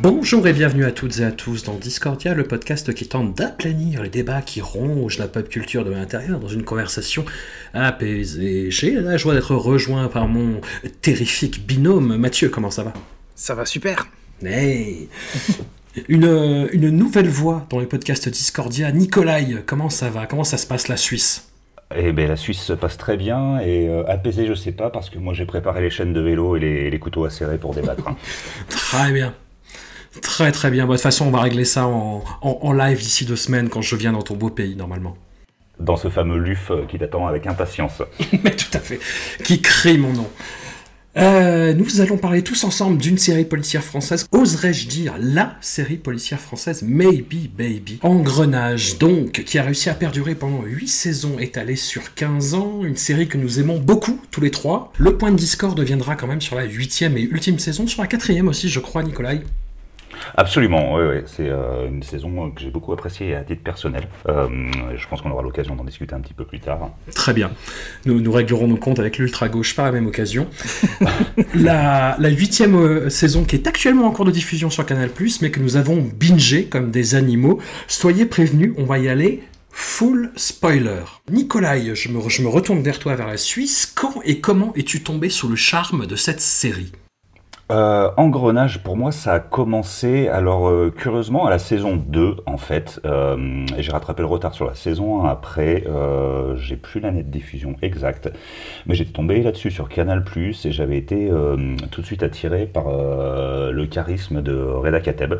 Bonjour 0.00 0.46
et 0.46 0.52
bienvenue 0.52 0.84
à 0.84 0.92
toutes 0.92 1.18
et 1.18 1.24
à 1.24 1.32
tous 1.32 1.64
dans 1.64 1.74
Discordia, 1.74 2.32
le 2.34 2.44
podcast 2.44 2.94
qui 2.94 3.08
tente 3.08 3.34
d'aplanir 3.34 4.02
les 4.02 4.08
débats 4.08 4.42
qui 4.42 4.60
rongent 4.60 5.18
la 5.18 5.26
pop 5.26 5.48
culture 5.48 5.84
de 5.84 5.90
l'intérieur 5.90 6.38
dans 6.38 6.48
une 6.48 6.62
conversation 6.62 7.24
apaisée. 7.74 8.70
J'ai 8.70 8.92
la 8.92 9.16
joie 9.16 9.34
d'être 9.34 9.54
rejoint 9.56 10.06
par 10.08 10.28
mon 10.28 10.60
terrifique 11.02 11.66
binôme. 11.66 12.16
Mathieu, 12.16 12.48
comment 12.48 12.70
ça 12.70 12.84
va? 12.84 12.92
Ça 13.34 13.54
va 13.56 13.66
super. 13.66 14.06
Hey 14.44 15.08
une, 16.08 16.68
une 16.72 16.90
nouvelle 16.90 17.28
voix 17.28 17.66
dans 17.68 17.80
le 17.80 17.86
podcast 17.86 18.28
Discordia. 18.28 18.92
Nicolai, 18.92 19.64
comment 19.66 19.90
ça 19.90 20.10
va? 20.10 20.26
Comment 20.26 20.44
ça 20.44 20.58
se 20.58 20.66
passe 20.68 20.86
la 20.86 20.96
Suisse? 20.96 21.48
Eh 21.96 22.12
bien, 22.12 22.28
la 22.28 22.36
Suisse 22.36 22.60
se 22.60 22.74
passe 22.74 22.98
très 22.98 23.16
bien 23.16 23.58
et 23.60 23.88
euh, 23.88 24.04
apaisée, 24.06 24.46
je 24.46 24.54
sais 24.54 24.72
pas, 24.72 24.90
parce 24.90 25.08
que 25.10 25.18
moi 25.18 25.32
j'ai 25.32 25.46
préparé 25.46 25.80
les 25.80 25.90
chaînes 25.90 26.12
de 26.12 26.20
vélo 26.20 26.54
et 26.54 26.60
les, 26.60 26.90
les 26.90 26.98
couteaux 26.98 27.24
à 27.24 27.30
serrer 27.30 27.58
pour 27.58 27.74
débattre. 27.74 28.06
hein. 28.06 28.16
Très 28.68 29.10
bien. 29.10 29.34
Très 30.22 30.52
très 30.52 30.70
bien. 30.70 30.86
Bon, 30.86 30.92
de 30.92 30.96
toute 30.96 31.02
façon, 31.02 31.26
on 31.26 31.30
va 31.30 31.40
régler 31.40 31.64
ça 31.64 31.86
en, 31.86 32.22
en- 32.42 32.58
en 32.62 32.72
live 32.72 32.98
d'ici 32.98 33.24
deux 33.24 33.36
semaines 33.36 33.68
quand 33.68 33.82
je 33.82 33.94
viens 33.96 34.12
dans 34.12 34.22
ton 34.22 34.34
beau 34.36 34.50
pays, 34.50 34.74
normalement. 34.76 35.16
Dans 35.78 35.96
ce 35.96 36.08
fameux 36.08 36.38
LUF 36.38 36.70
euh, 36.70 36.84
qui 36.90 36.98
t'attend 36.98 37.26
avec 37.26 37.46
impatience. 37.46 38.02
Mais 38.44 38.50
tout 38.56 38.70
à 38.74 38.80
fait. 38.80 38.98
Qui 39.44 39.60
crie 39.62 39.98
mon 39.98 40.12
nom. 40.12 40.28
Euh, 41.16 41.72
nous 41.74 42.00
allons 42.00 42.16
parler 42.16 42.42
tous 42.42 42.62
ensemble 42.64 42.98
d'une 42.98 43.18
série 43.18 43.44
policière 43.44 43.82
française, 43.82 44.26
oserais-je 44.30 44.86
dire 44.86 45.14
la 45.18 45.56
série 45.60 45.96
policière 45.96 46.38
française? 46.38 46.82
Maybe 46.82 47.48
Baby. 47.56 47.98
Engrenage 48.02 48.98
donc, 48.98 49.32
qui 49.44 49.58
a 49.58 49.62
réussi 49.64 49.88
à 49.90 49.94
perdurer 49.94 50.36
pendant 50.36 50.62
8 50.62 50.86
saisons 50.86 51.38
étalées 51.40 51.74
sur 51.76 52.14
15 52.14 52.54
ans, 52.54 52.84
une 52.84 52.96
série 52.96 53.26
que 53.26 53.36
nous 53.38 53.58
aimons 53.58 53.78
beaucoup 53.80 54.20
tous 54.30 54.40
les 54.40 54.52
trois. 54.52 54.92
Le 54.98 55.16
point 55.16 55.32
de 55.32 55.36
discorde 55.36 55.76
deviendra 55.76 56.14
quand 56.14 56.28
même 56.28 56.40
sur 56.42 56.54
la 56.56 56.64
huitième 56.64 57.16
et 57.16 57.22
ultime 57.22 57.58
saison, 57.58 57.86
sur 57.88 58.00
la 58.02 58.06
quatrième 58.06 58.46
aussi 58.46 58.68
je 58.68 58.78
crois 58.78 59.02
Nicolai. 59.02 59.40
Absolument, 60.36 60.94
oui, 60.96 61.22
c'est 61.26 61.48
euh, 61.48 61.88
une 61.88 62.02
saison 62.02 62.50
que 62.50 62.60
j'ai 62.60 62.70
beaucoup 62.70 62.92
appréciée 62.92 63.34
à 63.34 63.42
titre 63.42 63.62
personnel. 63.62 64.08
Euh, 64.28 64.48
je 64.96 65.06
pense 65.08 65.20
qu'on 65.20 65.30
aura 65.30 65.42
l'occasion 65.42 65.74
d'en 65.74 65.84
discuter 65.84 66.14
un 66.14 66.20
petit 66.20 66.34
peu 66.34 66.44
plus 66.44 66.60
tard. 66.60 66.90
Très 67.14 67.32
bien. 67.32 67.50
Nous, 68.04 68.32
réglerons 68.32 68.68
nos 68.68 68.76
comptes 68.76 68.98
avec 68.98 69.18
l'ultra-gauche 69.18 69.74
par 69.74 69.86
la 69.86 69.92
même 69.92 70.06
occasion. 70.06 70.46
la, 71.54 72.16
la 72.18 72.28
huitième 72.28 72.76
euh, 72.76 73.10
saison 73.10 73.44
qui 73.44 73.56
est 73.56 73.66
actuellement 73.66 74.06
en 74.06 74.10
cours 74.10 74.24
de 74.24 74.30
diffusion 74.30 74.70
sur 74.70 74.84
Canal+, 74.86 75.10
mais 75.42 75.50
que 75.50 75.60
nous 75.60 75.76
avons 75.76 76.08
bingé 76.18 76.66
comme 76.66 76.90
des 76.90 77.14
animaux. 77.14 77.58
Soyez 77.86 78.26
prévenus, 78.26 78.72
on 78.76 78.84
va 78.84 78.98
y 78.98 79.08
aller 79.08 79.42
full 79.70 80.32
spoiler. 80.36 81.04
Nicolai, 81.30 81.94
je 81.94 82.08
me, 82.08 82.28
je 82.28 82.42
me 82.42 82.48
retourne 82.48 82.82
vers 82.82 82.98
toi, 82.98 83.14
vers 83.14 83.28
la 83.28 83.36
Suisse. 83.36 83.90
Quand 83.94 84.20
et 84.24 84.40
comment 84.40 84.72
es-tu 84.74 85.02
tombé 85.02 85.30
sous 85.30 85.48
le 85.48 85.56
charme 85.56 86.06
de 86.06 86.16
cette 86.16 86.40
série? 86.40 86.92
Euh, 87.70 88.10
Engrenage, 88.16 88.82
pour 88.82 88.96
moi, 88.96 89.12
ça 89.12 89.34
a 89.34 89.40
commencé, 89.40 90.28
alors 90.28 90.70
euh, 90.70 90.90
curieusement, 90.90 91.44
à 91.46 91.50
la 91.50 91.58
saison 91.58 91.96
2, 91.96 92.36
en 92.46 92.56
fait. 92.56 92.98
Euh, 93.04 93.66
j'ai 93.76 93.92
rattrapé 93.92 94.22
le 94.22 94.28
retard 94.28 94.54
sur 94.54 94.64
la 94.66 94.74
saison 94.74 95.22
1 95.24 95.28
après. 95.28 95.84
Euh, 95.86 96.56
j'ai 96.56 96.76
plus 96.76 97.00
l'année 97.00 97.22
de 97.22 97.30
diffusion 97.30 97.76
exacte. 97.82 98.32
Mais 98.86 98.94
j'étais 98.94 99.12
tombé 99.12 99.42
là-dessus 99.42 99.70
sur 99.70 99.90
Canal, 99.90 100.24
et 100.36 100.72
j'avais 100.72 100.96
été 100.96 101.30
euh, 101.30 101.76
tout 101.90 102.00
de 102.00 102.06
suite 102.06 102.22
attiré 102.22 102.66
par 102.66 102.86
le 102.88 103.86
charisme 103.86 104.40
de 104.40 104.54
Reda 104.58 105.00
Kateb, 105.00 105.34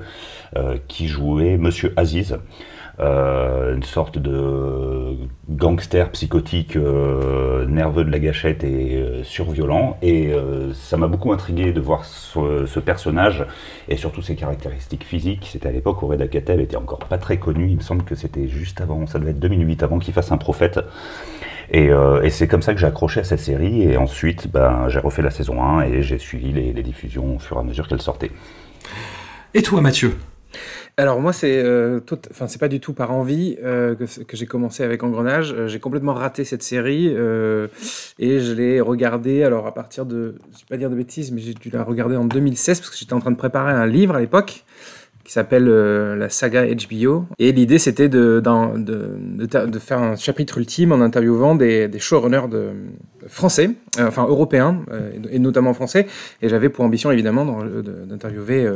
qui 0.87 1.09
jouait 1.09 1.57
Monsieur 1.57 1.95
Aziz. 1.97 2.39
Euh, 3.01 3.77
une 3.77 3.85
sorte 3.85 4.19
de 4.19 5.15
gangster 5.49 6.11
psychotique 6.11 6.75
euh, 6.75 7.65
nerveux 7.67 8.03
de 8.03 8.11
la 8.11 8.19
gâchette 8.19 8.65
et 8.65 8.97
euh, 8.97 9.23
surviolent. 9.23 9.97
Et 10.03 10.33
ça 10.75 10.97
m'a 10.97 11.07
beaucoup 11.07 11.33
intrigué 11.33 11.73
de 11.73 11.81
voir 11.81 12.05
ce, 12.05 12.81
personnage 12.81 13.47
et 13.89 13.97
surtout 13.97 14.23
ses 14.23 14.35
caractéristiques 14.35 15.05
physiques. 15.05 15.49
C'était 15.53 15.69
à 15.69 15.73
l'époque 15.73 16.03
où 16.03 16.07
Reda 16.09 16.27
Kateb 16.27 16.61
était 16.61 16.77
encore 16.77 16.99
pas 16.99 17.19
très 17.19 17.39
connu. 17.39 17.69
Il 17.69 17.77
me 17.77 17.83
semble 17.83 18.03
que 18.03 18.15
c'était 18.15 18.49
juste 18.49 18.81
avant 18.81 19.07
ça 19.07 19.19
devait 19.19 19.31
être 19.31 19.41
2008 19.41 19.83
avant 19.83 19.99
qu'il 19.99 20.15
fasse 20.15 20.33
un 20.33 20.39
prophète. 20.39 20.81
Et, 21.71 21.91
et 22.23 22.31
c'est 22.31 22.49
comme 22.49 22.63
ça 22.63 22.73
que 22.73 22.81
j'ai 22.81 22.87
accroché 22.87 23.21
à 23.21 23.25
cette 23.25 23.41
série. 23.41 23.83
Et 23.83 23.97
ensuite 23.97 24.51
ben, 24.51 24.89
j'ai 24.89 25.01
refait 25.01 25.23
la 25.23 25.31
saison 25.31 25.63
1 25.63 25.83
et 25.83 26.03
j'ai 26.03 26.19
suivi 26.19 26.53
les, 26.53 26.73
les 26.73 26.83
diffusions 26.83 27.37
au 27.37 27.39
fur 27.39 27.59
et 27.59 27.61
à 27.61 27.63
mesure 27.63 27.89
qu'elles 27.89 28.03
sortaient 28.03 28.31
Et 29.55 29.63
toi 29.63 29.81
Mathieu? 29.81 30.17
Alors 30.99 31.21
moi, 31.21 31.33
c'est 31.33 31.63
euh, 31.63 32.01
enfin 32.33 32.49
c'est 32.49 32.59
pas 32.59 32.67
du 32.67 32.81
tout 32.81 32.93
par 32.93 33.13
envie 33.13 33.57
euh, 33.63 33.95
que, 33.95 34.37
j'ai 34.37 34.47
commencé 34.47 34.83
avec 34.83 35.05
Engrenage. 35.05 35.53
Euh, 35.53 35.69
j'ai 35.69 35.79
complètement 35.79 36.13
raté 36.13 36.43
cette 36.43 36.65
série 36.65 37.07
et 37.07 38.41
je 38.41 38.53
l'ai 38.53 38.81
regardée. 38.81 39.45
Alors 39.45 39.69
à 39.69 39.75
partir 39.75 40.07
de, 40.07 40.35
je 40.53 40.59
vais 40.59 40.67
pas 40.69 40.77
dire 40.77 40.91
de 40.91 40.97
bêtises, 40.97 41.31
mais 41.31 41.41
j'ai 41.41 41.55
dû 41.55 41.71
la 41.71 41.85
regarder 41.85 42.17
en 42.17 42.25
2016 42.25 42.81
parce 42.81 42.91
que 42.91 42.97
j'étais 42.97 43.13
en 43.13 43.21
train 43.21 43.31
de 43.31 43.37
préparer 43.37 43.71
un 43.71 43.87
livre 43.87 44.17
à 44.17 44.21
l'époque 44.21 44.65
qui 45.23 45.33
s'appelle 45.33 45.69
la 45.69 46.29
saga 46.31 46.65
HBO. 46.67 47.27
Et 47.39 47.53
l'idée 47.53 47.79
c'était 47.79 48.09
de, 48.09 48.43
faire 49.79 49.99
un 50.01 50.17
chapitre 50.17 50.59
ultime 50.59 50.91
en 50.91 51.01
interviewant 51.01 51.55
des, 51.55 51.89
showrunners 52.01 52.49
de, 52.51 52.71
français, 53.29 53.71
enfin 54.01 54.27
européens 54.27 54.81
et, 55.31 55.39
notamment 55.39 55.75
français. 55.75 56.09
Et 56.43 56.49
j'avais 56.49 56.71
pour 56.71 56.85
ambition 56.85 57.13
évidemment 57.13 57.63
d'interviewer 58.09 58.69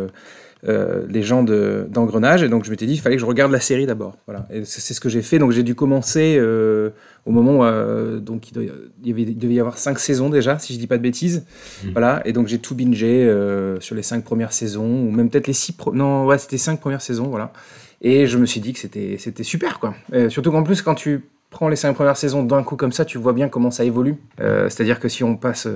euh, 0.69 1.05
les 1.09 1.23
gens 1.23 1.43
de- 1.43 1.87
d'engrenage. 1.91 2.43
Et 2.43 2.49
donc 2.49 2.65
je 2.65 2.71
m'étais 2.71 2.87
dit 2.87 2.95
il 2.95 3.01
fallait 3.01 3.17
que 3.17 3.21
je 3.21 3.27
regarde 3.27 3.51
la 3.53 3.61
série 3.61 3.87
d'abord. 3.87 4.17
Voilà. 4.27 4.47
Et 4.53 4.65
c'est 4.65 4.95
ce 4.95 5.01
que 5.01 5.09
j'ai 5.09 5.23
fait. 5.23 5.39
Donc 5.39 5.53
j'ai 5.53 5.63
dû 5.63 5.75
commencer 5.75 6.37
euh, 6.39 6.91
au 7.27 7.31
moment 7.33 7.59
où 7.59 7.65
euh, 7.65 8.19
donc 8.21 8.51
il, 8.51 9.39
devait 9.39 9.55
y 9.55 9.61
avoir 9.61 9.79
cinq 9.79 9.99
saisons 9.99 10.29
déjà 10.31 10.59
si 10.59 10.75
je 10.75 10.79
dis 10.79 10.87
pas 10.87 10.99
de 10.99 11.03
bêtises. 11.03 11.45
Voilà. 11.93 12.23
Et 12.25 12.33
donc 12.33 12.47
j'ai 12.49 12.59
tout 12.59 12.75
bingé 12.75 13.29
sur 13.81 13.95
les 13.95 14.03
cinq 14.03 14.25
premières 14.25 14.53
saisons 14.53 15.03
ou 15.07 15.11
même 15.11 15.31
peut-être 15.31 15.47
les 15.47 15.53
six 15.53 15.73
pro- 15.73 15.93
non 15.95 16.27
ouais 16.27 16.39
c'était 16.39 16.59
cinq 16.59 16.81
premières 16.81 17.03
saisons 17.03 17.29
voilà. 17.29 17.53
Et 18.01 18.27
je 18.27 18.37
me 18.39 18.47
suis 18.47 18.61
dit 18.61 18.73
que 18.73 18.79
c'était 18.79 19.45
super 19.45 19.79
quoi. 19.81 19.95
Surtout 20.29 20.51
qu'en 20.51 20.63
plus 20.63 20.83
quand 20.83 20.95
tu 20.95 21.25
prends 21.51 21.69
les 21.69 21.77
cinq 21.77 21.93
premières 21.95 22.17
saisons 22.17 22.43
d'un 22.43 22.63
coup 22.63 22.77
comme 22.77 22.93
ça 22.93 23.05
tu 23.05 23.19
vois 23.19 23.33
bien 23.33 23.49
comment 23.49 23.71
ça 23.71 23.85
évolue. 23.85 24.17
Euh, 24.41 24.69
c'est 24.71 24.83
à 24.83 24.85
dire 24.87 24.99
que 25.01 25.09
si 25.09 25.23
on 25.23 25.37
passe 25.37 25.69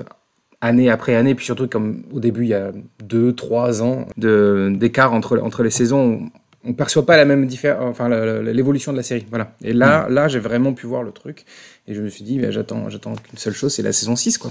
année 0.61 0.91
après 0.91 1.15
année, 1.15 1.35
puis 1.35 1.45
surtout 1.45 1.69
comme 1.69 2.03
au 2.13 2.21
début 2.21 2.43
il 2.43 2.49
y 2.49 2.55
a 2.55 2.73
deux, 3.03 3.33
trois 3.33 3.83
ans 3.83 4.07
de- 4.17 4.73
d'écart 4.75 5.13
entre, 5.13 5.39
entre 5.39 5.63
les 5.63 5.71
saisons, 5.71 6.31
on 6.65 6.69
ne 6.71 6.75
perçoit 6.75 7.07
pas 7.07 7.17
la 7.17 7.25
même 7.25 7.49
enfin 7.81 8.09
l'évolution 8.43 8.93
de 8.93 8.97
la 8.97 9.03
série. 9.03 9.27
Voilà. 9.31 9.55
Et 9.63 9.73
là, 9.73 10.09
là 10.11 10.29
j'ai 10.29 10.41
vraiment 10.41 10.73
pu 10.73 10.87
voir 10.87 11.03
le 11.03 11.13
truc 11.13 11.45
et 11.87 11.95
je 11.95 12.01
me 12.03 12.09
suis 12.09 12.25
dit, 12.25 12.39
ben, 12.39 12.51
j'attends, 12.51 12.89
j'attends 12.91 13.15
qu'une 13.15 13.39
seule 13.39 13.55
chose, 13.55 13.73
c'est 13.75 13.83
la 13.83 13.93
saison 13.93 14.17
6 14.17 14.39
quoi. 14.39 14.51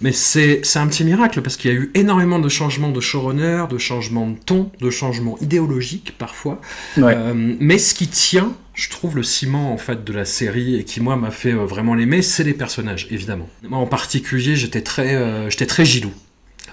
Mais 0.00 0.12
c'est 0.12 0.60
c'est 0.64 0.78
un 0.80 0.86
petit 0.88 1.04
miracle 1.04 1.40
parce 1.40 1.56
qu'il 1.56 1.72
y 1.72 1.74
a 1.74 1.78
eu 1.78 1.90
énormément 1.94 2.38
de 2.38 2.48
changements 2.48 2.90
de 2.90 3.00
showrunner, 3.00 3.64
de 3.70 3.78
changements 3.78 4.28
de 4.28 4.36
ton, 4.44 4.70
de 4.80 4.90
changements 4.90 5.38
idéologiques 5.40 6.16
parfois. 6.18 6.60
Ouais. 6.96 7.14
Euh, 7.16 7.54
mais 7.60 7.78
ce 7.78 7.94
qui 7.94 8.08
tient, 8.08 8.52
je 8.74 8.88
trouve, 8.90 9.16
le 9.16 9.22
ciment 9.22 9.72
en 9.72 9.76
fait 9.78 10.04
de 10.04 10.12
la 10.12 10.24
série 10.24 10.76
et 10.76 10.84
qui 10.84 11.00
moi 11.00 11.16
m'a 11.16 11.30
fait 11.30 11.52
euh, 11.52 11.64
vraiment 11.64 11.94
l'aimer, 11.94 12.22
c'est 12.22 12.44
les 12.44 12.54
personnages, 12.54 13.06
évidemment. 13.10 13.48
Moi 13.68 13.78
en 13.78 13.86
particulier, 13.86 14.56
j'étais 14.56 14.82
très, 14.82 15.14
euh, 15.14 15.48
j'étais 15.50 15.66
très 15.66 15.84
Gilou. 15.84 16.12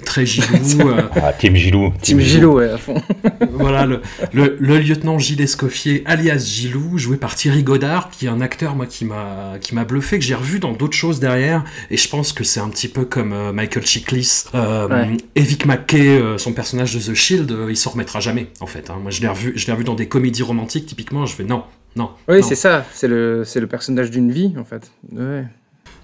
Très 0.05 0.25
Gilou. 0.25 0.47
euh, 0.89 1.03
ah, 1.21 1.31
Team 1.31 1.55
Gilou 1.55 1.93
Team 2.01 2.19
Gilo, 2.21 2.53
ouais, 2.53 2.71
à 2.71 2.77
fond. 2.79 2.95
voilà, 3.51 3.85
le, 3.85 4.01
le, 4.33 4.57
le 4.59 4.79
lieutenant 4.79 5.19
Gilles 5.19 5.41
Escoffier, 5.41 6.01
alias 6.07 6.43
Gilou, 6.43 6.97
joué 6.97 7.17
par 7.17 7.35
Thierry 7.35 7.61
Godard, 7.61 8.09
qui 8.09 8.25
est 8.25 8.29
un 8.29 8.41
acteur, 8.41 8.75
moi, 8.75 8.87
qui 8.87 9.05
m'a, 9.05 9.57
qui 9.61 9.75
m'a 9.75 9.85
bluffé, 9.85 10.17
que 10.17 10.25
j'ai 10.25 10.33
revu 10.33 10.57
dans 10.59 10.71
d'autres 10.71 10.97
choses 10.97 11.19
derrière, 11.19 11.63
et 11.91 11.97
je 11.97 12.09
pense 12.09 12.33
que 12.33 12.43
c'est 12.43 12.59
un 12.59 12.69
petit 12.69 12.87
peu 12.87 13.05
comme 13.05 13.31
euh, 13.31 13.53
Michael 13.53 13.85
Chiklis, 13.85 14.45
euh, 14.55 14.87
Ouais. 14.87 15.17
Evic 15.35 15.67
McKay, 15.67 16.07
euh, 16.07 16.39
son 16.39 16.53
personnage 16.53 16.95
de 16.95 16.99
The 16.99 17.13
Shield, 17.13 17.51
euh, 17.51 17.67
il 17.69 17.77
s'en 17.77 17.91
remettra 17.91 18.19
jamais, 18.19 18.47
en 18.59 18.65
fait. 18.65 18.89
hein. 18.89 18.97
Moi, 18.99 19.11
je 19.11 19.21
l'ai 19.21 19.27
revu, 19.27 19.53
je 19.55 19.67
l'ai 19.67 19.73
revu 19.73 19.83
dans 19.83 19.93
des 19.93 20.07
comédies 20.07 20.41
romantiques, 20.41 20.87
typiquement, 20.87 21.27
je 21.27 21.35
fais 21.35 21.43
non, 21.43 21.63
non. 21.95 22.09
Oui, 22.29 22.41
c'est 22.43 22.55
ça, 22.55 22.85
c'est 22.93 23.07
le, 23.07 23.43
c'est 23.43 23.59
le 23.59 23.67
personnage 23.67 24.11
d'une 24.11 24.31
vie 24.31 24.53
en 24.59 24.63
fait. 24.63 24.91
Ouais. 25.11 25.43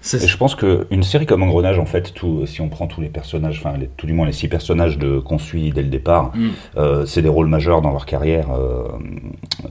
C'est- 0.00 0.22
Et 0.22 0.28
je 0.28 0.36
pense 0.36 0.54
qu'une 0.54 1.02
série 1.02 1.26
comme 1.26 1.42
Engrenage, 1.42 1.80
en 1.80 1.84
fait, 1.84 2.14
tout, 2.14 2.46
si 2.46 2.60
on 2.60 2.68
prend 2.68 2.86
tous 2.86 3.00
les 3.00 3.08
personnages, 3.08 3.58
enfin, 3.58 3.76
les- 3.76 3.88
tout 3.96 4.06
du 4.06 4.12
moins 4.12 4.26
les 4.26 4.32
six 4.32 4.46
personnages 4.46 4.96
de, 4.96 5.18
qu'on 5.18 5.38
suit 5.38 5.70
dès 5.72 5.82
le 5.82 5.88
départ, 5.88 6.30
Mm. 6.36 6.48
euh, 6.76 7.04
c'est 7.04 7.20
des 7.20 7.28
rôles 7.28 7.48
majeurs 7.48 7.82
dans 7.82 7.90
leur 7.90 8.06
carrière, 8.06 8.48
euh, 8.52 8.84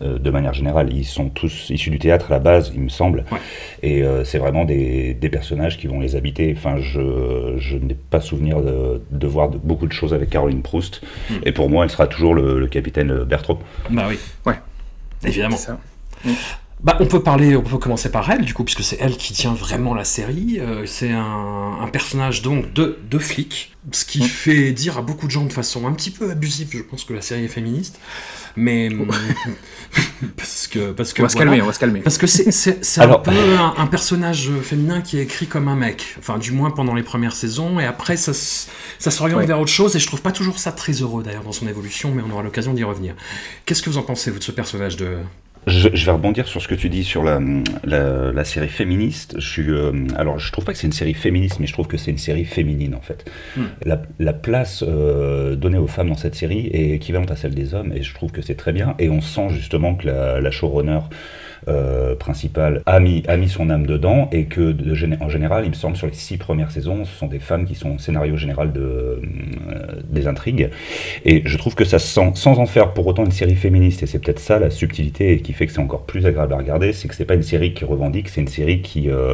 euh, 0.01 0.19
de 0.19 0.29
manière 0.29 0.53
générale. 0.53 0.91
Ils 0.91 1.05
sont 1.05 1.29
tous 1.29 1.69
issus 1.69 1.91
du 1.91 1.97
théâtre 1.97 2.25
à 2.29 2.33
la 2.33 2.39
base, 2.39 2.73
il 2.75 2.81
me 2.81 2.89
semble. 2.89 3.23
Ouais. 3.31 3.37
Et 3.83 4.03
euh, 4.03 4.25
c'est 4.25 4.37
vraiment 4.37 4.65
des, 4.65 5.13
des 5.13 5.29
personnages 5.29 5.77
qui 5.77 5.87
vont 5.87 6.01
les 6.01 6.17
habiter. 6.17 6.53
Enfin, 6.57 6.75
je, 6.77 7.53
je 7.57 7.77
n'ai 7.77 7.95
pas 7.95 8.19
souvenir 8.19 8.61
de, 8.61 9.01
de 9.09 9.27
voir 9.27 9.49
de- 9.49 9.57
beaucoup 9.57 9.87
de 9.87 9.93
choses 9.93 10.13
avec 10.13 10.29
Caroline 10.29 10.61
Proust. 10.61 11.01
Mm. 11.29 11.33
Et 11.45 11.51
pour 11.53 11.69
moi, 11.69 11.85
elle 11.85 11.89
sera 11.89 12.05
toujours 12.05 12.33
le, 12.35 12.59
le 12.59 12.67
capitaine 12.67 13.23
Bertrand. 13.23 13.59
Bah 13.89 14.07
oui. 14.09 14.17
Ouais. 14.45 14.55
Évidemment. 15.25 15.55
C'est 15.55 15.71
ça. 16.23 16.29
Bah, 16.83 16.95
on 16.99 17.07
peut 17.07 17.23
parler, 17.23 17.55
on 17.55 17.63
peut 17.63 17.79
commencer 17.79 18.11
par 18.11 18.29
elle, 18.29 18.45
du 18.45 18.53
coup, 18.53 18.63
puisque 18.63 18.83
c'est 18.83 18.97
elle 19.01 19.17
qui 19.17 19.33
tient 19.33 19.53
vraiment 19.55 19.95
la 19.95 20.03
série. 20.03 20.59
Euh, 20.59 20.85
c'est 20.85 21.11
un, 21.11 21.77
un 21.81 21.87
personnage 21.87 22.43
donc 22.43 22.71
de, 22.73 22.99
de 23.09 23.17
flic, 23.17 23.75
ce 23.91 24.05
qui 24.05 24.21
fait 24.21 24.71
dire 24.73 24.99
à 24.99 25.01
beaucoup 25.01 25.25
de 25.25 25.31
gens 25.31 25.45
de 25.45 25.51
façon 25.53 25.87
un 25.87 25.93
petit 25.93 26.11
peu 26.11 26.29
abusive, 26.29 26.69
je 26.71 26.83
pense 26.83 27.03
que 27.03 27.13
la 27.13 27.21
série 27.21 27.45
est 27.45 27.47
féministe, 27.47 27.99
mais 28.55 28.89
parce 30.37 30.67
que 30.67 30.91
parce 30.91 31.13
que 31.13 31.21
On 31.21 31.25
va 31.25 31.29
se 31.29 31.35
calmer, 31.37 31.61
on 31.63 31.65
va 31.65 31.73
se 31.73 31.79
calmer. 31.79 32.01
Parce 32.01 32.19
que 32.19 32.27
c'est 32.27 33.01
un 33.01 33.07
peu 33.17 33.31
un, 33.31 33.73
un 33.77 33.87
personnage 33.87 34.51
féminin 34.61 35.01
qui 35.01 35.17
est 35.17 35.23
écrit 35.23 35.47
comme 35.47 35.67
un 35.69 35.75
mec, 35.75 36.15
enfin 36.19 36.37
du 36.37 36.51
moins 36.51 36.69
pendant 36.69 36.93
les 36.93 37.03
premières 37.03 37.35
saisons, 37.35 37.79
et 37.79 37.85
après 37.85 38.17
ça, 38.17 38.33
ça 38.33 39.09
s'oriente 39.11 39.39
Ouais. 39.39 39.45
vers 39.47 39.59
autre 39.59 39.71
chose, 39.71 39.95
et 39.95 39.99
je 39.99 40.05
trouve 40.05 40.21
pas 40.21 40.31
toujours 40.31 40.59
ça 40.59 40.71
très 40.71 40.93
heureux 40.93 41.23
d'ailleurs 41.23 41.43
dans 41.43 41.51
son 41.51 41.67
évolution, 41.67 42.11
mais 42.13 42.21
on 42.27 42.31
aura 42.31 42.43
l'occasion 42.43 42.73
d'y 42.75 42.83
revenir. 42.83 43.15
Qu'est-ce 43.65 43.81
que 43.81 43.89
vous 43.89 43.97
en 43.97 44.03
pensez, 44.03 44.29
vous, 44.29 44.37
de 44.39 44.43
ce 44.43 44.51
personnage 44.51 44.95
de... 44.97 45.17
Je, 45.67 45.89
je 45.93 46.05
vais 46.05 46.11
rebondir 46.11 46.47
sur 46.47 46.61
ce 46.61 46.67
que 46.67 46.75
tu 46.75 46.87
dis 46.87 47.03
sur 47.03 47.23
la, 47.23 47.41
la, 47.83 48.31
la 48.31 48.43
série 48.45 48.69
féministe. 48.69 49.35
Je 49.37 49.47
suis, 49.47 49.69
euh, 49.69 49.91
alors, 50.15 50.39
je 50.39 50.51
trouve 50.51 50.63
pas 50.63 50.71
que 50.71 50.77
c'est 50.77 50.87
une 50.87 50.93
série 50.93 51.13
féministe, 51.13 51.59
mais 51.59 51.67
je 51.67 51.73
trouve 51.73 51.87
que 51.87 51.97
c'est 51.97 52.09
une 52.09 52.17
série 52.17 52.45
féminine 52.45 52.95
en 52.95 53.01
fait. 53.01 53.29
Hmm. 53.57 53.65
La, 53.83 54.01
la 54.19 54.33
place 54.33 54.83
euh, 54.87 55.55
donnée 55.55 55.77
aux 55.77 55.87
femmes 55.87 56.09
dans 56.09 56.15
cette 56.15 56.35
série 56.35 56.67
est 56.71 56.91
équivalente 56.91 57.31
à 57.31 57.35
celle 57.35 57.53
des 57.53 57.73
hommes, 57.73 57.91
et 57.93 58.01
je 58.01 58.13
trouve 58.13 58.31
que 58.31 58.41
c'est 58.41 58.55
très 58.55 58.71
bien. 58.71 58.95
Et 58.97 59.09
on 59.09 59.19
sent 59.19 59.49
justement 59.49 59.95
que 59.95 60.07
la, 60.07 60.39
la 60.39 60.51
showrunner 60.51 60.99
euh, 61.67 62.15
principale 62.15 62.81
a 62.85 62.99
mis, 62.99 63.23
a 63.27 63.37
mis 63.37 63.49
son 63.49 63.69
âme 63.69 63.85
dedans, 63.85 64.29
et 64.31 64.45
que 64.45 64.71
de 64.71 64.93
en 65.21 65.29
général, 65.29 65.65
il 65.65 65.69
me 65.69 65.75
semble, 65.75 65.95
sur 65.95 66.07
les 66.07 66.13
six 66.13 66.37
premières 66.37 66.71
saisons, 66.71 67.05
ce 67.05 67.15
sont 67.17 67.27
des 67.27 67.39
femmes 67.39 67.65
qui 67.65 67.75
sont 67.75 67.95
au 67.95 67.99
scénario 67.99 68.35
général 68.37 68.73
de, 68.73 68.81
euh, 68.81 69.21
des 70.09 70.27
intrigues. 70.27 70.69
Et 71.25 71.43
je 71.45 71.57
trouve 71.57 71.75
que 71.75 71.85
ça 71.85 71.99
se 71.99 72.07
sent, 72.07 72.31
sans 72.35 72.59
en 72.59 72.65
faire 72.65 72.93
pour 72.93 73.07
autant 73.07 73.25
une 73.25 73.31
série 73.31 73.55
féministe, 73.55 74.03
et 74.03 74.07
c'est 74.07 74.19
peut-être 74.19 74.39
ça 74.39 74.59
la 74.59 74.69
subtilité 74.69 75.33
et 75.33 75.41
qui 75.41 75.53
fait 75.53 75.65
que 75.67 75.71
c'est 75.73 75.79
encore 75.79 76.05
plus 76.05 76.25
agréable 76.25 76.53
à 76.53 76.57
regarder, 76.57 76.93
c'est 76.93 77.07
que 77.07 77.15
c'est 77.15 77.25
pas 77.25 77.35
une 77.35 77.43
série 77.43 77.73
qui 77.73 77.85
revendique, 77.85 78.29
c'est 78.29 78.41
une 78.41 78.47
série 78.47 78.81
qui, 78.81 79.09
euh, 79.09 79.33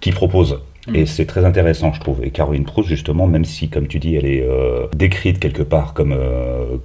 qui 0.00 0.12
propose. 0.12 0.60
Et 0.94 1.06
c'est 1.06 1.26
très 1.26 1.44
intéressant, 1.44 1.92
je 1.92 2.00
trouve. 2.00 2.24
Et 2.24 2.30
Caroline 2.30 2.64
Proust, 2.64 2.88
justement, 2.88 3.28
même 3.28 3.44
si, 3.44 3.68
comme 3.68 3.86
tu 3.86 4.00
dis, 4.00 4.16
elle 4.16 4.26
est 4.26 4.42
euh, 4.42 4.88
décrite 4.96 5.38
quelque 5.38 5.62
part 5.62 5.94
comme. 5.94 6.12
euh, 6.12 6.78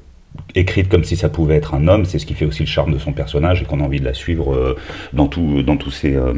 écrite 0.57 0.89
comme 0.89 1.04
si 1.04 1.15
ça 1.15 1.30
pouvait 1.30 1.56
être 1.56 1.74
un 1.74 1.88
homme, 1.88 2.06
c'est 2.06 2.19
ce 2.19 2.25
qui 2.25 2.33
fait 2.33 2.45
aussi 2.45 2.63
le 2.63 2.68
charme 2.68 2.94
de 2.94 2.98
son 3.00 3.13
personnage 3.13 3.62
et 3.62 3.65
qu'on 3.65 3.80
a 3.80 3.83
envie 3.83 4.00
de 4.00 4.06
la 4.06 4.13
suivre 4.13 4.54
euh, 4.54 4.75
dans, 5.13 5.27
tout, 5.27 5.63
dans, 5.63 5.77
tous 5.77 5.92
ses, 5.92 6.15
euh, 6.15 6.33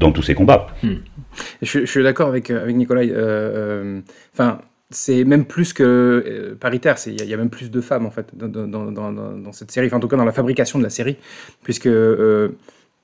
dans 0.00 0.12
tous 0.12 0.22
ses 0.22 0.34
combats. 0.34 0.66
Je, 1.62 1.66
suis- 1.66 1.80
je 1.86 1.90
suis 1.90 2.02
d'accord 2.02 2.28
avec, 2.28 2.50
euh, 2.50 2.62
avec 2.62 2.76
Nicolas. 2.76 3.02
euh, 3.02 3.10
euh, 3.14 4.00
Enfin, 4.32 4.60
c'est 4.90 5.24
même 5.24 5.44
plus 5.44 5.72
que 5.72 5.82
euh, 5.82 6.54
paritaire. 6.54 6.96
Il 7.06 7.24
y, 7.24 7.34
a- 7.34 7.36
même 7.36 7.50
plus 7.50 7.70
de 7.70 7.80
femmes 7.80 8.06
en 8.06 8.10
fait 8.10 8.26
dans, 8.34 9.52
cette 9.52 9.70
série. 9.70 9.88
En 9.92 10.00
tout 10.00 10.08
cas, 10.08 10.16
dans 10.16 10.24
la 10.24 10.32
fabrication 10.32 10.78
de 10.78 10.84
la 10.84 10.90
série, 10.90 11.16
puisque 11.62 11.86
euh, 11.86 12.50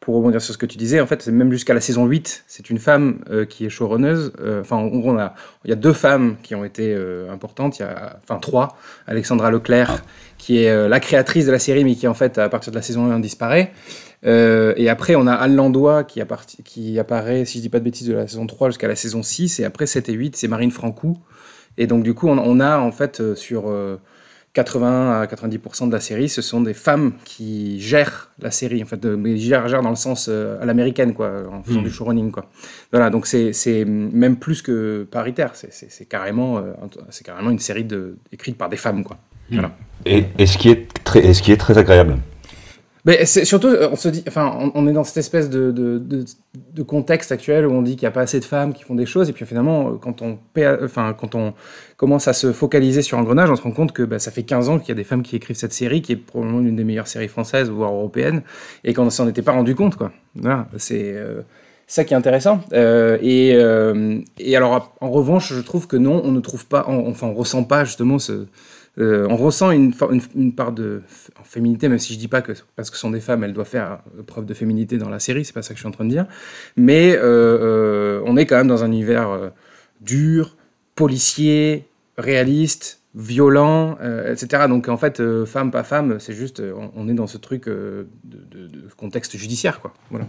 pour 0.00 0.14
rebondir 0.14 0.41
sur 0.41 0.55
ce 0.55 0.58
que 0.58 0.64
tu 0.64 0.79
disais, 0.79 0.99
en 1.00 1.06
fait, 1.06 1.20
c'est 1.20 1.31
même 1.31 1.52
jusqu'à 1.52 1.75
la 1.75 1.81
saison 1.82 2.06
8, 2.06 2.44
c'est 2.47 2.70
une 2.70 2.79
femme 2.79 3.23
euh, 3.31 3.44
qui 3.44 3.67
est 3.67 3.69
showrunneuse. 3.69 4.32
Euh, 4.41 4.62
Enfin, 4.62 4.76
en 4.76 4.87
gros, 4.87 5.14
il 5.64 5.70
y 5.70 5.73
a 5.73 5.76
deux 5.76 5.93
femmes 5.93 6.37
qui 6.43 6.55
ont 6.55 6.64
été 6.64 6.94
euh, 6.94 7.31
importantes. 7.31 7.79
Il 7.79 7.82
y 7.82 7.85
a, 7.85 8.19
enfin, 8.23 8.38
trois. 8.38 8.79
Alexandra 9.06 9.50
Leclerc, 9.50 10.02
qui 10.38 10.64
est 10.64 10.88
la 10.88 11.00
créatrice 11.00 11.44
de 11.44 11.52
la 11.52 11.58
série, 11.58 11.85
mais 11.85 11.94
qui 11.94 12.08
en 12.08 12.14
fait, 12.14 12.38
à 12.38 12.49
partir 12.49 12.73
de 12.73 12.76
la 12.76 12.82
saison 12.82 13.11
1, 13.11 13.20
disparaît. 13.20 13.73
Et 14.25 14.88
après, 14.88 15.17
on 15.17 15.26
a 15.26 15.35
Anne 15.35 15.56
Landois 15.56 16.05
qui, 16.05 16.20
apparaît, 16.20 17.44
si 17.44 17.58
je 17.58 17.62
dis 17.62 17.69
pas 17.69 17.79
de 17.79 17.85
bêtises, 17.85 18.08
de 18.08 18.14
la 18.14 18.26
saison 18.26 18.46
3 18.46 18.70
jusqu'à 18.70 18.88
la 18.88 18.96
saison 18.96 19.23
6. 19.23 19.61
Et 19.61 19.64
après 19.64 19.87
7 19.87 20.08
et 20.08 20.12
8, 20.12 20.37
c'est 20.37 20.49
Marine 20.49 20.70
Francoux. 20.70 21.19
Et 21.76 21.87
donc, 21.87 22.03
du 22.03 22.14
coup, 22.14 22.29
on, 22.29 22.61
a 22.61 22.79
en 22.79 22.93
fait 22.93 23.35
sur 23.35 23.70
80 24.52 25.20
à 25.20 25.26
90% 25.26 25.87
de 25.88 25.93
la 25.93 26.00
série, 26.00 26.29
ce 26.29 26.43
sont 26.43 26.61
des 26.61 26.75
femmes 26.75 27.12
qui 27.25 27.81
gèrent 27.81 28.31
la 28.41 28.50
série. 28.50 28.82
En 28.82 28.87
fait, 28.87 28.99
de, 28.99 29.14
mais 29.14 29.37
gèrent, 29.37 29.69
gèrent 29.69 29.82
dans 29.82 29.91
le 29.91 29.97
sens 29.97 30.26
euh, 30.29 30.61
à 30.61 30.64
l'américaine, 30.64 31.14
quoi, 31.14 31.31
en 31.52 31.62
faisant 31.62 31.79
Mhm. 31.79 31.85
du 31.85 31.91
showrunning, 31.91 32.31
quoi. 32.32 32.47
Voilà, 32.91 33.11
donc 33.11 33.26
c'est 33.26 33.52
c'est 33.52 33.85
même 33.85 34.37
plus 34.37 34.61
que 34.62 35.06
paritaire. 35.11 35.52
C'est- 35.55 36.08
carrément, 36.08 36.58
euh, 36.58 36.73
c'est 37.11 37.25
carrément 37.25 37.50
une 37.50 37.58
série 37.61 37.85
de, 37.85 38.17
écrite 38.32 38.58
par 38.58 38.69
des 38.69 38.76
femmes, 38.76 39.05
quoi. 39.05 39.19
Voilà. 39.52 39.73
Et, 40.06 40.25
et 40.38 40.47
ce, 40.47 40.56
qui 40.58 40.69
est 40.70 40.87
très, 41.05 41.25
et 41.25 41.35
ce 41.35 41.43
qui 41.43 41.53
est 41.53 41.56
très 41.56 41.76
agréable. 41.79 42.17
Surtout, 43.25 43.69
euh, 43.69 43.88
on 43.91 43.97
se 43.97 44.08
dit, 44.08 44.23
enfin, 44.29 44.70
on, 44.75 44.87
est 44.87 44.93
dans 44.93 45.05
cette 45.05 45.17
espèce 45.17 45.49
de, 45.49 46.25
contexte 46.87 47.32
actuel 47.32 47.67
où 47.67 47.73
on 47.73 47.82
dit 47.82 47.97
qu'il 47.97 48.02
n'y 48.02 48.08
a 48.08 48.12
pas 48.12 48.23
assez 48.23 48.41
de 48.41 48.44
femmes 48.44 48.75
qui 48.75 48.82
font 48.82 48.94
des 48.94 49.06
choses, 49.06 49.29
et 49.29 49.32
puis 49.32 49.47
finalement, 49.47 49.88
euh, 49.88 49.93
quand 50.00 50.23
on, 50.23 50.38
paie- 50.52 50.79
enfin, 50.82 51.14
quand 51.19 51.35
on 51.35 51.55
commence 51.97 52.29
à 52.29 52.32
se 52.32 52.52
focaliser 52.52 53.02
sur 53.02 53.19
Engrenage, 53.19 53.50
on 53.50 53.56
se 53.56 53.62
rend 53.62 53.73
compte 53.73 53.93
que 53.93 54.02
bah, 54.02 54.19
ça 54.19 54.31
fait 54.31 54.43
15 54.43 54.69
ans 54.69 54.79
qu'il 54.79 54.91
y 54.91 54.93
a 54.93 54.94
des 54.94 55.05
femmes 55.05 55.23
qui 55.23 55.37
écrivent 55.37 55.56
cette 55.56 55.73
série, 55.73 56.02
qui 56.02 56.12
est 56.12 56.17
probablement 56.17 56.61
l'une 56.61 56.76
des 56.76 56.85
meilleures 56.85 57.08
séries 57.08 57.29
françaises, 57.29 57.70
voire 57.70 57.93
européennes, 57.93 58.43
et 58.85 58.93
qu'on 58.93 59.05
ne 59.05 59.11
s'en 59.11 59.26
était 59.29 59.43
pas 59.43 59.53
rendu 59.53 59.75
compte, 59.75 59.96
quoi. 59.96 60.12
Voilà, 60.35 60.69
c'est 60.76 61.14
euh, 61.14 61.41
ça 61.87 62.05
qui 62.05 62.14
est 62.14 62.17
intéressant. 62.17 62.61
Euh, 62.73 63.19
et, 63.20 63.55
euh, 63.55 64.20
alors, 64.55 64.94
en 65.00 65.11
revanche, 65.11 65.53
je 65.53 65.61
trouve 65.61 65.87
que 65.87 65.96
non, 65.96 66.20
on 66.25 66.32
ne 66.32 66.41
trouve 66.41 66.67
pas, 66.67 66.85
enfin, 66.87 67.29
on 67.29 67.35
ressent 67.35 67.64
pas 67.64 67.85
justement 67.85 68.19
ce, 68.19 68.46
euh, 69.00 69.26
on 69.31 69.37
ressent 69.37 69.70
une, 69.70 69.93
for- 69.93 70.12
une, 70.12 70.20
une 70.37 70.52
part 70.55 70.73
de 70.73 71.02
féminité, 71.44 71.88
même 71.88 71.99
si 71.99 72.12
je 72.14 72.19
dis 72.19 72.29
pas 72.29 72.43
que 72.43 72.52
parce 72.76 72.91
que 72.91 72.97
ce 72.97 73.00
sont 73.00 73.11
des 73.11 73.20
femmes, 73.20 73.43
elles 73.44 73.52
doivent 73.52 73.67
faire 73.69 73.99
euh, 74.19 74.23
preuve 74.23 74.47
de 74.47 74.55
féminité 74.55 74.99
dans 74.99 75.08
la 75.08 75.19
série, 75.20 75.44
c'est 75.44 75.52
pas 75.55 75.62
ça 75.62 75.70
que 75.70 75.76
je 75.76 75.81
suis 75.82 75.88
en 75.88 75.93
train 75.93 76.05
de 76.05 76.11
dire. 76.11 76.26
Mais 76.76 77.17
euh, 77.17 78.20
on 78.26 78.37
est 78.37 78.47
quand 78.47 78.56
même 78.56 78.69
dans 78.69 78.85
un 78.85 78.88
univers 78.88 79.50
dur, 80.00 80.56
policier, 80.94 81.87
réaliste, 82.19 83.00
violent, 83.14 83.97
euh, 84.02 84.32
etc. 84.32 84.64
Donc 84.69 84.88
en 84.88 84.97
fait, 84.97 85.19
euh, 85.20 85.44
femme, 85.46 85.70
pas 85.70 85.82
femme, 85.82 86.19
c'est 86.20 86.35
juste, 86.35 86.61
on, 86.61 86.91
on 86.94 87.08
est 87.08 87.14
dans 87.14 87.26
ce 87.26 87.38
truc 87.38 87.67
euh, 87.69 88.05
de, 88.25 88.38
de- 88.58 88.67
de 88.69 88.82
contexte 88.96 89.37
judiciaire, 89.37 89.81
quoi. 89.81 89.93
Voilà. 90.11 90.26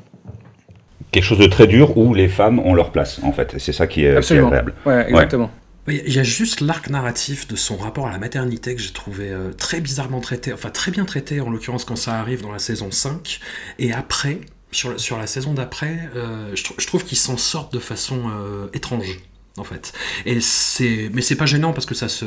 Quelque 1.11 1.23
chose 1.25 1.39
de 1.39 1.47
très 1.47 1.67
dur 1.67 1.97
où 1.97 2.13
les 2.13 2.29
femmes 2.29 2.59
ont 2.59 2.73
leur 2.73 2.91
place, 2.91 3.19
en 3.23 3.33
fait. 3.33 3.55
C'est 3.57 3.73
ça 3.73 3.85
qui 3.85 4.01
est, 4.01 4.03
qui 4.03 4.07
est 4.13 4.17
Absolument. 4.17 4.47
agréable. 4.47 4.73
Ouais, 4.85 5.09
exactement. 5.09 5.51
Il 5.87 6.13
y 6.13 6.19
a 6.19 6.23
juste 6.23 6.61
l'arc 6.61 6.89
narratif 6.89 7.47
de 7.47 7.55
son 7.55 7.75
rapport 7.75 8.05
à 8.07 8.11
la 8.11 8.19
maternité 8.19 8.75
que 8.75 8.81
j'ai 8.81 8.91
trouvé 8.91 9.29
euh, 9.31 9.51
très 9.51 9.81
bizarrement 9.81 10.19
traité, 10.19 10.53
enfin 10.53 10.69
très 10.69 10.91
bien 10.91 11.05
traité 11.05 11.41
en 11.41 11.49
l'occurrence 11.49 11.85
quand 11.85 11.95
ça 11.95 12.19
arrive 12.19 12.41
dans 12.41 12.51
la 12.51 12.59
saison 12.59 12.91
5, 12.91 13.39
et 13.79 13.91
après, 13.91 14.41
sur, 14.71 14.91
la- 15.17 15.27
saison 15.27 15.53
d'après, 15.53 16.09
euh, 16.15 16.55
je 16.55 16.85
trouve 16.87 17.03
qu'ils 17.03 17.17
s'en 17.17 17.35
sortent 17.35 17.73
de 17.73 17.79
façon 17.79 18.29
euh, 18.29 18.67
étrange. 18.73 19.19
En 19.57 19.65
fait, 19.65 19.91
et 20.25 20.39
c'est, 20.39 21.09
mais 21.11 21.21
c'est 21.21 21.35
pas 21.35 21.45
gênant 21.45 21.73
parce 21.73 21.85
que 21.85 21.93
ça 21.93 22.07
se 22.07 22.23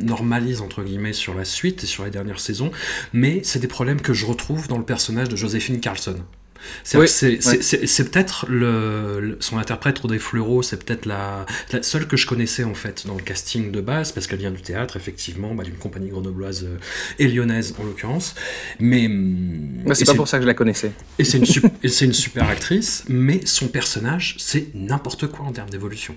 normalise 0.00 0.60
entre 0.60 0.84
guillemets 0.84 1.12
sur 1.12 1.34
la 1.34 1.44
suite 1.44 1.82
et 1.82 1.86
sur 1.88 2.04
les 2.04 2.10
dernières 2.12 2.38
saisons. 2.38 2.70
Mais 3.12 3.40
c'est 3.42 3.58
des 3.58 3.66
problèmes 3.66 4.00
que 4.00 4.12
je 4.14 4.26
retrouve 4.26 4.68
dans 4.68 4.78
le 4.78 4.84
personnage 4.84 5.28
de 5.28 5.34
Joséphine 5.34 5.80
Carlson. 5.80 6.14
C'est 6.84 6.98
Oui, 6.98 7.02
ouais. 7.04 7.08
peut-être 8.04 8.46
le, 8.48 9.20
le- 9.20 9.36
son 9.40 9.58
interprète 9.58 9.98
Rodé 9.98 10.18
Fleureau, 10.18 10.62
c'est 10.62 10.82
peut-être 10.84 11.06
la, 11.06 11.46
la 11.72 11.82
seule 11.82 12.06
que 12.06 12.16
je 12.16 12.26
connaissais 12.26 12.64
en 12.64 12.74
fait 12.74 13.06
dans 13.06 13.14
le 13.14 13.22
casting 13.22 13.70
de 13.70 13.80
base, 13.80 14.12
parce 14.12 14.26
qu'elle 14.26 14.38
vient 14.38 14.50
du 14.50 14.62
théâtre, 14.62 14.96
effectivement, 14.96 15.54
bah, 15.54 15.64
d'une 15.64 15.76
compagnie 15.76 16.08
grenobloise 16.08 16.64
euh, 16.64 16.76
et 17.18 17.28
lyonnaise 17.28 17.74
en 17.78 17.84
l'occurrence. 17.84 18.34
Mais 18.80 19.06
hum, 19.06 19.82
Moi, 19.84 19.94
c'est 19.94 20.04
pas 20.04 20.14
pour 20.14 20.28
ça 20.28 20.38
que 20.38 20.42
je 20.42 20.48
la 20.48 20.54
connaissais. 20.54 20.92
et 21.18 21.24
c'est 21.24 21.38
une, 21.38 21.46
sup- 21.46 21.66
et 21.82 21.88
c'est 21.88 22.04
une 22.04 22.12
super 22.12 22.48
actrice, 22.48 23.04
mais 23.08 23.40
son 23.44 23.68
personnage, 23.68 24.36
c'est 24.38 24.68
n'importe 24.74 25.26
quoi 25.28 25.44
en 25.46 25.52
termes 25.52 25.70
d'évolution. 25.70 26.14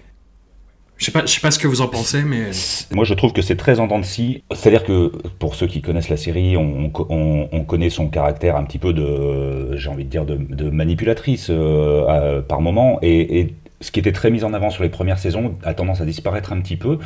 Je 0.97 1.05
sais 1.05 1.11
pas, 1.11 1.21
je 1.21 1.27
sais 1.27 1.41
pas 1.41 1.51
ce 1.51 1.59
que 1.59 1.67
vous 1.67 1.81
en 1.81 1.87
pensez, 1.87 2.23
mais 2.23 2.51
Moi, 2.93 3.03
je 3.03 3.13
trouve 3.13 3.33
que 3.33 3.41
c'est 3.41 3.57
très 3.57 3.79
en 3.81 3.87
dents 3.87 3.99
de 3.99 4.05
scie. 4.05 4.43
C'est-à-dire 4.53 4.83
que 4.85 5.11
pour 5.39 5.55
ceux 5.55 5.67
qui 5.67 5.81
connaissent 5.81 6.09
la 6.09 6.15
série, 6.17 6.55
on, 6.55 6.89
on- 7.09 7.49
on 7.51 7.63
connaît 7.65 7.89
son 7.89 8.07
caractère 8.07 8.55
un 8.55 8.63
petit 8.63 8.77
peu 8.79 8.93
de, 8.93 9.75
j'ai 9.75 9.89
envie 9.89 10.05
de 10.05 10.09
dire, 10.09 10.25
de, 10.25 10.35
de 10.37 10.69
manipulatrice 10.69 11.47
euh, 11.49 12.41
par 12.41 12.61
moment. 12.61 12.97
Et, 13.01 13.39
et 13.41 13.53
ce 13.81 13.91
qui 13.91 13.99
était 13.99 14.13
très 14.13 14.31
mis 14.31 14.45
en 14.45 14.53
avant 14.53 14.69
sur 14.69 14.83
les 14.83 14.89
premières 14.89 15.19
saisons 15.19 15.53
a 15.65 15.73
tendance 15.73 15.99
à 15.99 16.05
disparaître 16.05 16.53
un 16.53 16.61
petit 16.61 16.77
peu. 16.77 16.97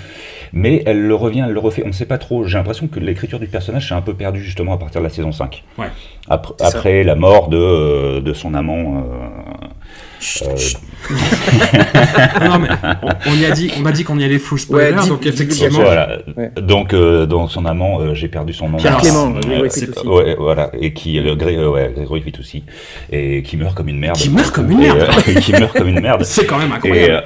Mais 0.54 0.84
elle 0.86 1.02
le 1.08 1.16
revient, 1.16 1.44
elle 1.48 1.54
le 1.54 1.60
refait. 1.60 1.82
On 1.84 1.88
ne 1.88 1.92
sait 1.94 2.06
pas 2.06 2.20
trop. 2.20 2.46
J'ai 2.46 2.60
l'impression 2.60 2.88
que 2.88 3.00
l'écriture 3.00 3.40
du 3.40 3.48
personnage 3.48 3.88
s'est 3.90 3.96
un 3.96 4.02
peu 4.02 4.14
perdue 4.14 4.42
justement 4.44 4.74
à 4.74 4.78
partir 4.78 5.02
de 5.02 5.06
la 5.06 5.10
saison 5.12 5.32
5. 5.32 5.64
Ouais. 5.80 5.88
Après 6.30 7.04
la 7.04 7.16
mort 7.16 7.48
de, 7.50 7.58
euh, 7.58 8.22
de 8.22 8.34
son 8.34 8.54
amant. 8.54 9.00
euh, 9.00 9.68
Euh, 10.42 10.56
non, 12.46 12.60
mais 12.60 12.68
on, 13.02 13.32
on 13.32 13.36
y 13.36 13.46
a 13.46 13.52
dit, 13.52 13.72
on 13.80 13.86
a 13.86 13.92
dit 13.92 14.04
qu'on 14.04 14.20
y 14.20 14.24
allait 14.24 14.38
full 14.40 14.60
spoiler, 14.60 14.94
Ouais, 14.98 15.08
donc 15.08 15.26
effectivement. 15.26 15.80
voilà. 15.80 16.18
Ouais. 16.36 16.52
Donc, 16.62 16.94
euh, 16.94 17.26
donc 17.26 17.52
son 17.52 17.66
amant, 17.66 18.02
euh, 18.02 18.14
j'ai 18.14 18.28
perdu 18.28 18.54
son 18.54 18.70
nom. 18.70 18.78
Pierre 18.78 18.92
Alors, 19.00 19.02
Clément, 19.02 19.70
Fitoussi. 19.70 20.08
Ouais, 20.08 20.36
voilà, 20.38 20.72
et 20.80 20.94
qui, 20.94 21.20
le 21.20 21.36
Gré, 21.36 21.56
euh, 21.56 21.70
ouais, 21.70 21.92
Grégory 21.96 22.22
Fitoussi, 22.22 22.64
et 23.12 23.44
qui 23.44 23.56
meurt 23.58 23.76
comme 23.76 23.88
une 23.90 24.00
merde. 24.00 24.18
Qui 24.18 24.30
meurt 24.30 24.52
comme 24.54 24.70
une 24.72 24.82
Et, 24.82 24.94
merde. 24.94 25.08
euh, 25.28 25.34
qui 25.40 25.52
meurt 25.54 25.72
comme 25.74 25.88
une 25.88 26.02
merde. 26.02 26.24
C'est 26.26 26.46
quand 26.46 26.58
même 26.58 26.72
Et, 26.72 26.76
incroyable. 26.76 27.14
euh, 27.14 27.22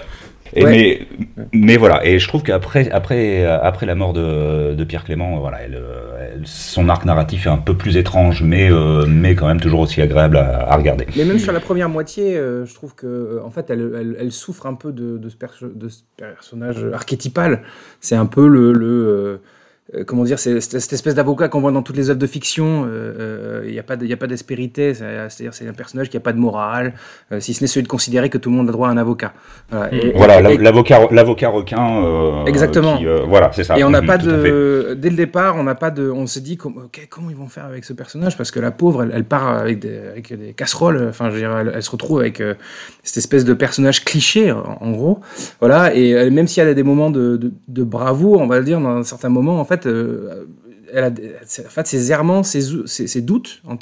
et 0.55 0.63
Ouais. 0.63 0.72
mais, 0.72 1.48
mais 1.53 1.77
voilà, 1.77 2.05
et 2.05 2.19
je 2.19 2.27
trouve 2.27 2.43
qu'après 2.43 2.89
après, 2.91 3.43
euh, 3.45 3.60
après 3.62 3.86
la 3.86 3.95
mort 3.95 4.13
de, 4.13 4.74
de 4.74 4.83
Pierre 4.83 5.03
Clément, 5.03 5.38
euh, 5.38 5.39
voilà, 5.39 5.62
elle, 5.63 5.75
euh, 5.75 6.31
elle- 6.36 6.41
son 6.45 6.89
arc 6.89 7.05
narratif 7.05 7.45
est 7.48 7.50
un 7.50 7.57
peu 7.57 7.75
plus 7.75 7.98
étrange, 7.98 8.43
mais, 8.43 8.72
euh, 8.72 9.05
mais 9.07 9.36
quand 9.36 9.48
même 9.48 9.60
toujours 9.62 9.79
aussi 9.81 10.01
agréable 10.01 10.38
à, 10.38 10.69
à 10.72 10.75
regarder. 10.75 11.05
Mais 11.15 11.25
même 11.25 11.39
sur 11.39 11.53
la 11.53 11.60
première 11.60 11.89
moitié, 11.89 12.36
euh, 12.38 12.65
je 12.65 12.74
trouve 12.74 12.95
que 12.95 13.39
en 13.43 13.50
fait, 13.50 13.69
elle, 13.69 13.91
elle, 14.00 14.15
elle 14.19 14.31
souffre 14.31 14.65
un 14.65 14.74
peu 14.75 14.91
de, 14.91 15.17
de, 15.17 15.29
ce, 15.29 15.36
perso- 15.36 15.72
de 15.74 15.89
ce 15.89 16.01
personnage 16.17 16.86
archétypal. 16.93 17.62
C'est 18.00 18.15
un 18.15 18.25
peu 18.25 18.48
le, 18.48 18.72
le 18.74 19.41
euh, 19.95 20.00
euh, 20.00 20.03
comment 20.03 20.23
dire, 20.23 20.39
c'est 20.39 20.59
c'est 20.62 20.79
cette 20.79 20.93
espèce 20.93 21.15
d'avocat 21.15 21.47
qu'on 21.47 21.62
voit 21.62 21.71
dans 21.71 21.81
toutes 21.81 21.97
les 21.97 22.09
œuvres 22.09 22.19
de 22.19 22.27
fiction. 22.27 22.85
euh, 22.88 23.63
Il 23.65 23.71
n'y 23.71 23.79
a 23.79 23.83
pas 23.83 23.95
y 24.01 24.13
a 24.13 24.17
pas 24.17 24.27
d'aspérité. 24.27 24.93
c'est- 24.93 25.03
C'est-à-dire, 25.29 25.53
c'est 25.53 25.67
un 25.67 25.73
personnage 25.73 26.09
qui 26.09 26.17
n'a 26.17 26.21
pas 26.21 26.33
de 26.33 26.38
morale, 26.39 26.93
euh, 27.31 27.39
si 27.39 27.53
ce 27.53 27.62
n'est 27.63 27.67
celui 27.67 27.83
de 27.83 27.88
considérer 27.88 28.29
que 28.29 28.38
tout 28.38 28.50
le 28.50 28.55
monde 28.55 28.69
a 28.69 28.71
droit 28.71 28.88
à 28.89 28.91
un 28.91 28.97
avocat. 28.97 29.33
Voilà. 29.69 29.93
Et- 29.93 30.13
Voilà, 30.15 30.39
et- 30.39 30.43
la- 30.43 30.51
et- 30.51 30.57
l'avocat 30.57 31.00
l'avocat 31.12 31.50
requin. 31.50 32.03
euh, 32.05 32.45
Exactement. 32.45 32.97
qui, 32.97 33.07
euh, 33.07 33.21
voilà, 33.27 33.51
c'est 33.53 33.63
ça. 33.63 33.77
Et 33.77 33.83
on 33.83 33.89
n'a 33.89 34.01
Mhm, 34.01 34.07
pas 34.07 34.17
de, 34.17 34.95
dès 34.97 35.09
le 35.09 35.15
départ, 35.15 35.55
on 35.57 35.63
n'a 35.63 35.75
pas 35.75 35.91
de, 35.91 36.09
on 36.09 36.25
s'est 36.27 36.41
dit 36.41 36.57
com- 36.57 36.73
ok, 36.85 37.07
comment 37.09 37.29
ils 37.29 37.35
vont 37.35 37.47
faire 37.47 37.65
avec 37.65 37.83
ce 37.85 37.93
personnage 37.93 38.38
parce 38.38 38.51
que 38.51 38.59
la 38.59 38.71
pauvre, 38.71 39.03
elle, 39.03 39.12
elle 39.13 39.23
part 39.25 39.47
avec 39.47 39.79
des, 39.79 39.97
avec 40.12 40.38
des 40.38 40.53
casseroles. 40.53 41.07
Enfin, 41.09 41.29
je 41.29 41.33
veux 41.35 41.39
dire, 41.39 41.55
elle, 41.57 41.71
elle 41.75 41.83
se 41.83 41.91
retrouve 41.91 42.19
avec 42.19 42.41
euh, 42.41 42.53
cette 43.03 43.17
espèce 43.17 43.45
de 43.45 43.53
personnage 43.53 44.03
cliché 44.05 44.51
en, 44.51 44.77
en 44.81 44.91
gros. 44.91 45.19
Voilà. 45.59 45.93
Et 45.95 46.13
euh, 46.13 46.29
même 46.31 46.47
si 46.47 46.59
elle 46.59 46.67
a 46.67 46.73
des 46.73 46.83
moments 46.83 47.09
de, 47.12 47.38
de, 47.38 47.51
de 47.67 47.83
bravoure, 47.83 48.41
on 48.41 48.47
va 48.47 48.59
le 48.59 48.65
dire, 48.65 48.79
dans 48.79 49.03
certains 49.03 49.29
moments, 49.29 49.59
en 49.59 49.65
fait, 49.65 49.83
euh, 49.86 50.46
elle 50.92 51.06
en 51.66 51.70
fait, 51.70 51.88
ses 51.88 52.12
errements, 52.12 52.44
ses, 52.44 52.74
ou- 52.74 52.88
ses, 52.88 53.08
ses 53.08 53.22
doutes 53.22 53.62
en 53.66 53.78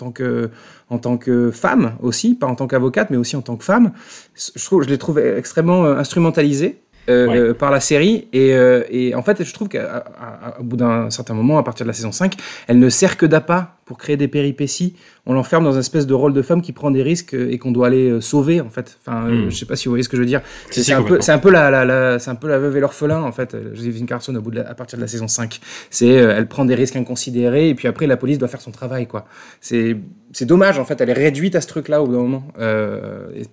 tant 0.97 1.17
que 1.17 1.51
femme 1.51 1.93
aussi, 2.01 2.35
pas 2.35 2.47
en 2.47 2.55
tant 2.55 2.67
qu'avocate, 2.67 3.09
mais 3.09 3.17
aussi 3.17 3.35
en 3.35 3.41
tant 3.41 3.57
que 3.57 3.63
femme. 3.63 3.91
Je 4.35 4.51
je 4.83 4.89
les 4.89 4.97
trouve 4.97 5.19
extrêmement 5.19 5.85
euh, 5.85 5.95
instrumentalisés. 5.97 6.80
Euh, 7.09 7.27
Ouais. 7.27 7.37
euh, 7.37 7.53
par 7.53 7.71
la 7.71 7.79
série. 7.79 8.27
Et, 8.33 8.53
euh, 8.53 8.83
et 8.89 9.15
en 9.15 9.21
fait 9.23 9.43
je 9.43 9.53
trouve 9.53 9.69
qu'au 9.69 10.63
bout 10.63 10.77
d'un 10.77 11.09
certain 11.09 11.33
moment 11.33 11.57
à 11.57 11.63
partir 11.63 11.85
de 11.85 11.89
la 11.89 11.93
saison 11.93 12.11
5 12.11 12.33
elle 12.67 12.79
ne 12.79 12.89
sert 12.89 13.17
que 13.17 13.25
d'appât 13.25 13.75
pour 13.85 13.97
créer 13.97 14.15
des 14.17 14.27
péripéties. 14.29 14.95
On 15.25 15.33
l'enferme 15.33 15.65
dans 15.65 15.73
une 15.73 15.79
espèce 15.79 16.07
de 16.07 16.13
rôle 16.13 16.33
de 16.33 16.41
femme 16.41 16.61
qui 16.61 16.71
prend 16.71 16.91
des 16.91 17.03
risques 17.03 17.33
euh, 17.35 17.51
et 17.51 17.57
qu'on 17.57 17.71
doit 17.71 17.87
aller 17.87 18.09
euh, 18.09 18.21
sauver 18.21 18.61
en 18.61 18.69
fait. 18.69 18.97
Enfin 19.05 19.27
euh, 19.27 19.45
Mm. 19.47 19.49
je 19.51 19.55
sais 19.57 19.65
pas 19.65 19.75
si 19.75 19.85
vous 19.85 19.91
voyez 19.91 20.03
ce 20.03 20.09
que 20.09 20.15
je 20.17 20.21
veux 20.21 20.27
dire. 20.27 20.41
C'est 20.69 20.83
si, 20.83 20.93
un 20.93 21.03
peu 21.03 21.19
un 21.27 21.37
peu 21.39 21.51
la, 21.51 21.69
la, 21.71 21.83
la- 21.85 22.19
c'est 22.19 22.29
un 22.31 22.35
peu 22.35 22.47
la 22.47 22.57
veuve 22.59 22.77
et 22.77 22.79
l'orphelin 22.79 23.21
en 23.21 23.31
fait. 23.31 23.55
Joséphine 23.73 24.05
Carson 24.05 24.33
au 24.35 24.41
bout 24.41 24.51
de 24.51 24.57
la- 24.61 24.69
à 24.69 24.73
partir 24.73 24.97
de 24.97 25.01
la 25.01 25.07
saison 25.07 25.27
5 25.27 25.59
c'est 25.89 26.17
euh, 26.19 26.33
elle 26.37 26.47
prend 26.47 26.65
des 26.65 26.75
risques 26.75 26.95
inconsidérés 26.95 27.69
et 27.69 27.75
puis 27.75 27.87
après 27.87 28.07
la 28.07 28.17
police 28.17 28.37
doit 28.37 28.47
faire 28.47 28.61
son 28.61 28.71
travail 28.71 29.07
quoi. 29.07 29.25
C'est 29.59 29.97
c'est 30.31 30.45
dommage 30.45 30.79
en 30.79 30.85
fait. 30.85 30.99
Elle 31.01 31.09
est 31.09 31.13
réduite 31.13 31.55
à 31.55 31.61
ce 31.61 31.67
truc 31.67 31.89
là 31.89 32.01
au 32.01 32.05
bout 32.07 32.13
d'un 32.13 32.19
moment. 32.21 32.43
Euh, 32.59 33.27
et 33.35 33.43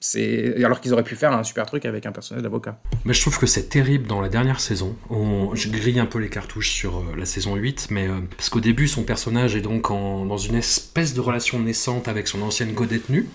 c'est 0.00 0.62
alors 0.64 0.80
qu'ils 0.80 0.92
auraient 0.92 1.02
pu 1.02 1.16
faire 1.16 1.32
un 1.32 1.42
super 1.42 1.66
truc 1.66 1.84
avec 1.84 2.06
un 2.06 2.12
personnage 2.12 2.42
d'avocat 2.42 2.78
Mais 3.04 3.14
je 3.14 3.20
trouve 3.20 3.38
que 3.38 3.46
c'est 3.46 3.68
terrible 3.68 4.06
dans 4.06 4.20
la 4.20 4.28
dernière 4.28 4.60
saison. 4.60 4.94
On, 5.10 5.54
je 5.54 5.68
grille 5.68 5.98
un 5.98 6.06
peu 6.06 6.18
les 6.18 6.28
cartouches 6.28 6.70
sur 6.70 6.98
euh, 6.98 7.02
la 7.18 7.24
saison 7.24 7.56
8, 7.56 7.88
mais 7.90 8.06
euh, 8.08 8.12
parce 8.36 8.48
qu'au 8.50 8.60
début, 8.60 8.88
son 8.88 9.02
personnage 9.04 9.56
est 9.56 9.60
donc 9.62 9.90
en- 9.90 10.26
dans 10.26 10.36
une 10.36 10.54
espèce 10.54 11.14
de 11.14 11.20
relation 11.20 11.58
naissante 11.60 12.08
avec 12.08 12.28
son 12.28 12.42
ancienne 12.42 12.74
co-détenue, 12.74 13.26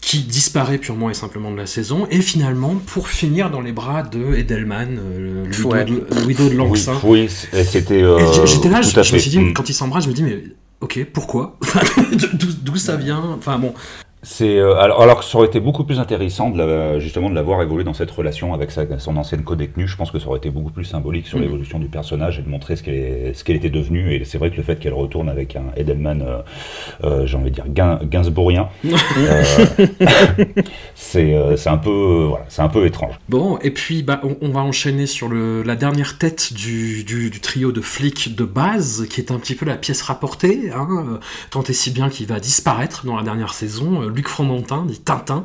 qui 0.00 0.18
disparaît 0.24 0.78
purement 0.78 1.08
et 1.08 1.14
simplement 1.14 1.50
de 1.52 1.56
la 1.56 1.66
saison, 1.66 2.06
et 2.10 2.20
finalement, 2.20 2.74
pour 2.74 3.08
finir 3.08 3.50
dans 3.50 3.60
les 3.60 3.72
bras 3.72 4.02
de 4.02 4.34
Edelman, 4.34 4.98
euh, 4.98 5.44
le 5.46 5.64
widow 5.64 5.84
de, 5.84 6.06
le 6.20 6.26
widow 6.26 6.44
de 6.44 6.50
Oui, 6.50 6.56
Langsin. 6.56 7.00
oui, 7.04 7.28
c- 7.28 7.48
c'était. 7.64 8.02
euh, 8.02 8.44
J'étais 8.44 8.68
là, 8.68 8.80
tout 8.82 8.90
je, 8.90 8.98
à 9.00 9.02
je 9.02 9.14
me 9.14 9.18
suis 9.18 9.30
dit, 9.30 9.38
Mm. 9.38 9.54
quand 9.54 9.68
ils 9.68 9.74
s'embrassent, 9.74 10.04
je 10.04 10.10
me 10.10 10.14
dis, 10.14 10.22
mais 10.24 10.42
ok, 10.80 11.06
pourquoi? 11.12 11.58
D'où 12.62 12.76
ça 12.76 12.96
vient? 12.96 13.22
Enfin 13.38 13.58
bon, 13.58 13.72
C'est 14.28 14.58
euh, 14.58 14.74
alors, 14.80 15.00
alors 15.02 15.20
que 15.20 15.24
ça 15.24 15.38
aurait 15.38 15.46
été 15.46 15.60
beaucoup 15.60 15.84
plus 15.84 16.00
intéressant 16.00 16.50
de 16.50 16.58
la- 16.58 16.98
justement 16.98 17.30
de 17.30 17.34
l'avoir 17.36 17.62
évolué 17.62 17.84
dans 17.84 17.94
cette 17.94 18.10
relation 18.10 18.54
avec 18.54 18.72
sa- 18.72 18.98
son 18.98 19.16
ancienne 19.16 19.44
co-détenue. 19.44 19.86
Je 19.86 19.96
pense 19.96 20.10
que 20.10 20.18
ça 20.18 20.26
aurait 20.26 20.38
été 20.38 20.50
beaucoup 20.50 20.72
plus 20.72 20.84
symbolique 20.84 21.28
sur 21.28 21.38
Mhm. 21.38 21.44
l'évolution 21.44 21.78
du 21.78 21.86
personnage 21.86 22.40
et 22.40 22.42
de 22.42 22.48
montrer 22.48 22.74
ce 22.74 22.82
qu'elle 22.82 23.56
était 23.56 23.70
devenue. 23.70 24.12
Et 24.14 24.24
c'est 24.24 24.38
vrai 24.38 24.50
que 24.50 24.56
le 24.56 24.64
fait 24.64 24.80
qu'elle 24.80 24.94
retourne 24.94 25.28
avec 25.28 25.54
un 25.54 25.66
Edelman, 25.76 26.22
euh, 26.22 26.38
euh, 27.04 27.24
j'ai 27.24 27.36
envie 27.36 27.50
de 27.50 27.54
dire 27.54 27.66
Gain- 27.68 28.00
Gainsbourgien, 28.02 28.68
c'est 30.96 31.68
un 31.68 31.78
peu 31.78 32.24
voilà, 32.28 32.46
c'est 32.48 32.62
un 32.62 32.68
peu 32.68 32.84
étrange. 32.84 33.14
Bon, 33.28 33.58
et 33.62 33.70
puis 33.70 34.02
bah, 34.02 34.20
on, 34.24 34.36
on 34.40 34.48
va 34.50 34.60
enchaîner 34.60 35.06
sur 35.06 35.28
le, 35.28 35.62
la 35.62 35.76
dernière 35.76 36.18
tête 36.18 36.52
du, 36.52 37.04
du, 37.04 37.30
du 37.30 37.40
trio 37.40 37.70
de 37.70 37.80
flics 37.80 38.34
de 38.34 38.44
base, 38.44 39.06
qui 39.08 39.20
est 39.20 39.30
un 39.30 39.38
petit 39.38 39.54
peu 39.54 39.66
la 39.66 39.76
pièce 39.76 40.02
rapportée, 40.02 40.72
hein, 40.74 41.20
tant 41.50 41.62
et 41.62 41.72
si 41.72 41.92
bien 41.92 42.08
qu'il 42.08 42.26
va 42.26 42.40
disparaître 42.40 43.06
dans 43.06 43.16
la 43.16 43.22
dernière 43.22 43.54
saison. 43.54 44.10
Luc 44.16 44.28
Fromentin, 44.28 44.84
dit 44.86 44.98
Tintin, 45.00 45.44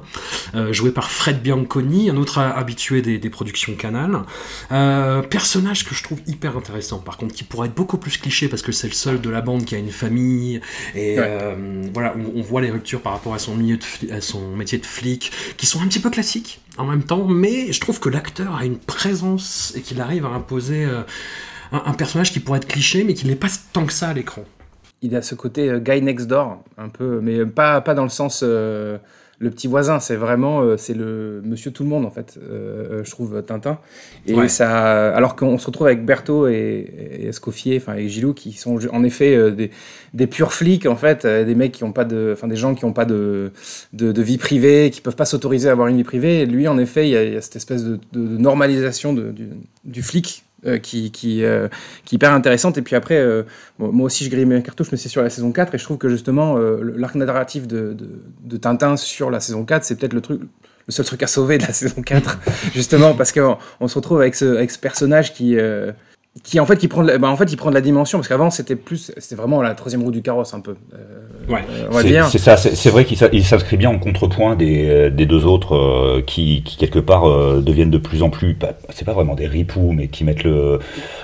euh, 0.55 0.71
joué 0.73 0.91
par 0.91 1.11
Fred 1.11 1.41
Bianconi, 1.41 2.09
un 2.09 2.15
autre 2.17 2.39
habitué 2.39 3.01
des, 3.01 3.19
des 3.19 3.29
productions 3.29 3.75
Canal. 3.75 4.21
Euh, 4.71 5.21
personnage 5.21 5.83
que 5.85 5.93
je 5.93 6.01
trouve 6.03 6.19
hyper 6.25 6.55
intéressant, 6.57 6.99
par 6.99 7.17
contre, 7.17 7.35
qui 7.35 7.43
pourrait 7.43 7.67
être 7.67 7.75
beaucoup 7.75 7.97
plus 7.97 8.17
cliché 8.17 8.47
parce 8.47 8.61
que 8.61 8.71
c'est 8.71 8.87
le 8.87 8.93
seul 8.93 9.19
de 9.21 9.29
la 9.29 9.41
bande 9.41 9.65
qui 9.65 9.75
a 9.75 9.77
une 9.77 9.91
famille, 9.91 10.61
et 10.95 11.19
Ouais. 11.19 11.25
euh, 11.27 11.83
voilà, 11.93 12.15
on, 12.17 12.39
on 12.39 12.41
voit 12.41 12.61
les 12.61 12.71
ruptures 12.71 13.01
par 13.01 13.11
rapport 13.13 13.33
à 13.33 13.39
son, 13.39 13.55
milieu 13.55 13.75
de 13.77 13.83
fli- 13.83 14.11
à 14.11 14.21
son 14.21 14.55
métier 14.55 14.77
de 14.77 14.85
flic, 14.85 15.31
qui 15.57 15.65
sont 15.65 15.81
un 15.81 15.87
petit 15.87 15.99
peu 15.99 16.09
classiques 16.09 16.61
en 16.77 16.85
même 16.85 17.03
temps, 17.03 17.25
mais 17.27 17.73
je 17.73 17.79
trouve 17.81 17.99
que 17.99 18.07
l'acteur 18.07 18.55
a 18.55 18.63
une 18.65 18.77
présence 18.77 19.73
et 19.75 19.81
qu'il 19.81 19.99
arrive 19.99 20.25
à 20.25 20.29
imposer 20.29 20.87
un 21.73 21.93
personnage 21.93 22.31
qui 22.31 22.39
pourrait 22.39 22.59
être 22.59 22.67
cliché, 22.67 23.03
mais 23.03 23.13
qui 23.13 23.27
n'est 23.27 23.35
pas 23.35 23.47
tant 23.73 23.85
que 23.85 23.93
ça 23.93 24.07
à 24.09 24.13
l'écran. 24.13 24.43
Il 25.01 25.15
a 25.15 25.21
ce 25.21 25.35
côté 25.35 25.69
euh, 25.69 25.79
guy 25.79 26.01
next 26.01 26.27
door, 26.27 26.63
un 26.77 26.89
peu, 26.89 27.19
mais 27.21 27.45
pas, 27.45 27.81
pas 27.81 27.93
dans 27.93 28.03
le 28.03 28.09
sens 28.09 28.41
euh, 28.43 28.97
le 29.39 29.49
petit 29.49 29.65
voisin, 29.67 29.99
c'est 29.99 30.15
vraiment 30.15 30.61
euh, 30.61 30.77
c'est 30.77 30.93
le 30.93 31.41
monsieur 31.43 31.71
tout 31.71 31.81
le 31.81 31.89
monde 31.89 32.05
en 32.05 32.11
fait, 32.11 32.37
euh, 32.47 33.03
je 33.03 33.09
trouve 33.09 33.41
Tintin. 33.41 33.79
Et 34.27 34.35
Ouais. 34.35 34.47
ça, 34.47 35.09
alors 35.15 35.35
qu'on 35.35 35.57
se 35.57 35.65
retrouve 35.65 35.87
avec 35.87 36.05
Berthaud 36.05 36.47
et, 36.47 36.53
et 37.21 37.27
Escoffier, 37.29 37.77
enfin 37.77 37.93
avec 37.93 38.07
Gilou, 38.07 38.35
qui 38.35 38.51
sont 38.53 38.77
en 38.93 39.03
effet 39.03 39.51
des, 39.51 39.71
des 40.13 40.27
purs 40.27 40.53
flics 40.53 40.85
en 40.85 40.95
fait, 40.95 41.25
des 41.25 41.55
mecs 41.55 41.71
qui 41.71 41.83
ont 41.83 41.91
pas 41.93 42.05
de, 42.05 42.29
enfin 42.33 42.47
des 42.47 42.55
gens 42.55 42.75
qui 42.75 42.85
n'ont 42.85 42.93
pas 42.93 43.05
de, 43.05 43.51
de, 43.93 44.11
de 44.11 44.21
vie 44.21 44.37
privée, 44.37 44.91
qui 44.93 45.01
peuvent 45.01 45.15
pas 45.15 45.25
s'autoriser 45.25 45.69
à 45.69 45.71
avoir 45.71 45.87
une 45.87 45.97
vie 45.97 46.03
privée. 46.03 46.41
Et 46.41 46.45
lui, 46.45 46.67
en 46.67 46.77
effet, 46.77 47.07
il 47.07 47.11
y 47.11 47.17
a, 47.17 47.23
il 47.23 47.33
y 47.33 47.35
a 47.35 47.41
cette 47.41 47.55
espèce 47.55 47.83
de, 47.83 47.99
de- 48.13 48.37
normalisation 48.37 49.13
du, 49.13 49.23
du 49.85 50.03
flic. 50.03 50.43
Euh, 50.67 50.77
qui, 50.77 51.11
euh, 51.43 51.67
qui 52.05 52.13
est 52.13 52.17
hyper 52.17 52.33
intéressante. 52.33 52.77
Et 52.77 52.83
puis 52.83 52.95
après 52.95 53.17
euh, 53.17 53.41
moi 53.79 54.05
aussi, 54.05 54.23
je 54.23 54.29
grille 54.29 54.45
mes 54.45 54.61
cartouches, 54.61 54.91
mais 54.91 54.97
c'est 54.97 55.09
sur 55.09 55.23
la 55.23 55.31
saison 55.31 55.51
4, 55.51 55.73
et 55.73 55.77
je 55.79 55.83
trouve 55.83 55.97
que 55.97 56.07
justement, 56.07 56.57
l'arc 56.57 57.15
narratif 57.15 57.67
de, 57.67 57.93
de, 57.93 58.07
de 58.43 58.57
Tintin 58.57 58.95
sur 58.95 59.31
la 59.31 59.39
saison 59.39 59.65
4, 59.65 59.83
c'est 59.83 59.95
peut-être 59.95 60.13
le 60.13 60.21
truc, 60.21 60.41
le 60.87 60.91
seul 60.91 61.05
truc 61.05 61.23
à 61.23 61.27
sauver 61.27 61.57
de 61.57 61.63
la 61.63 61.73
saison 61.73 62.03
4, 62.03 62.37
justement, 62.73 63.15
parce 63.15 63.31
qu'on 63.31 63.57
on 63.79 63.87
se 63.87 63.95
retrouve 63.95 64.21
avec 64.21 64.35
ce, 64.35 64.45
avec 64.45 64.69
ce 64.69 64.77
personnage 64.77 65.33
qui, 65.33 65.57
qui 66.43 66.61
en 66.61 66.65
fait, 66.65 66.77
qui 66.77 66.87
prend 66.87 67.03
de 67.03 67.07
la, 67.09 67.17
bah, 67.17 67.27
en 67.29 67.35
fait, 67.35 67.51
il 67.51 67.57
prend 67.57 67.69
de 67.69 67.75
la 67.75 67.81
dimension, 67.81 68.17
parce 68.17 68.29
qu'avant, 68.29 68.49
c'était 68.49 68.77
plus, 68.77 69.11
c'était 69.17 69.35
vraiment 69.35 69.61
la 69.61 69.73
troisième 69.73 70.01
roue 70.01 70.11
du 70.11 70.21
carrosse, 70.21 70.53
un 70.53 70.61
peu. 70.61 70.75
Euh, 70.93 70.97
Ouais. 71.49 71.59
euh, 71.69 71.87
on 71.89 71.95
va 71.95 72.01
C'est 72.03 72.07
dire. 72.07 72.25
c'est 72.27 72.37
ça, 72.37 72.55
c'est 72.55 72.75
c'est 72.75 72.89
vrai 72.91 73.03
qu'il 73.03 73.17
s'inscrit 73.43 73.75
bien 73.75 73.89
en 73.89 73.97
contrepoint 73.99 74.55
des, 74.55 75.09
des 75.11 75.25
deux 75.25 75.45
autres 75.45 75.75
euh, 75.75 76.21
qui, 76.25 76.61
qui, 76.63 76.77
quelque 76.77 76.99
part 76.99 77.27
euh, 77.27 77.61
deviennent 77.61 77.89
de 77.89 77.97
plus 77.97 78.21
en 78.23 78.29
plus, 78.29 78.53
pas- 78.53 78.73
c'est 78.89 79.03
pas 79.03 79.11
vraiment 79.13 79.33
des 79.35 79.47
ripoux, 79.47 79.91
mais 79.91 80.07
qui 80.07 80.23
mettent 80.23 80.43
le- 80.45 80.79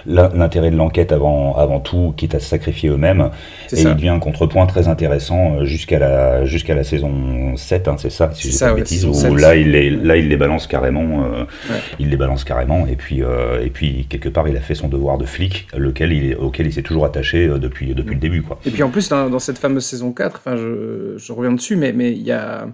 l'in- 0.08 0.32
l'intérêt 0.36 0.72
de 0.72 0.76
l'enquête 0.76 1.12
avant, 1.14 1.56
avant 1.56 1.80
tout, 1.80 2.14
quitte 2.18 2.36
à 2.36 2.40
se 2.42 2.48
sacrifier 2.48 2.90
eux-mêmes. 2.90 3.30
C'est 3.68 3.80
Et 3.80 3.84
ça. 3.84 3.90
il 3.92 3.96
devient 3.96 4.10
un 4.10 4.20
contrepoint 4.20 4.66
très 4.66 4.88
intéressant 4.90 5.58
euh, 5.60 5.66
jusqu'à 5.66 6.00
la, 6.00 6.44
jusqu'à 6.46 6.76
la 6.76 6.84
saison 6.84 7.56
7, 7.56 7.88
hein, 7.88 7.96
c'est 7.98 8.10
ça, 8.10 8.30
si 8.34 8.52
C'est 8.52 8.66
je 8.66 8.72
pas 8.74 8.78
ouais, 8.78 8.86
saison 8.86 9.10
où 9.12 9.14
7. 9.14 9.34
là 9.40 9.56
il, 9.56 9.72
les, 9.72 9.90
là 9.92 10.18
il 10.18 10.28
les 10.28 10.38
balance 10.38 10.68
carrément, 10.68 11.24
euh, 11.24 11.44
Ouais. 11.70 11.80
il 12.00 12.10
les 12.10 12.18
balance 12.18 12.44
carrément, 12.44 12.86
et 12.88 12.96
puis, 12.98 13.24
euh, 13.24 13.64
et 13.64 13.70
puis 13.70 14.06
quelque 14.10 14.28
part 14.30 14.50
il 14.50 14.58
a 14.58 14.62
fait 14.62 14.76
son 14.76 14.88
devoir 14.98 15.18
de 15.18 15.26
flic, 15.26 15.68
lequel 15.76 16.12
il, 16.12 16.32
est- 16.32 16.36
auquel 16.36 16.68
il 16.68 16.74
s'est 16.74 16.82
toujours 16.84 17.06
attaché 17.06 17.48
euh, 17.48 17.58
depuis, 17.58 17.94
depuis 17.96 18.16
le 18.16 18.22
début. 18.22 18.42
Quoi. 18.42 18.60
Et 18.66 18.72
puis 18.72 18.84
en 18.84 18.90
plus, 18.90 19.08
dans, 19.10 19.30
dans 19.30 19.40
cette 19.40 19.58
fameuse 19.58 19.86
saison 19.86 20.12
4, 20.12 20.36
enfin, 20.46 20.58
je, 20.58 21.14
je 21.18 21.32
reviens 21.32 21.54
dessus, 21.54 21.76
mais 21.76 21.94
mais 21.94 22.12
il 22.12 22.22
y 22.24 22.32
a. 22.32 22.68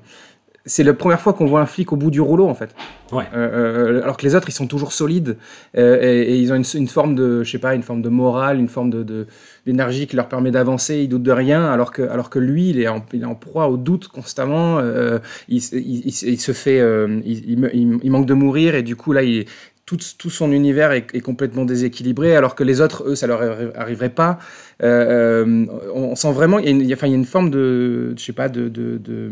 C'est 0.66 0.84
la 0.86 0.94
première 0.94 1.20
fois 1.20 1.34
qu'on 1.34 1.46
voit 1.46 1.60
un 1.60 1.66
flic 1.66 1.92
au 1.92 1.98
bout 1.98 2.10
du 2.10 2.22
rouleau, 2.22 2.48
en 2.48 2.54
fait. 2.54 2.74
Ouais. 3.12 3.26
Euh, 3.36 3.98
euh, 3.98 4.02
alors 4.04 4.16
que 4.16 4.26
les 4.26 4.34
autres, 4.34 4.48
ils 4.48 4.54
sont 4.54 4.66
toujours 4.66 4.94
solides 4.94 5.36
euh, 5.78 6.00
et, 6.02 6.22
et 6.22 6.38
ils 6.38 6.54
ont 6.54 6.56
une, 6.56 6.64
une 6.76 6.88
forme 6.88 7.16
de, 7.16 7.44
je 7.44 7.52
sais 7.52 7.58
pas, 7.58 7.76
une 7.76 7.84
forme 7.84 8.02
de 8.02 8.08
morale, 8.08 8.60
une 8.62 8.70
forme 8.70 8.90
de 8.90 9.04
de- 9.04 9.28
d'énergie 9.66 10.08
qui 10.08 10.16
leur 10.16 10.30
permet 10.30 10.52
d'avancer. 10.52 11.00
Ils 11.00 11.10
doutent 11.10 11.22
de 11.24 11.34
rien, 11.34 11.66
alors 11.66 11.92
que 11.92 12.02
alors 12.04 12.30
que 12.30 12.40
lui, 12.40 12.70
il 12.70 12.80
est 12.80 12.88
en, 12.88 13.04
il 13.12 13.24
est 13.24 13.26
en 13.26 13.36
proie 13.36 13.68
au 13.68 13.76
doute 13.76 14.08
constamment. 14.08 14.80
euh, 14.80 15.20
il, 15.50 15.62
se- 15.62 15.76
il, 15.76 16.04
il 16.06 16.12
se- 16.14 16.26
il 16.28 16.40
se 16.40 16.54
fait, 16.54 16.80
euh, 16.80 17.20
il, 17.26 17.44
il 17.52 17.60
me- 17.60 17.76
il- 17.76 18.00
il 18.02 18.10
manque 18.12 18.26
de 18.26 18.34
mourir 18.34 18.74
et 18.76 18.84
du 18.84 18.96
coup 18.96 19.12
là, 19.12 19.22
il 19.24 19.46
tout, 19.86 20.00
son 20.30 20.52
univers 20.52 20.92
est, 20.94 21.20
complètement 21.22 21.66
déséquilibré, 21.66 22.36
alors 22.36 22.56
que 22.56 22.64
les 22.64 22.80
autres, 22.80 23.04
eux, 23.08 23.16
ça 23.16 23.28
leur 23.28 23.42
arri- 23.42 23.72
arriverait 23.76 24.10
pas. 24.10 24.40
Euh, 24.82 24.86
euh, 24.86 25.66
on, 25.94 26.16
sent 26.16 26.32
vraiment, 26.32 26.60
il 26.60 26.66
y, 26.66 26.68
a 26.70 26.72
une, 26.72 26.82
y 26.82 26.94
a- 26.94 27.06
une 27.08 27.26
forme 27.26 27.50
de, 27.50 28.14
je 28.18 28.24
sais 28.24 28.34
pas, 28.34 28.48
de, 28.50 28.70
de, 28.70 28.98
de- 28.98 29.30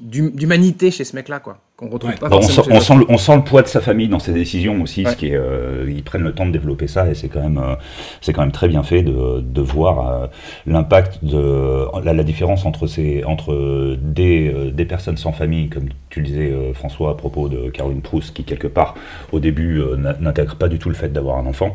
d'hum- 0.00 0.30
d'humanité 0.30 0.90
chez 0.90 1.04
ce 1.04 1.16
mec-là, 1.16 1.40
quoi, 1.40 1.60
qu'on 1.76 1.88
retrouve 1.88 2.10
Ouais. 2.10 2.16
pas 2.16 2.28
Bah, 2.28 2.36
on, 2.38 2.42
sent, 2.42 2.62
on, 2.92 2.96
le, 2.98 3.04
on 3.08 3.18
sent 3.18 3.34
le 3.36 3.42
poids 3.42 3.62
de 3.62 3.66
sa 3.66 3.80
famille 3.80 4.08
dans 4.08 4.20
ses 4.20 4.32
décisions 4.32 4.80
aussi, 4.80 5.04
Ouais. 5.04 5.10
ce 5.10 5.16
qui 5.16 5.26
est, 5.28 5.34
euh, 5.36 5.84
ils 5.88 6.04
prennent 6.04 6.22
le 6.22 6.32
temps 6.32 6.46
de 6.46 6.52
développer 6.52 6.86
ça 6.86 7.08
et 7.10 7.14
c'est 7.14 7.28
quand 7.28 7.42
même, 7.42 7.58
euh, 7.58 7.74
c'est 8.20 8.32
quand 8.32 8.42
même 8.42 8.52
très 8.52 8.68
bien 8.68 8.82
fait 8.84 9.02
de, 9.02 9.40
de 9.40 9.60
voir 9.60 10.08
euh, 10.08 10.26
l'impact 10.66 11.24
de 11.24 11.86
la, 12.04 12.12
la 12.12 12.22
différence 12.22 12.64
entre 12.64 12.86
ces, 12.86 13.24
entre 13.24 13.96
des, 14.00 14.52
euh, 14.54 14.70
des 14.70 14.84
personnes 14.84 15.16
sans 15.16 15.32
famille, 15.32 15.68
comme 15.68 15.88
tu 16.10 16.20
le 16.20 16.26
disais 16.26 16.52
euh, 16.52 16.72
François 16.74 17.10
à 17.10 17.14
propos 17.14 17.48
de 17.48 17.70
Caroline 17.70 18.02
Proust, 18.02 18.34
qui 18.34 18.44
quelque 18.44 18.68
part 18.68 18.94
au 19.32 19.40
début 19.40 19.80
euh, 19.80 19.96
n'intègre 20.20 20.54
pas 20.54 20.68
du 20.68 20.78
tout 20.78 20.88
le 20.90 20.94
fait 20.94 21.12
d'avoir 21.12 21.38
un 21.38 21.46
enfant, 21.46 21.72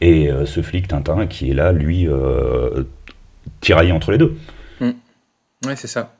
et 0.00 0.30
euh, 0.32 0.46
ce 0.46 0.62
flic 0.62 0.88
Tintin 0.88 1.26
qui 1.28 1.50
est 1.50 1.54
là, 1.54 1.70
lui, 1.70 2.08
euh, 2.08 2.82
tiraillé 3.60 3.92
entre 3.92 4.10
les 4.10 4.18
deux. 4.18 4.36
autres. 4.80 4.94
Ouais, 5.66 5.74
c'est 5.76 5.88
ça. 5.88 6.12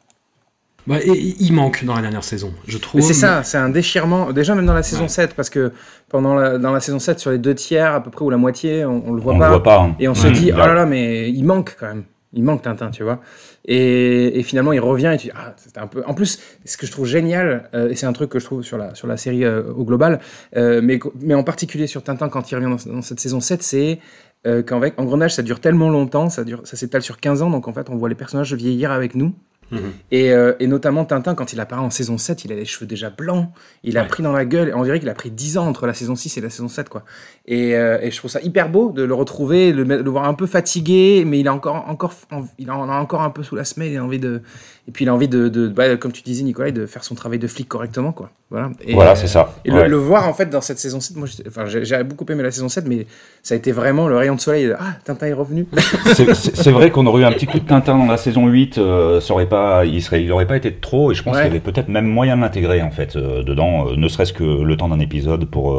Bah, 0.88 0.97
et, 1.04 1.37
il 1.38 1.52
manque 1.52 1.85
dans 1.85 1.95
la 1.95 2.00
dernière 2.02 2.25
saison, 2.25 2.52
je 2.66 2.78
trouve. 2.78 3.00
Mais 3.00 3.07
c'est 3.07 3.14
ça, 3.14 3.42
c'est 3.45 3.59
un 3.59 3.68
déchirement. 3.68 4.33
Déjà, 4.33 4.54
même 4.54 4.66
dans 4.66 4.73
la 4.75 4.83
saison 4.83 5.02
Ouais. 5.02 5.09
7, 5.09 5.35
parce 5.35 5.50
que 5.50 5.73
pendant 6.09 6.35
la, 6.35 6.59
dans 6.59 6.73
la 6.73 6.80
saison 6.80 6.99
7, 6.99 7.21
sur 7.21 7.30
les 7.30 7.38
deux 7.38 7.54
tiers, 7.54 7.92
à 7.95 8.02
peu 8.02 8.11
près, 8.11 8.25
ou 8.25 8.30
la 8.30 8.37
moitié, 8.38 8.85
on, 8.85 9.02
on 9.09 9.12
le 9.12 9.21
voit 9.21 9.35
on 9.35 9.38
pas. 9.38 9.45
le 9.47 9.50
voit 9.52 9.62
pas. 9.62 9.80
hein. 9.83 9.97
Et 10.00 10.09
on 10.09 10.14
se 10.14 10.26
dit, 10.28 10.50
oh 10.52 10.59
a- 10.61 10.66
là 10.66 10.75
là, 10.75 10.87
mais 10.87 11.30
il 11.30 11.45
manque 11.45 11.76
quand 11.78 11.87
même. 11.88 12.04
Il 12.35 12.42
manque 12.45 12.61
Tintin, 12.62 12.90
tu 12.90 13.02
vois. 13.04 13.21
Et, 13.64 14.38
et 14.38 14.42
finalement, 14.42 14.73
il 14.73 14.80
revient 14.80 15.11
et 15.14 15.16
tu 15.16 15.28
dis, 15.28 15.33
ah, 15.35 15.54
c'était 15.57 15.78
un 15.80 15.87
peu. 15.87 16.02
En 16.07 16.14
plus, 16.14 16.38
ce 16.64 16.76
que 16.76 16.87
je 16.87 16.92
trouve 16.92 17.07
génial, 17.07 17.68
euh, 17.75 17.88
et 17.90 17.95
c'est 17.97 18.07
un 18.07 18.12
truc 18.12 18.30
que 18.30 18.38
je 18.38 18.45
trouve 18.45 18.62
sur 18.62 18.76
la, 18.78 18.95
sur 18.95 19.07
la 19.09 19.16
série 19.16 19.45
euh, 19.45 19.62
au 19.75 19.85
global, 19.85 20.21
euh, 20.57 20.80
mais, 20.83 20.99
mais 21.21 21.35
en 21.35 21.42
particulier 21.42 21.87
sur 21.87 22.02
Tintin 22.02 22.28
quand 22.28 22.50
il 22.50 22.54
revient 22.57 22.66
dans, 22.87 22.92
dans 22.95 23.02
cette 23.02 23.21
saison 23.21 23.40
7, 23.40 23.62
c'est 23.62 23.99
euh, 24.47 24.62
qu'avec 24.62 24.99
Engrenage, 25.00 25.35
ça 25.35 25.42
dure 25.42 25.59
tellement 25.61 25.88
longtemps, 25.90 26.28
ça, 26.28 26.45
dure, 26.45 26.61
ça 26.64 26.76
s'étale 26.76 27.02
sur 27.02 27.18
15 27.18 27.42
ans, 27.42 27.50
donc 27.50 27.66
en 27.66 27.73
fait, 27.73 27.88
on 27.90 27.97
voit 27.97 28.09
les 28.11 28.14
personnages 28.14 28.52
vieillir 28.54 28.90
avec 28.92 29.14
nous. 29.14 29.33
Mhm. 29.71 29.93
Et, 30.11 30.33
euh, 30.33 30.55
et 30.61 30.67
notamment 30.67 31.05
Tintin, 31.05 31.35
quand 31.35 31.53
il 31.53 31.61
apparaît 31.61 31.83
en 31.83 31.91
saison 31.91 32.17
7, 32.17 32.45
il 32.45 32.53
a 32.53 32.57
les 32.57 32.65
cheveux 32.65 32.87
déjà 32.87 33.11
blancs, 33.11 33.51
il 33.85 33.99
a 33.99 34.03
Ouais. 34.03 34.09
pris 34.09 34.23
dans 34.23 34.33
la 34.33 34.45
gueule, 34.45 34.73
on 34.75 34.83
dirait 34.83 34.99
qu'il 34.99 35.09
a 35.11 35.15
pris 35.15 35.31
10 35.31 35.59
ans 35.59 35.67
entre 35.67 35.87
la 35.87 35.93
saison 35.95 36.15
6 36.17 36.37
et 36.39 36.41
la 36.41 36.49
saison 36.51 36.69
7, 36.69 36.89
quoi. 36.89 37.05
Et, 37.47 37.77
euh, 37.77 37.99
et 38.01 38.11
je 38.11 38.17
trouve 38.17 38.31
ça 38.31 38.41
hyper 38.41 38.71
beau 38.71 38.93
de 38.93 39.03
le 39.03 39.13
retrouver, 39.15 39.73
le, 39.73 39.85
le 39.85 40.11
voir 40.11 40.25
un 40.25 40.35
peu 40.35 40.47
fatigué, 40.47 41.25
mais 41.27 41.39
il 41.41 41.49
a 41.49 41.55
encore, 41.55 41.85
encore, 41.89 42.15
en- 42.33 42.45
il 42.59 42.71
en 42.71 42.89
a 42.89 42.95
encore 42.95 43.23
un 43.23 43.31
peu 43.31 43.43
sous 43.43 43.57
la 43.57 43.65
semelle, 43.65 43.93
il 43.93 43.97
a 43.99 44.05
envie 44.05 44.19
de, 44.19 44.43
et 44.88 44.90
puis 44.90 45.04
il 45.04 45.09
a 45.09 45.14
envie 45.14 45.28
de, 45.28 45.49
de 45.49 45.68
bah, 45.68 45.97
comme 45.99 46.12
tu 46.12 46.23
disais 46.23 46.42
Nicolas, 46.42 46.71
de 46.71 46.87
faire 46.87 47.04
son 47.04 47.14
travail 47.14 47.38
de 47.38 47.47
flic 47.47 47.68
correctement, 47.68 48.11
quoi. 48.12 48.30
Voilà. 48.50 48.71
Et, 48.87 48.95
Voilà, 48.95 49.11
euh, 49.11 49.14
c'est 49.14 49.26
ça. 49.26 49.54
Et 49.66 49.71
Ouais. 49.71 49.83
le, 49.85 49.90
le 49.90 49.97
voir 49.99 50.26
en 50.26 50.33
fait 50.33 50.47
dans 50.49 50.62
cette 50.62 50.78
saison 50.78 50.99
7, 51.00 51.16
moi, 51.18 51.28
enfin, 51.47 51.66
j'ai 51.66 52.02
beaucoup 52.04 52.25
aimé 52.30 52.42
la 52.42 52.50
saison 52.50 52.71
7, 52.71 52.87
mais 52.88 53.07
ça 53.42 53.52
a 53.54 53.59
été 53.59 53.71
vraiment 53.71 54.09
le 54.09 54.16
rayon 54.16 54.35
de 54.35 54.40
soleil. 54.40 54.64
de, 54.68 54.75
ah, 54.78 54.95
Tintin 55.04 55.26
est 55.26 55.33
revenu. 55.35 55.66
C'est- 56.14 56.71
vrai 56.71 56.90
qu'on 56.90 57.04
aurait 57.07 57.21
eu 57.21 57.25
un 57.26 57.33
petit 57.33 57.45
coup 57.47 57.59
de 57.59 57.66
Tintin 57.66 57.99
dans 57.99 58.07
la 58.07 58.16
saison 58.16 58.47
8, 58.47 58.78
euh, 58.78 59.21
ça 59.21 59.35
aurait 59.35 59.49
pas, 59.49 59.85
il 59.85 60.00
serait, 60.02 60.25
il 60.25 60.33
aurait 60.33 60.47
pas 60.47 60.57
été 60.57 60.73
trop, 60.73 61.12
et 61.12 61.14
je 61.14 61.23
pense 61.23 61.35
Ouais. 61.37 61.42
qu'il 61.42 61.49
y 61.52 61.57
avait 61.57 61.61
peut-être 61.61 61.88
même 61.88 62.07
moyen 62.07 62.37
de 62.38 62.40
l'intégrer 62.40 62.80
en 62.80 62.90
fait 62.90 63.16
euh, 63.16 63.42
dedans, 63.42 63.88
euh, 63.88 63.97
ne 63.97 64.09
serait-ce 64.09 64.33
que 64.33 64.42
le 64.45 64.76
temps 64.78 64.88
d'un 64.88 65.00
épisode 65.00 65.45
pour 65.45 65.78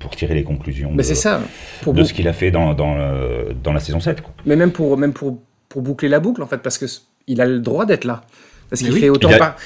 pour 0.00 0.10
tirer 0.16 0.34
les 0.34 0.42
conclusions 0.44 0.90
mais 0.90 0.98
de, 0.98 1.02
c'est 1.02 1.14
ça. 1.14 1.40
Pour 1.82 1.92
de 1.92 1.98
beaucoup- 1.98 2.08
ce 2.08 2.12
qu'il 2.14 2.26
a 2.26 2.32
fait 2.32 2.50
dans 2.50 2.74
dans, 2.74 3.72
la 3.72 3.80
saison 3.80 4.00
7. 4.00 4.20
Quoi. 4.22 4.32
Mais 4.46 4.56
même 4.56 4.72
pour, 4.72 4.96
même 4.98 5.12
pour, 5.12 5.38
pour 5.68 5.82
boucler 5.82 6.08
la 6.08 6.18
boucle, 6.18 6.42
en 6.42 6.46
fait, 6.48 6.58
parce 6.58 6.78
que 6.78 6.86
il 7.30 7.40
a 7.40 7.46
le 7.46 7.60
droit 7.60 7.84
d'être 7.86 8.04
là. 8.04 8.22
Parce 8.70 8.82
qu'il 8.82 8.92
oui. 8.92 9.00
fait 9.00 9.08
autant, 9.08 9.28
a- 9.34 9.38
par- 9.38 9.56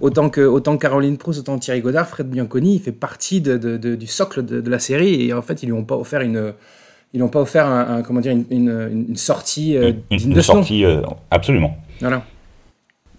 autant, 0.00 0.28
que, 0.28 0.40
autant 0.42 0.76
que 0.76 0.82
Caroline 0.82 1.16
Proust, 1.16 1.40
autant 1.40 1.58
Thierry 1.58 1.80
Godard, 1.80 2.06
Fred 2.08 2.28
Bianconi, 2.28 2.74
il 2.76 2.80
fait 2.80 2.92
partie 2.92 3.40
de, 3.40 3.56
de- 3.56 3.76
de- 3.78 3.94
du 3.94 4.06
socle 4.06 4.44
de, 4.44 4.60
la 4.70 4.78
série. 4.78 5.28
Et 5.28 5.32
en 5.32 5.42
fait, 5.42 5.62
ils 5.62 5.66
lui 5.66 5.72
ont 5.72 5.84
pas 5.84 5.96
offert 5.96 6.20
une. 6.20 6.52
Ils 7.12 7.16
lui 7.16 7.22
ont 7.24 7.28
pas 7.28 7.40
offert 7.40 7.66
un, 7.66 7.96
un- 7.96 8.02
comment 8.02 8.20
dire, 8.20 8.32
une, 8.32 8.44
une- 8.50 9.06
une 9.08 9.16
sortie 9.16 9.76
euh, 9.76 9.92
Une, 10.10 10.40
sortie, 10.42 10.84
euh, 10.84 11.00
absolument. 11.30 11.76
Voilà. 12.00 12.22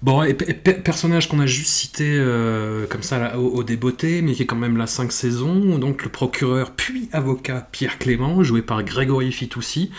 Bon, 0.02 0.24
et, 0.24 0.34
pe- 0.34 0.52
pe- 0.52 0.82
personnage 0.82 1.30
qu'on 1.30 1.40
a 1.40 1.46
juste 1.46 1.70
cité 1.70 2.06
euh, 2.08 2.88
comme 2.88 3.04
ça 3.04 3.20
là, 3.20 3.38
au, 3.38 3.50
au 3.50 3.64
débeauté, 3.64 4.24
mais 4.24 4.32
qui 4.34 4.42
est 4.42 4.46
quand 4.48 4.56
même 4.56 4.76
là 4.76 4.88
5 4.88 5.12
saisons, 5.12 5.78
donc 5.78 6.04
le 6.04 6.10
procureur 6.10 6.72
puis 6.72 7.08
avocat 7.14 7.68
Pierre 7.72 8.00
Clément, 8.00 8.42
joué 8.42 8.64
par 8.64 8.82
Grégory 8.84 9.32
Fitoussi, 9.32 9.92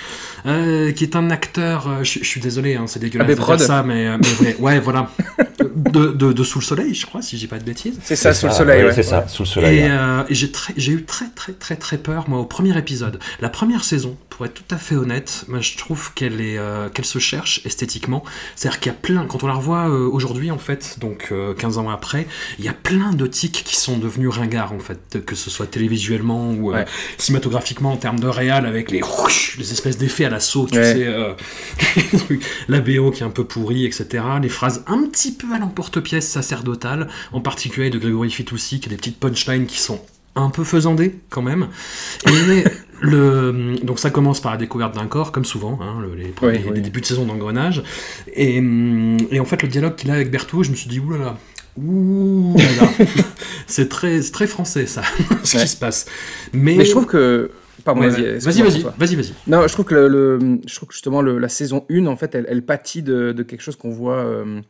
euh, 0.46 0.90
qui 0.90 1.04
est 1.04 1.14
un 1.14 1.30
acteur, 1.30 1.88
euh, 1.88 2.02
je 2.02 2.24
suis 2.24 2.40
désolé, 2.40 2.74
hein, 2.74 2.86
c'est 2.88 2.98
dégueulasse 2.98 3.28
AB 3.30 3.36
de 3.38 3.44
dire 3.58 3.66
ça, 3.66 3.84
mais, 3.84 4.18
mais 4.18 4.56
ouais, 4.56 4.56
ouais, 4.58 4.80
voilà, 4.80 5.08
de, 5.58 6.08
de, 6.12 6.32
de 6.32 6.44
Sous 6.44 6.58
le 6.60 6.64
Soleil, 6.64 6.94
je 6.94 7.06
crois, 7.06 7.22
si 7.22 7.38
j'ai 7.38 7.46
pas 7.46 7.58
de 7.58 7.64
bêtises. 7.64 7.98
C'est 8.02 8.16
ça, 8.16 8.32
sous 8.34 8.46
le 8.46 8.52
soleil. 8.52 8.82
ouais, 8.82 8.88
ouais. 8.88 8.94
C'est 8.94 9.02
ça, 9.02 9.26
sous 9.28 9.42
le 9.42 9.48
soleil. 9.48 9.78
Et, 9.80 9.88
euh, 9.90 10.22
et 10.28 10.34
j'ai 10.34 10.50
très- 10.50 10.74
j'ai 10.76 10.92
eu 10.92 11.04
très 11.04 11.26
très 11.34 11.52
très 11.52 11.76
très 11.76 11.98
peur 11.98 12.28
moi 12.28 12.38
au 12.40 12.44
premier 12.44 12.76
épisode. 12.76 13.18
La 13.40 13.48
première 13.48 13.84
saison, 13.84 14.16
pour 14.28 14.46
être 14.46 14.54
tout 14.54 14.74
à 14.74 14.78
fait 14.78 14.94
honnête, 14.96 15.44
moi 15.48 15.60
je 15.60 15.76
trouve 15.76 16.12
qu'elle 16.14 16.40
est 16.40 16.58
euh, 16.58 16.88
qu'elle 16.88 17.04
se 17.04 17.18
cherche 17.18 17.60
esthétiquement. 17.64 18.24
C'est-à-dire 18.56 18.80
qu'il 18.80 18.92
y 18.92 18.94
a 18.94 18.98
plein, 18.98 19.26
quand 19.26 19.42
on 19.44 19.46
la 19.46 19.54
revoit 19.54 19.88
euh, 19.88 20.08
aujourd'hui 20.10 20.50
en 20.50 20.58
fait, 20.58 20.96
donc 21.00 21.28
euh, 21.32 21.54
15 21.54 21.78
ans 21.78 21.90
après, 21.90 22.26
il 22.58 22.64
y 22.64 22.68
a 22.68 22.72
plein 22.74 23.12
de 23.12 23.26
tics 23.26 23.62
qui 23.64 23.76
sont 23.76 23.98
devenus 23.98 24.30
ringards 24.30 24.72
en 24.72 24.78
fait, 24.78 25.24
que 25.24 25.34
ce 25.34 25.50
soit 25.50 25.66
télévisuellement 25.66 26.50
ou 26.52 26.70
euh, 26.70 26.74
Ouais. 26.74 26.84
cinématographiquement 27.18 27.92
en 27.92 27.96
termes 27.96 28.18
de 28.20 28.28
réal 28.28 28.64
avec 28.66 28.90
les 28.90 29.00
les 29.58 29.72
espèces 29.72 29.98
d'effets 29.98 30.24
à 30.24 30.30
la 30.30 30.40
saut, 30.40 30.66
tu 30.70 30.78
Ouais. 30.78 30.92
sais, 30.94 31.06
euh, 31.06 31.32
la 32.68 32.80
BO 32.80 33.10
qui 33.10 33.22
est 33.22 33.26
un 33.26 33.30
peu 33.30 33.44
pourrie, 33.44 33.84
etc. 33.84 34.24
Les 34.40 34.48
phrases 34.48 34.82
un 34.86 35.02
petit 35.06 35.32
peu 35.32 35.41
à 35.52 35.58
l'emporte-pièce 35.58 36.28
sacerdotale, 36.28 37.08
en 37.32 37.40
particulier 37.40 37.90
de 37.90 37.98
Grégory 37.98 38.30
Fitoussi, 38.30 38.80
qui 38.80 38.88
a 38.88 38.90
des 38.90 38.96
petites 38.96 39.18
punchlines 39.18 39.66
qui 39.66 39.78
sont 39.78 40.00
un 40.34 40.50
peu 40.50 40.64
faisandées 40.64 41.18
quand 41.30 41.42
même. 41.42 41.68
Et 42.26 42.64
le, 43.02 43.76
donc 43.82 43.98
ça 43.98 44.10
commence 44.10 44.40
par 44.40 44.52
la 44.52 44.58
découverte 44.58 44.94
d'un 44.94 45.06
corps, 45.06 45.32
comme 45.32 45.44
souvent, 45.44 45.78
hein, 45.82 46.00
le- 46.00 46.14
les, 46.14 46.28
premiers, 46.28 46.58
Oui, 46.58 46.64
oui. 46.68 46.74
les 46.76 46.80
débuts 46.80 47.00
de 47.00 47.06
saison 47.06 47.26
d'engrenage. 47.26 47.82
Et, 48.34 48.58
hum, 48.58 49.18
et 49.30 49.40
en 49.40 49.44
fait, 49.44 49.62
le 49.62 49.68
dialogue 49.68 49.96
qu'il 49.96 50.10
a 50.10 50.14
avec 50.14 50.30
Berthaud, 50.30 50.62
je 50.62 50.70
me 50.70 50.76
suis 50.76 50.88
dit, 50.88 51.00
oulala, 51.00 51.36
oulala, 51.76 52.90
c'est 53.66 53.88
très, 53.88 54.20
très 54.20 54.46
français 54.46 54.86
ça, 54.86 55.02
ce 55.44 55.56
Ouais. 55.56 55.62
qui 55.64 55.68
se 55.68 55.76
passe. 55.76 56.06
Mais, 56.52 56.76
Mais 56.76 56.84
je 56.84 56.90
trouve 56.90 57.06
que. 57.06 57.50
Pardon, 57.84 58.02
Ouais, 58.02 58.10
vas-y, 58.10 58.38
vas-y, 58.62 58.62
vas-y, 58.96 59.16
vas-y. 59.16 59.32
Non, 59.48 59.66
je 59.66 59.72
trouve 59.72 59.84
que, 59.86 59.94
le, 59.94 60.06
le- 60.08 60.60
je 60.66 60.74
trouve 60.76 60.88
que 60.88 60.94
justement 60.94 61.20
le- 61.20 61.38
la 61.38 61.48
saison 61.48 61.84
1, 61.90 62.06
en 62.06 62.16
fait, 62.16 62.32
elle, 62.36 62.46
elle 62.48 62.62
pâtit 62.64 63.02
de, 63.02 63.32
de 63.32 63.42
quelque 63.42 63.62
chose 63.62 63.74
qu'on 63.76 63.90
voit. 63.90 64.18
euh, 64.18 64.60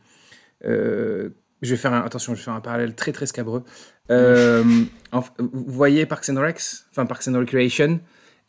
je 0.63 1.69
vais 1.69 1.77
faire 1.77 1.93
un, 1.93 2.01
attention, 2.01 2.33
je 2.33 2.39
vais 2.39 2.43
faire 2.45 2.53
un 2.53 2.61
parallèle 2.61 2.93
très 2.95 3.11
très 3.11 3.25
scabreux. 3.25 3.63
Euh, 4.11 4.63
en- 5.11 5.21
vous 5.39 5.63
voyez 5.67 6.05
Parks 6.05 6.29
and 6.29 6.39
Recs, 6.39 6.61
enfin 6.91 7.05
Parks 7.05 7.27
and 7.27 7.37
Recreation. 7.39 7.99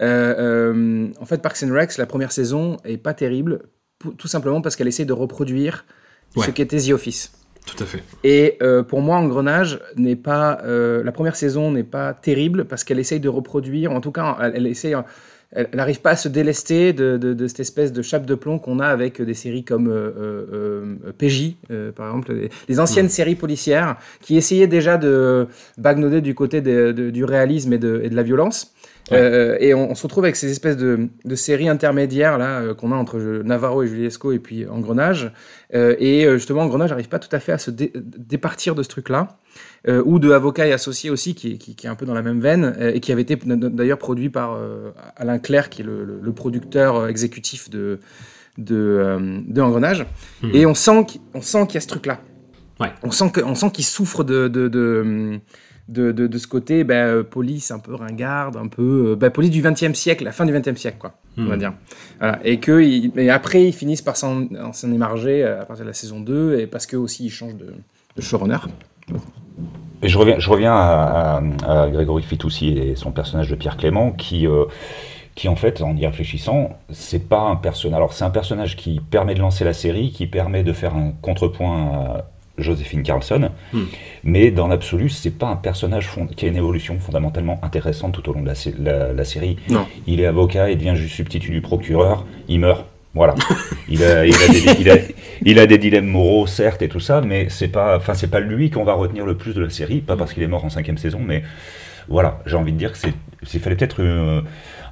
euh, 0.02 0.34
euh, 0.38 1.08
en 1.20 1.24
fait, 1.24 1.40
Parks 1.40 1.62
and 1.62 1.72
Recs, 1.72 1.96
la 1.98 2.06
première 2.06 2.32
saison 2.32 2.78
est 2.84 2.96
pas 2.96 3.14
terrible, 3.14 3.62
tout 4.18 4.26
simplement 4.28 4.60
parce 4.60 4.74
qu'elle 4.76 4.88
essaie 4.88 5.04
de 5.04 5.12
reproduire 5.12 5.84
Ouais. 6.36 6.46
ce 6.46 6.50
qu'était 6.50 6.78
The 6.78 6.90
Office. 6.90 7.30
Tout 7.64 7.80
à 7.82 7.86
fait. 7.86 8.02
Et 8.24 8.58
euh, 8.60 8.82
pour 8.82 9.00
moi, 9.02 9.16
Engrenage 9.18 9.78
n'est 9.96 10.16
pas. 10.16 10.58
euh, 10.64 11.02
la 11.04 11.12
première 11.12 11.36
saison 11.36 11.70
n'est 11.70 11.84
pas 11.84 12.12
terrible 12.12 12.64
parce 12.64 12.82
qu'elle 12.82 12.98
essaye 12.98 13.20
de 13.20 13.28
reproduire, 13.28 13.92
en 13.92 14.00
tout 14.00 14.10
cas, 14.10 14.36
elle, 14.42 14.52
elle 14.56 14.66
essaye. 14.66 14.96
Elle 15.54 15.68
n'arrive 15.74 16.00
pas 16.00 16.10
à 16.10 16.16
se 16.16 16.28
délester 16.28 16.92
de, 16.92 17.16
de- 17.16 17.32
de 17.32 17.46
cette 17.46 17.60
espèce 17.60 17.92
de 17.92 18.02
chape 18.02 18.26
de 18.26 18.34
plomb 18.34 18.58
qu'on 18.58 18.80
a 18.80 18.86
avec 18.86 19.22
des 19.22 19.34
séries 19.34 19.62
comme 19.64 19.88
euh, 19.88 20.10
euh, 20.18 20.46
euh, 21.06 21.12
PJ, 21.16 21.54
euh, 21.70 21.92
par 21.92 22.08
exemple, 22.08 22.32
les, 22.34 22.50
les 22.68 22.80
anciennes 22.80 23.08
séries 23.08 23.36
policières 23.36 23.96
qui 24.20 24.36
essayaient 24.36 24.66
déjà 24.66 24.96
de 24.98 25.46
bagnoder 25.78 26.20
du 26.20 26.34
côté 26.34 26.60
de- 26.60 27.10
du 27.10 27.24
réalisme 27.24 27.72
et 27.72 27.78
de, 27.78 28.00
et 28.02 28.08
la 28.10 28.22
violence. 28.24 28.72
Ouais. 29.10 29.18
Euh, 29.20 29.56
et 29.60 29.74
on, 29.74 29.90
on 29.90 29.94
se 29.94 30.02
retrouve 30.04 30.24
avec 30.24 30.34
ces 30.34 30.50
espèces 30.50 30.78
de, 30.78 31.08
séries 31.34 31.68
intermédiaires 31.68 32.38
là 32.38 32.60
euh, 32.60 32.74
qu'on 32.74 32.90
a 32.90 32.96
entre 32.96 33.18
euh, 33.18 33.42
Navarro 33.44 33.82
et 33.82 33.86
Juliesco 33.86 34.32
et 34.32 34.38
puis 34.38 34.66
Engrenage. 34.66 35.30
Euh, 35.74 35.94
et 35.98 36.24
euh, 36.24 36.38
justement, 36.38 36.62
Engrenage 36.62 36.88
n'arrive 36.90 37.08
pas 37.10 37.18
tout 37.18 37.28
à 37.36 37.38
fait 37.38 37.52
à 37.52 37.58
se 37.58 37.70
dé- 37.70 37.92
départir 37.94 38.74
de 38.74 38.82
ce 38.82 38.88
truc-là. 38.88 39.36
Euh, 39.86 40.02
ou 40.06 40.18
de 40.18 40.30
Avocat 40.30 40.66
et 40.66 40.72
Associés 40.72 41.10
aussi, 41.10 41.34
qui, 41.34 41.52
est- 41.52 41.58
qui- 41.58 41.74
qui 41.74 41.86
est 41.86 41.90
un 41.90 41.94
peu 41.94 42.06
dans 42.06 42.14
la 42.14 42.22
même 42.22 42.40
veine, 42.40 42.74
euh, 42.78 42.92
et 42.94 43.00
qui 43.00 43.12
avait 43.12 43.20
été 43.22 43.36
d'ailleurs 43.44 43.98
produit 43.98 44.30
par 44.30 44.54
euh, 44.54 44.90
Alain 45.16 45.38
Clerc, 45.38 45.68
qui 45.68 45.82
est 45.82 45.84
le, 45.84 46.04
le- 46.06 46.20
le 46.22 46.32
producteur 46.32 46.96
euh, 46.96 47.08
exécutif 47.08 47.68
de, 47.68 47.98
de, 48.56 49.42
de 49.46 49.60
Engrenage. 49.60 50.06
Mhm. 50.42 50.50
Et 50.54 50.64
on 50.66 50.74
sent 50.74 51.04
qu'il 51.06 51.20
on 51.34 51.42
sent 51.42 51.66
qu'il 51.66 51.74
y 51.74 51.78
a 51.78 51.80
ce 51.82 51.88
truc-là. 51.88 52.20
Ouais. 52.80 52.88
On 53.02 53.10
sent 53.10 53.70
qu'il 53.72 53.84
souffre 53.84 54.24
de, 54.24 54.48
de, 54.48 54.68
de, 54.68 55.38
de, 55.88 56.12
de- 56.12 56.26
de 56.28 56.38
ce 56.38 56.46
côté 56.46 56.82
ben, 56.82 57.22
police 57.22 57.70
un 57.70 57.78
peu 57.78 57.94
ringarde, 57.94 58.56
un 58.56 58.68
peu 58.68 59.14
ben, 59.16 59.30
police 59.30 59.50
du 59.50 59.60
XXe 59.62 59.92
siècle, 59.92 60.24
la 60.24 60.32
fin 60.32 60.46
du 60.46 60.52
XXe 60.58 60.80
siècle, 60.80 60.96
quoi, 60.98 61.18
on 61.36 61.44
va 61.44 61.54
Mhm. 61.54 61.58
dire. 61.58 61.72
Voilà. 62.20 62.40
Et, 62.42 62.58
que, 62.58 62.80
il- 62.82 63.12
et 63.18 63.28
après, 63.28 63.64
ils 63.66 63.72
finissent 63.74 64.00
par 64.02 64.16
s'en 64.16 64.48
émarger 64.84 65.44
à 65.44 65.66
partir 65.66 65.84
de 65.84 65.90
la 65.90 65.94
saison 65.94 66.20
2, 66.20 66.58
et 66.58 66.66
parce 66.66 66.86
que 66.86 66.96
aussi 66.96 67.26
ils 67.26 67.30
changent 67.30 67.56
de, 67.56 67.66
de 68.16 68.22
showrunner. 68.22 68.56
Et 70.04 70.08
je 70.08 70.18
reviens, 70.18 70.38
je 70.38 70.50
reviens 70.50 70.74
à, 70.74 71.40
à- 71.66 71.82
à 71.82 71.88
Grégory 71.88 72.22
Fitoussi 72.22 72.68
et 72.78 72.94
son 72.94 73.10
personnage 73.10 73.48
de 73.48 73.54
Pierre 73.56 73.76
Clément, 73.76 74.12
qui, 74.12 74.46
euh, 74.46 74.64
qui 75.34 75.48
en 75.48 75.56
fait, 75.56 75.80
en 75.82 75.96
y 75.96 76.06
réfléchissant, 76.06 76.70
c'est 76.90 77.28
pas 77.28 77.40
un 77.40 77.56
personnage. 77.56 77.96
Alors, 77.96 78.12
c'est 78.12 78.24
un 78.24 78.30
personnage 78.30 78.76
qui 78.76 79.00
permet 79.00 79.34
de 79.34 79.40
lancer 79.40 79.64
la 79.64 79.72
série, 79.72 80.10
qui 80.12 80.26
permet 80.26 80.62
de 80.62 80.72
faire 80.72 80.94
un 80.94 81.12
contrepoint 81.22 82.22
Joséphine 82.56 83.02
Carlson, 83.02 83.50
Hmm. 83.72 83.82
mais 84.22 84.52
dans 84.52 84.68
l'absolu, 84.68 85.08
c'est 85.08 85.32
pas 85.36 85.48
un 85.48 85.56
personnage 85.56 86.06
fond- 86.06 86.26
qui 86.28 86.44
a 86.44 86.48
une 86.48 86.56
évolution 86.56 87.00
fondamentalement 87.00 87.58
intéressante 87.62 88.12
tout 88.12 88.28
au 88.30 88.32
long 88.32 88.42
de 88.42 88.46
la, 88.46 88.54
sé- 88.54 88.74
la- 88.78 89.12
la 89.12 89.24
série. 89.24 89.56
Non. 89.68 89.86
Il 90.06 90.20
est 90.20 90.26
avocat, 90.26 90.70
il 90.70 90.78
devient 90.78 90.94
juste 90.94 91.16
substitut 91.16 91.50
du 91.50 91.60
procureur, 91.62 92.24
il 92.46 92.60
meurt. 92.60 92.84
Voilà. 93.14 93.34
il, 93.88 94.02
a, 94.02 94.26
il, 94.26 94.34
a 94.34 94.48
des, 94.48 94.80
il, 94.80 94.90
a, 94.90 94.96
il 95.42 95.58
a 95.58 95.66
des 95.66 95.78
dilemmes 95.78 96.06
moraux, 96.06 96.46
certes, 96.46 96.82
et 96.82 96.88
tout 96.88 97.00
ça, 97.00 97.20
mais 97.20 97.48
c'est 97.48 97.68
pas, 97.68 97.96
enfin, 97.96 98.14
c'est 98.14 98.30
pas 98.30 98.40
lui 98.40 98.70
qu'on 98.70 98.84
va 98.84 98.94
retenir 98.94 99.24
le 99.24 99.36
plus 99.36 99.54
de 99.54 99.62
la 99.62 99.70
série, 99.70 100.00
pas 100.00 100.16
parce 100.16 100.32
qu'il 100.32 100.42
est 100.42 100.48
mort 100.48 100.64
en 100.64 100.70
cinquième 100.70 100.98
saison, 100.98 101.20
mais 101.24 101.42
voilà, 102.08 102.40
j'ai 102.46 102.56
envie 102.56 102.72
de 102.72 102.78
dire 102.78 102.92
que 102.92 102.98
c'est, 102.98 103.58
fallait 103.58 103.76
peut-être 103.76 104.02
euh, 104.02 104.42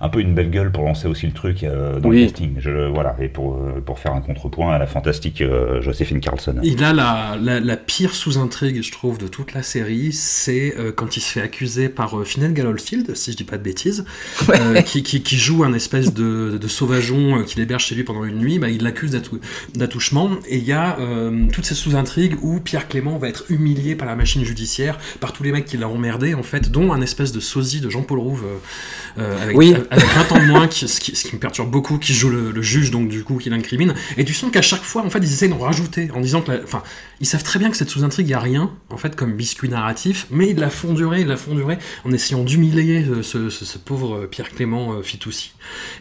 un 0.03 0.09
peu 0.09 0.21
une 0.21 0.35
belle 0.35 0.51
gueule 0.51 0.71
pour 0.73 0.83
lancer 0.85 1.07
aussi 1.09 1.27
le 1.27 1.33
truc 1.33 1.62
euh, 1.62 2.01
dans 2.01 2.09
Oui. 2.09 2.23
le 2.23 2.27
casting. 2.27 2.57
Je, 2.59 2.88
voilà, 2.93 3.17
et 3.21 3.29
pour, 3.29 3.55
euh, 3.55 3.81
pour 3.81 3.99
faire 4.01 4.12
un 4.12 4.21
contrepoint 4.21 4.75
à 4.75 4.79
la 4.79 4.87
fantastique 4.88 5.41
euh, 5.41 5.81
Joséphine 5.81 6.21
Carlson. 6.21 6.57
Il 6.65 6.83
a 6.83 6.93
la, 6.93 7.37
la, 7.41 7.61
la 7.61 7.77
pire 7.77 8.12
sous-intrigue, 8.15 8.83
je 8.83 8.91
trouve, 8.91 9.17
de 9.19 9.29
toute 9.29 9.55
la 9.55 9.62
série, 9.62 10.12
c'est 10.12 10.75
euh, 10.77 10.91
quand 10.93 11.17
il 11.17 11.21
se 11.21 11.31
fait 11.33 11.41
accuser 11.41 11.88
par 11.88 12.19
euh, 12.19 12.25
Finel 12.25 12.53
Galolfield, 12.53 13.15
si 13.17 13.31
je 13.33 13.37
dis 13.37 13.45
pas 13.45 13.59
de 13.59 13.62
bêtises, 13.62 14.05
euh, 14.51 14.83
qui, 14.83 15.03
qui, 15.05 15.23
qui 15.23 15.37
joue 15.38 15.62
un 15.65 15.73
espèce 15.73 16.12
de, 16.12 16.59
de 16.61 16.69
sauvageon 16.69 17.38
euh, 17.38 17.43
qu'il 17.45 17.61
héberge 17.62 17.85
chez 17.85 17.95
lui 17.95 18.03
pendant 18.03 18.25
une 18.25 18.38
nuit, 18.38 18.59
bah, 18.59 18.71
il 18.71 18.83
l'accuse 18.83 19.12
d'attouchement. 19.12 19.41
d'attouchement, 19.77 20.31
et 20.49 20.59
il 20.59 20.65
y 20.65 20.73
a 20.73 20.99
euh, 20.99 21.47
toutes 21.53 21.65
ces 21.65 21.75
sous-intrigues 21.77 22.37
où 22.43 22.59
Pierre 22.59 22.88
Clément 22.88 23.19
va 23.19 23.29
être 23.29 23.45
humilié 23.51 23.95
par 23.95 24.09
la 24.09 24.17
machine 24.17 24.45
judiciaire, 24.45 24.99
par 25.21 25.33
tous 25.33 25.45
les 25.45 25.53
mecs 25.53 25.65
qui 25.67 25.77
l'ont 25.77 25.95
emmerdé, 25.95 26.35
en 26.35 26.43
fait, 26.43 26.71
dont 26.73 26.93
un 26.93 27.01
espèce 27.01 27.31
de 27.31 27.38
sosie 27.41 27.81
de 27.81 27.88
Jean-Paul 27.88 28.19
Rouve, 28.19 28.43
euh, 28.45 29.23
euh, 29.23 29.43
avec, 29.43 29.57
Oui. 29.57 29.75
Avec 29.92 30.09
20 30.09 30.33
ans 30.33 30.40
de 30.40 30.46
moins, 30.46 30.68
qui- 30.68 30.88
ce, 30.88 31.00
qui, 31.00 31.35
me 31.35 31.38
perturbe 31.38 31.70
beaucoup, 31.70 31.98
qui 31.98 32.14
joue 32.14 32.31
le, 32.31 32.62
juge, 32.62 32.90
donc 32.90 33.09
du 33.09 33.24
coup, 33.24 33.37
qui 33.37 33.50
l'incrimine. 33.50 33.94
Et 34.16 34.24
tu 34.24 34.33
sens 34.33 34.50
qu'à 34.50 34.62
chaque 34.62 34.83
fois, 34.83 35.05
en 35.05 35.11
fait, 35.11 35.18
ils 35.18 35.33
essayent 35.33 35.50
d'en 35.50 35.59
rajouter, 35.59 36.11
en 36.14 36.20
disant 36.20 36.40
que, 36.40 36.62
enfin, 36.64 36.83
ils 37.23 37.27
savent 37.27 37.45
très 37.45 37.59
bien 37.61 37.71
que 37.71 37.77
cette 37.77 37.89
sous-intrigue, 37.89 38.27
il 38.27 38.31
n'y 38.31 38.35
a 38.35 38.41
rien, 38.41 38.71
en 38.91 38.97
fait, 38.97 39.15
comme 39.17 39.33
biscuit 39.35 39.69
narratif, 39.69 40.27
mais 40.31 40.49
ils 40.51 40.59
la 40.59 40.69
font 40.71 40.93
durer, 40.93 41.21
ils 41.21 41.27
la 41.29 41.37
font 41.37 41.55
durer, 41.55 41.79
en 42.05 42.11
essayant 42.13 42.43
d'humilier 42.43 43.05
euh, 43.09 43.23
ce, 43.23 43.49
ce- 43.49 43.65
ce 43.65 43.79
pauvre 43.79 44.17
euh, 44.17 44.27
Pierre 44.27 44.51
Clément 44.51 44.93
euh, 44.95 45.03
Fitoussi. 45.03 45.53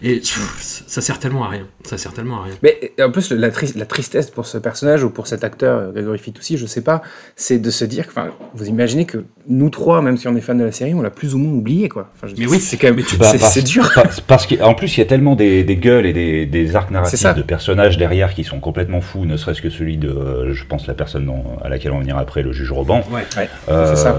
Et 0.01 0.15
pff, 0.15 0.83
ça 0.87 0.99
sert 1.01 1.19
tellement 1.19 1.43
à 1.45 1.49
rien. 1.49 1.67
Ça 1.85 1.99
sert 1.99 2.11
tellement 2.13 2.41
à 2.41 2.45
rien. 2.45 2.55
Mais 2.63 2.93
en 2.99 3.11
plus, 3.11 3.31
la, 3.31 3.51
tris- 3.51 3.73
la 3.75 3.85
tristesse 3.85 4.31
pour 4.31 4.47
ce 4.47 4.57
personnage 4.57 5.03
ou 5.03 5.11
pour 5.11 5.27
cet 5.27 5.43
acteur, 5.43 5.91
Grégory 5.93 6.17
Fitoussi, 6.17 6.57
je 6.57 6.65
sais 6.65 6.81
pas, 6.83 7.03
c'est 7.35 7.59
de 7.59 7.69
se 7.69 7.85
dire 7.85 8.05
que, 8.07 8.11
enfin, 8.11 8.31
vous 8.55 8.65
imaginez 8.67 9.05
que 9.05 9.23
nous 9.47 9.69
trois, 9.69 10.01
même 10.01 10.17
si 10.17 10.27
on 10.27 10.35
est 10.35 10.41
fan 10.41 10.57
de 10.57 10.63
la 10.63 10.71
série, 10.71 10.95
on 10.95 11.01
l'a 11.03 11.11
plus 11.11 11.35
ou 11.35 11.37
moins 11.37 11.53
oublié, 11.53 11.87
quoi. 11.87 12.09
Enfin, 12.15 12.27
je 12.27 12.33
veux 12.33 12.39
Mais 12.39 12.47
oui, 12.47 12.59
c'est 12.59 12.77
quand 12.77 12.87
même, 12.93 12.99
c'est- 13.05 13.61
dur. 13.61 13.91
Parce, 14.27 14.47
qu'en 14.47 14.73
plus, 14.73 14.97
il 14.97 15.01
y 15.01 15.03
a 15.03 15.05
tellement 15.05 15.35
des, 15.35 15.63
des 15.63 15.75
gueules 15.77 16.07
et 16.07 16.13
des, 16.13 16.47
des 16.47 16.75
arcs 16.75 16.89
narratifs 16.89 17.21
de 17.35 17.41
personnages 17.43 17.97
derrière 17.99 18.33
qui 18.33 18.43
sont 18.43 18.59
complètement 18.59 19.01
fous, 19.01 19.25
ne 19.25 19.37
serait-ce 19.37 19.61
que 19.61 19.69
celui 19.69 19.97
de, 19.97 20.09
euh, 20.09 20.53
je 20.53 20.65
pense, 20.65 20.87
la 20.87 20.95
personne 20.95 21.10
dont- 21.19 21.43
à 21.63 21.69
laquelle 21.69 21.91
on 21.91 21.95
va 21.95 22.01
venir 22.01 22.17
après, 22.17 22.41
le 22.43 22.51
juge 22.53 22.71
Roban. 22.71 23.03
Ouais. 23.11 23.21
Euh, 23.69 23.93
c'est 23.95 24.01
ça. 24.01 24.15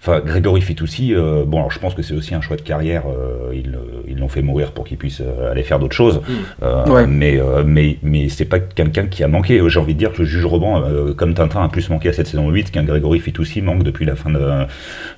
Enfin, 0.00 0.20
Grégory 0.20 0.60
Fitoussi, 0.60 1.14
euh, 1.14 1.44
bon, 1.46 1.58
alors 1.58 1.70
je 1.70 1.78
pense 1.78 1.94
que 1.94 2.02
c'est 2.02 2.14
aussi 2.14 2.34
un 2.34 2.40
choix 2.40 2.56
de 2.56 2.62
carrière. 2.62 3.04
euh, 3.06 3.52
ils 3.54 3.74
euh, 3.74 4.02
ils 4.08 4.18
l'ont 4.18 4.28
fait 4.28 4.42
mourir 4.42 4.72
pour 4.72 4.84
qu'il 4.84 4.96
puisse 4.98 5.20
euh, 5.20 5.50
aller 5.50 5.62
faire 5.62 5.78
d'autres 5.78 5.94
choses. 5.96 6.20
Euh, 6.62 6.84
Ouais. 6.86 7.06
Mais, 7.06 7.38
euh, 7.40 7.64
mais, 7.66 7.98
mais 8.02 8.28
c'est 8.28 8.44
pas 8.44 8.60
quelqu'un 8.60 9.06
qui 9.06 9.24
a 9.24 9.28
manqué. 9.28 9.60
J'ai 9.68 9.78
envie 9.80 9.94
de 9.94 9.98
dire 9.98 10.12
que 10.12 10.18
le 10.18 10.24
juge 10.24 10.44
Roban, 10.44 10.82
euh, 10.84 11.12
comme 11.14 11.34
Tintin, 11.34 11.64
a 11.64 11.68
plus 11.68 11.88
manqué 11.90 12.08
à 12.08 12.12
cette 12.12 12.26
saison 12.28 12.48
8 12.50 12.70
qu'un 12.70 12.84
Grégory 12.84 13.18
Fitoussi 13.20 13.60
manque 13.62 13.82
depuis 13.82 14.04
la 14.04 14.14
fin 14.14 14.30
de 14.30 14.38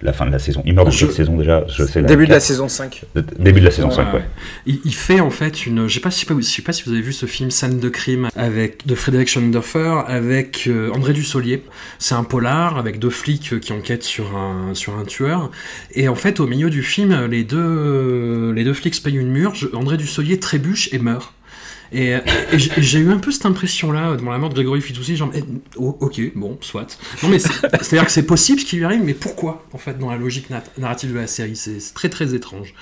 la, 0.02 0.12
fin 0.12 0.26
de 0.26 0.30
la 0.32 0.38
saison. 0.38 0.62
Il 0.64 0.74
meurt 0.74 0.86
dans 0.86 0.90
Je- 0.92 1.06
saison 1.06 1.36
déjà 1.36 1.64
Je 1.68 1.84
sais. 1.84 2.02
Début 2.02 2.26
de 2.26 2.32
la 2.32 2.40
saison 2.40 2.68
5. 2.68 3.04
Début 3.38 3.60
de 3.60 3.64
la 3.66 3.70
saison 3.70 3.88
Ouais, 3.88 3.94
5, 3.94 4.14
ouais. 4.14 4.22
Il, 4.66 4.80
il 4.84 4.94
fait 4.94 5.20
en 5.20 5.30
fait 5.30 5.66
une. 5.66 5.88
Je 5.88 5.94
sais 5.94 6.00
pas, 6.00 6.10
si- 6.10 6.26
je 6.28 6.42
sais 6.42 6.62
pas 6.62 6.72
si 6.72 6.84
vous 6.84 6.92
avez 6.92 7.02
vu 7.02 7.12
ce 7.12 7.26
film 7.26 7.50
Scène 7.50 7.78
de 7.78 7.88
crime 7.88 8.28
avec 8.36 8.86
de 8.86 8.94
Frédéric 8.94 9.28
Schoendorfer 9.28 10.02
avec 10.06 10.68
euh, 10.78 10.92
André 10.94 11.12
Dussolier. 11.12 11.64
C'est 11.98 12.14
un 12.14 12.24
polar 12.24 12.78
avec 12.78 12.98
deux 12.98 13.10
flics 13.10 13.60
qui 13.60 13.72
enquêtent 13.72 14.04
sur 14.04 14.36
un 14.36 14.74
sur 14.74 14.96
un 14.98 15.04
tueur. 15.04 15.50
Et 15.92 16.08
en 16.08 16.14
fait, 16.14 16.40
au 16.40 16.46
milieu 16.46 16.70
du 16.70 16.82
film, 16.82 17.26
les 17.26 17.44
deux 17.44 18.52
les 18.54 18.64
deux 18.64 18.74
flics 18.74 18.94
se 18.94 19.02
payent 19.02 19.16
une 19.18 19.30
murge. 19.30 19.68
André 19.74 19.96
Dussolier 19.96 20.38
trébuche 20.40 20.88
et 20.92 20.98
meurt. 20.98 21.32
Et, 21.90 22.10
et 22.10 22.18
j'ai 22.58 22.98
eu 22.98 23.10
un 23.10 23.16
peu 23.16 23.30
cette 23.30 23.46
impression-là 23.46 24.14
devant 24.16 24.30
la 24.30 24.36
mort 24.36 24.50
de 24.50 24.54
Grégory 24.56 24.82
Fitoussi, 24.82 25.16
genre, 25.16 25.30
eh, 25.34 25.42
oh, 25.78 25.96
ok, 26.00 26.20
bon, 26.34 26.58
soit. 26.60 26.98
Non, 27.22 27.30
mais 27.30 27.38
c'est- 27.38 27.48
c'est-à-dire 27.80 28.04
que 28.04 28.12
c'est 28.12 28.26
possible 28.26 28.60
ce 28.60 28.66
qui 28.66 28.76
lui 28.76 28.84
arrive, 28.84 29.00
mais 29.02 29.14
pourquoi, 29.14 29.64
en 29.72 29.78
fait, 29.78 29.98
dans 29.98 30.10
la 30.10 30.18
logique 30.18 30.50
nat- 30.50 30.62
narrative 30.76 31.14
de 31.14 31.18
la 31.18 31.26
série? 31.26 31.56
C'est 31.56 31.78
très 31.94 32.10
très 32.10 32.34
étrange. 32.34 32.74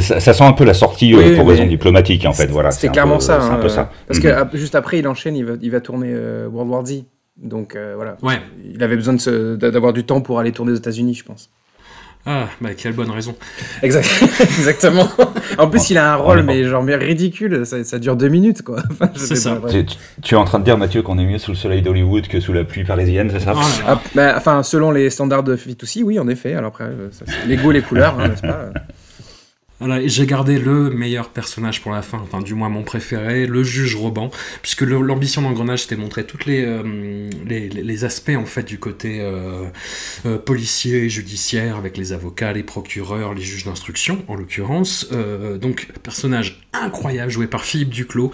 Ça, 0.00 0.20
ça 0.20 0.32
sent 0.32 0.44
un 0.44 0.52
peu 0.52 0.62
la 0.62 0.74
sortie 0.74 1.14
euh, 1.14 1.34
pour 1.34 1.48
raison 1.48 1.66
diplomatique, 1.66 2.26
en 2.26 2.32
fait. 2.32 2.46
Voilà, 2.46 2.70
c'est 2.70 2.90
clairement 2.92 3.16
peu- 3.16 3.22
ça. 3.24 3.42
Un 3.42 3.54
hein, 3.54 3.56
peu 3.56 3.66
euh, 3.66 3.68
ça. 3.68 3.90
Parce 4.06 4.20
Mhm. 4.20 4.24
que 4.24 4.28
ah, 4.28 4.48
juste 4.54 4.76
après, 4.76 5.00
il 5.00 5.08
enchaîne, 5.08 5.34
il 5.34 5.44
va, 5.44 5.54
il 5.60 5.72
va 5.72 5.80
tourner 5.80 6.10
euh, 6.12 6.46
World 6.46 6.70
War 6.70 6.86
Z. 6.86 7.02
Donc 7.36 7.74
euh, 7.76 7.94
voilà. 7.96 8.16
Ouais. 8.22 8.40
Il 8.72 8.82
avait 8.82 8.96
besoin 8.96 9.14
d'avoir 9.56 9.92
du 9.92 10.04
temps 10.04 10.20
pour 10.20 10.38
aller 10.38 10.52
tourner 10.52 10.72
aux 10.72 10.76
États-Unis, 10.76 11.14
je 11.14 11.24
pense. 11.24 11.50
Ah, 12.26 12.48
bah, 12.58 12.70
quelle 12.74 12.94
bonne 12.94 13.10
raison. 13.10 13.36
Exact- 13.82 14.08
Exactement. 14.40 15.06
En 15.58 15.68
plus, 15.68 15.90
il 15.90 15.98
a 15.98 16.14
un 16.14 16.16
rôle, 16.16 16.42
mais 16.42 16.64
genre 16.64 16.82
mais 16.82 16.96
ridicule. 16.96 17.66
Ça, 17.66 17.84
ça 17.84 17.98
dure 17.98 18.16
deux 18.16 18.28
minutes, 18.28 18.62
quoi. 18.62 18.82
Enfin, 18.90 19.10
C'est 19.14 19.36
ça. 19.36 19.60
Tu, 19.68 19.76
ouais. 19.76 19.84
tu- 19.84 19.96
tu 20.22 20.34
es 20.34 20.38
en 20.38 20.46
train 20.46 20.58
de 20.58 20.64
dire, 20.64 20.78
Mathieu, 20.78 21.02
qu'on 21.02 21.18
est 21.18 21.26
mieux 21.26 21.36
sous 21.36 21.50
le 21.50 21.56
soleil 21.58 21.82
d'Hollywood 21.82 22.26
que 22.28 22.40
sous 22.40 22.54
la 22.54 22.64
pluie 22.64 22.84
parisienne, 22.84 23.28
c'est 23.30 23.40
ça 23.40 23.52
Oh 23.54 23.58
là. 23.60 23.66
Ah, 23.86 24.00
bah, 24.14 24.34
enfin, 24.38 24.62
selon 24.62 24.90
les 24.90 25.10
standards 25.10 25.42
de 25.42 25.54
Fitoussi, 25.54 26.02
oui, 26.02 26.18
en 26.18 26.26
effet. 26.28 26.54
Alors 26.54 26.68
après, 26.68 26.84
euh, 26.84 27.08
ça, 27.12 27.26
c'est 27.28 27.46
les 27.46 27.58
goûts 27.58 27.72
et 27.72 27.74
les 27.74 27.82
couleurs, 27.82 28.18
hein, 28.18 28.28
n'est-ce 28.28 28.40
pas 28.40 28.70
Voilà, 29.86 30.00
et 30.00 30.08
j'ai 30.08 30.24
gardé 30.24 30.58
le 30.58 30.88
meilleur 30.88 31.28
personnage 31.28 31.82
pour 31.82 31.92
la 31.92 32.00
fin, 32.00 32.18
enfin 32.22 32.40
du 32.40 32.54
moins 32.54 32.70
mon 32.70 32.84
préféré, 32.84 33.46
le 33.46 33.62
juge 33.62 33.94
Roban, 33.96 34.30
puisque 34.62 34.80
l'ambition 34.80 35.42
d'engrenage 35.42 35.82
c'était 35.82 35.96
de 35.96 36.00
montrer 36.00 36.24
tous 36.24 36.46
les, 36.46 36.64
euh, 36.64 37.28
les, 37.46 37.68
les- 37.68 38.04
aspects 38.04 38.32
en 38.34 38.46
fait 38.46 38.62
du 38.62 38.78
côté 38.78 39.18
euh, 39.20 39.64
euh, 40.24 40.38
policier, 40.38 41.10
judiciaire, 41.10 41.76
avec 41.76 41.98
les 41.98 42.14
avocats, 42.14 42.54
les 42.54 42.62
procureurs, 42.62 43.34
les 43.34 43.42
juges 43.42 43.64
d'instruction 43.66 44.24
en 44.26 44.36
l'occurrence. 44.36 45.06
Donc 45.60 45.88
personnage 46.02 46.62
incroyable 46.72 47.30
joué 47.30 47.46
par 47.46 47.62
Philippe 47.64 47.90
Duclos, 47.90 48.32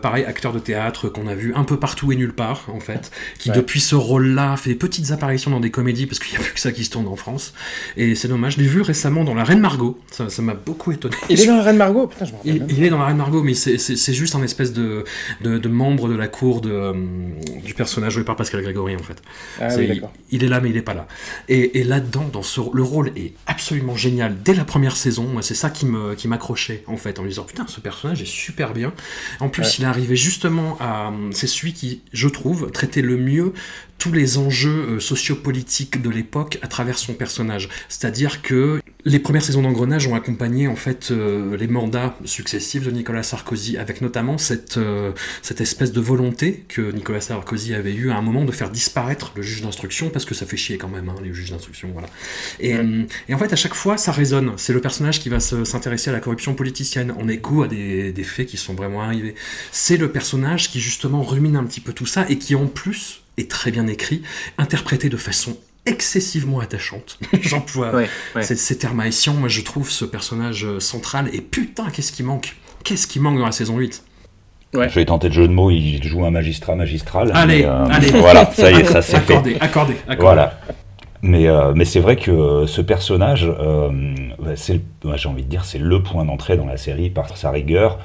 pareil 0.00 0.24
acteur 0.24 0.54
de 0.54 0.58
théâtre 0.58 1.10
qu'on 1.10 1.26
a 1.26 1.34
vu 1.34 1.52
un 1.54 1.64
peu 1.64 1.78
partout 1.78 2.10
et 2.10 2.16
nulle 2.16 2.32
part 2.32 2.64
en 2.72 2.80
fait, 2.80 3.10
qui 3.38 3.50
Ouais. 3.50 3.56
depuis 3.56 3.80
ce 3.80 3.94
rôle-là 3.94 4.56
fait 4.56 4.70
des 4.70 4.76
petites 4.76 5.10
apparitions 5.12 5.50
dans 5.50 5.60
des 5.60 5.70
comédies 5.70 6.06
parce 6.06 6.18
qu'il 6.20 6.32
n'y 6.32 6.38
a 6.38 6.44
plus 6.46 6.54
que 6.54 6.60
ça 6.60 6.72
qui 6.72 6.84
se 6.86 6.90
tourne 6.90 7.06
en 7.06 7.16
France. 7.16 7.52
Et 7.98 8.14
c'est 8.14 8.28
dommage, 8.28 8.54
je 8.54 8.60
l'ai 8.62 8.66
vu 8.66 8.80
récemment 8.80 9.24
dans 9.24 9.34
La 9.34 9.44
Reine 9.44 9.60
Margot, 9.60 10.00
ça 10.10 10.26
m'a 10.40 10.54
beaucoup 10.54 10.85
étonné. 10.92 11.14
Il 11.28 11.40
est 11.40 11.46
dans 11.46 11.56
la 11.56 11.62
Reine 11.62 11.76
Margot? 11.76 12.06
Putain, 12.06 12.24
je 12.26 12.32
me 12.32 12.36
rappelle 12.36 12.66
Il, 12.76 12.84
est 12.84 12.90
dans 12.90 12.98
la 12.98 13.06
Reine 13.06 13.16
Margot, 13.16 13.42
mais 13.42 13.54
c'est- 13.54 14.12
juste 14.12 14.34
un 14.34 14.42
espèce 14.42 14.72
de, 14.72 15.04
de, 15.42 15.58
de 15.58 15.68
membre 15.68 16.08
de 16.08 16.16
la 16.16 16.28
cour 16.28 16.60
de, 16.60 16.70
euh, 16.70 16.92
du 17.64 17.74
personnage 17.74 18.12
joué 18.14 18.24
par 18.24 18.36
Pascal 18.36 18.62
Grégory, 18.62 18.94
en 18.96 19.02
fait. 19.02 19.22
Ah 19.60 19.68
oui, 19.76 20.00
il, 20.30 20.44
est 20.44 20.48
là, 20.48 20.60
mais 20.60 20.70
il 20.70 20.76
est 20.76 20.82
pas 20.82 20.94
là. 20.94 21.06
Et, 21.48 21.80
et 21.80 21.84
là-dedans, 21.84 22.28
dans 22.32 22.42
ce, 22.42 22.60
le 22.72 22.82
rôle 22.82 23.12
est 23.16 23.32
absolument 23.46 23.96
génial. 23.96 24.36
Dès 24.44 24.54
la 24.54 24.64
première 24.64 24.96
saison, 24.96 25.28
c'est 25.42 25.54
ça 25.54 25.70
qui 25.70 25.86
me 25.86 26.14
qui 26.14 26.28
m'accrochait, 26.28 26.82
en 26.86 26.96
fait, 26.96 27.18
en 27.18 27.22
me 27.22 27.28
disant 27.28 27.44
putain, 27.44 27.66
ce 27.68 27.80
personnage 27.80 28.22
est 28.22 28.26
super 28.26 28.72
bien. 28.72 28.92
En 29.40 29.48
plus, 29.48 29.62
Ouais. 29.62 29.68
il 29.78 29.84
est 29.84 29.88
arrivé 29.88 30.16
justement 30.16 30.76
à. 30.80 31.12
C'est 31.32 31.46
celui 31.46 31.72
qui, 31.72 32.00
je 32.12 32.28
trouve, 32.28 32.70
traitait 32.70 33.02
le 33.02 33.16
mieux 33.16 33.52
tous 33.98 34.12
les 34.12 34.38
enjeux 34.38 34.86
euh, 34.88 35.00
sociopolitiques 35.00 36.02
de 36.02 36.10
l'époque 36.10 36.58
à 36.62 36.68
travers 36.68 36.98
son 36.98 37.14
personnage. 37.14 37.68
C'est-à-dire 37.88 38.42
que 38.42 38.80
les 39.04 39.18
premières 39.18 39.42
saisons 39.42 39.62
d'engrenage 39.62 40.06
ont 40.08 40.14
accompagné 40.14 40.66
en 40.66 40.74
fait 40.76 41.10
euh, 41.10 41.56
les 41.56 41.68
mandats 41.68 42.16
successifs 42.24 42.84
de 42.84 42.90
Nicolas 42.90 43.22
Sarkozy, 43.22 43.78
avec 43.78 44.00
notamment 44.00 44.36
cette, 44.36 44.78
euh, 44.78 45.12
cette 45.42 45.60
espèce 45.60 45.92
de 45.92 46.00
volonté 46.00 46.64
que 46.68 46.90
Nicolas 46.92 47.20
Sarkozy 47.20 47.74
avait 47.74 47.94
eu 47.94 48.10
à 48.10 48.16
un 48.16 48.22
moment 48.22 48.44
de 48.44 48.52
faire 48.52 48.70
disparaître 48.70 49.32
le 49.36 49.42
juge 49.42 49.62
d'instruction, 49.62 50.10
parce 50.10 50.24
que 50.24 50.34
ça 50.34 50.44
fait 50.44 50.56
chier 50.56 50.76
quand 50.76 50.88
même, 50.88 51.08
hein, 51.08 51.14
les 51.22 51.32
juges 51.32 51.50
d'instruction, 51.50 51.90
voilà. 51.92 52.08
Et, 52.58 52.74
et 53.28 53.34
en 53.34 53.38
fait, 53.38 53.52
à 53.52 53.56
chaque 53.56 53.74
fois, 53.74 53.96
ça 53.96 54.12
résonne. 54.12 54.52
C'est 54.56 54.72
le 54.72 54.80
personnage 54.80 55.20
qui 55.20 55.28
va 55.28 55.40
se- 55.40 55.64
s'intéresser 55.64 56.10
à 56.10 56.12
la 56.12 56.20
corruption 56.20 56.54
politicienne 56.54 57.12
en 57.12 57.28
écho 57.28 57.62
à 57.62 57.68
des, 57.68 58.12
des 58.12 58.24
faits 58.24 58.48
qui 58.48 58.56
sont 58.56 58.74
vraiment 58.74 59.02
arrivés. 59.02 59.34
C'est 59.70 59.96
le 59.96 60.10
personnage 60.10 60.70
qui 60.70 60.80
justement 60.80 61.22
rumine 61.22 61.56
un 61.56 61.64
petit 61.64 61.80
peu 61.80 61.92
tout 61.92 62.06
ça 62.06 62.26
et 62.28 62.38
qui 62.38 62.54
en 62.54 62.66
plus 62.66 63.22
est 63.38 63.50
très 63.50 63.70
bien 63.70 63.86
écrit, 63.86 64.22
interprété 64.58 65.08
de 65.08 65.16
façon 65.16 65.56
excessivement 65.84 66.60
attachante. 66.60 67.18
J'emploie 67.40 67.94
Ouais, 67.94 68.08
ouais. 68.34 68.42
ces, 68.42 68.56
ces 68.56 68.76
termes 68.78 69.00
haïtiens. 69.00 69.32
Moi, 69.34 69.48
je 69.48 69.60
trouve 69.62 69.90
ce 69.90 70.04
personnage 70.04 70.64
euh, 70.64 70.80
central 70.80 71.28
et 71.32 71.40
putain, 71.40 71.90
qu'est-ce 71.90 72.12
qui 72.12 72.22
manque? 72.22 72.56
Qu'est-ce 72.84 73.06
qui 73.06 73.20
manque 73.20 73.38
dans 73.38 73.46
la 73.46 73.52
saison 73.52 73.76
8 73.78 74.02
Ouais. 74.74 74.88
Je 74.88 74.94
vais 74.96 75.04
tenter 75.04 75.28
le 75.28 75.34
jeu 75.34 75.46
de 75.48 75.52
mots, 75.52 75.70
il 75.70 76.02
joue 76.02 76.24
un 76.26 76.30
magistrat 76.30 76.74
magistral. 76.74 77.30
Allez, 77.34 77.60
mais, 77.60 77.64
euh, 77.66 77.86
allez. 77.86 78.10
Voilà, 78.10 78.50
ça 78.54 78.70
y 78.70 78.80
est, 78.80 78.84
ça 78.84 79.00
c'est 79.02 79.20
fait. 79.20 79.32
Accordé, 79.34 79.56
accordé, 79.60 79.94
accordé. 80.08 80.16
Voilà. 80.20 80.60
Mais, 81.22 81.48
euh, 81.48 81.72
mais 81.74 81.84
c'est 81.84 82.00
vrai 82.00 82.16
que 82.16 82.30
euh, 82.30 82.66
ce 82.66 82.80
personnage, 82.80 83.46
euh, 83.46 83.90
bah, 84.38 84.50
ouais, 85.04 85.18
j'ai 85.18 85.28
envie 85.28 85.42
de 85.42 85.48
dire, 85.48 85.64
c'est 85.64 85.78
le 85.78 86.02
point 86.02 86.24
d'entrée 86.24 86.56
dans 86.56 86.66
la 86.66 86.76
série 86.76 87.10
par 87.10 87.36
sa 87.36 87.50
rigueur, 87.50 87.98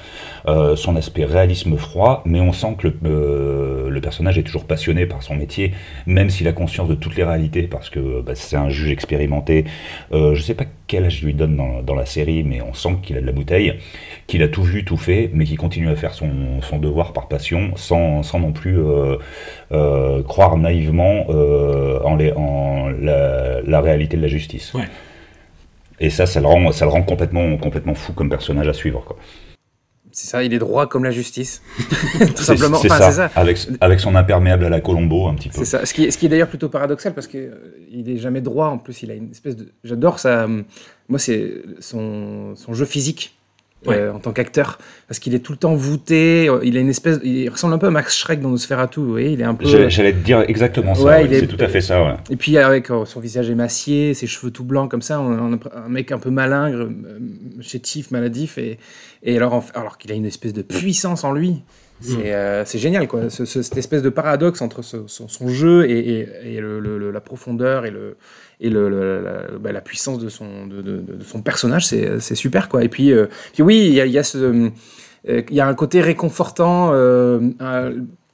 son 0.76 0.96
aspect 0.96 1.26
réalisme 1.26 1.78
froid, 1.78 2.24
mais 2.26 2.40
on 2.40 2.52
sent 2.52 2.76
que 2.78 2.88
le, 2.88 4.00
personnage 4.02 4.40
est 4.40 4.44
toujours 4.44 4.66
passionné 4.66 5.06
par 5.06 5.22
son 5.22 5.36
métier, 5.36 5.74
même 6.08 6.32
s'il 6.32 6.48
a 6.48 6.54
conscience 6.54 6.90
de 6.90 6.96
toutes 6.96 7.16
les 7.16 7.24
réalités, 7.24 7.64
parce 7.64 7.92
que 7.92 8.22
bah, 8.22 8.34
c'est 8.34 8.56
un 8.56 8.70
juge 8.70 8.92
expérimenté. 8.92 9.66
Je 10.12 10.42
sais 10.42 10.56
pas 10.56 10.66
quel 10.92 11.06
âge 11.06 11.20
je 11.22 11.26
lui 11.26 11.34
donne 11.34 11.56
dans, 11.56 11.82
dans 11.82 11.96
la 11.96 12.06
série, 12.06 12.44
mais 12.44 12.62
on 12.62 12.74
sent 12.74 12.98
qu'il 13.02 13.18
a 13.18 13.22
de 13.22 13.26
la 13.26 13.32
bouteille, 13.32 13.76
qu'il 14.28 14.44
a 14.44 14.50
tout 14.50 14.64
vu, 14.64 14.84
tout 14.84 14.98
fait, 14.98 15.30
mais 15.34 15.46
qu'il 15.46 15.58
continue 15.58 15.88
à 15.88 15.96
faire 15.96 16.14
son, 16.14 16.62
son 16.62 16.80
devoir 16.80 17.14
par 17.14 17.30
passion, 17.30 17.72
sans, 17.78 18.24
sans 18.24 18.40
non 18.42 18.52
plus 18.52 18.78
euh, 18.78 19.16
euh, 19.72 20.22
croire 20.24 20.58
naïvement 20.58 21.28
euh, 21.30 22.02
en, 22.04 22.18
les, 22.18 22.34
en 22.34 22.90
la, 22.90 23.62
la 23.62 23.80
réalité 23.80 24.18
de 24.18 24.22
la 24.22 24.28
justice. 24.28 24.74
Ouais. 24.74 24.84
Et 26.02 26.10
ça, 26.10 26.26
ça 26.26 26.42
le 26.42 26.48
rend, 26.48 26.74
ça 26.74 26.84
le 26.84 26.92
rend 26.92 27.04
complètement, 27.04 27.56
complètement 27.56 27.96
fou 27.96 28.12
comme 28.12 28.30
personnage 28.30 28.68
à 28.68 28.74
suivre. 28.74 29.02
Quoi. 29.06 29.16
C'est 30.12 30.28
ça, 30.28 30.44
il 30.44 30.54
est 30.54 30.60
droit 30.60 30.88
comme 30.88 31.04
la 31.04 31.12
justice. 31.12 31.62
Tout 32.36 32.44
simplement. 32.44 32.78
c'est 32.78 32.92
Enfin, 32.92 33.12
ça, 33.12 33.12
ça. 33.12 33.32
Avec, 33.36 33.58
avec 33.80 34.00
son 34.00 34.16
imperméable 34.16 34.66
à 34.66 34.70
la 34.70 34.82
Colombo, 34.82 35.28
un 35.28 35.36
petit 35.36 35.50
peu. 35.50 35.58
C'est 35.60 35.66
ça. 35.66 35.86
Ce 35.86 35.94
qui, 35.94 36.06
est- 36.06 36.12
ce 36.12 36.18
qui 36.18 36.26
est 36.26 36.30
d'ailleurs 36.30 36.50
plutôt 36.50 36.70
paradoxal 36.70 37.14
parce 37.14 37.28
que 37.28 37.38
euh, 37.38 37.52
il 37.92 38.10
est 38.10 38.18
jamais 38.18 38.42
droit. 38.42 38.68
En 38.68 38.78
plus, 38.78 39.04
il 39.04 39.12
a 39.12 39.14
une 39.16 39.32
espèce 39.32 39.56
de. 39.56 39.68
J'adore 39.84 40.20
ça. 40.20 40.48
Moi, 41.10 41.20
c'est 41.20 41.54
son, 41.80 42.56
son 42.56 42.74
jeu 42.74 42.86
physique. 42.86 43.36
euh, 43.88 44.12
en 44.14 44.20
tant 44.20 44.32
qu'acteur, 44.32 44.78
parce 45.08 45.18
qu'il 45.18 45.34
est 45.34 45.40
tout 45.40 45.54
le 45.54 45.58
temps 45.58 45.74
voûté, 45.74 46.48
euh, 46.48 46.60
il 46.62 46.78
a 46.78 46.82
une 46.82 46.90
espèce, 46.90 47.18
il 47.24 47.50
ressemble 47.50 47.74
un 47.74 47.80
peu 47.80 47.88
à 47.88 47.90
Max 47.90 48.16
Schreck 48.16 48.40
dans 48.40 48.50
Nosferatu, 48.50 49.00
vous 49.00 49.10
voyez, 49.10 49.32
il 49.32 49.42
est 49.42 49.44
un 49.44 49.56
peu, 49.56 49.66
J'allais 49.90 50.14
te 50.14 50.20
dire 50.24 50.46
exactement 50.48 50.94
ça, 50.94 51.02
Ouais, 51.02 51.24
ouais, 51.28 51.40
c'est 51.40 51.48
tout 51.48 51.58
à 51.60 51.68
fait 51.68 51.82
ça. 51.82 52.18
Et 52.30 52.36
puis 52.36 52.60
avec 52.60 52.92
euh, 52.92 53.06
son 53.06 53.20
visage 53.20 53.50
émacié, 53.50 54.14
ses 54.14 54.28
cheveux 54.28 54.52
tout 54.52 54.64
blancs 54.66 54.88
comme 54.92 55.02
ça, 55.02 55.20
on 55.20 55.32
a 55.56 55.58
un, 55.84 55.90
mec 55.90 56.12
un 56.12 56.20
peu 56.20 56.30
malingre, 56.30 56.90
chétif, 57.62 58.12
maladif, 58.12 58.60
et, 58.60 58.78
et 59.24 59.36
alors, 59.38 59.64
alors 59.74 59.98
qu'il 59.98 60.12
a 60.12 60.16
une 60.16 60.26
espèce 60.26 60.54
de 60.54 60.62
puissance 60.62 61.24
en 61.24 61.34
lui. 61.34 61.62
C'est 62.04 62.34
euh, 62.34 62.66
c'est 62.66 62.80
génial, 62.80 63.08
quoi. 63.08 63.30
Ce- 63.30 63.46
ce- 63.46 63.62
cette 63.62 63.78
espèce 63.78 64.02
de 64.02 64.10
paradoxe 64.10 64.64
entre 64.64 64.82
ce- 64.82 65.06
son, 65.06 65.28
son 65.28 65.50
jeu 65.50 65.88
et, 65.88 66.00
et- 66.00 66.56
et 66.56 66.60
le- 66.60 66.80
le- 66.80 66.98
le- 66.98 67.12
la 67.12 67.22
profondeur 67.22 67.86
et, 67.86 67.92
le, 67.92 68.18
et 68.60 68.72
la, 68.72 69.58
bah, 69.60 69.72
la 69.72 69.82
puissance 69.82 70.18
de 70.18 70.28
son, 70.28 70.66
de, 70.66 70.82
de- 70.82 70.98
de 71.02 71.24
son 71.24 71.44
personnage, 71.44 71.86
c'est 71.86 72.34
super, 72.36 72.70
quoi. 72.70 72.84
Et 72.84 72.90
puis, 72.90 73.12
euh, 73.12 73.28
puis 73.54 73.62
oui, 73.62 73.86
il 73.88 73.94
y 73.94 74.02
a, 74.02 74.08
il 74.08 74.12
y 74.12 74.18
a 74.18 74.24
ce, 74.24 74.72
euh, 75.30 75.42
y 75.52 75.60
a 75.60 75.68
un 75.68 75.76
côté 75.76 76.02
réconfortant 76.02 76.90
euh, 76.94 77.40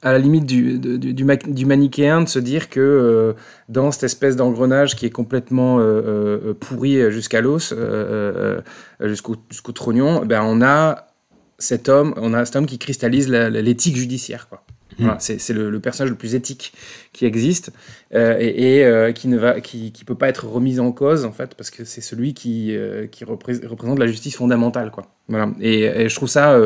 à, 0.02 0.12
la 0.12 0.18
limite 0.18 0.46
du, 0.46 0.78
du, 0.78 1.12
du, 1.14 1.24
ma- 1.24 1.36
du 1.36 1.66
manichéen 1.66 2.22
de 2.22 2.28
se 2.28 2.38
dire 2.38 2.68
que 2.70 2.80
euh, 2.80 3.32
dans 3.68 3.90
cette 3.90 4.04
espèce 4.04 4.36
d'engrenage 4.36 4.96
qui 4.96 5.06
est 5.06 5.10
complètement 5.10 5.80
euh, 5.80 5.82
euh, 5.82 6.54
pourri 6.54 7.10
jusqu'à 7.10 7.40
l'os, 7.40 7.74
euh, 7.76 8.60
jusqu'au 9.00 9.36
jusqu'au 9.50 9.72
trognon, 9.72 10.24
ben 10.24 10.42
on 10.44 10.62
a 10.62 11.06
cet 11.58 11.88
homme, 11.88 12.14
on 12.16 12.34
a 12.34 12.44
cet 12.44 12.56
homme 12.56 12.66
qui 12.66 12.78
cristallise 12.78 13.28
l'éthique 13.28 13.96
judiciaire. 13.96 14.48
Quoi. 14.48 14.62
Voilà, 15.00 15.18
c'est 15.20 15.50
le, 15.50 15.70
le 15.70 15.80
personnage 15.80 16.10
le 16.10 16.16
plus 16.16 16.34
éthique 16.34 16.72
qui 17.12 17.24
existe 17.24 17.70
et, 18.12 18.80
et, 18.80 19.12
qui 19.14 19.28
ne 19.28 19.38
va, 19.38 19.60
qui, 19.60 19.92
qui 19.92 20.04
peut 20.04 20.16
pas 20.16 20.28
être 20.28 20.46
remis 20.48 20.80
en 20.80 20.90
cause 20.90 21.24
en 21.24 21.30
fait 21.30 21.54
parce 21.54 21.70
que 21.70 21.84
c'est 21.84 22.00
celui 22.00 22.34
qui, 22.34 22.76
qui 23.12 23.24
représ- 23.24 23.64
représente 23.64 24.00
la 24.00 24.08
justice 24.08 24.36
fondamentale 24.36 24.90
quoi. 24.90 25.04
Voilà. 25.28 25.52
Et, 25.60 25.82
et 25.84 26.08
je 26.08 26.14
trouve 26.16 26.28
ça, 26.28 26.58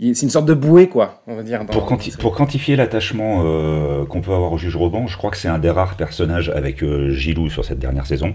c'est 0.00 0.22
une 0.22 0.30
sorte 0.30 0.46
de 0.46 0.54
bouée 0.54 0.88
quoi, 0.88 1.22
on 1.26 1.34
va 1.36 1.42
dire. 1.42 1.60
dans- 1.60 1.72
Pour, 1.72 1.84
quanti- 1.86 2.16
pour 2.16 2.34
quantifier 2.34 2.74
l'attachement 2.76 3.42
euh, 3.44 4.04
qu'on 4.06 4.20
peut 4.20 4.32
avoir 4.32 4.52
au 4.52 4.58
juge 4.58 4.74
Roban, 4.76 5.06
je 5.06 5.16
crois 5.16 5.30
que 5.30 5.36
c'est 5.36 5.48
un 5.48 5.58
des 5.58 5.70
rares 5.70 5.94
personnages 5.96 6.48
avec 6.54 6.82
euh, 6.82 7.10
Gilou 7.10 7.50
sur 7.50 7.64
cette 7.64 7.78
dernière 7.78 8.06
saison, 8.06 8.32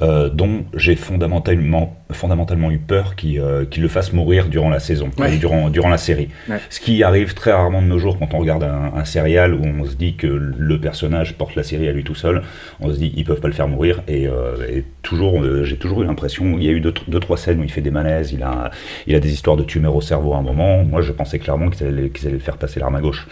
dont 0.00 0.64
j'ai 0.74 0.96
fondamentalement, 0.96 1.96
fondamentalement 2.10 2.70
eu 2.70 2.78
peur 2.78 3.16
qu'il 3.16 3.38
euh, 3.40 3.64
qu'il 3.64 3.82
le 3.82 3.88
fasse 3.88 4.12
mourir 4.12 4.48
durant 4.48 4.70
la 4.70 4.80
saison, 4.80 5.10
Ouais. 5.18 5.34
euh, 5.34 5.38
durant, 5.38 5.68
durant 5.70 5.88
la 5.88 5.98
série. 5.98 6.28
Ouais. 6.48 6.58
Ce 6.70 6.80
qui 6.80 7.02
arrive 7.02 7.34
très 7.34 7.52
rarement 7.52 7.82
de 7.82 7.86
nos 7.86 7.98
jours 7.98 8.18
quand 8.18 8.32
on 8.34 8.38
regarde 8.38 8.62
un, 8.62 8.92
un 8.96 9.04
serial 9.04 9.54
où 9.54 9.62
on 9.64 9.84
se 9.84 9.94
dit 9.96 10.14
que 10.16 10.26
le 10.26 10.80
personnage 10.80 11.34
porte 11.34 11.54
la 11.54 11.62
série 11.62 11.88
à 11.88 11.92
lui 11.92 12.04
tout 12.04 12.14
seul, 12.14 12.42
on 12.80 12.92
se 12.92 12.98
dit 12.98 13.12
ils 13.16 13.24
peuvent 13.24 13.40
pas 13.40 13.48
le 13.48 13.54
faire 13.54 13.68
mourir 13.68 14.02
et, 14.08 14.26
euh, 14.26 14.56
et 14.70 14.84
toujours, 15.02 15.42
euh, 15.42 15.64
j'ai 15.64 15.76
toujours 15.76 16.02
eu 16.02 16.06
l'impression, 16.06 16.56
il 16.58 16.64
y 16.64 16.68
a 16.68 16.72
eu 16.72 16.80
deux, 16.80 16.94
deux 17.08 17.20
trois 17.20 17.36
scènes 17.36 17.60
où 17.60 17.64
il 17.64 17.70
fait 17.70 17.80
des 17.82 17.90
malaises, 17.90 18.32
il 18.32 18.42
a, 18.42 18.70
il 19.06 19.14
a 19.14 19.20
des 19.20 19.32
histoires 19.32 19.56
de 19.56 19.64
tumeurs 19.64 19.94
au 19.96 20.00
cerveau 20.00 20.32
à 20.34 20.38
un 20.38 20.42
moment. 20.42 20.82
Moi, 20.84 21.02
je 21.02 21.12
pensais 21.12 21.38
clairement 21.38 21.68
qu'ils 21.70 21.86
allaient, 21.86 22.08
qu'ils 22.10 22.26
allaient 22.26 22.36
le 22.36 22.42
faire 22.42 22.56
passer 22.56 22.80
l'arme 22.80 22.96
à 22.96 23.00
gauche. 23.00 23.26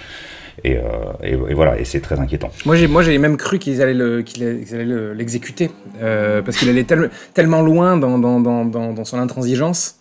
Et, 0.64 0.76
euh, 0.76 0.80
et, 1.22 1.32
et 1.32 1.54
voilà, 1.54 1.78
et 1.78 1.84
c'est 1.84 2.00
très 2.00 2.18
inquiétant. 2.18 2.50
Moi, 2.66 2.76
j'ai, 2.76 2.86
moi, 2.88 3.02
j'ai 3.02 3.16
même 3.18 3.36
cru 3.36 3.58
qu'ils 3.58 3.80
allaient, 3.82 3.94
le, 3.94 4.22
qu'ils 4.22 4.42
allaient- 4.44 4.60
qu'ils 4.64 4.74
allaient 4.74 4.84
le- 4.84 5.12
l'exécuter 5.14 5.70
euh, 6.02 6.42
parce 6.42 6.56
qu'il 6.56 6.68
allait 6.68 6.84
tel- 6.84 7.10
tellement 7.34 7.62
loin 7.62 7.96
dans, 7.96 8.18
dans, 8.18 8.40
dans, 8.40 8.64
dans, 8.64 8.92
dans 8.92 9.04
son 9.04 9.18
intransigeance. 9.18 9.96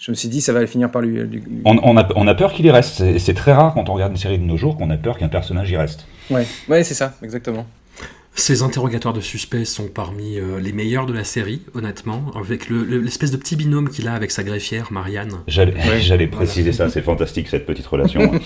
Je 0.00 0.10
me 0.12 0.16
suis 0.16 0.28
dit, 0.28 0.40
ça 0.40 0.52
va 0.52 0.64
finir 0.66 0.90
par 0.90 1.02
lui. 1.02 1.18
lui- 1.18 1.40
lui- 1.40 1.62
On, 1.64 1.76
on 1.82 1.96
a, 1.96 2.08
on 2.16 2.26
a 2.28 2.34
peur 2.34 2.52
qu'il 2.52 2.64
y 2.66 2.70
reste. 2.70 2.94
C'est 2.98 3.18
c'est 3.18 3.34
très 3.34 3.52
rare 3.52 3.74
quand 3.74 3.88
on 3.88 3.94
regarde 3.94 4.12
une 4.12 4.18
série 4.18 4.38
de 4.38 4.44
nos 4.44 4.56
jours 4.56 4.76
qu'on 4.76 4.90
a 4.90 4.96
peur 4.96 5.18
qu'un 5.18 5.28
personnage 5.28 5.70
y 5.70 5.76
reste. 5.76 6.06
Ouais, 6.30 6.46
ouais, 6.68 6.84
c'est 6.84 6.94
ça, 6.94 7.14
exactement. 7.22 7.66
Ces 8.34 8.62
interrogatoires 8.62 9.14
de 9.14 9.20
suspects 9.20 9.64
sont 9.64 9.88
parmi 9.88 10.38
euh, 10.38 10.60
les 10.60 10.72
meilleurs 10.72 11.06
de 11.06 11.12
la 11.12 11.24
série, 11.24 11.62
honnêtement, 11.74 12.22
avec 12.40 12.68
le- 12.68 12.84
le- 12.84 13.00
l'espèce 13.00 13.32
de 13.32 13.36
petit 13.36 13.56
binôme 13.56 13.88
qu'il 13.88 14.06
a 14.06 14.14
avec 14.14 14.30
sa 14.30 14.44
greffière, 14.44 14.92
Marianne. 14.92 15.32
J'allais 15.48 15.74
j'allais 16.00 16.28
préciser 16.28 16.70
ça, 16.72 16.88
c'est 16.88 17.02
fantastique 17.02 17.48
cette 17.48 17.66
petite 17.66 17.86
relation. 17.86 18.30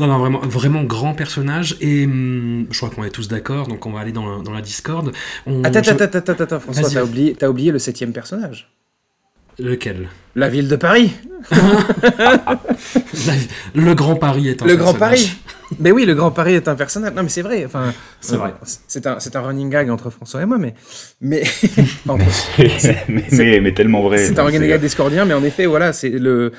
Non, 0.00 0.06
non, 0.06 0.18
vraiment, 0.18 0.40
vraiment 0.40 0.82
grand 0.82 1.14
personnage, 1.14 1.76
et 1.80 2.04
hum, 2.06 2.66
je 2.70 2.76
crois 2.78 2.90
qu'on 2.90 3.04
est 3.04 3.10
tous 3.10 3.28
d'accord, 3.28 3.68
donc 3.68 3.84
on 3.86 3.92
va 3.92 4.00
aller 4.00 4.12
dans 4.12 4.38
la, 4.38 4.42
dans 4.42 4.52
la 4.52 4.62
Discord. 4.62 5.12
On- 5.46 5.62
Attends, 5.62 5.82
je- 5.82 5.90
attends, 5.90 6.04
attends, 6.18 6.32
attends, 6.32 6.44
attends, 6.44 6.60
François, 6.60 7.04
oublié, 7.04 7.34
t'as 7.38 7.48
oublié 7.48 7.70
le 7.70 7.78
septième 7.78 8.12
personnage. 8.12 8.70
Lequel? 9.60 10.08
La 10.36 10.48
ville 10.48 10.68
de 10.68 10.76
Paris. 10.76 11.12
La- 11.50 13.34
Le 13.74 13.94
Grand 13.94 14.16
Paris 14.16 14.48
est 14.48 14.62
un 14.62 14.66
Le 14.66 14.76
Grand 14.76 14.92
personnage. 14.94 15.26
Paris. 15.26 15.36
Mais 15.78 15.92
oui, 15.92 16.04
le 16.04 16.14
Grand 16.14 16.30
Paris 16.32 16.54
est 16.54 16.66
un 16.68 16.74
personnage. 16.74 17.12
Non, 17.14 17.22
mais 17.22 17.28
c'est 17.28 17.42
vrai. 17.42 17.64
Enfin, 17.64 17.92
C'est 18.20 18.34
euh, 18.34 18.38
vrai. 18.38 18.54
C'est 18.88 19.06
un, 19.06 19.20
c'est 19.20 19.36
un 19.36 19.40
running 19.40 19.70
gag 19.70 19.88
entre 19.90 20.10
François 20.10 20.42
et 20.42 20.46
moi, 20.46 20.58
mais, 20.58 20.74
mais, 21.20 21.42
mais, 23.08 23.26
mais, 23.32 23.60
mais 23.60 23.74
tellement 23.74 24.02
vrai. 24.02 24.18
C'est 24.18 24.38
un 24.38 24.44
running 24.44 24.66
gag 24.68 24.80
discordien, 24.80 25.24
mais 25.24 25.34
en 25.34 25.44
effet, 25.44 25.66
voilà, 25.66 25.92
c'est 25.92 26.10
le, 26.10 26.52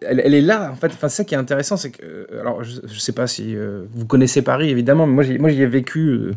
elle, 0.00 0.20
elle 0.24 0.34
est 0.34 0.40
là. 0.40 0.70
En 0.72 0.76
fait, 0.76 0.86
enfin, 0.88 1.08
c'est 1.08 1.16
ça 1.18 1.24
qui 1.24 1.34
est 1.34 1.38
intéressant, 1.38 1.76
c'est 1.76 1.90
que, 1.90 2.02
euh, 2.02 2.40
alors, 2.40 2.62
je, 2.64 2.80
je 2.90 2.98
sais 2.98 3.12
pas 3.12 3.26
si 3.26 3.54
euh, 3.54 3.84
vous 3.94 4.06
connaissez 4.06 4.42
Paris, 4.42 4.70
évidemment, 4.70 5.06
mais 5.06 5.12
moi, 5.14 5.24
j'y, 5.24 5.38
moi, 5.38 5.50
j'y 5.50 5.62
ai 5.62 5.66
vécu 5.66 6.00
euh, 6.08 6.32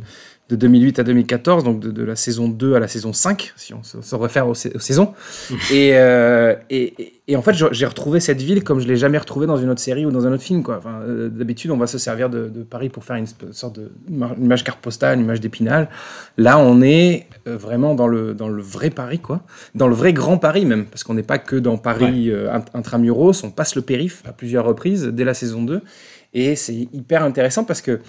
de 0.49 0.55
2008 0.55 0.99
à 0.99 1.03
2014, 1.03 1.63
donc 1.65 1.81
de, 1.81 1.91
de 1.91 2.03
la 2.03 2.15
saison 2.15 2.47
2 2.47 2.75
à 2.75 2.79
la 2.79 2.87
saison 2.87 3.11
5, 3.11 3.51
si 3.57 3.73
on 3.73 3.83
se, 3.83 4.01
se 4.01 4.15
réfère 4.15 4.47
aux, 4.47 4.53
sa- 4.53 4.69
aux 4.73 4.79
saisons. 4.79 5.13
et, 5.71 5.91
euh, 5.97 6.55
et, 6.69 6.93
et- 7.01 7.13
et 7.29 7.35
en 7.35 7.41
fait, 7.41 7.53
j'ai 7.71 7.85
retrouvé 7.85 8.21
cette 8.21 8.41
ville 8.41 8.63
comme 8.63 8.79
je 8.79 8.87
l'ai 8.87 8.95
jamais 8.95 9.17
retrouvée 9.17 9.47
dans 9.47 9.57
une 9.57 9.69
autre 9.69 9.81
série 9.81 10.05
ou 10.05 10.11
dans 10.11 10.25
un 10.25 10.31
autre 10.31 10.43
film, 10.43 10.63
quoi. 10.63 10.77
Enfin, 10.77 11.01
euh, 11.01 11.27
d'habitude, 11.27 11.71
on 11.71 11.75
va 11.77 11.85
se 11.85 11.97
servir 11.97 12.29
de, 12.29 12.47
de 12.47 12.63
Paris 12.63 12.87
pour 12.87 13.03
faire 13.03 13.17
une 13.17 13.25
sorte 13.51 13.75
de 13.77 13.91
une 14.09 14.25
image 14.45 14.63
carte 14.63 14.79
postale, 14.79 15.17
une 15.17 15.25
image 15.25 15.41
d'épinal. 15.41 15.89
Là, 16.37 16.57
on 16.57 16.81
est 16.81 17.27
euh, 17.45 17.57
vraiment 17.57 17.95
dans 17.95 18.07
le, 18.07 18.33
dans 18.33 18.47
le 18.47 18.61
vrai 18.61 18.89
Paris, 18.89 19.19
quoi. 19.19 19.41
Dans 19.75 19.89
le 19.89 19.95
vrai 19.95 20.13
grand 20.13 20.37
Paris, 20.37 20.63
même. 20.63 20.85
Parce 20.85 21.03
qu'on 21.03 21.15
n'est 21.15 21.21
pas 21.23 21.37
que 21.37 21.57
dans 21.57 21.77
Paris 21.77 22.29
euh, 22.31 22.49
int- 22.49 22.63
intramuros, 22.73 23.43
on 23.43 23.49
passe 23.51 23.75
le 23.75 23.81
périph' 23.81 24.23
à 24.25 24.31
plusieurs 24.31 24.63
reprises 24.63 25.03
dès 25.03 25.25
la 25.25 25.33
saison 25.33 25.61
2. 25.63 25.81
Et 26.33 26.55
c'est 26.55 26.87
hyper 26.93 27.23
intéressant 27.23 27.65
parce 27.65 27.81
que, 27.81 27.99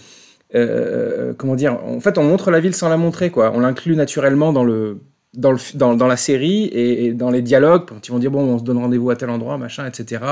euh, 0.55 1.35
comment 1.37 1.55
dire, 1.55 1.79
en 1.85 2.01
fait, 2.01 2.19
on 2.19 2.25
montre 2.25 2.51
la 2.51 2.61
ville 2.61 2.75
sans 2.75 2.89
la 2.89 2.97
montrer, 2.97 3.31
quoi. 3.31 3.53
On 3.55 3.61
l'inclut 3.61 3.97
naturellement 3.97 4.53
dans 4.53 4.65
le. 4.65 5.01
Dans, 5.35 5.53
le, 5.53 5.59
dans 5.77 6.07
la 6.07 6.17
série 6.17 6.65
et, 6.65 7.05
et 7.05 7.13
dans 7.13 7.31
les 7.31 7.43
dialogues, 7.43 7.85
quand 7.87 8.09
ils 8.09 8.11
vont 8.11 8.19
dire 8.19 8.31
bon, 8.31 8.41
on 8.41 8.59
se 8.59 8.65
donne 8.65 8.79
rendez-vous 8.79 9.11
à 9.11 9.15
tel 9.15 9.29
endroit, 9.29 9.59
machin, 9.59 9.87
etc. 9.87 10.23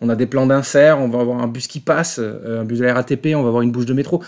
On 0.00 0.08
a 0.08 0.16
des 0.16 0.26
plans 0.26 0.46
d'insert, 0.46 0.98
on 0.98 1.08
va 1.08 1.20
avoir 1.20 1.40
un 1.40 1.46
bus 1.46 1.68
qui 1.68 1.78
passe, 1.78 2.18
euh, 2.18 2.60
un 2.60 2.64
bus 2.64 2.80
de 2.80 2.84
la 2.84 2.92
RATP, 2.92 3.28
on 3.36 3.42
va 3.42 3.48
avoir 3.48 3.62
une 3.62 3.70
bouche 3.70 3.86
de 3.86 3.94
métro. 3.94 4.20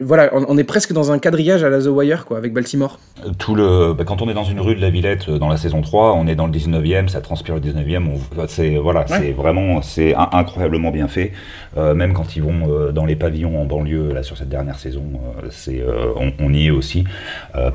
Voilà, 0.00 0.30
on, 0.32 0.44
on 0.48 0.58
est 0.58 0.64
presque 0.64 0.92
dans 0.92 1.12
un 1.12 1.20
quadrillage 1.20 1.62
à 1.62 1.70
la 1.70 1.80
The 1.80 1.86
Wire, 1.86 2.24
quoi, 2.26 2.36
avec 2.36 2.52
Baltimore. 2.52 2.98
Tout 3.38 3.54
le, 3.54 3.92
bah, 3.92 4.02
quand 4.04 4.22
on 4.22 4.28
est 4.28 4.34
dans 4.34 4.42
une 4.42 4.58
rue 4.60 4.74
de 4.74 4.80
la 4.80 4.90
Villette 4.90 5.28
euh, 5.28 5.38
dans 5.38 5.48
la 5.48 5.56
saison 5.56 5.82
3, 5.82 6.14
on 6.14 6.26
est 6.26 6.34
dans 6.34 6.46
le 6.48 6.52
19e, 6.52 7.06
ça 7.06 7.20
transpire 7.20 7.54
le 7.54 7.60
19e. 7.60 8.08
on- 8.08 8.46
C'est 8.48 8.74
voilà, 8.76 9.06
c'est 9.06 9.30
vraiment, 9.30 9.82
c'est 9.82 10.12
incroyablement 10.16 10.90
bien 10.90 11.06
fait. 11.06 11.30
Euh, 11.76 11.94
même 11.94 12.12
quand 12.12 12.34
ils 12.34 12.42
vont 12.42 12.68
euh, 12.68 12.90
dans 12.90 13.04
les 13.06 13.14
pavillons 13.14 13.60
en 13.60 13.66
banlieue 13.66 14.12
là 14.12 14.24
sur 14.24 14.36
cette 14.36 14.48
dernière 14.48 14.80
saison, 14.80 15.04
euh, 15.14 15.46
c'est, 15.50 15.80
euh, 15.80 16.06
on, 16.16 16.32
on 16.40 16.52
y 16.52 16.66
est 16.66 16.70
aussi. 16.70 17.04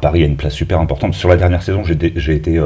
Paris 0.02 0.24
a 0.24 0.26
une 0.26 0.36
place 0.36 0.54
super 0.54 0.82
importante. 0.82 1.14
Sur 1.14 1.30
la 1.30 1.38
dernière 1.38 1.64
saison, 1.64 1.84
j'ai 1.86 2.36
été 2.36 2.62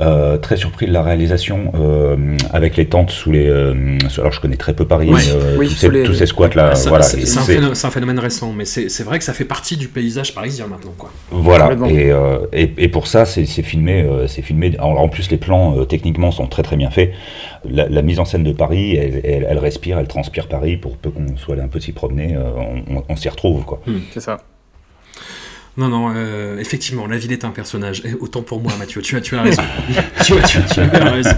euh, 0.00 0.36
très 0.38 0.56
surpris 0.56 0.86
de 0.86 0.92
la 0.92 1.02
réalisation 1.02 1.72
euh, 1.76 2.36
avec 2.52 2.76
les 2.76 2.86
tentes 2.86 3.10
sous 3.10 3.30
les. 3.30 3.46
euh, 3.48 3.98
sous- 4.08 4.20
alors 4.20 4.32
je 4.32 4.40
connais 4.40 4.56
très 4.56 4.74
peu 4.74 4.84
Paris, 4.86 5.08
Ouais. 5.12 5.20
mais 5.24 5.32
euh, 5.32 5.56
Oui, 5.58 5.68
tous, 5.68 5.74
ces, 5.74 5.88
les- 5.90 6.02
tous 6.02 6.14
ces 6.14 6.26
squats 6.26 6.48
là, 6.54 6.74
Ça- 6.74 6.88
voilà. 6.88 7.04
c'est 7.04 7.18
un, 7.38 7.42
phénomène- 7.42 7.74
c'est 7.74 7.86
un 7.86 7.90
phénomène 7.90 8.18
récent, 8.18 8.52
mais 8.52 8.64
c'est 8.64 9.02
vrai 9.04 9.18
que 9.18 9.24
ça 9.24 9.32
fait 9.32 9.44
partie 9.44 9.76
du 9.76 9.88
paysage 9.88 10.34
parisien 10.34 10.66
maintenant. 10.66 10.94
Quoi. 10.98 11.10
Voilà, 11.30 11.70
et, 11.88 12.10
euh, 12.10 12.38
et, 12.52 12.72
et 12.78 12.88
pour 12.88 13.06
ça, 13.06 13.24
c'est 13.24 13.44
filmé, 13.46 14.02
euh, 14.02 14.26
c'est 14.26 14.42
filmé. 14.42 14.76
En, 14.80 14.90
en 14.96 15.08
plus, 15.08 15.30
les 15.30 15.36
plans 15.36 15.78
euh, 15.78 15.84
techniquement 15.84 16.30
sont 16.32 16.46
très 16.46 16.62
très 16.62 16.76
bien 16.76 16.90
faits. 16.90 17.12
La, 17.68 17.88
la 17.88 18.02
mise 18.02 18.18
en 18.20 18.24
scène 18.24 18.42
de 18.44 18.52
Paris, 18.52 18.96
elle, 18.96 19.20
elle, 19.24 19.46
elle 19.48 19.58
respire, 19.58 19.98
elle 19.98 20.08
transpire 20.08 20.48
Paris. 20.48 20.76
Pour 20.76 20.96
peu 20.96 21.10
qu'on 21.10 21.36
soit 21.36 21.54
allé 21.54 21.62
un 21.62 21.68
peu 21.68 21.80
s'y 21.80 21.92
promener, 21.92 22.34
euh, 22.36 22.42
on, 22.88 22.96
on- 22.98 23.04
on 23.08 23.16
s'y 23.16 23.28
retrouve 23.28 23.64
quoi. 23.64 23.80
C'est 24.12 24.20
ça. 24.20 24.38
Non, 25.76 25.88
non, 25.88 26.12
euh, 26.14 26.58
effectivement, 26.60 27.08
la 27.08 27.16
ville 27.18 27.32
est 27.32 27.44
un 27.44 27.50
personnage. 27.50 28.00
Et 28.04 28.14
autant 28.20 28.42
pour 28.42 28.60
moi, 28.62 28.72
Mathieu, 28.78 29.02
tu 29.02 29.16
as, 29.16 29.20
tu 29.20 29.34
as 29.34 29.42
raison. 29.42 29.62
tu, 30.24 30.32
as, 30.34 30.42
tu, 30.46 30.58
tu 30.72 30.80
as 30.80 31.10
raison. 31.10 31.30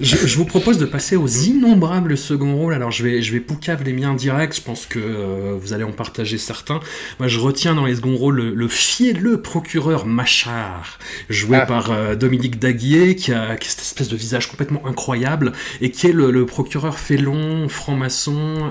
Je, 0.00 0.16
je 0.26 0.36
vous 0.38 0.46
propose 0.46 0.78
de 0.78 0.86
passer 0.86 1.16
aux 1.16 1.28
innombrables 1.28 2.16
seconds 2.16 2.56
rôles. 2.56 2.72
Alors, 2.72 2.90
je 2.90 3.02
vais, 3.04 3.20
je 3.20 3.30
vais 3.32 3.40
poucave 3.40 3.82
les 3.84 3.92
miens 3.92 4.14
directs. 4.14 4.56
Je 4.56 4.62
pense 4.62 4.86
que 4.86 4.98
euh, 4.98 5.54
vous 5.60 5.74
allez 5.74 5.84
en 5.84 5.92
partager 5.92 6.38
certains. 6.38 6.80
Moi, 7.18 7.28
je 7.28 7.38
retiens 7.38 7.74
dans 7.74 7.84
les 7.84 7.96
seconds 7.96 8.16
rôles 8.16 8.36
le, 8.36 8.54
le 8.54 8.68
fielleux 8.68 9.42
procureur 9.42 10.06
Machard, 10.06 10.98
joué 11.28 11.58
Ah. 11.58 11.66
par 11.66 11.90
euh, 11.90 12.14
Dominique 12.14 12.58
Daguier, 12.58 13.16
qui 13.16 13.34
a, 13.34 13.56
qui 13.56 13.68
a 13.68 13.70
cette 13.70 13.82
espèce 13.82 14.08
de 14.08 14.16
visage 14.16 14.48
complètement 14.48 14.86
incroyable 14.86 15.52
et 15.82 15.90
qui 15.90 16.06
est 16.06 16.12
le, 16.12 16.30
le 16.30 16.46
procureur 16.46 16.98
félon, 16.98 17.68
franc-maçon. 17.68 18.70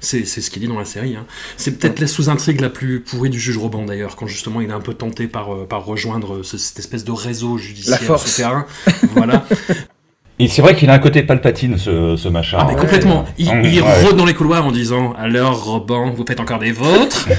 c'est 0.00 0.24
c'est 0.24 0.40
ce 0.40 0.50
qu'il 0.52 0.62
dit 0.62 0.68
dans 0.68 0.78
la 0.78 0.84
série. 0.84 1.16
hein. 1.16 1.26
C'est 1.56 1.76
peut-être 1.78 1.98
la 1.98 2.06
sous-intrigue 2.06 2.60
la 2.60 2.70
plus 2.70 3.00
pourrie 3.00 3.30
du 3.30 3.40
juge 3.40 3.56
Robin 3.58 3.84
d'ailleurs, 3.84 4.14
quand 4.14 4.27
justement 4.28 4.60
il 4.60 4.70
est 4.70 4.72
un 4.72 4.80
peu 4.80 4.94
tenté 4.94 5.26
par, 5.26 5.52
euh, 5.52 5.66
par 5.68 5.84
rejoindre 5.84 6.42
ce- 6.44 6.56
cette 6.58 6.78
espèce 6.78 7.04
de 7.04 7.10
réseau 7.12 7.58
judiciaire 7.58 7.98
La 8.00 8.06
force. 8.06 8.30
souterrain. 8.30 8.66
voilà. 9.14 9.44
Et 10.38 10.46
c'est 10.46 10.62
vrai 10.62 10.76
qu'il 10.76 10.88
a 10.88 10.92
un 10.94 10.98
côté 11.00 11.24
palpatine, 11.24 11.76
ce, 11.78 12.14
ce 12.16 12.28
machin. 12.28 12.58
Ah 12.60 12.66
mais 12.68 12.76
complètement. 12.76 13.24
Il, 13.38 13.48
il 13.64 13.82
ouais. 13.82 14.04
rôde 14.04 14.16
dans 14.16 14.24
les 14.26 14.34
couloirs 14.34 14.64
en 14.64 14.70
disant 14.70 15.12
Alors 15.18 15.64
Robin, 15.64 16.12
vous 16.16 16.24
faites 16.26 16.38
encore 16.40 16.60
des 16.60 16.72
vôtres? 16.72 17.28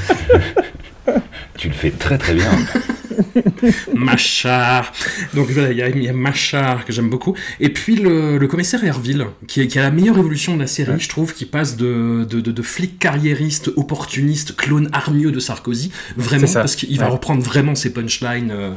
Tu 1.57 1.67
le 1.67 1.73
fais 1.73 1.91
très 1.91 2.17
très 2.17 2.33
bien. 2.35 2.49
Machard. 3.93 4.91
Donc 5.33 5.49
voilà, 5.49 5.71
il 5.71 5.77
y 5.77 5.81
a, 5.81 5.89
il 5.89 6.03
y 6.03 6.07
a 6.07 6.13
Machard 6.13 6.85
que 6.85 6.93
j'aime 6.93 7.09
beaucoup. 7.09 7.35
Et 7.59 7.69
puis 7.69 7.95
le, 7.95 8.37
le 8.37 8.47
commissaire 8.47 8.83
Herville, 8.83 9.25
qui, 9.47 9.61
est- 9.61 9.67
qui 9.67 9.79
a 9.79 9.81
la 9.81 9.91
meilleure 9.91 10.17
évolution 10.17 10.55
de 10.55 10.61
la 10.61 10.67
série, 10.67 10.99
je 10.99 11.09
trouve, 11.09 11.33
qui 11.33 11.45
passe 11.45 11.77
de, 11.77 12.25
de, 12.29 12.41
de, 12.41 12.51
de 12.51 12.61
flic 12.61 12.99
carriériste, 12.99 13.71
opportuniste, 13.75 14.55
clone 14.55 14.89
hargneux 14.93 15.31
de 15.31 15.39
Sarkozy, 15.39 15.91
vraiment, 16.17 16.47
parce 16.61 16.75
qu'il 16.75 16.97
va 16.99 17.07
reprendre 17.07 17.43
vraiment 17.43 17.75
ses 17.75 17.91
punchlines 17.93 18.51
euh, 18.51 18.71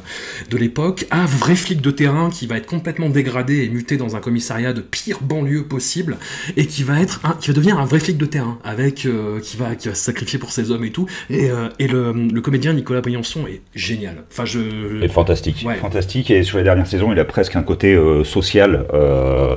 de 0.50 0.57
l'époque, 0.57 1.07
à 1.11 1.24
vrai 1.26 1.55
flic 1.57 1.81
de 1.81 1.90
terrain 1.90 2.31
qui 2.31 2.46
va 2.46 2.57
être 2.57 2.66
complètement 2.66 3.09
dégradé 3.09 3.64
et 3.64 3.68
muté 3.68 3.96
dans 3.96 4.16
un 4.16 4.20
commissariat 4.20 4.72
de 4.72 4.81
pire 4.81 5.20
banlieue 5.22 5.64
possible, 5.64 6.16
et 6.57 6.66
qui 6.66 6.83
va 6.83 7.00
être 7.00 7.20
un, 7.24 7.33
qui 7.40 7.48
va 7.48 7.55
devenir 7.55 7.78
un 7.78 7.85
vrai 7.85 8.00
flic 8.00 8.16
de 8.18 8.26
terrain, 8.26 8.59
avec 8.64 9.07
euh, 9.07 9.40
qui 9.40 9.57
va 9.57 9.74
qui 9.74 9.88
va 9.88 9.94
se 9.94 10.05
sacrifier 10.05 10.38
pour 10.38 10.52
ses 10.52 10.70
hommes 10.70 10.85
et 10.85 10.90
tout. 10.90 11.07
Et, 11.31 11.50
euh, 11.50 11.68
et 11.78 11.87
le, 11.88 12.12
le 12.12 12.40
comédien 12.40 12.72
Nicolas 12.72 13.00
Briançon 13.00 13.46
est 13.46 13.62
génial. 13.74 14.24
Enfin, 14.32 14.46
je 14.46 15.02
Et 15.02 15.08
fantastique. 15.08 15.62
Ouais. 15.66 15.74
Fantastique. 15.74 16.30
Et 16.30 16.42
sur 16.42 16.56
les 16.56 16.64
dernières 16.64 16.86
saisons, 16.86 17.12
il 17.12 17.20
a 17.20 17.24
presque 17.26 17.54
un 17.54 17.62
côté 17.62 17.92
euh, 17.92 18.24
social 18.24 18.86
euh, 18.94 19.56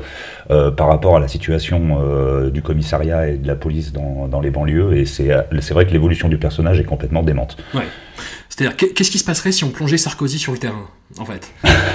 euh, 0.51 0.69
par 0.69 0.89
rapport 0.89 1.15
à 1.15 1.21
la 1.21 1.29
situation 1.29 1.97
euh, 2.01 2.49
du 2.49 2.61
commissariat 2.61 3.29
et 3.29 3.37
de 3.37 3.47
la 3.47 3.55
police 3.55 3.93
dans, 3.93 4.27
dans 4.27 4.41
les 4.41 4.49
banlieues. 4.49 4.97
Et 4.97 5.05
c'est 5.05 5.31
c'est 5.61 5.73
vrai 5.73 5.85
que 5.85 5.91
l'évolution 5.91 6.27
du 6.27 6.37
personnage 6.37 6.77
est 6.77 6.83
complètement 6.83 7.23
démente. 7.23 7.55
Ouais. 7.73 7.83
C'est-à-dire, 8.57 8.77
qu'est- 8.77 8.89
qu'est-ce 8.93 9.11
qui 9.11 9.17
se 9.19 9.25
passerait 9.25 9.51
si 9.51 9.65
on 9.65 9.69
plongeait 9.69 9.97
Sarkozy 9.97 10.39
sur 10.39 10.53
le 10.53 10.57
terrain, 10.57 10.87
en 11.17 11.25
fait? 11.25 11.51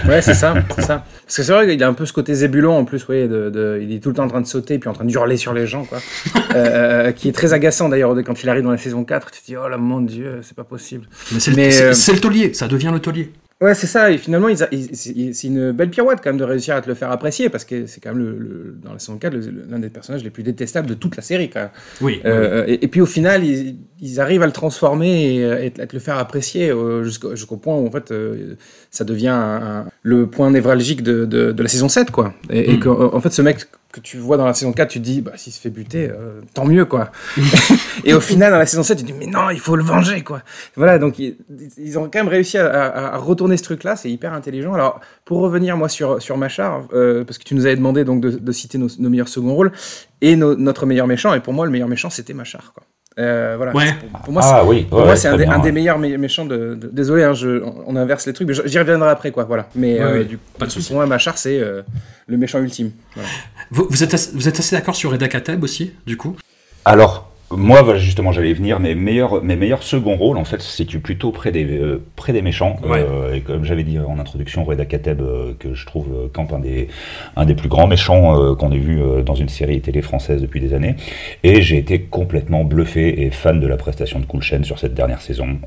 Ouais, 0.07 0.21
c'est 0.21 0.35
ça, 0.35 0.53
c'est 0.77 0.83
ça. 0.83 1.07
Parce 1.25 1.37
que 1.37 1.43
c'est 1.43 1.53
vrai 1.53 1.67
qu'il 1.67 1.83
a 1.83 1.89
un 1.89 1.95
peu 1.95 2.05
ce 2.05 2.13
côté 2.13 2.35
zébulon 2.35 2.77
en 2.77 2.85
plus, 2.85 3.07
ouais, 3.09 3.29
de, 3.29 3.49
de- 3.49 3.81
il 3.83 3.95
est 3.95 4.01
tout 4.01 4.11
le 4.11 4.15
temps 4.17 4.25
en 4.25 4.29
train 4.29 4.43
de 4.43 4.47
sauter 4.47 4.79
puis 4.79 4.91
en 4.91 4.93
train 4.93 5.07
de 5.07 5.11
hurler 5.13 5.39
sur 5.39 5.55
les 5.55 5.67
gens, 5.67 5.85
quoi. 5.85 5.99
Euh, 6.55 7.13
qui 7.13 7.29
est 7.29 7.33
très 7.33 7.53
agaçant 7.53 7.89
d'ailleurs 7.89 8.13
quand 8.27 8.43
il 8.43 8.49
arrive 8.49 8.65
dans 8.65 8.73
la 8.73 8.77
saison 8.77 9.05
4, 9.05 9.31
tu 9.31 9.41
te 9.41 9.47
dis, 9.47 9.57
oh 9.57 9.69
là, 9.69 9.77
mon 9.79 10.01
dieu, 10.01 10.41
c'est 10.43 10.57
pas 10.57 10.65
possible. 10.65 11.07
Mais 11.33 11.39
c'est 11.39 11.53
le, 11.53 11.57
Mais, 11.57 11.71
c'est- 11.71 11.83
euh, 11.85 11.93
c'est 11.93 12.13
le 12.13 12.19
taulier, 12.21 12.53
ça 12.55 12.67
devient 12.67 12.91
le 12.93 12.99
taulier. 12.99 13.31
Ouais, 13.63 13.75
c'est 13.75 13.87
ça, 13.87 14.11
et 14.11 14.17
finalement, 14.17 14.49
ils 14.49 14.63
a- 14.63 14.69
ils- 14.73 14.97
c'est 14.97 15.47
une 15.47 15.73
belle 15.73 15.91
pirouette 15.91 16.21
quand 16.25 16.31
même 16.31 16.39
de 16.39 16.45
réussir 16.45 16.75
à 16.77 16.81
te 16.81 16.89
le 16.89 16.95
faire 16.95 17.11
apprécier, 17.11 17.51
parce 17.51 17.67
que 17.67 17.85
c'est 17.85 18.01
quand 18.01 18.15
même, 18.15 18.19
le, 18.25 18.31
le- 18.39 18.79
dans 18.83 18.95
la 18.95 18.99
saison 18.99 19.19
4, 19.19 19.35
le- 19.35 19.65
l'un 19.69 19.79
des 19.79 19.91
personnages 19.91 20.25
les 20.25 20.31
plus 20.31 20.43
détestables 20.43 20.87
de 20.89 20.95
toute 20.95 21.15
la 21.15 21.23
série, 21.23 21.51
quand 21.51 21.61
même. 21.61 21.69
Oui. 22.01 22.23
Euh, 22.25 22.65
et, 22.67 22.83
et 22.85 22.89
puis 22.89 23.03
au 23.03 23.07
final, 23.07 23.45
ils, 23.45 23.77
ils 24.01 24.19
arrivent 24.19 24.43
à 24.43 24.47
le 24.47 24.53
transformer 24.53 25.35
et, 25.37 25.67
à 25.79 25.87
te 25.87 25.95
le 25.95 26.01
faire 26.01 26.17
apprécier 26.17 26.71
euh, 26.71 27.05
jusqu'au 27.05 27.37
jusqu'au 27.37 27.59
point 27.59 27.77
où 27.77 27.87
en 27.87 27.91
fait 27.91 28.11
euh, 28.13 28.55
ça 28.91 29.05
devient 29.05 29.29
un- 29.29 29.61
un- 29.81 29.87
le 30.05 30.27
point 30.27 30.51
névralgique 30.51 31.03
de, 31.03 31.27
de, 31.27 31.53
de 31.53 31.63
la 31.63 31.69
saison 31.69 31.91
7 31.91 32.11
quoi. 32.11 32.33
Et, 32.49 32.77
Mm. 32.77 32.81
que, 32.81 32.89
euh, 32.89 33.11
en 33.15 33.21
fait 33.21 33.31
ce 33.31 33.43
mec 33.43 33.67
que 33.93 34.01
tu 34.01 34.19
vois 34.19 34.37
dans 34.37 34.47
la 34.47 34.55
saison 34.55 34.73
4, 34.73 34.89
tu 34.89 35.01
te 35.01 35.05
dis 35.05 35.21
bah 35.21 35.33
s'il 35.37 35.53
se 35.53 35.61
fait 35.61 35.71
buter, 35.71 36.09
euh, 36.09 36.41
tant 36.55 36.65
mieux 36.65 36.85
quoi. 36.85 37.11
et 38.05 38.15
au 38.15 38.21
final 38.21 38.53
dans 38.53 38.59
la 38.59 38.67
saison 38.67 38.83
7, 38.83 38.99
tu 38.99 39.05
te 39.05 39.11
dis 39.11 39.17
mais 39.19 39.27
non, 39.27 39.51
il 39.51 39.59
faut 39.59 39.77
le 39.77 39.83
venger 39.83 40.23
quoi. 40.23 40.43
Voilà 40.77 40.99
donc 40.99 41.19
ils, 41.19 41.99
ont 41.99 42.05
quand 42.05 42.21
même 42.21 42.29
réussi 42.29 42.59
à, 42.59 43.17
retourner 43.17 43.57
ce 43.57 43.63
truc 43.63 43.85
là, 43.85 43.97
c'est 43.97 44.11
hyper 44.11 44.33
intelligent. 44.33 44.75
Alors 44.75 45.01
pour 45.25 45.41
revenir 45.41 45.77
moi 45.77 45.89
sur 45.89 46.23
sur 46.23 46.37
Machar, 46.37 46.85
euh, 46.93 47.25
parce 47.25 47.39
que 47.39 47.45
tu 47.45 47.55
nous 47.55 47.67
avais 47.67 47.77
demandé 47.77 48.05
donc 48.05 48.21
de, 48.21 48.53
citer 48.53 48.79
nos, 48.79 48.89
meilleurs 48.99 49.29
seconds 49.29 49.55
rôles 49.55 49.73
et 50.21 50.37
notre 50.37 50.87
meilleur 50.87 51.07
méchant 51.07 51.35
et 51.35 51.41
pour 51.41 51.53
moi 51.53 51.67
le 51.67 51.73
meilleur 51.73 51.89
méchant 51.89 52.11
c'était 52.11 52.35
Machar. 52.35 52.73
Euh, 53.19 53.55
voilà. 53.57 53.75
Ouais. 53.75 53.93
Pour, 54.13 54.21
pour 54.21 54.33
moi, 54.33 54.43
ah 54.45 54.65
oui, 54.65 54.83
pour 54.85 54.99
ouais, 54.99 55.05
moi, 55.05 55.13
ouais, 55.13 55.17
c'est 55.17 55.29
un, 55.29 55.37
des- 55.37 55.45
bien, 55.45 55.53
un 55.55 55.59
des 55.59 55.65
ouais. 55.65 55.73
meilleurs 55.73 55.99
mé- 55.99 56.17
méchants 56.17 56.45
de, 56.45 56.75
de- 56.75 56.89
Désolé, 56.93 57.25
hein, 57.25 57.35
je, 57.35 57.63
on 57.87 57.97
inverse 57.97 58.27
les 58.27 58.33
trucs, 58.33 58.47
mais 58.49 58.55
j'y 58.65 58.79
reviendrai 58.79 59.11
après, 59.11 59.31
quoi. 59.33 59.45
Voilà. 59.45 59.69
Mais 59.75 59.95
Ouais, 59.99 60.01
euh, 60.05 60.19
oui, 60.21 60.25
du 60.27 60.39
pas 60.59 60.67
de 60.67 60.73
pour 60.73 60.95
moi, 60.95 61.07
Machar, 61.07 61.37
c'est 61.37 61.59
euh, 61.59 61.83
le 62.29 62.37
méchant 62.37 62.61
ultime. 62.61 62.93
Voilà. 63.15 63.29
Vous, 63.73 63.87
vous 63.91 64.03
êtes 64.05 64.15
assez, 64.15 64.31
vous 64.35 64.49
êtes 64.49 64.59
assez 64.59 64.77
d'accord 64.77 64.95
sur 64.95 65.11
Reda 65.11 65.29
Kateb 65.29 65.63
aussi, 65.65 65.93
du 66.07 66.17
coup? 66.17 66.37
Alors, 66.85 67.30
moi, 67.51 67.97
justement, 67.97 68.31
j'allais 68.31 68.53
venir. 68.53 68.79
Mes 68.79 68.95
meilleurs, 68.95 69.43
mes 69.43 69.57
meilleurs 69.57 69.83
seconds 69.83 70.17
rôles, 70.17 70.37
en 70.37 70.45
fait, 70.45 70.63
se 70.63 70.71
situent 70.71 71.01
plutôt 71.01 71.33
près 71.33 71.51
des, 71.51 71.65
euh, 71.65 72.01
près 72.15 72.33
des 72.33 72.43
méchants. 72.43 72.77
Ouais. 72.85 73.05
Euh, 73.09 73.35
et 73.35 73.41
comme 73.41 73.65
j'avais 73.65 73.83
dit 73.83 73.99
en 73.99 74.19
introduction, 74.21 74.65
Reda 74.65 74.85
Kateb, 74.85 75.21
euh, 75.21 75.53
que 75.59 75.75
je 75.75 75.85
trouve 75.85 76.31
campe 76.33 76.53
un 76.53 76.61
des, 76.61 76.89
un 77.37 77.45
des 77.47 77.55
plus 77.55 77.69
grands 77.69 77.89
méchants 77.89 78.55
qu'on 78.55 78.71
ait 78.71 78.79
vu 78.79 79.01
dans 79.25 79.35
une 79.35 79.49
série 79.49 79.81
télé 79.81 80.03
française 80.03 80.41
depuis 80.41 80.61
des 80.61 80.75
années. 80.75 80.95
Et 81.43 81.61
j'ai 81.63 81.79
été 81.79 82.01
complètement 82.01 82.65
bluffé 82.65 83.23
et 83.23 83.31
fan 83.31 83.61
de 83.61 83.67
la 83.67 83.77
prestation 83.77 84.21
de 84.21 84.27
Coulchen 84.27 84.65
sur 84.65 84.79
cette 84.79 84.95
dernière 84.95 85.21
saison. 85.21 85.59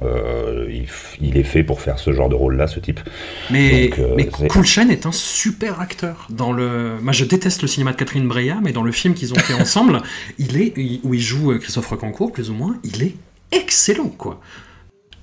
Il, 1.21 1.37
est 1.37 1.43
fait 1.43 1.63
pour 1.63 1.81
faire 1.81 1.99
ce 1.99 2.11
genre 2.13 2.29
de 2.29 2.35
rôle-là, 2.35 2.67
ce 2.67 2.79
type. 2.79 2.99
Mais, 3.49 3.89
Donc, 3.89 3.99
mais 4.15 4.93
est 4.93 5.05
un 5.05 5.11
super 5.11 5.81
acteur. 5.81 6.27
Dans 6.29 6.51
le... 6.51 6.97
Moi, 7.01 7.13
je 7.13 7.25
déteste 7.25 7.61
le 7.61 7.67
cinéma 7.67 7.91
de 7.91 7.97
Catherine 7.97 8.27
Breillat, 8.27 8.59
mais 8.63 8.71
dans 8.71 8.83
le 8.83 8.91
film 8.91 9.13
qu'ils 9.13 9.33
ont 9.33 9.39
fait 9.39 9.53
ensemble, 9.53 10.01
il 10.39 10.61
est, 10.61 10.73
où 11.03 11.13
il 11.13 11.19
joue 11.19 11.51
euh, 11.51 11.59
Christophe 11.73 11.89
Recancourt, 11.89 12.31
plus 12.31 12.51
ou 12.51 12.53
moins, 12.53 12.75
il 12.83 13.01
est 13.01 13.15
excellent, 13.51 14.11
quoi. 14.15 14.39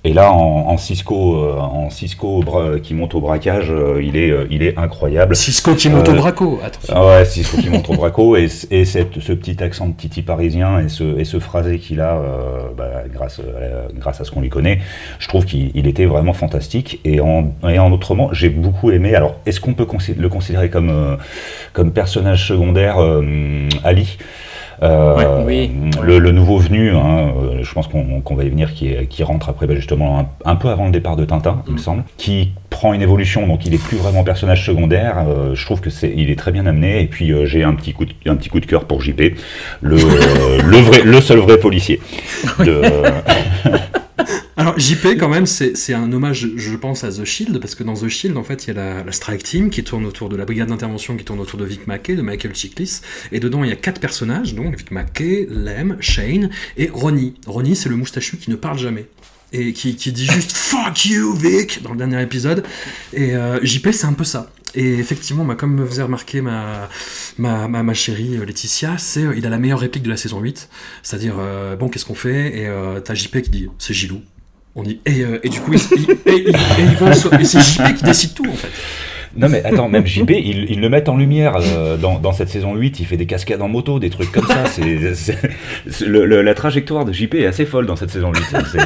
Et 0.03 0.11
là, 0.11 0.33
en, 0.33 0.67
en 0.67 0.77
Cisco, 0.77 1.35
euh, 1.37 1.57
en 1.57 1.89
Cisco 1.89 2.41
bra- 2.43 2.77
qui 2.79 2.93
monte 2.93 3.15
au 3.15 3.21
braquage, 3.21 3.69
euh, 3.69 4.01
il, 4.03 4.17
est, 4.17 4.31
euh, 4.31 4.47
il 4.51 4.61
est 4.61 4.77
incroyable. 4.77 5.33
Cisco 5.33 5.75
qui 5.75 5.87
monte 5.89 6.09
Euh, 6.09 6.11
au 6.11 6.15
braco, 6.15 6.59
attention. 6.61 6.93
Ah 6.93 7.05
ouais, 7.05 7.23
Cisco 7.23 7.55
qui 7.55 7.69
monte 7.69 7.87
au 7.89 7.93
braco 7.93 8.35
et, 8.35 8.49
et 8.71 8.83
cette, 8.83 9.21
ce 9.21 9.31
petit 9.31 9.63
accent 9.63 9.87
de 9.87 9.93
titi 9.93 10.23
parisien 10.23 10.79
et 10.79 10.89
ce, 10.89 11.17
et 11.17 11.23
ce 11.23 11.39
phrasé 11.39 11.79
qu'il 11.79 12.01
a 12.01 12.15
euh, 12.17 12.63
bah, 12.75 13.03
grâce, 13.13 13.39
euh, 13.39 13.87
grâce 13.95 14.19
à 14.19 14.25
ce 14.25 14.31
qu'on 14.31 14.41
lui 14.41 14.49
connaît, 14.49 14.79
je 15.19 15.27
trouve 15.29 15.45
qu'il 15.45 15.71
il 15.73 15.87
était 15.87 16.05
vraiment 16.05 16.33
fantastique. 16.33 16.99
Et 17.05 17.21
en, 17.21 17.53
et 17.69 17.79
en 17.79 17.93
autrement, 17.93 18.33
j'ai 18.33 18.49
beaucoup 18.49 18.91
aimé. 18.91 19.15
Alors, 19.15 19.35
est-ce 19.45 19.61
qu'on 19.61 19.73
peut 19.75 19.87
le 20.17 20.29
considérer 20.29 20.69
comme, 20.69 20.89
euh, 20.89 21.15
comme 21.71 21.93
personnage 21.93 22.45
secondaire 22.47 22.97
euh, 22.99 23.69
Ali? 23.85 24.17
Euh, 24.83 25.43
oui. 25.45 25.69
le, 26.01 26.17
le 26.17 26.31
nouveau 26.31 26.57
venu, 26.57 26.89
hein, 26.91 27.31
euh, 27.39 27.59
je 27.61 27.71
pense 27.73 27.87
qu'on 27.87 28.35
va 28.35 28.43
y 28.43 28.49
venir, 28.49 28.73
qui, 28.73 28.87
est- 28.87 29.05
qui 29.07 29.23
rentre 29.23 29.47
après 29.49 29.67
bah, 29.67 29.75
justement 29.75 30.19
un, 30.19 30.27
un 30.43 30.55
peu 30.55 30.69
avant 30.69 30.85
le 30.85 30.91
départ 30.91 31.15
de 31.15 31.23
Tintin, 31.25 31.61
il 31.67 31.73
me 31.73 31.77
semble, 31.77 32.03
qui 32.17 32.51
prend 32.71 32.93
une 32.93 33.01
évolution, 33.03 33.45
donc 33.45 33.65
il 33.67 33.73
est 33.75 33.83
plus 33.83 33.97
vraiment 33.97 34.23
personnage 34.23 34.65
secondaire. 34.65 35.17
euh, 35.27 35.53
je 35.53 35.65
trouve 35.65 35.81
que 35.81 35.89
c'est, 35.91 36.11
il 36.15 36.31
est 36.31 36.35
très 36.35 36.51
bien 36.51 36.65
amené. 36.65 37.01
Et 37.03 37.07
puis 37.07 37.31
euh, 37.31 37.45
j'ai 37.45 37.63
un 37.63 37.73
petit 37.75 37.93
coup, 37.93 38.05
de, 38.05 38.13
un 38.25 38.35
petit 38.35 38.49
coup 38.49 38.59
de 38.59 38.65
cœur 38.65 38.85
pour 38.85 39.01
JP, 39.01 39.21
le, 39.81 39.95
le 40.65 40.77
vrai, 40.77 41.01
le 41.03 41.21
seul 41.21 41.37
vrai 41.39 41.57
policier. 41.59 41.99
De, 42.59 42.81
Alors 44.57 44.77
JP 44.77 45.17
quand 45.19 45.29
même 45.29 45.45
c'est 45.45 45.93
un 45.93 46.11
hommage 46.11 46.49
je 46.55 46.75
pense 46.75 47.03
à 47.03 47.11
The 47.11 47.25
Shield 47.25 47.59
parce 47.59 47.75
que 47.75 47.83
dans 47.83 47.93
The 47.93 48.07
Shield 48.07 48.37
en 48.37 48.43
fait 48.43 48.65
il 48.65 48.75
y 48.75 48.77
a 48.77 49.03
la, 49.03 49.11
Strike 49.11 49.43
Team 49.43 49.69
qui 49.69 49.83
tourne 49.83 50.05
autour 50.05 50.29
de 50.29 50.35
la 50.35 50.45
brigade 50.45 50.69
d'intervention 50.69 51.17
qui 51.17 51.23
tourne 51.23 51.39
autour 51.39 51.59
de 51.59 51.65
Vic 51.65 51.87
Mackey, 51.87 52.15
de 52.15 52.21
Michael 52.21 52.55
Chiklis 52.55 53.01
et 53.31 53.39
dedans 53.39 53.63
il 53.63 53.69
y 53.69 53.73
a 53.73 53.75
quatre 53.75 53.99
personnages 53.99 54.55
donc 54.55 54.77
Vic 54.77 54.91
Mackey, 54.91 55.47
Lem, 55.49 55.97
Shane 55.99 56.49
et 56.77 56.89
Ronnie. 56.91 57.35
Ronnie 57.45 57.75
c'est 57.75 57.89
le 57.89 57.95
moustachu 57.95 58.37
qui 58.37 58.49
ne 58.49 58.55
parle 58.55 58.77
jamais 58.77 59.07
et 59.53 59.73
qui, 59.73 59.95
qui 59.95 60.11
dit 60.11 60.25
juste 60.25 60.51
fuck 60.55 61.05
you 61.05 61.33
Vic 61.33 61.81
dans 61.83 61.91
le 61.91 61.97
dernier 61.97 62.21
épisode 62.21 62.63
et 63.13 63.35
euh, 63.35 63.59
JP 63.63 63.89
c'est 63.91 64.05
un 64.05 64.13
peu 64.13 64.23
ça. 64.23 64.51
Et 64.75 64.99
effectivement, 64.99 65.43
bah, 65.43 65.55
comme 65.55 65.75
me 65.75 65.85
faisait 65.85 66.03
remarquer 66.03 66.41
ma, 66.41 66.87
ma, 67.37 67.67
ma, 67.67 67.83
ma 67.83 67.93
chérie 67.93 68.37
euh, 68.37 68.45
Laetitia, 68.45 68.97
c'est 68.97 69.23
euh, 69.23 69.35
il 69.35 69.45
a 69.45 69.49
la 69.49 69.57
meilleure 69.57 69.79
réplique 69.79 70.03
de 70.03 70.09
la 70.09 70.17
saison 70.17 70.39
8, 70.39 70.69
c'est-à-dire 71.03 71.35
euh, 71.39 71.75
bon 71.75 71.89
qu'est-ce 71.89 72.05
qu'on 72.05 72.15
fait? 72.15 72.57
Et 72.57 72.69
t'as 73.03 73.13
JP 73.13 73.41
qui 73.41 73.49
dit 73.49 73.69
c'est 73.77 73.93
Gilou. 73.93 74.21
On 74.75 74.83
dit 74.83 75.01
et, 75.05 75.25
et 75.43 75.49
du 75.49 75.59
coup 75.59 75.77
c'est 75.77 75.97
JP 75.97 77.95
qui 77.97 78.03
décide 78.03 78.33
tout 78.33 78.47
en 78.47 78.53
fait. 78.53 78.69
non 79.35 79.49
mais 79.49 79.61
attends, 79.65 79.89
même 79.89 80.05
JP, 80.05 80.29
ils, 80.31 80.79
le 80.79 80.89
mettent 80.89 81.09
en 81.09 81.17
lumière 81.17 81.57
dans, 81.99 82.19
dans 82.19 82.31
cette 82.31 82.49
saison 82.49 82.75
8, 82.75 83.01
il 83.01 83.05
fait 83.05 83.17
des 83.17 83.25
cascades 83.25 83.61
en 83.61 83.67
moto, 83.67 83.99
des 83.99 84.09
trucs 84.09 84.31
comme 84.31 84.47
ça. 84.47 84.63
C'est, 84.67 85.35
la 86.07 86.53
trajectoire 86.53 87.03
de 87.03 87.11
JP 87.11 87.35
est 87.35 87.45
assez 87.45 87.65
folle 87.65 87.85
dans 87.85 87.97
cette 87.97 88.11
saison 88.11 88.31
8. 88.31 88.41
C'est, 88.71 88.79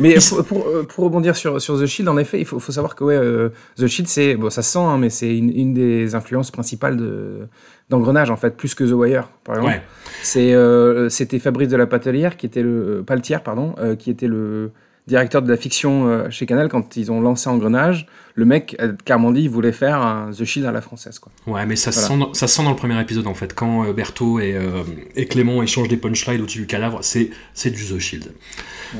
Mais 0.00 0.16
pour, 0.28 0.44
pour, 0.44 0.66
euh, 0.66 0.82
pour 0.82 1.04
rebondir 1.04 1.36
sur, 1.36 1.60
sur 1.60 1.78
The 1.78 1.86
Shield, 1.86 2.08
en 2.08 2.18
effet, 2.18 2.40
il 2.40 2.46
faut, 2.46 2.58
faut 2.58 2.72
savoir 2.72 2.94
que 2.94 3.04
ouais, 3.04 3.16
euh, 3.16 3.50
The 3.76 3.86
Shield, 3.86 4.08
c'est 4.08 4.34
bon, 4.34 4.50
ça 4.50 4.62
se 4.62 4.72
sent, 4.72 4.78
hein, 4.78 4.98
mais 4.98 5.10
c'est 5.10 5.36
une, 5.36 5.56
une 5.56 5.74
des 5.74 6.14
influences 6.14 6.50
principales 6.50 6.96
de 6.96 7.48
d'engrenage 7.90 8.30
en 8.30 8.36
fait, 8.36 8.56
plus 8.56 8.74
que 8.74 8.84
The 8.84 8.92
Wire, 8.92 9.28
par 9.44 9.56
exemple. 9.56 9.74
Ouais. 9.74 9.82
C'est 10.22 10.54
euh, 10.54 11.08
c'était 11.08 11.38
Fabrice 11.38 11.68
de 11.68 11.76
la 11.76 11.86
Patelière 11.86 12.36
qui 12.36 12.46
était 12.46 12.62
le 12.62 13.02
Paletière, 13.06 13.42
pardon, 13.42 13.74
euh, 13.78 13.96
qui 13.96 14.10
était 14.10 14.28
le 14.28 14.70
directeur 15.06 15.42
de 15.42 15.50
la 15.50 15.56
fiction 15.56 16.30
chez 16.30 16.46
Canal, 16.46 16.68
quand 16.68 16.96
ils 16.96 17.10
ont 17.10 17.20
lancé 17.20 17.48
Engrenage, 17.48 18.06
le 18.34 18.44
mec 18.44 18.76
a 18.78 18.88
clairement 18.88 19.30
dit 19.32 19.42
il 19.42 19.50
voulait 19.50 19.72
faire 19.72 20.00
un 20.00 20.30
The 20.30 20.44
Shield 20.44 20.66
à 20.68 20.72
la 20.72 20.80
française. 20.80 21.18
Quoi. 21.18 21.32
Ouais, 21.46 21.66
mais 21.66 21.76
ça, 21.76 21.90
Voilà. 21.90 22.08
sent, 22.08 22.18
dans- 22.18 22.34
ça 22.34 22.46
sent 22.48 22.62
dans 22.64 22.70
le 22.70 22.76
premier 22.76 23.00
épisode 23.00 23.26
en 23.26 23.34
fait. 23.34 23.54
Quand 23.54 23.84
euh, 23.84 23.92
Berthaud 23.92 24.40
et, 24.40 24.54
euh, 24.54 24.82
et 25.16 25.26
Clément 25.26 25.62
échangent 25.62 25.88
des 25.88 25.96
punchlines 25.96 26.40
au-dessus 26.40 26.60
du 26.60 26.66
cadavre, 26.66 26.98
c'est 27.02 27.30
c'est 27.54 27.70
du 27.70 27.84
The 27.84 27.98
Shield. 27.98 28.32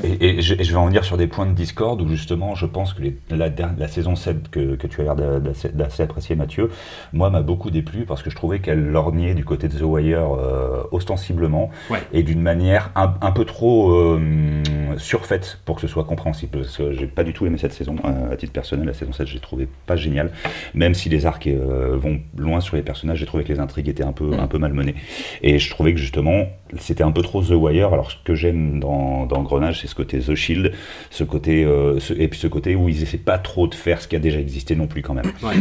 Et, 0.05 0.37
et 0.37 0.41
je, 0.41 0.53
et 0.53 0.63
je 0.63 0.71
vais 0.71 0.77
en 0.77 0.85
venir 0.85 1.03
sur 1.03 1.17
des 1.17 1.27
points 1.27 1.45
de 1.45 1.53
discorde 1.53 2.01
où 2.01 2.07
justement 2.07 2.55
je 2.55 2.65
pense 2.65 2.93
que 2.93 3.01
les- 3.01 3.17
la, 3.29 3.87
saison 3.89 4.15
7 4.15 4.49
que, 4.49 4.75
que 4.75 4.87
tu 4.87 5.01
as 5.01 5.03
l'air 5.03 5.15
d'a- 5.15 5.39
d'assez 5.41 5.69
d'assez 5.69 6.03
apprécier 6.03 6.35
Mathieu, 6.35 6.69
moi 7.11 7.29
m'a 7.29 7.41
beaucoup 7.41 7.71
déplu 7.71 8.05
parce 8.05 8.23
que 8.23 8.29
je 8.29 8.35
trouvais 8.35 8.59
qu'elle 8.59 8.85
lorgnait 8.87 9.33
du 9.33 9.43
côté 9.43 9.67
de 9.67 9.77
The 9.77 9.81
Wire 9.81 10.33
euh, 10.37 10.83
ostensiblement 10.91 11.69
Ouais. 11.89 12.01
et 12.13 12.23
d'une 12.23 12.41
manière 12.41 12.91
un, 12.95 13.13
un 13.21 13.31
peu 13.31 13.43
trop 13.43 13.91
euh, 13.91 14.63
surfaite 14.97 15.59
pour 15.65 15.75
que 15.75 15.81
ce 15.81 15.87
soit 15.87 16.03
compréhensible. 16.05 16.59
Parce 16.59 16.77
que 16.77 16.93
j'ai 16.93 17.07
pas 17.07 17.23
du 17.23 17.33
tout 17.33 17.45
aimé 17.45 17.57
cette 17.57 17.73
saison 17.73 17.95
euh, 18.05 18.31
à 18.31 18.37
titre 18.37 18.53
personnel, 18.53 18.85
la 18.87 18.93
saison 18.93 19.11
7 19.13 19.20
j'ai 19.27 19.39
trouvé 19.39 19.67
pas 19.85 19.95
génial, 19.95 20.31
même 20.73 20.93
si 20.93 21.09
les 21.09 21.25
arcs 21.25 21.47
euh, 21.47 21.95
vont 21.97 22.19
loin 22.37 22.61
sur 22.61 22.75
les 22.75 22.81
personnages, 22.81 23.19
j'ai 23.19 23.25
trouvé 23.25 23.43
que 23.43 23.51
les 23.53 23.59
intrigues 23.59 23.89
étaient 23.89 24.03
un 24.03 24.11
peu, 24.13 24.31
un 24.39 24.47
peu 24.47 24.57
malmenées. 24.57 24.95
Et 25.41 25.59
je 25.59 25.69
trouvais 25.69 25.93
que 25.93 25.99
justement, 25.99 26.45
c'était 26.79 27.03
un 27.03 27.11
peu 27.11 27.21
trop 27.21 27.41
The 27.41 27.51
Wire. 27.51 27.93
Alors, 27.93 28.11
ce 28.11 28.17
que 28.23 28.35
j'aime 28.35 28.79
dans, 28.79 29.25
dans 29.25 29.37
Engrenage, 29.37 29.81
c'est 29.81 29.87
ce 29.87 29.95
côté 29.95 30.19
The 30.19 30.35
Shield, 30.35 30.71
ce 31.09 31.23
côté, 31.23 31.63
euh, 31.65 31.99
ce- 31.99 32.13
et 32.13 32.27
puis 32.27 32.39
ce 32.39 32.47
côté 32.47 32.75
où 32.75 32.89
ils 32.89 33.01
essaient 33.03 33.17
pas 33.17 33.37
trop 33.37 33.67
de 33.67 33.75
faire 33.75 34.01
ce 34.01 34.07
qui 34.07 34.15
a 34.15 34.19
déjà 34.19 34.39
existé 34.39 34.75
non 34.75 34.87
plus 34.87 35.01
quand 35.01 35.13
même. 35.13 35.25
Ouais. 35.43 35.55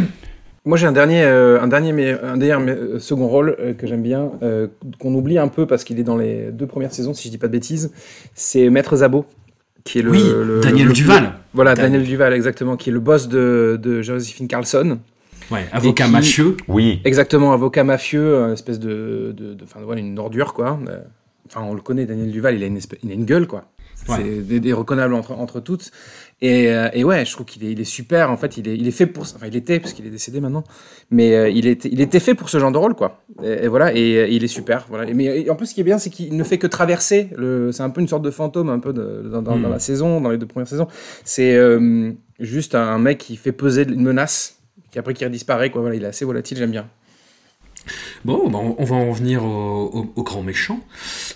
Moi, 0.67 0.77
j'ai 0.77 0.87
un 0.87 0.93
dernier, 0.93 1.23
euh, 1.23 1.59
un 1.59 1.69
dernier, 1.69 1.93
mais, 1.93 2.11
un 2.23 2.37
dernier 2.37 2.63
mais, 2.67 2.73
euh, 2.73 2.99
second 2.99 3.29
rôle 3.29 3.57
euh, 3.61 3.73
que 3.73 3.87
j'aime 3.87 4.03
bien, 4.03 4.33
euh, 4.43 4.67
qu'on 4.99 5.15
oublie 5.15 5.39
un 5.39 5.49
peu 5.49 5.67
parce 5.67 5.85
qu'il 5.85 5.99
est 5.99 6.03
dans 6.05 6.19
les 6.19 6.51
deux 6.53 6.67
premières 6.67 6.93
saisons, 6.93 7.15
si 7.15 7.29
je 7.29 7.31
dis 7.33 7.39
pas 7.39 7.47
de 7.47 7.53
bêtises. 7.53 7.93
C'est 8.35 8.69
Maître 8.69 8.95
Zabo, 8.97 9.25
qui 9.85 9.99
est 9.99 10.03
le. 10.03 10.11
oui, 10.11 10.23
le- 10.25 10.61
Daniel 10.61 10.89
le- 10.89 10.93
Duval. 10.93 11.33
Voilà, 11.55 11.75
Dan- 11.75 11.87
Daniel 11.87 12.05
Duval, 12.05 12.33
exactement, 12.35 12.77
qui 12.77 12.91
est 12.91 12.93
le 12.93 13.01
boss 13.01 13.29
de, 13.29 13.79
de 13.83 14.03
Josephine 14.03 14.47
Carlson. 14.49 14.99
Ouais, 15.51 15.67
avocat 15.73 16.05
qui- 16.07 16.11
mafieux. 16.13 16.57
Oui, 16.69 17.01
Exactement, 17.05 17.53
avocat 17.53 17.83
mafieux, 17.83 18.37
une 18.37 18.53
espèce 18.53 18.79
de. 18.79 19.35
de, 19.37 19.55
de- 19.55 19.65
enfin, 19.65 19.81
voilà, 19.85 20.01
une 20.01 20.19
ordure, 20.19 20.55
quoi. 20.55 20.79
Euh, 20.89 20.99
Enfin, 21.53 21.63
on 21.69 21.75
le 21.75 21.81
connaît, 21.81 22.07
Daniel 22.07 22.31
Duval, 22.31 22.55
il 22.55 22.63
a 22.63 22.67
une, 22.67 22.77
espèce- 22.77 23.01
il 23.03 23.11
a 23.11 23.15
une 23.15 23.25
gueule, 23.25 23.49
quoi. 23.49 23.65
Ouais. 24.09 24.15
C'est 24.19 24.47
des, 24.47 24.61
des 24.61 24.73
reconnables 24.73 25.15
entre, 25.15 25.33
entre 25.33 25.59
toutes. 25.59 25.91
Et, 26.43 26.69
euh, 26.73 26.89
et 26.95 27.05
ouais, 27.05 27.25
je 27.27 27.33
trouve 27.33 27.45
qu'il 27.45 27.63
est, 27.65 27.73
il 27.73 27.81
est 27.81 27.85
super. 27.85 28.31
En 28.31 28.37
fait, 28.39 28.57
il 28.57 28.67
est, 28.67 28.75
il 28.77 28.89
est 28.89 28.93
fait 28.93 29.07
pour. 29.07 29.25
Enfin, 29.25 29.47
il 29.47 29.57
était, 29.57 29.79
parce 29.79 29.93
qu'il 29.93 30.07
est 30.07 30.11
décédé 30.11 30.41
maintenant. 30.41 30.65
Mais 31.11 31.35
euh, 31.37 31.51
il, 31.51 31.67
était, 31.67 31.89
il 31.93 32.01
était 32.01 32.19
fait 32.21 32.35
pour 32.35 32.49
ce 32.49 32.59
genre 32.59 32.73
de 32.73 32.79
rôle, 32.79 32.95
quoi. 32.95 33.23
Et, 33.43 33.65
et 33.65 33.69
voilà, 33.69 33.93
et, 33.95 34.17
euh, 34.17 34.27
il 34.29 34.43
est 34.43 34.49
super. 34.49 34.87
Voilà. 34.89 35.09
Et, 35.11 35.13
mais 35.13 35.51
en 35.51 35.55
plus, 35.57 35.67
ce 35.67 35.75
qui 35.75 35.81
est 35.83 35.85
bien, 35.85 35.99
c'est 35.99 36.09
qu'il 36.11 36.35
ne 36.37 36.45
fait 36.45 36.57
que 36.59 36.67
traverser. 36.67 37.29
Le, 37.37 37.73
c'est 37.73 37.83
un 37.83 37.91
peu 37.91 38.01
une 38.01 38.09
sorte 38.09 38.23
de 38.23 38.31
fantôme, 38.31 38.71
un 38.71 38.79
peu 38.79 38.93
de- 38.95 39.29
dans, 39.31 39.43
dans- 39.43 39.59
dans 39.59 39.69
la 39.69 39.79
saison, 39.79 40.21
dans 40.23 40.31
les 40.31 40.39
deux 40.39 40.47
premières 40.47 40.69
saisons. 40.69 40.89
C'est 41.25 41.55
euh, 41.57 42.13
juste 42.39 42.75
un 42.75 42.99
mec 42.99 43.19
qui 43.19 43.37
fait 43.37 43.53
peser 43.53 43.83
une 43.83 44.03
menace, 44.03 44.61
qui 44.91 44.99
après 44.99 45.13
qui 45.15 45.29
disparaît, 45.29 45.71
quoi. 45.71 45.83
Voilà, 45.83 45.97
il 45.97 46.03
est 46.05 46.07
assez 46.09 46.25
volatile, 46.25 46.57
j'aime 46.57 46.71
bien. 46.71 46.89
Bon, 48.25 48.49
bah, 48.51 48.59
on 48.63 48.77
on 48.79 48.85
va 48.85 48.97
en 48.97 49.13
venir 49.13 49.45
au, 49.45 49.91
au- 49.93 50.13
au 50.17 50.23
grand 50.23 50.43
méchant. 50.43 50.81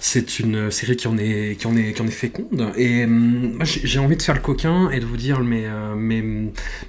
C'est 0.01 0.39
une 0.39 0.71
série 0.71 0.97
qui 0.97 1.09
en 1.09 1.17
est, 1.19 1.57
qui 1.59 1.67
en 1.67 1.77
est, 1.77 1.93
qui 1.95 2.03
en 2.03 2.07
est 2.07 2.11
féconde. 2.11 2.73
Et 2.77 3.05
hum, 3.05 3.55
moi, 3.57 3.65
j'ai 3.65 3.81
j'ai 3.87 3.99
envie 3.99 4.17
de 4.17 4.23
faire 4.23 4.35
le 4.35 4.41
coquin 4.41 4.91
et 4.91 5.01
de 5.01 5.05
vous 5.07 5.17
dire 5.17 5.41
mes, 5.41 5.67
euh, 5.67 5.95
mes, 5.95 6.23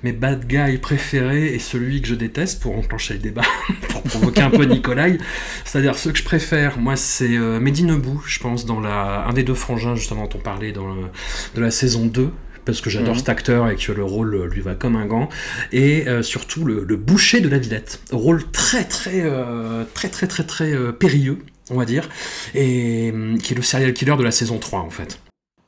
mes 0.03 0.11
bad 0.11 0.47
guys 0.47 0.77
préférés 0.77 1.53
et 1.53 1.59
celui 1.59 2.01
que 2.01 2.07
je 2.07 2.15
déteste 2.15 2.61
pour 2.61 2.77
enclencher 2.77 3.13
le 3.15 3.19
débat, 3.19 3.43
pour 3.89 4.01
provoquer 4.03 4.41
un 4.41 4.49
peu 4.49 4.65
Nicolai. 4.65 5.17
C'est-à-dire, 5.65 5.95
ceux 5.97 6.11
que 6.11 6.17
je 6.19 6.23
préfère, 6.23 6.77
moi, 6.79 6.95
c'est 6.95 7.35
euh, 7.37 7.59
Mehdi 7.59 7.83
Nebou, 7.83 8.21
je 8.27 8.39
pense, 8.39 8.65
dans 8.65 8.79
la, 8.79 9.25
un 9.27 9.33
des 9.33 9.43
deux 9.43 9.53
frangins, 9.53 9.95
justement, 9.95 10.23
dont 10.27 10.37
on 10.37 10.41
parlait 10.41 10.71
dans 10.71 10.87
le, 10.93 11.01
de 11.55 11.61
la 11.61 11.71
saison 11.71 12.05
2 12.05 12.31
parce 12.65 12.81
que 12.81 12.89
j'adore 12.89 13.13
Mhm. 13.13 13.19
cet 13.19 13.29
acteur 13.29 13.69
et 13.69 13.75
que 13.75 13.91
le 13.91 14.03
rôle 14.03 14.33
euh, 14.35 14.47
lui 14.47 14.61
va 14.61 14.75
comme 14.75 14.95
un 14.95 15.05
gant 15.05 15.29
et 15.71 16.07
euh, 16.07 16.21
surtout 16.23 16.65
le, 16.65 16.83
le 16.83 16.95
boucher 16.97 17.39
de 17.39 17.47
la 17.49 17.57
Villette. 17.59 17.99
Rôle 18.11 18.43
très 18.51 18.83
très 18.83 19.21
euh, 19.23 19.83
très 19.93 20.09
très 20.09 20.27
très 20.27 20.43
très 20.43 20.73
euh, 20.73 20.91
périlleux, 20.91 21.37
on 21.69 21.77
va 21.77 21.85
dire, 21.85 22.09
et 22.53 23.11
hum, 23.13 23.37
qui 23.37 23.53
est 23.53 23.55
le 23.55 23.61
serial 23.63 23.93
killer 23.93 24.15
de 24.17 24.23
la 24.23 24.31
saison 24.31 24.57
3 24.57 24.79
en 24.81 24.89
fait. 24.89 25.19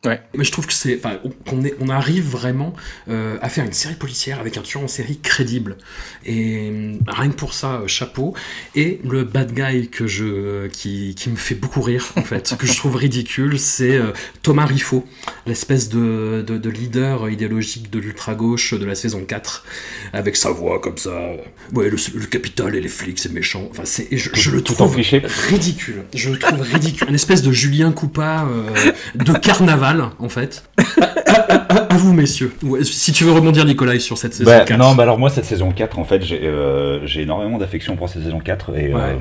Ouais. 0.07 0.21
Mais 0.35 0.43
je 0.43 0.51
trouve 0.51 0.65
que 0.65 0.73
c'est, 0.73 0.97
enfin, 0.97 1.19
qu'on 1.47 1.63
est, 1.63 1.75
on 1.81 1.89
arrive 1.89 2.29
vraiment 2.29 2.73
euh, 3.09 3.37
à 3.41 3.49
faire 3.49 3.65
une 3.65 3.73
série 3.73 3.95
policière 3.95 4.39
avec 4.39 4.57
un 4.57 4.61
tueur 4.61 4.83
en 4.83 4.87
série 4.87 5.19
crédible. 5.19 5.77
Et 6.25 6.69
hum, 6.69 6.99
rien 7.07 7.29
que 7.29 7.35
pour 7.35 7.53
ça, 7.53 7.81
euh, 7.81 7.87
chapeau. 7.87 8.33
Et 8.75 9.01
le 9.03 9.23
bad 9.23 9.53
guy 9.53 9.89
que 9.89 10.07
je, 10.07 10.67
qui, 10.67 11.13
qui 11.15 11.29
me 11.29 11.35
fait 11.35 11.55
beaucoup 11.55 11.81
rire 11.81 12.05
en 12.15 12.23
fait, 12.23 12.55
que 12.57 12.65
je 12.65 12.75
trouve 12.75 12.95
ridicule, 13.07 13.59
c'est 13.59 13.97
euh, 13.97 14.11
Thomas 14.43 14.65
Riffaut, 14.65 15.05
l'espèce 15.45 15.89
de, 15.89 16.43
de, 16.45 16.57
de 16.57 16.69
leader 16.69 17.29
idéologique 17.29 17.89
de 17.89 17.99
l'ultra 17.99 18.35
gauche 18.35 18.73
de 18.73 18.85
la 18.85 18.95
saison 18.95 19.23
4, 19.25 19.65
avec 20.13 20.35
sa 20.35 20.51
voix 20.51 20.79
comme 20.79 20.97
ça. 20.97 21.31
Ouais, 21.73 21.89
le, 21.89 21.97
le 22.15 22.25
capital 22.25 22.75
et 22.75 22.81
les 22.81 22.87
flics, 22.87 23.19
c'est 23.19 23.31
méchant. 23.31 23.67
Enfin, 23.71 23.83
c'est, 23.85 24.07
je, 24.11 24.29
je 24.33 24.51
le 24.51 24.61
trouve 24.61 24.95
ridicule. 24.95 26.03
Je 26.13 26.29
le 26.29 26.39
trouve 26.39 26.61
ridicule. 26.61 27.09
Une 27.09 27.15
espèce 27.15 27.41
de 27.41 27.51
Julien 27.51 27.91
Coupa 27.91 28.47
euh, 28.49 28.91
de 29.15 29.33
carnaval, 29.33 29.96
en 30.19 30.29
fait. 30.29 30.63
À, 31.69 31.87
vous, 31.95 32.13
messieurs. 32.13 32.53
Si 32.83 33.11
tu 33.11 33.23
veux 33.23 33.31
rebondir, 33.31 33.65
Nicolas, 33.65 33.97
sur 33.99 34.17
cette 34.17 34.33
saison 34.33 34.49
Bah, 34.49 34.59
4. 34.65 34.77
non, 34.79 34.95
bah 34.95 35.03
alors 35.03 35.17
moi 35.19 35.29
cette 35.29 35.45
saison 35.45 35.71
4 35.71 35.99
en 35.99 36.03
fait 36.03 36.23
j'ai 36.23 36.41
euh, 36.43 37.05
j'ai 37.05 37.21
énormément 37.23 37.57
d'affection 37.57 37.95
pour 37.95 38.09
cette 38.09 38.23
saison 38.23 38.39
4 38.39 38.77
et 38.77 38.93
Ouais. 38.93 39.01
euh, 39.01 39.17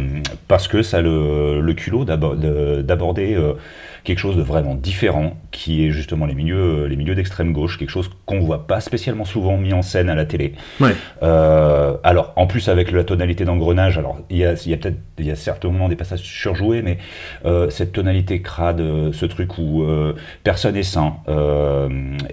parce 0.49 0.69
que 0.69 0.83
ça 0.83 0.99
a 0.99 1.01
le, 1.01 1.61
le 1.61 1.75
culot 1.75 2.05
d'abo- 2.05 2.35
de- 2.37 2.83
d'aborder 2.83 3.35
euh, 3.35 3.55
quelque 4.05 4.19
chose 4.19 4.37
de 4.37 4.43
vraiment 4.43 4.75
différent 4.75 5.37
qui 5.51 5.85
est 5.87 5.91
justement 5.91 6.27
les 6.27 6.35
milieux 6.35 6.87
les 6.87 6.95
milieux 6.97 7.15
d'extrême 7.17 7.53
gauche 7.53 7.79
quelque 7.79 7.91
chose 7.91 8.09
qu'on 8.27 8.39
voit 8.41 8.67
pas 8.69 8.81
spécialement 8.81 9.25
souvent 9.25 9.57
mis 9.57 9.73
en 9.73 9.83
scène 9.83 10.09
à 10.09 10.15
la 10.15 10.25
télé 10.27 10.53
Ouais. 10.81 10.95
Alors 12.05 12.33
en 12.37 12.47
plus 12.47 12.69
avec 12.69 12.93
la 12.93 13.03
tonalité 13.05 13.45
d'engrenage 13.45 13.99
alors 13.99 14.19
il 14.31 14.37
y 14.39 14.45
a, 14.45 14.53
il 14.65 14.71
y 14.71 14.75
a 14.75 14.77
peut-être 14.77 14.99
il 15.19 15.27
y 15.27 15.31
a 15.31 15.35
certainement 15.37 15.89
des 15.89 15.97
passages 15.97 16.21
surjoués 16.21 16.83
mais 16.83 16.99
cette 17.71 17.93
tonalité 17.93 18.41
crade 18.43 18.81
ce 19.13 19.27
truc 19.27 19.59
où 19.59 19.85
personne 20.45 20.77
est 20.77 20.83
sain 20.85 21.15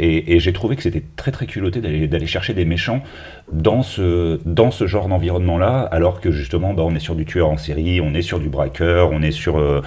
et, 0.03 0.39
j'ai 0.39 0.53
trouvé 0.53 0.75
que 0.75 0.83
c'était 0.83 1.03
très 1.15 1.31
très 1.31 1.45
culotté 1.45 1.79
d'aller 1.81 2.27
chercher 2.27 2.53
des 2.53 2.65
méchants 2.65 3.03
dans 3.51 3.83
ce, 3.83 4.39
dans 4.45 4.71
ce 4.71 4.87
genre 4.87 5.07
d'environnement-là, 5.07 5.81
alors 5.91 6.21
que 6.21 6.31
justement, 6.31 6.73
bah, 6.73 6.83
on 6.85 6.95
est 6.95 6.99
sur 6.99 7.15
du 7.15 7.25
tueur 7.25 7.49
en 7.49 7.57
série, 7.57 7.99
on 8.01 8.13
est 8.13 8.21
sur 8.21 8.39
du 8.39 8.47
braqueur, 8.47 9.11
on 9.11 9.21
est 9.21 9.31
sur, 9.31 9.57
euh, 9.57 9.81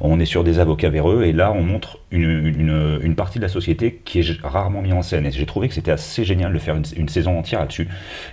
on 0.00 0.18
est 0.18 0.24
sur 0.24 0.42
des 0.42 0.58
avocats 0.58 0.88
véreux, 0.88 1.24
et 1.24 1.32
là, 1.32 1.52
on 1.52 1.62
montre 1.62 1.98
une, 2.10 2.98
une, 3.02 3.14
partie 3.14 3.38
de 3.38 3.42
la 3.42 3.48
société 3.48 4.00
qui 4.04 4.20
est 4.20 4.40
rarement 4.42 4.82
mise 4.82 4.92
en 4.92 5.02
scène. 5.02 5.26
Et 5.26 5.30
j'ai 5.30 5.46
trouvé 5.46 5.68
que 5.68 5.74
c'était 5.74 5.90
assez 5.90 6.24
génial 6.24 6.52
de 6.52 6.58
faire 6.58 6.76
une, 6.76 7.08
saison 7.08 7.38
entière 7.38 7.60
là-dessus, 7.60 7.88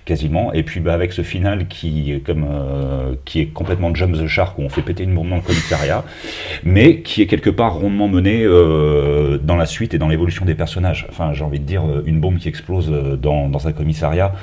quasiment. 0.06 0.54
Et 0.54 0.64
puis, 0.64 0.80
bah, 0.80 0.94
avec 0.94 1.12
ce 1.12 1.22
final 1.22 1.68
qui 1.68 2.14
est 2.14 2.20
comme, 2.20 2.46
euh, 2.50 3.16
qui 3.26 3.42
est 3.42 3.48
complètement 3.48 3.94
jump 3.94 4.16
the 4.16 4.28
shark, 4.28 4.58
où 4.58 4.62
on 4.62 4.70
fait 4.70 4.82
péter 4.82 5.04
une 5.04 5.14
bombe 5.14 5.30
dans 5.30 5.36
le 5.36 5.42
commissariat, 5.42 6.04
mais 6.64 7.02
qui 7.02 7.22
est 7.22 7.28
quelque 7.28 7.50
part 7.50 7.74
rondement 7.76 8.08
mené 8.08 8.44
euh, 8.44 9.38
dans 9.38 9.58
la 9.58 9.66
suite 9.66 9.94
et 9.94 9.98
dans 9.98 10.08
l'évolution 10.08 10.46
des 10.46 10.56
personnages. 10.56 11.08
Enfin, 11.10 11.34
j'ai 11.34 11.44
envie 11.44 11.60
de 11.60 11.66
dire, 11.66 11.84
une 12.06 12.20
bombe 12.20 12.38
qui 12.38 12.48
explose 12.48 12.90
dans, 13.22 13.50
dans 13.50 13.68
un 13.68 13.74
commissariat, 13.74 14.34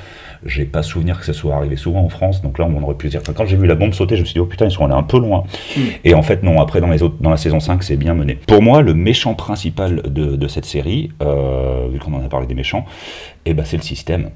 j'ai 0.44 0.64
pas 0.64 0.82
souvenir 0.82 1.18
que 1.18 1.24
ça 1.24 1.32
soit 1.32 1.54
arrivé 1.54 1.76
souvent 1.76 2.00
en 2.00 2.08
France, 2.08 2.42
donc 2.42 2.58
là 2.58 2.66
on 2.66 2.82
aurait 2.82 2.94
pu 2.94 3.06
se 3.06 3.12
dire. 3.12 3.20
Enfin, 3.20 3.32
quand 3.32 3.46
j'ai 3.46 3.56
vu 3.56 3.66
la 3.66 3.74
bombe 3.74 3.92
sauter, 3.92 4.16
je 4.16 4.20
me 4.20 4.26
suis 4.26 4.34
dit, 4.34 4.40
oh 4.40 4.46
putain, 4.46 4.66
ils 4.66 4.70
sont 4.70 4.84
allés 4.84 4.94
un 4.94 5.02
peu 5.02 5.18
loin. 5.18 5.44
Et 6.04 6.14
en 6.14 6.22
fait, 6.22 6.42
non, 6.42 6.60
après 6.60 6.80
dans, 6.80 6.88
les 6.88 7.02
autres, 7.02 7.16
dans 7.20 7.30
la 7.30 7.36
saison 7.36 7.60
5, 7.60 7.82
c'est 7.82 7.96
bien 7.96 8.14
mené. 8.14 8.34
Pour 8.46 8.62
moi, 8.62 8.82
le 8.82 8.94
méchant 8.94 9.34
principal 9.34 10.02
de, 10.02 10.36
de 10.36 10.48
cette 10.48 10.64
série, 10.64 11.10
euh, 11.22 11.88
vu 11.90 11.98
qu'on 11.98 12.14
en 12.14 12.24
a 12.24 12.28
parlé 12.28 12.46
des 12.46 12.54
méchants, 12.54 12.84
eh 13.44 13.54
ben, 13.54 13.64
c'est 13.64 13.76
le 13.76 13.82
système. 13.82 14.30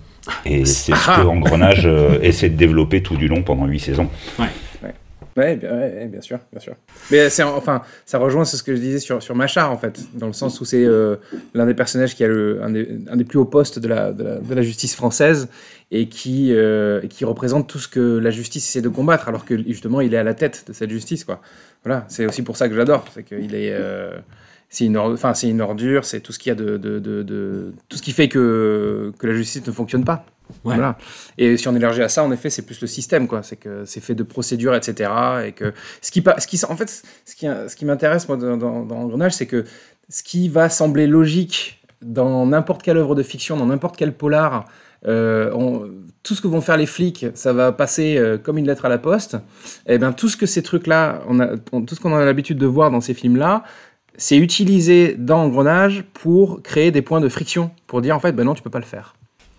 Et 0.44 0.64
c'est 0.64 0.94
ce 0.94 1.20
que 1.20 1.26
Engrenage 1.26 1.86
euh, 1.86 2.18
essaie 2.22 2.48
de 2.48 2.56
développer 2.56 3.02
tout 3.02 3.16
du 3.16 3.28
long 3.28 3.42
pendant 3.42 3.66
8 3.66 3.80
saisons. 3.80 4.08
Ouais, 5.36 5.56
bien, 5.56 5.70
ouais, 5.70 5.94
ouais, 5.94 6.08
bien 6.08 6.20
sûr, 6.20 6.38
bien 6.50 6.60
sûr. 6.60 6.74
Mais 7.10 7.30
c'est 7.30 7.42
enfin, 7.42 7.82
ça 8.04 8.18
rejoint 8.18 8.44
ce 8.44 8.62
que 8.62 8.74
je 8.74 8.80
disais 8.80 8.98
sur, 8.98 9.22
sur 9.22 9.34
Machar 9.34 9.72
en 9.72 9.78
fait, 9.78 10.00
dans 10.14 10.26
le 10.26 10.32
sens 10.32 10.60
où 10.60 10.64
c'est 10.64 10.84
euh, 10.84 11.16
l'un 11.54 11.66
des 11.66 11.74
personnages 11.74 12.14
qui 12.14 12.22
a 12.22 12.28
le, 12.28 12.62
un, 12.62 12.70
des, 12.70 12.86
un 13.10 13.16
des 13.16 13.24
plus 13.24 13.38
hauts 13.38 13.46
postes 13.46 13.78
de 13.78 13.88
la, 13.88 14.12
de 14.12 14.22
la, 14.22 14.36
de 14.36 14.54
la 14.54 14.62
justice 14.62 14.94
française 14.94 15.48
et 15.94 16.08
qui, 16.08 16.52
euh, 16.52 17.00
et 17.02 17.08
qui 17.08 17.24
représente 17.24 17.68
tout 17.68 17.78
ce 17.78 17.86
que 17.86 18.18
la 18.18 18.30
justice 18.30 18.66
essaie 18.68 18.80
de 18.82 18.88
combattre, 18.88 19.28
alors 19.28 19.44
que 19.44 19.56
justement 19.70 20.00
il 20.00 20.14
est 20.14 20.18
à 20.18 20.24
la 20.24 20.34
tête 20.34 20.64
de 20.66 20.72
cette 20.72 20.90
justice 20.90 21.22
quoi. 21.24 21.40
Voilà, 21.84 22.04
c'est 22.08 22.26
aussi 22.26 22.42
pour 22.42 22.56
ça 22.56 22.68
que 22.68 22.74
j'adore, 22.74 23.04
c'est 23.14 23.22
qu'il 23.24 23.54
est, 23.54 23.72
euh, 23.72 24.18
c'est 24.70 24.86
une, 24.86 24.96
or- 24.96 25.12
enfin 25.12 25.34
c'est 25.34 25.48
une 25.50 25.60
ordure, 25.60 26.04
c'est 26.04 26.20
tout 26.20 26.32
ce 26.32 26.38
qu'il 26.38 26.48
y 26.50 26.52
a 26.52 26.54
de, 26.54 26.78
de, 26.78 26.98
de, 26.98 27.22
de- 27.22 27.72
tout 27.88 27.96
ce 27.98 28.02
qui 28.02 28.12
fait 28.12 28.28
que 28.28 29.12
que 29.18 29.26
la 29.26 29.34
justice 29.34 29.66
ne 29.66 29.72
fonctionne 29.72 30.04
pas. 30.04 30.24
Ouais. 30.64 30.74
Voilà. 30.74 30.98
Et 31.38 31.56
si 31.56 31.66
on 31.68 31.74
élargit 31.76 32.02
à 32.02 32.08
ça, 32.10 32.22
en 32.24 32.30
effet, 32.32 32.50
c'est 32.50 32.62
plus 32.62 32.80
le 32.82 32.86
système, 32.86 33.26
quoi. 33.26 33.42
C'est 33.42 33.56
que 33.56 33.84
c'est 33.86 34.00
fait 34.00 34.14
de 34.14 34.22
procédures, 34.22 34.74
etc. 34.74 35.10
Et 35.46 35.52
que 35.52 35.72
ce 36.02 36.10
qui, 36.10 36.22
ce 36.38 36.46
qui, 36.46 36.60
en 36.66 36.76
fait, 36.76 37.02
ce 37.24 37.34
qui, 37.34 37.46
ce 37.46 37.74
qui 37.74 37.84
m'intéresse 37.86 38.28
moi 38.28 38.36
dans, 38.36 38.58
dans, 38.58 38.84
dans 38.84 38.96
Engrenage, 38.96 39.32
c'est 39.32 39.46
que 39.46 39.64
ce 40.10 40.22
qui 40.22 40.48
va 40.50 40.68
sembler 40.68 41.06
logique 41.06 41.80
dans 42.02 42.44
n'importe 42.44 42.82
quelle 42.82 42.98
œuvre 42.98 43.14
de 43.14 43.22
fiction, 43.22 43.56
dans 43.56 43.66
n'importe 43.66 43.96
quel 43.96 44.12
polar, 44.12 44.66
on- 45.06 45.88
tout 46.22 46.34
ce 46.34 46.40
que 46.40 46.46
vont 46.46 46.60
faire 46.60 46.76
les 46.76 46.86
flics, 46.86 47.26
ça 47.34 47.52
va 47.52 47.72
passer 47.72 48.16
euh, 48.16 48.38
comme 48.38 48.56
une 48.58 48.66
lettre 48.66 48.84
à 48.84 48.88
la 48.88 48.98
poste. 48.98 49.36
Et 49.88 49.98
bien 49.98 50.12
tout 50.12 50.28
ce 50.28 50.36
que 50.36 50.46
ces 50.46 50.62
trucs-là, 50.62 51.22
on 51.28 51.40
a, 51.40 51.56
tout 51.56 51.94
ce 51.94 52.00
qu'on 52.00 52.14
a 52.14 52.24
l'habitude 52.24 52.58
de 52.58 52.66
voir 52.66 52.90
dans 52.92 53.00
ces 53.00 53.14
films-là, 53.14 53.64
c'est 54.16 54.36
utilisé 54.36 55.16
dans 55.18 55.42
Engrenage 55.44 56.04
pour 56.12 56.62
créer 56.62 56.90
des 56.92 57.02
points 57.02 57.20
de 57.20 57.28
friction, 57.28 57.70
pour 57.86 58.02
dire 58.02 58.14
en 58.14 58.20
fait, 58.20 58.32
ben 58.32 58.44
non, 58.44 58.54
tu 58.54 58.62
peux 58.62 58.70
pas 58.70 58.78
le 58.78 58.84
faire. 58.84 59.14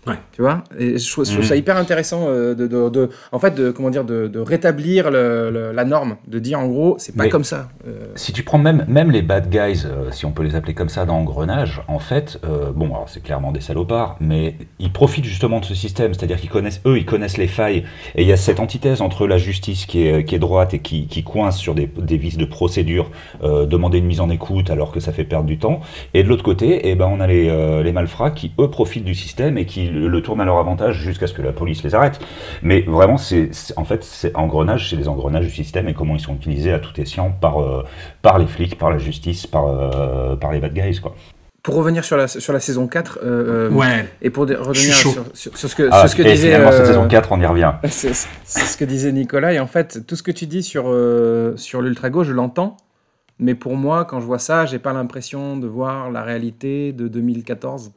Ouais. 0.06 0.14
Tu 0.32 0.42
vois? 0.42 0.62
Et 0.78 0.98
je 0.98 1.10
trouve, 1.10 1.24
je 1.24 1.30
trouve 1.30 1.42
Mhm. 1.44 1.48
ça 1.48 1.56
hyper 1.56 1.76
intéressant 1.76 2.26
euh, 2.28 2.54
de, 2.54 2.66
de, 2.66 2.88
de- 2.90 3.10
en 3.32 3.38
fait, 3.38 3.54
de, 3.54 3.70
comment 3.70 3.90
dire, 3.90 4.04
de, 4.04 4.28
de 4.28 4.38
rétablir 4.38 5.10
le- 5.10 5.50
le- 5.50 5.72
la 5.72 5.84
norme, 5.84 6.16
de 6.28 6.38
dire 6.38 6.58
en 6.60 6.66
gros, 6.66 6.96
c'est 6.98 7.16
pas 7.16 7.24
Mais- 7.24 7.28
comme 7.30 7.44
ça. 7.44 7.68
Euh, 7.86 7.92
Si 8.14 8.32
tu 8.32 8.42
prends 8.42 8.58
même, 8.58 8.84
même 8.88 9.10
les 9.10 9.22
bad 9.22 9.48
guys, 9.48 9.84
euh, 9.86 10.10
si 10.10 10.26
on 10.26 10.32
peut 10.32 10.42
les 10.42 10.54
appeler 10.56 10.74
comme 10.74 10.88
ça 10.90 11.06
dans 11.06 11.16
Engrenage, 11.16 11.80
en 11.88 11.98
fait, 11.98 12.38
euh, 12.44 12.70
bon, 12.74 12.86
alors 12.86 13.08
c'est 13.08 13.22
clairement 13.22 13.50
des 13.52 13.60
salopards, 13.60 14.16
mais 14.20 14.56
ils 14.78 14.92
profitent 14.92 15.24
justement 15.24 15.60
de 15.60 15.64
ce 15.64 15.74
système, 15.74 16.12
c'est-à-dire 16.12 16.38
qu'ils 16.38 16.50
connaissent, 16.50 16.82
eux, 16.86 16.98
ils 16.98 17.06
connaissent 17.06 17.38
les 17.38 17.48
failles, 17.48 17.84
et 18.14 18.22
il 18.22 18.28
y 18.28 18.32
a 18.32 18.36
cette 18.36 18.60
antithèse 18.60 19.00
entre 19.00 19.26
la 19.26 19.38
justice 19.38 19.86
qui 19.86 20.06
est, 20.06 20.24
qui 20.24 20.34
est 20.34 20.38
droite 20.38 20.74
et 20.74 20.80
qui, 20.80 21.06
qui 21.06 21.22
coince 21.22 21.56
sur 21.56 21.74
des, 21.74 21.86
des 21.86 22.16
vices 22.18 22.36
de 22.36 22.44
procédure, 22.44 23.10
demander 23.42 23.98
une 23.98 24.06
mise 24.06 24.20
en 24.20 24.30
écoute 24.30 24.70
alors 24.70 24.92
que 24.92 25.00
ça 25.00 25.12
fait 25.12 25.24
perdre 25.24 25.46
du 25.46 25.58
temps, 25.58 25.80
et 26.12 26.22
de 26.22 26.28
l'autre 26.28 26.42
côté, 26.42 26.88
eh 26.88 26.94
ben, 26.94 27.06
on 27.06 27.20
a 27.20 27.26
les, 27.26 27.82
les 27.82 27.92
malfrats 27.92 28.30
qui, 28.30 28.52
eux, 28.58 28.68
profitent 28.68 29.04
du 29.04 29.14
système 29.14 29.56
et 29.58 29.64
qui 29.66 29.88
le, 29.94 30.08
le 30.08 30.22
tournent 30.22 30.40
à 30.42 30.44
leur 30.44 30.58
avantage 30.58 30.96
jusqu'à 30.98 31.26
ce 31.26 31.32
que 31.32 31.40
la 31.42 31.52
police 31.52 31.82
les 31.82 31.94
arrête. 31.94 32.20
Mais 32.62 32.82
vraiment, 32.82 33.16
c'est, 33.16 33.50
en 33.76 33.84
fait, 33.84 34.04
c'est 34.04 34.34
engrenage, 34.36 34.90
c'est 34.90 34.96
les 34.96 35.08
engrenages 35.08 35.46
du 35.46 35.50
système 35.52 35.88
et 35.88 35.94
comment 35.94 36.14
ils 36.14 36.20
sont 36.20 36.34
utilisés 36.34 36.72
à 36.72 36.78
tout 36.78 37.00
escient 37.00 37.30
par, 37.30 37.62
euh, 37.62 37.82
par 38.22 38.38
les 38.38 38.46
flics, 38.46 38.76
par 38.76 38.90
la 38.90 38.98
justice, 38.98 39.46
par, 39.46 39.66
euh, 39.68 40.36
par 40.36 40.52
les 40.52 40.58
bad 40.60 40.74
guys, 40.74 41.00
quoi. 41.00 41.14
pour 41.62 41.76
revenir 41.76 42.04
sur 42.04 42.18
la, 42.18 42.28
sur 42.28 42.52
la 42.52 42.60
saison 42.60 42.86
4, 42.86 43.20
euh, 43.22 43.68
euh, 43.68 43.70
Ouais. 43.70 44.06
et 44.20 44.28
pour 44.28 44.42
revenir 44.46 44.94
sur, 44.94 45.12
sur- 45.32 45.56
sur 45.56 45.70
ce 45.70 45.74
que, 45.74 45.88
Ah, 45.90 46.00
sur 46.00 46.10
ce 46.10 46.16
que 46.16 46.22
et 46.22 46.32
disait. 46.32 46.48
finalement, 46.48 46.70
cette 46.72 46.82
euh, 46.82 46.86
saison 46.88 47.08
4, 47.08 47.32
on 47.32 47.40
y 47.40 47.46
revient. 47.46 47.72
C'est 47.84 48.12
c'est 48.12 48.60
ce 48.66 48.76
que 48.76 48.84
disait 48.84 49.12
Nicolas. 49.12 49.54
Et 49.54 49.60
en 49.60 49.66
fait, 49.66 50.06
tout 50.06 50.14
ce 50.14 50.22
que 50.22 50.30
tu 50.30 50.46
dis 50.46 50.62
sur, 50.62 50.84
euh, 50.88 51.56
sur 51.56 51.80
l'ultra-gauche, 51.80 52.26
je 52.26 52.32
l'entends. 52.34 52.76
Mais 53.38 53.54
pour 53.54 53.76
moi, 53.76 54.04
quand 54.04 54.20
je 54.20 54.26
vois 54.26 54.38
ça, 54.38 54.66
j'ai 54.66 54.78
pas 54.78 54.92
l'impression 54.92 55.56
de 55.56 55.66
voir 55.66 56.10
la 56.10 56.22
réalité 56.22 56.92
de 56.92 57.08
2014. 57.08 57.92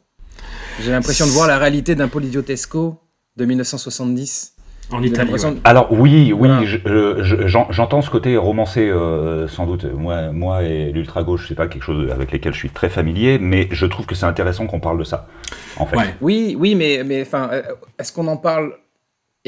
J'ai 0.81 0.91
l'impression 0.91 1.25
de 1.25 1.31
voir 1.31 1.47
la 1.47 1.57
réalité 1.57 1.95
d'un 1.95 2.07
Polidiotesco 2.07 2.99
de 3.37 3.45
1970. 3.45 4.53
En 4.89 5.03
Italie. 5.03 5.17
l'impression 5.25 5.49
ouais. 5.49 5.55
de- 5.55 5.59
Alors 5.65 5.91
oui, 5.91 6.31
oui, 6.31 6.47
Voilà. 6.47 6.63
je- 6.63 6.77
je- 6.77 7.21
je- 7.23 7.47
j'en- 7.47 7.67
j'entends 7.71 8.01
ce 8.01 8.09
côté 8.09 8.37
romancé 8.37 8.87
euh, 8.89 9.45
sans 9.49 9.65
doute. 9.65 9.83
Moi, 9.83 10.31
moi 10.31 10.63
et 10.63 10.93
l'ultra 10.93 11.23
gauche, 11.23 11.45
c'est 11.49 11.55
pas 11.55 11.67
quelque 11.67 11.83
chose 11.83 12.09
avec 12.09 12.31
lesquels 12.31 12.53
je 12.53 12.59
suis 12.59 12.69
très 12.69 12.87
familier, 12.87 13.37
mais 13.37 13.67
je 13.71 13.85
trouve 13.85 14.05
que 14.05 14.15
c'est 14.15 14.25
intéressant 14.25 14.65
qu'on 14.65 14.79
parle 14.79 14.97
de 14.99 15.03
ça. 15.03 15.27
En 15.75 15.85
fait. 15.87 15.97
Ouais. 15.97 16.15
Oui, 16.21 16.55
oui, 16.57 16.73
mais, 16.75 17.01
mais 17.05 17.21
enfin, 17.21 17.49
euh, 17.51 17.63
est-ce 17.99 18.13
qu'on 18.13 18.27
en 18.27 18.37
parle 18.37 18.71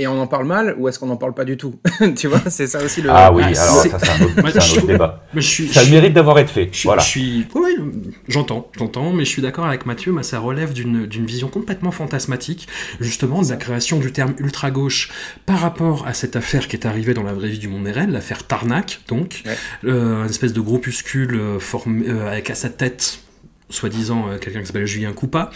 et 0.02 0.08
on 0.08 0.20
en 0.20 0.28
parle 0.28 0.45
mal 0.45 0.76
ou 0.78 0.88
est-ce 0.88 0.97
qu'on 1.00 1.08
n'en 1.08 1.18
parle 1.18 1.34
pas 1.34 1.45
du 1.45 1.58
tout 1.58 1.76
Tu 2.16 2.28
vois, 2.28 2.41
c'est 2.50 2.68
ça 2.68 2.84
aussi 2.84 3.02
le. 3.02 3.10
Ah 3.12 3.32
oui, 3.34 3.43
Ah, 3.45 3.62
alors 3.62 3.82
c'est- 3.84 3.89
ça 3.89 4.00
c'est 4.00 4.10
un 4.12 4.26
autre, 4.26 4.41
Moi, 4.41 4.50
un 4.50 4.86
débat. 4.86 5.24
Mais 5.34 5.41
je 5.41 5.47
suis, 5.47 5.68
Ça 5.68 5.82
a 5.82 5.84
je 5.84 5.89
le 5.89 5.95
mérite 5.95 6.14
d'avoir 6.14 6.39
été 6.39 6.52
fait. 6.52 6.70
Je, 6.72 6.84
Voilà. 6.84 7.02
je 7.02 7.08
suis, 7.08 7.47
ouais, 7.56 7.62
ouais, 7.62 7.76
j'entends, 8.28 8.70
j'entends, 8.78 9.12
mais 9.14 9.26
je 9.26 9.30
suis 9.30 9.41
d'accord 9.41 9.66
avec 9.66 9.86
Mathieu. 9.86 10.12
Moi, 10.12 10.24
ça 10.24 10.39
relève 10.39 10.74
d'une 10.74 11.06
d'une 11.06 11.26
vision 11.26 11.47
complètement 11.50 11.91
fantasmatique, 11.91 12.68
justement, 13.00 13.41
de 13.41 13.50
la 13.50 13.56
création 13.58 14.00
du 14.00 14.12
terme 14.12 14.34
ultra 14.39 14.72
gauche 14.72 15.10
par 15.45 15.60
rapport 15.60 16.08
à 16.08 16.14
cette 16.14 16.36
affaire 16.36 16.68
qui 16.68 16.76
est 16.76 16.86
arrivée 16.86 17.14
dans 17.14 17.24
la 17.24 17.34
vraie 17.34 17.50
vie 17.50 17.60
du 17.60 17.68
monde 17.68 17.86
réel, 17.88 18.12
l'affaire 18.12 18.45
Tarnac, 18.45 19.02
donc, 19.08 19.43
Ouais. 19.45 19.58
euh, 19.86 20.24
une 20.24 20.30
espèce 20.30 20.54
de 20.54 20.62
groupuscule 20.62 21.36
euh, 21.36 21.60
formé 21.60 22.08
euh, 22.08 22.28
avec 22.32 22.50
à 22.50 22.56
sa 22.56 22.70
tête 22.70 23.20
soi-disant 23.70 24.30
euh, 24.30 24.38
quelqu'un 24.38 24.62
qui 24.62 24.68
s'appelle 24.68 24.86
Julien 24.86 25.14
Coupa, 25.14 25.52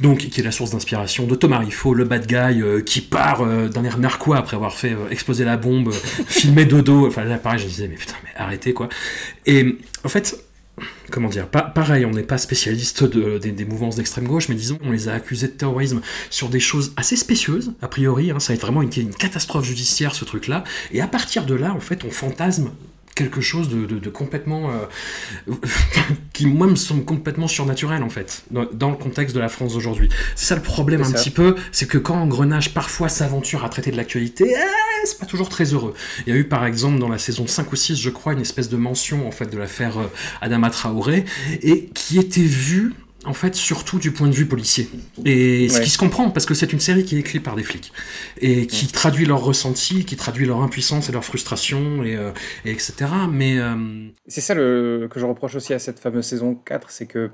donc 0.00 0.18
qui 0.18 0.40
est 0.40 0.44
la 0.44 0.52
source 0.52 0.70
d'inspiration 0.70 1.26
de 1.26 1.34
Thomas 1.34 1.58
Riffaut, 1.58 1.94
le 1.94 2.04
bad 2.04 2.26
guy 2.26 2.62
euh, 2.62 2.80
qui 2.80 3.00
part 3.00 3.42
euh, 3.42 3.68
d'un 3.68 3.84
air 3.84 3.98
narquois 3.98 4.36
après 4.36 4.56
avoir 4.56 4.74
fait 4.74 4.92
euh, 4.92 5.08
exploser 5.10 5.44
la 5.44 5.56
bombe, 5.56 5.92
filmer 6.26 6.64
dodo, 6.64 7.06
enfin 7.06 7.24
là 7.24 7.38
pareil 7.38 7.60
je 7.60 7.66
disais 7.66 7.88
mais 7.88 7.96
putain 7.96 8.16
mais 8.22 8.30
arrêtez 8.36 8.74
quoi. 8.74 8.88
Et 9.46 9.78
en 10.04 10.08
fait, 10.08 10.36
comment 11.10 11.28
dire, 11.28 11.46
pas, 11.46 11.62
pareil, 11.62 12.04
on 12.04 12.10
n'est 12.10 12.22
pas 12.22 12.38
spécialiste 12.38 13.04
de, 13.04 13.38
des, 13.38 13.52
des 13.52 13.64
mouvances 13.64 13.96
d'extrême 13.96 14.26
gauche, 14.26 14.48
mais 14.48 14.54
disons, 14.54 14.78
on 14.82 14.90
les 14.90 15.08
a 15.08 15.14
accusés 15.14 15.48
de 15.48 15.52
terrorisme 15.52 16.00
sur 16.30 16.48
des 16.48 16.60
choses 16.60 16.92
assez 16.96 17.16
spécieuses, 17.16 17.72
a 17.80 17.88
priori, 17.88 18.30
hein, 18.30 18.40
ça 18.40 18.52
va 18.52 18.56
être 18.56 18.62
vraiment 18.62 18.82
une, 18.82 18.90
une 18.96 19.14
catastrophe 19.14 19.64
judiciaire 19.64 20.14
ce 20.14 20.24
truc-là, 20.24 20.64
et 20.92 21.00
à 21.00 21.06
partir 21.06 21.46
de 21.46 21.54
là, 21.54 21.72
en 21.72 21.80
fait, 21.80 22.04
on 22.04 22.10
fantasme 22.10 22.70
quelque 23.14 23.40
chose 23.40 23.68
de, 23.68 23.86
de- 23.86 23.98
de 23.98 24.10
complètement 24.10 24.70
euh, 24.70 25.54
qui 26.32 26.46
moi 26.46 26.66
me 26.66 26.76
semble 26.76 27.04
complètement 27.04 27.48
surnaturel 27.48 28.02
en 28.02 28.08
fait 28.08 28.42
dans, 28.50 28.64
dans 28.72 28.90
le 28.90 28.96
contexte 28.96 29.34
de 29.34 29.40
la 29.40 29.48
France 29.48 29.74
d'aujourd'hui 29.74 30.08
c'est 30.34 30.46
ça 30.46 30.56
le 30.56 30.62
problème 30.62 31.00
un 31.02 31.04
ça. 31.04 31.12
petit 31.18 31.30
peu 31.30 31.54
c'est 31.72 31.86
que 31.86 31.98
quand 31.98 32.16
Engrenage 32.16 32.74
parfois 32.74 33.08
s'aventure 33.08 33.64
à 33.64 33.68
traiter 33.68 33.90
de 33.90 33.96
l'actualité 33.96 34.46
eh, 34.56 35.06
c'est 35.06 35.18
pas 35.18 35.26
toujours 35.26 35.48
très 35.48 35.64
heureux 35.72 35.94
il 36.26 36.32
y 36.34 36.36
a 36.36 36.38
eu 36.38 36.44
par 36.44 36.64
exemple 36.66 36.98
dans 36.98 37.08
la 37.08 37.18
saison 37.18 37.46
5 37.46 37.72
ou 37.72 37.76
6 37.76 37.96
je 37.96 38.10
crois 38.10 38.32
une 38.32 38.40
espèce 38.40 38.68
de 38.68 38.76
mention 38.76 39.26
en 39.28 39.30
fait 39.30 39.46
de 39.46 39.58
l'affaire 39.58 39.98
euh, 39.98 40.06
Adama 40.40 40.70
Traoré 40.70 41.24
et 41.62 41.86
qui 41.94 42.18
était 42.18 42.40
vue 42.40 42.94
en 43.26 43.32
fait 43.34 43.54
surtout 43.54 43.98
du 43.98 44.10
point 44.12 44.28
de 44.28 44.34
vue 44.34 44.46
policier 44.46 44.88
et 45.24 45.68
ce 45.68 45.78
Ouais. 45.78 45.84
qui 45.84 45.90
se 45.90 45.98
comprend 45.98 46.30
parce 46.30 46.46
que 46.46 46.54
c'est 46.54 46.72
une 46.72 46.80
série 46.80 47.04
qui 47.04 47.16
est 47.16 47.20
écrite 47.20 47.42
par 47.42 47.56
des 47.56 47.62
flics 47.62 47.92
et 48.40 48.66
qui 48.66 48.86
traduit 48.88 49.26
leurs 49.26 49.42
ressentis 49.42 50.04
qui 50.04 50.16
traduit 50.16 50.46
leur 50.46 50.60
impuissance 50.62 51.08
et 51.08 51.12
leur 51.12 51.24
frustration 51.24 52.02
et, 52.04 52.16
euh, 52.16 52.30
et 52.64 52.70
etc 52.70 52.94
mais 53.30 53.58
euh, 53.58 53.74
C'est 54.28 54.40
ça 54.40 54.54
le, 54.54 55.08
que 55.10 55.18
je 55.20 55.26
reproche 55.26 55.54
aussi 55.54 55.72
à 55.74 55.78
cette 55.78 55.98
fameuse 56.00 56.24
saison 56.26 56.54
4, 56.54 56.90
c'est 56.90 57.06
que 57.06 57.30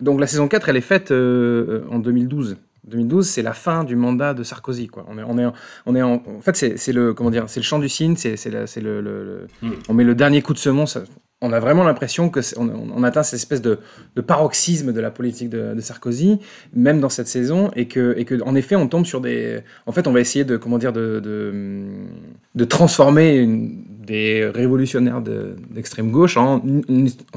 donc 0.00 0.20
la 0.20 0.26
saison 0.28 0.46
4, 0.48 0.68
elle 0.68 0.76
est 0.76 0.80
faite 0.80 1.10
euh, 1.10 1.84
en 1.90 1.98
2012. 1.98 2.56
2012, 2.86 3.28
c'est 3.28 3.42
la 3.42 3.52
fin 3.52 3.82
du 3.84 3.96
mandat 3.96 4.32
de 4.32 4.42
Sarkozy. 4.44 4.86
Quoi. 4.86 5.04
On 5.08 5.18
est, 5.18 5.22
on 5.24 5.36
est, 5.38 5.44
en- 5.44 5.52
on 5.86 5.94
est 5.96 6.02
en, 6.02 6.22
en 6.24 6.40
fait, 6.40 6.54
c'est 6.78 6.92
le, 6.92 7.12
comment 7.14 7.30
dire, 7.30 7.44
c'est 7.48 7.58
le 7.60 7.64
chant 7.64 7.78
du 7.80 7.88
cygne, 7.88 8.14
c'est 8.16 8.36
le- 8.46 8.64
le- 9.00 9.46
Mm. 9.60 9.70
on 9.88 9.94
met 9.94 10.04
le 10.04 10.14
dernier 10.14 10.40
coup 10.40 10.54
de 10.54 10.58
semonce. 10.58 10.96
On 11.40 11.52
a 11.52 11.60
vraiment 11.60 11.84
l'impression 11.84 12.30
que 12.30 12.40
on, 12.56 13.02
atteint 13.04 13.22
cette 13.22 13.38
espèce 13.38 13.62
de, 13.62 13.78
paroxysme 14.26 14.92
de 14.92 15.00
la 15.00 15.12
politique 15.12 15.50
de, 15.50 15.80
Sarkozy, 15.80 16.40
même 16.74 17.00
dans 17.00 17.08
cette 17.08 17.28
saison, 17.28 17.70
et 17.76 17.86
que, 17.86 18.14
et 18.18 18.24
que, 18.24 18.42
en 18.42 18.56
effet, 18.56 18.74
on 18.74 18.88
tombe 18.88 19.06
sur 19.06 19.20
des, 19.20 19.60
en 19.86 19.92
fait, 19.92 20.08
on 20.08 20.12
va 20.12 20.18
essayer 20.20 20.44
de, 20.44 20.56
comment 20.56 20.78
dire, 20.78 20.92
de, 20.92 21.20
de, 21.20 22.64
transformer 22.64 23.46
des 23.46 24.50
révolutionnaires 24.52 25.20
de- 25.20 25.54
d'extrême 25.70 26.10
gauche 26.10 26.36
en, 26.36 26.60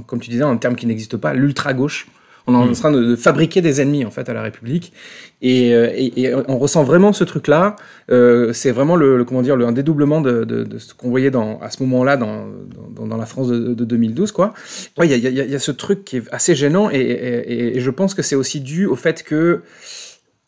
comme 0.08 0.20
tu 0.20 0.32
disais, 0.32 0.44
un 0.44 0.58
terme 0.58 0.76
qui 0.76 0.88
n'existe 0.88 1.18
pas, 1.18 1.36
l'ultra 1.36 1.74
gauche. 1.74 2.08
On 2.48 2.54
est 2.54 2.58
en 2.58 2.66
Mm. 2.66 2.72
train 2.74 2.92
de, 2.92 3.04
de 3.04 3.16
fabriquer 3.16 3.62
des 3.62 3.82
ennemis 3.82 4.04
en 4.06 4.12
fait 4.12 4.28
à 4.30 4.34
la 4.34 4.42
République, 4.42 4.94
et, 5.42 5.74
euh, 5.76 5.90
et- 5.94 6.22
et 6.24 6.34
on 6.36 6.58
ressent 6.58 6.84
vraiment 6.84 7.14
ce 7.14 7.24
truc-là. 7.24 7.76
Euh, 8.10 8.52
c'est 8.54 8.72
vraiment 8.72 8.96
le, 8.96 9.18
le- 9.18 9.26
comment 9.26 9.42
dire, 9.44 9.56
le, 9.56 9.66
un 9.66 9.72
dédoublement 9.72 10.22
de, 10.22 10.44
de- 10.44 10.64
de 10.64 10.78
ce 10.80 10.94
qu'on 10.94 11.10
voyait 11.10 11.32
dans, 11.32 11.60
à 11.60 11.70
ce 11.70 11.84
moment-là 11.84 12.18
dans, 12.18 12.48
dans, 12.96 13.06
dans 13.08 13.18
la 13.18 13.26
France 13.26 13.48
de, 13.50 13.74
de 13.74 13.86
2012, 13.86 14.32
quoi. 14.32 14.54
Ouais, 14.98 15.08
il 15.08 15.12
y 15.12 15.14
a, 15.14 15.18
il 15.18 15.24
y 15.24 15.40
a- 15.42 15.46
il 15.46 15.52
y 15.52 15.56
a 15.56 15.60
ce 15.60 15.72
truc 15.72 16.04
qui 16.04 16.18
est 16.18 16.24
assez 16.32 16.56
gênant, 16.56 16.90
et, 16.92 17.74
je 17.80 17.90
pense 17.92 18.14
que 18.14 18.22
c'est 18.22 18.36
aussi 18.36 18.60
dû 18.62 18.86
au 18.86 18.96
fait 18.96 19.24
que 19.24 19.62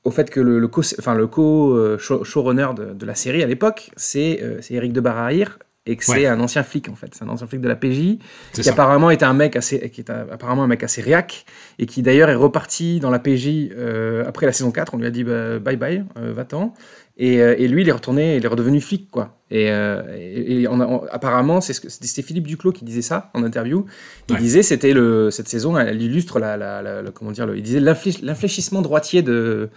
au 0.04 0.12
fait 0.12 0.30
que 0.30 0.42
le, 0.42 0.60
le 0.60 0.68
co, 0.68 0.82
enfin 1.00 1.14
le 1.16 1.28
co 1.28 1.76
euh, 1.78 1.98
showrunner 1.98 2.68
de, 2.76 2.94
de 2.94 3.06
la 3.06 3.16
série 3.16 3.42
à 3.42 3.48
l'époque, 3.48 3.90
c'est 3.96 4.40
euh, 4.44 4.60
Eric 4.70 4.92
de 4.94 5.00
Barahir 5.00 5.60
et 5.86 5.98
que 5.98 6.06
c'est 6.06 6.12
Ouais. 6.14 6.26
un 6.28 6.40
ancien 6.40 6.64
flic 6.64 6.88
en 6.90 6.96
fait, 6.96 7.08
c'est 7.14 7.24
un 7.26 7.30
ancien 7.30 7.46
flic 7.48 7.60
de 7.60 7.68
la 7.68 7.76
PJ 7.76 8.18
qui 8.54 8.64
ça 8.64 8.72
apparemment 8.72 9.10
était 9.12 9.26
un 9.26 9.34
mec 9.34 9.56
assez, 9.58 9.90
qui 9.90 10.00
est 10.02 10.10
un- 10.10 10.28
apparemment 10.32 10.64
un 10.64 10.68
mec 10.68 10.82
assez 10.84 11.02
réac 11.02 11.46
et 11.78 11.86
qui 11.86 12.02
d'ailleurs 12.02 12.30
est 12.30 12.36
reparti 12.36 13.00
dans 13.02 13.10
la 13.10 13.20
PJ 13.20 13.70
euh, 13.78 14.24
après 14.26 14.46
la 14.46 14.54
saison 14.54 14.72
4. 14.72 14.94
On 14.94 14.98
lui 14.98 15.06
a 15.08 15.12
dit 15.12 15.24
bah, 15.26 15.60
bye 15.60 15.76
bye, 15.76 16.06
euh, 16.18 16.32
va-t'en. 16.34 16.74
Et, 17.18 17.42
euh, 17.42 17.54
et 17.60 17.68
lui, 17.68 17.84
il 17.84 17.90
est 17.90 17.92
retourné, 17.92 18.38
il 18.38 18.46
est 18.46 18.48
redevenu 18.48 18.82
flic 18.82 19.12
quoi. 19.12 19.38
Et, 19.52 19.66
et- 19.66 20.62
et 20.62 20.68
on 20.68 20.80
a- 20.80 20.88
on- 20.88 21.04
apparemment, 21.12 21.62
c'est 21.62 21.74
ce 21.74 21.82
que 21.82 21.90
c'était 21.90 22.24
Philippe 22.24 22.48
Duclos 22.48 22.72
qui 22.72 22.86
disait 22.86 23.04
ça 23.04 23.30
en 23.36 23.44
interview. 23.44 23.86
Il 24.30 24.34
Ouais. 24.36 24.40
disait 24.42 24.64
c'était 24.64 24.94
le 24.94 25.30
cette 25.32 25.48
saison, 25.48 25.78
elle, 25.78 26.02
illustre 26.02 26.40
la, 26.40 26.58
la- 26.58 26.82
la- 26.82 27.02
la- 27.04 27.12
comment 27.12 27.32
dire, 27.32 27.46
le, 27.46 27.58
il 27.58 27.62
disait 27.62 27.80
l'inflé- 27.82 28.20
l'infléchissement 28.24 28.82
droitier 28.82 29.22
de 29.22 29.70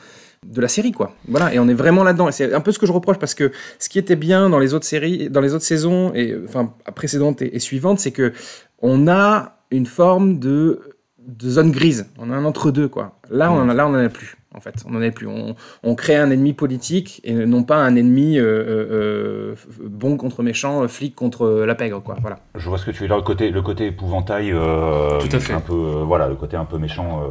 de 0.52 0.60
la 0.60 0.68
série 0.68 0.92
quoi. 0.92 1.14
Voilà 1.28 1.52
et 1.54 1.58
on 1.58 1.68
est 1.68 1.74
vraiment 1.74 2.04
là-dedans 2.04 2.28
et 2.28 2.32
c'est 2.32 2.52
un 2.52 2.60
peu 2.60 2.72
ce 2.72 2.78
que 2.78 2.86
je 2.86 2.92
reproche 2.92 3.18
parce 3.18 3.34
que 3.34 3.52
ce 3.78 3.88
qui 3.88 3.98
était 3.98 4.16
bien 4.16 4.48
dans 4.48 4.58
les 4.58 4.74
autres 4.74 4.86
séries, 4.86 5.28
dans 5.30 5.40
les 5.40 5.54
autres 5.54 5.64
saisons 5.64 6.12
et 6.14 6.36
enfin 6.44 6.72
précédentes 6.94 7.42
et, 7.42 7.54
et 7.56 7.58
suivantes, 7.58 7.98
c'est 7.98 8.12
que 8.12 8.32
on 8.80 9.08
a 9.08 9.58
une 9.70 9.86
forme 9.86 10.38
de, 10.38 10.80
de 11.18 11.50
zone 11.50 11.72
grise. 11.72 12.06
On 12.18 12.30
a 12.30 12.36
un 12.36 12.44
entre 12.44 12.70
deux 12.70 12.88
quoi. 12.88 13.18
Là 13.30 13.52
on 13.52 13.56
en 13.56 13.68
a, 13.68 13.74
là 13.74 13.86
on 13.86 13.90
en 13.90 14.04
a 14.04 14.08
plus 14.08 14.36
en 14.56 14.60
fait. 14.60 14.74
On 14.88 14.94
en 14.96 15.02
a 15.02 15.10
plus. 15.10 15.26
On, 15.28 15.54
on 15.82 15.94
crée 15.94 16.16
un 16.16 16.30
ennemi 16.30 16.52
politique 16.52 17.20
et 17.24 17.32
non 17.34 17.62
pas 17.62 17.76
un 17.76 17.94
ennemi 17.96 18.38
euh, 18.38 18.42
euh, 18.44 18.86
euh, 18.90 19.54
bon 19.84 20.16
contre 20.16 20.42
méchant, 20.42 20.86
flic 20.88 21.14
contre 21.14 21.48
la 21.66 21.74
pègre 21.74 22.02
quoi. 22.02 22.16
Voilà. 22.20 22.38
Je 22.54 22.68
vois 22.68 22.78
ce 22.78 22.84
que 22.86 22.90
tu 22.90 23.02
veux 23.02 23.06
dire, 23.08 23.16
le 23.16 23.22
côté, 23.22 23.50
le 23.50 23.62
côté 23.62 23.86
épouvantail, 23.86 24.50
euh, 24.52 25.18
Tout 25.20 25.28
à 25.36 25.38
fait. 25.40 25.52
un 25.52 25.60
peu, 25.60 25.74
voilà, 25.74 26.28
le 26.28 26.34
côté 26.34 26.56
un 26.56 26.64
peu 26.64 26.78
méchant, 26.78 27.22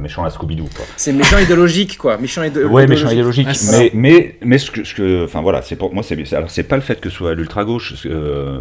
méchant 0.00 0.24
à 0.24 0.30
Scooby-Doo. 0.30 0.64
C'est 0.96 1.12
méchant 1.12 1.38
idéologique 1.38 1.98
quoi. 1.98 2.16
Méchant 2.18 2.42
idé- 2.42 2.64
Ouais, 2.64 2.86
méchant 2.86 3.10
idéologique. 3.10 3.48
Ah, 3.50 3.78
mais, 3.78 3.90
mais, 3.94 4.36
mais 4.42 4.58
ce 4.58 4.70
que, 4.70 4.84
ce 4.84 4.94
que, 4.94 5.24
enfin 5.24 5.42
voilà, 5.42 5.62
c'est 5.62 5.76
pour 5.76 5.92
moi, 5.94 6.02
c'est, 6.02 6.32
alors 6.34 6.50
c'est 6.50 6.62
pas 6.64 6.76
le 6.76 6.82
fait 6.82 7.00
que 7.00 7.08
ce 7.10 7.16
soit 7.16 7.34
l'ultra 7.34 7.64
gauche 7.64 8.06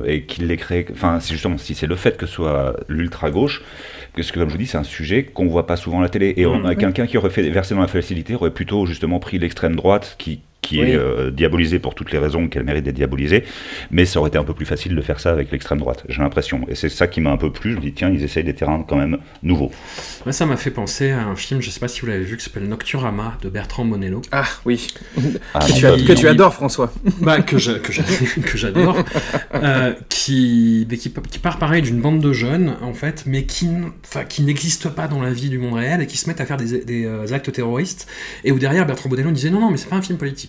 et 0.06 0.24
qu'il 0.26 0.48
l'ait 0.48 0.58
créé. 0.58 0.86
Enfin, 0.92 1.20
c'est 1.20 1.34
justement 1.34 1.58
si 1.58 1.74
c'est 1.76 1.88
le 1.88 1.96
fait 1.96 2.18
que 2.18 2.26
ce 2.26 2.34
soit 2.34 2.76
l'ultra 2.88 3.32
gauche, 3.32 3.62
parce 4.16 4.32
que 4.32 4.40
comme 4.40 4.50
je 4.50 4.54
vous 4.54 4.60
dis, 4.60 4.68
c'est 4.68 4.78
un 4.78 4.84
sujet 4.84 5.24
qu'on 5.24 5.48
voit 5.48 5.68
pas 5.68 5.76
souvent 5.76 6.00
à 6.00 6.04
la 6.04 6.10
télé. 6.10 6.34
Et 6.38 6.46
a 6.66 6.76
quelqu'un 6.76 7.08
qui 7.08 7.18
aurait 7.18 7.30
fait 7.30 7.48
versé 7.50 7.76
dans 7.76 7.82
la 7.82 7.88
facilité 7.88 8.36
aurait 8.36 8.52
plutôt 8.52 8.86
justement 8.86 9.20
pris 9.20 9.40
l'extrême 9.40 9.76
droite, 9.76 10.16
qui 10.18 10.42
qui 10.62 10.80
Oui. 10.82 10.92
est 10.92 10.96
euh, 10.96 11.32
diabolisée 11.32 11.80
pour 11.80 11.96
toutes 11.96 12.12
les 12.12 12.20
raisons 12.20 12.48
qu'elle 12.48 12.64
mérite 12.64 12.84
d'être 12.84 12.96
diabolisée, 12.96 13.44
mais 13.92 14.06
ça 14.06 14.20
aurait 14.20 14.28
été 14.30 14.38
un 14.38 14.44
peu 14.44 14.54
plus 14.54 14.66
facile 14.66 14.94
de 14.96 15.02
faire 15.02 15.20
ça 15.20 15.32
avec 15.32 15.52
l'extrême 15.52 15.80
droite, 15.80 16.04
j'ai 16.10 16.22
l'impression. 16.22 16.62
Et 16.68 16.76
c'est 16.76 16.90
ça 16.90 17.08
qui 17.08 17.22
m'a 17.22 17.32
un 17.32 17.38
peu 17.38 17.52
plu, 17.52 17.72
je 17.72 17.76
me 17.78 17.82
dis, 17.82 17.94
tiens, 17.94 18.10
ils 18.10 18.24
essayent 18.24 18.44
des 18.44 18.54
terrains 18.54 18.84
quand 18.88 18.98
même 18.98 19.18
nouveaux. 19.42 19.72
Moi, 20.26 20.34
ça 20.34 20.46
m'a 20.46 20.58
fait 20.58 20.72
penser 20.72 21.12
à 21.12 21.26
un 21.26 21.36
film, 21.36 21.62
je 21.62 21.70
sais 21.70 21.80
pas 21.80 21.88
si 21.88 22.02
vous 22.02 22.08
l'avez 22.08 22.24
vu, 22.26 22.36
qui 22.38 22.44
s'appelle 22.44 22.68
Nocturama 22.68 23.38
de 23.42 23.50
Bertrand 23.50 23.86
Monello. 23.86 24.22
Ah 24.32 24.46
oui, 24.66 24.88
Ah, 25.54 25.60
que, 25.66 25.72
tu, 25.74 25.86
as- 25.88 25.96
que 26.16 26.28
adores 26.28 26.54
François. 26.54 26.92
bah, 27.22 27.42
que 27.42 27.58
je- 27.58 27.72
que 27.80 27.92
j'a- 27.94 28.04
que 28.46 28.58
j'adore, 28.58 28.98
euh, 29.56 29.94
qui, 30.10 30.86
mais 30.90 30.98
qui, 30.98 31.12
qui 31.32 31.40
part 31.40 31.58
pareil 31.60 31.82
d'une 31.82 32.02
bande 32.02 32.20
de 32.22 32.34
jeunes, 32.34 32.76
en 32.82 32.94
fait, 32.94 33.24
mais 33.26 33.44
qui, 33.46 33.70
qui 34.28 34.42
n'existent 34.44 34.90
pas 34.90 35.08
dans 35.08 35.22
la 35.22 35.32
vie 35.32 35.50
du 35.50 35.58
monde 35.58 35.76
réel 35.76 36.02
et 36.02 36.08
qui 36.08 36.18
se 36.18 36.28
mettent 36.28 36.42
à 36.42 36.46
faire 36.46 36.58
des, 36.58 36.84
des, 36.84 37.06
euh, 37.06 37.32
actes 37.34 37.52
terroristes, 37.52 38.08
et 38.44 38.52
où 38.52 38.60
derrière 38.60 38.86
Bertrand 38.86 39.10
Bonello 39.10 39.32
disait 39.32 39.50
non, 39.50 39.62
non, 39.62 39.72
mais 39.72 39.78
c'est 39.78 39.90
pas 39.90 39.96
un 39.96 40.02
film 40.02 40.18
politique. 40.18 40.49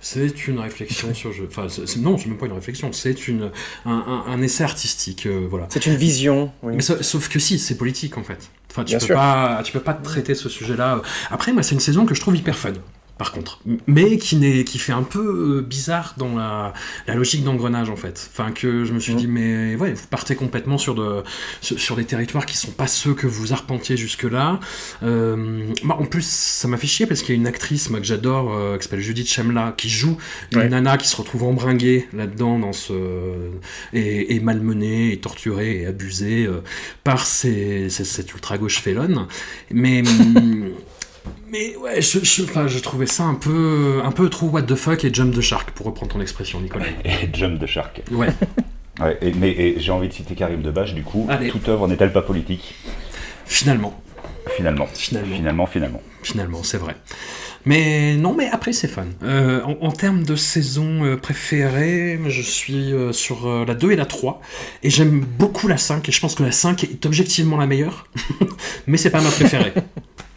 C'est 0.00 0.46
une 0.46 0.58
réflexion 0.60 1.12
sur. 1.14 1.32
je- 1.32 1.44
Enfin, 1.44 1.66
non, 1.98 2.16
c'est 2.18 2.26
même 2.28 2.38
pas 2.38 2.46
une 2.46 2.52
réflexion, 2.52 2.92
c'est 2.92 3.26
une, 3.28 3.50
un, 3.84 3.90
un- 3.90 4.24
un 4.28 4.42
essai 4.42 4.62
artistique, 4.64 5.26
euh, 5.26 5.46
voilà. 5.50 5.66
C'est 5.70 5.86
une 5.86 5.96
vision. 5.96 6.52
oui. 6.62 6.74
Mais 6.76 6.82
sa- 6.82 7.02
sauf 7.02 7.28
que 7.28 7.38
si, 7.38 7.58
c'est 7.58 7.76
politique 7.76 8.16
en 8.16 8.22
fait. 8.22 8.48
Enfin, 8.70 8.84
tu 8.84 8.90
Bien 8.90 8.98
peux 8.98 9.06
sûr. 9.06 9.14
pas, 9.16 9.60
tu 9.64 9.72
peux 9.72 9.80
pas 9.80 9.94
traiter 9.94 10.34
ce 10.34 10.48
sujet-là. 10.48 11.02
Après, 11.30 11.52
moi, 11.52 11.62
c'est 11.62 11.74
une 11.74 11.80
saison 11.80 12.06
que 12.06 12.14
je 12.14 12.20
trouve 12.20 12.36
hyper 12.36 12.56
fun. 12.56 12.74
Par 13.18 13.32
contre, 13.32 13.58
mais 13.88 14.16
qui, 14.16 14.36
n'est, 14.36 14.62
qui 14.62 14.78
fait 14.78 14.92
un 14.92 15.02
peu 15.02 15.58
euh, 15.58 15.60
bizarre 15.60 16.14
dans 16.18 16.36
la, 16.36 16.72
la 17.08 17.14
logique 17.16 17.42
d'engrenage 17.42 17.90
en 17.90 17.96
fait. 17.96 18.30
Enfin 18.32 18.52
que 18.52 18.84
je 18.84 18.92
me 18.92 19.00
suis 19.00 19.12
Mhm. 19.14 19.18
dit 19.18 19.26
mais 19.26 19.74
ouais 19.76 19.92
vous 19.92 20.06
partez 20.08 20.36
complètement 20.36 20.78
sur 20.78 20.94
de 20.94 21.24
sur, 21.60 21.96
des 21.96 22.04
territoires 22.04 22.46
qui 22.46 22.56
sont 22.56 22.70
pas 22.70 22.86
ceux 22.86 23.14
que 23.14 23.26
vous 23.26 23.52
arpentiez 23.52 23.96
jusque 23.96 24.22
là. 24.22 24.60
bah, 25.02 25.96
en 25.98 26.04
plus 26.04 26.24
ça 26.24 26.68
m'a 26.68 26.76
fait 26.76 26.86
chier 26.86 27.06
parce 27.06 27.22
qu'il 27.22 27.34
y 27.34 27.38
a 27.38 27.40
une 27.40 27.46
actrice 27.46 27.90
moi 27.90 27.98
que 28.00 28.06
j'adore 28.06 28.54
euh, 28.54 28.76
qui 28.76 28.84
s'appelle 28.84 29.00
Judith 29.00 29.28
Chemla 29.28 29.74
qui 29.76 29.88
joue 29.90 30.16
une 30.52 30.58
Ouais. 30.58 30.68
nana 30.68 30.96
qui 30.96 31.08
se 31.08 31.16
retrouve 31.16 31.42
embringuée 31.44 32.08
là-dedans 32.12 32.58
dans 32.58 32.72
ce 32.72 32.92
et, 33.92 34.34
et 34.36 34.40
malmenée 34.40 35.12
et 35.12 35.18
torturée 35.18 35.80
et 35.82 35.86
abusée 35.86 36.46
euh, 36.46 36.60
par 37.04 37.26
ces, 37.26 37.88
ces- 37.90 38.04
cette 38.04 38.32
ultra 38.32 38.58
gauche 38.58 38.80
félonne. 38.80 39.26
Mais 39.72 40.02
hum, 40.06 40.70
mais 41.50 41.76
ouais, 41.76 42.00
je, 42.02 42.18
je, 42.22 42.42
enfin, 42.44 42.66
je 42.68 42.78
trouvais 42.78 43.06
ça 43.06 43.24
un 43.24 43.34
peu 43.34 44.00
un 44.04 44.10
peu 44.12 44.28
trop 44.28 44.46
what 44.48 44.62
the 44.62 44.74
fuck 44.74 45.04
et 45.04 45.12
jump 45.12 45.34
the 45.34 45.40
shark 45.40 45.70
pour 45.72 45.86
reprendre 45.86 46.12
ton 46.12 46.20
expression 46.20 46.60
Nicolas. 46.60 46.86
Et 47.04 47.28
Jump 47.32 47.58
de 47.58 47.66
Shark. 47.66 48.02
Ouais. 48.10 48.28
Ouais, 49.00 49.16
et- 49.22 49.32
mais 49.32 49.50
et 49.52 49.78
j'ai 49.78 49.92
envie 49.92 50.08
de 50.08 50.12
citer 50.12 50.34
Karim 50.34 50.60
Debache, 50.60 50.92
du 50.92 51.04
coup, 51.04 51.24
Allez. 51.30 51.50
toute 51.50 51.68
œuvre 51.68 51.86
n'est-elle 51.86 52.12
pas 52.12 52.22
politique? 52.22 52.74
Finalement, 53.46 54.02
Finalement. 54.56 54.88
Finalement. 54.92 55.36
Finalement, 55.36 55.66
finalement. 55.66 56.02
finalement, 56.24 56.62
c'est 56.64 56.78
vrai. 56.78 56.96
Mais 57.64 58.16
non, 58.16 58.34
mais 58.34 58.48
après 58.50 58.72
c'est 58.72 58.88
fun. 58.88 59.06
Euh, 59.22 59.62
en, 59.62 59.90
termes 59.92 60.22
de 60.22 60.36
saison 60.36 61.04
euh, 61.04 61.16
préférée, 61.16 62.18
je 62.26 62.42
suis 62.42 62.92
euh, 62.92 63.12
sur 63.12 63.48
la 63.66 63.74
2 63.74 63.92
et 63.92 63.96
la 63.96 64.06
3. 64.06 64.40
Et 64.82 64.90
j'aime 64.90 65.20
beaucoup 65.20 65.68
la 65.68 65.76
5. 65.76 66.08
Et 66.08 66.12
je 66.12 66.20
pense 66.20 66.34
que 66.34 66.42
la 66.42 66.52
5 66.52 66.84
est 66.84 67.06
objectivement 67.06 67.56
la 67.56 67.66
meilleure. 67.66 68.06
mais 68.86 68.96
c'est 68.96 69.10
pas 69.10 69.20
ma 69.20 69.30
préférée. 69.30 69.72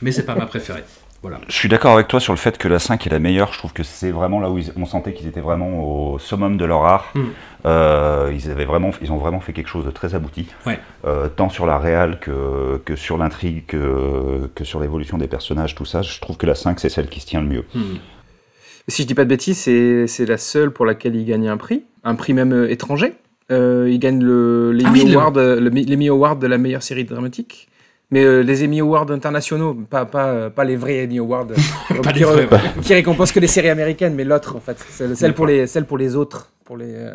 mais 0.02 0.12
c'est 0.12 0.26
pas 0.26 0.36
ma 0.36 0.46
préférée. 0.46 0.84
Voilà. 1.22 1.40
Je 1.48 1.54
suis 1.54 1.70
d'accord 1.70 1.94
avec 1.94 2.08
toi 2.08 2.20
sur 2.20 2.34
le 2.34 2.38
fait 2.38 2.58
que 2.58 2.68
la 2.68 2.80
5 2.80 3.06
est 3.06 3.10
la 3.12 3.20
meilleure. 3.20 3.54
Je 3.54 3.60
trouve 3.60 3.74
que 3.74 3.84
c'est 3.84 4.10
vraiment 4.10 4.40
là 4.40 4.50
où 4.50 4.58
ils- 4.58 4.72
on 4.76 4.86
sentait 4.86 5.14
qu'ils 5.14 5.28
étaient 5.28 5.42
vraiment 5.42 6.14
au 6.14 6.18
summum 6.18 6.58
de 6.58 6.66
leur 6.66 6.84
art. 6.84 7.12
Mm. 7.14 7.22
Euh, 7.68 8.34
ils, 8.34 8.50
avaient 8.50 8.66
vraiment, 8.66 8.90
ils 9.04 9.12
ont 9.12 9.18
vraiment 9.18 9.40
fait 9.40 9.54
quelque 9.54 9.68
chose 9.70 9.86
de 9.86 9.92
très 9.92 10.16
abouti. 10.16 10.48
Ouais. 10.66 10.80
Euh, 11.06 11.28
tant 11.28 11.50
sur 11.50 11.68
la 11.68 11.78
réal 11.78 12.20
que, 12.20 12.82
que 12.84 12.96
sur 12.96 13.20
l'intrigue, 13.20 13.66
que, 13.68 14.50
que 14.56 14.64
sur 14.64 14.80
l'évolution 14.80 15.20
des 15.20 15.28
personnages, 15.28 15.76
tout 15.76 15.86
ça. 15.86 16.02
Je 16.02 16.20
trouve 16.20 16.38
que 16.38 16.48
la 16.48 16.56
5, 16.56 16.80
c'est 16.80 16.90
celle 16.90 17.08
qui 17.08 17.20
se 17.20 17.28
tient 17.28 17.42
le 17.42 17.48
mieux. 17.48 17.66
Hmm. 17.76 17.98
Si 18.88 19.04
je 19.04 19.08
dis 19.08 19.14
pas 19.14 19.24
de 19.24 19.30
bêtises, 19.30 19.60
c'est 19.60 20.08
c'est 20.08 20.26
la 20.26 20.38
seule 20.38 20.72
pour 20.72 20.88
laquelle 20.88 21.16
il 21.16 21.26
gagne 21.26 21.48
un 21.48 21.58
prix, 21.58 21.84
un 22.04 22.16
prix 22.16 22.34
même 22.34 22.52
euh, 22.52 22.72
étranger. 22.72 23.14
Euh, 23.52 23.88
il 23.90 24.00
gagne 24.00 24.24
le 24.24 24.72
l'Emmy 24.72 25.02
Ah 25.02 25.04
oui, 25.06 25.12
le 25.12 26.10
Award 26.10 26.42
de 26.42 26.48
la 26.48 26.58
meilleure 26.58 26.82
série 26.84 27.04
dramatique. 27.06 27.68
Mais 28.12 28.26
euh, 28.26 28.42
les 28.42 28.64
Emmy 28.66 28.82
Awards 28.82 29.10
internationaux, 29.10 29.74
pas, 29.90 30.06
pas, 30.06 30.28
euh, 30.28 30.50
pas 30.50 30.66
les 30.66 30.76
vrais 30.76 31.06
Emmy 31.06 31.20
Awards 31.20 31.48
euh, 31.92 32.02
Pas 32.02 32.12
qui, 32.12 32.24
vrais, 32.24 32.48
récompensent 32.90 33.32
que 33.32 33.40
les 33.40 33.48
séries 33.48 33.70
américaines, 33.70 34.14
mais 34.16 34.26
l'autre 34.26 34.58
en 34.58 34.60
fait, 34.60 34.78
celle, 34.90 35.16
celle 35.16 35.34
pour 35.34 35.46
les, 35.46 35.66
celle 35.66 35.86
pour 35.86 35.98
les 35.98 36.18
autres, 36.18 36.52
pour 36.72 36.78
les, 36.78 36.94
euh, 36.94 37.12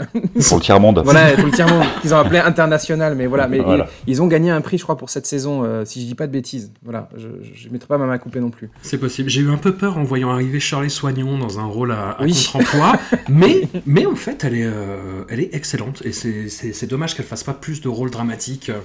Pour 0.48 0.59
le 0.59 0.62
tiers-monde. 0.62 1.00
voilà, 1.02 1.32
pour 1.34 1.46
le 1.46 1.50
tiers 1.50 1.66
monde 1.66 1.82
qu'ils 2.02 2.12
ont 2.12 2.18
appelé 2.18 2.38
international, 2.40 3.14
mais 3.14 3.26
voilà, 3.26 3.48
mais 3.48 3.59
Voilà. 3.61 3.88
Ils, 4.07 4.11
ils 4.12 4.20
ont 4.22 4.26
gagné 4.26 4.50
un 4.50 4.61
prix, 4.61 4.76
je 4.76 4.82
crois, 4.82 4.98
pour 4.98 5.09
cette 5.09 5.24
saison, 5.24 5.64
euh, 5.64 5.86
si 5.86 6.02
je 6.02 6.07
dis 6.07 6.14
pas 6.14 6.26
de 6.26 6.32
bêtises. 6.32 6.72
Voilà, 6.84 7.09
je, 7.16 7.28
je 7.54 7.70
mettrai 7.70 7.88
pas 7.88 7.96
ma 7.96 8.04
main 8.04 8.18
coupée 8.18 8.40
non 8.40 8.50
plus. 8.50 8.68
C'est 8.82 8.98
possible. 8.98 9.30
J'ai 9.30 9.40
eu 9.40 9.48
un 9.50 9.57
peu 9.57 9.72
peur 9.72 9.96
en 9.96 10.02
voyant 10.04 10.30
arriver 10.30 10.61
Charlie 10.61 10.90
Soignon 10.90 11.38
dans 11.38 11.59
un 11.59 11.64
rôle 11.64 11.92
à, 11.92 12.11
à 12.11 12.22
Oui. 12.22 12.34
contre-emploi, 12.52 12.98
mais, 13.30 13.62
mais 13.86 14.04
en 14.04 14.14
fait, 14.14 14.44
elle 14.44 14.57
est, 14.57 14.66
euh, 14.66 15.24
elle 15.30 15.40
est 15.40 15.54
excellente. 15.54 16.02
Et 16.04 16.12
c'est- 16.12 16.86
dommage 16.86 17.16
qu'elle 17.16 17.24
fasse 17.24 17.42
pas 17.42 17.54
plus 17.54 17.80
de 17.80 17.88
rôles 17.88 18.11
dramatiques. 18.11 18.68
euh, 18.68 18.80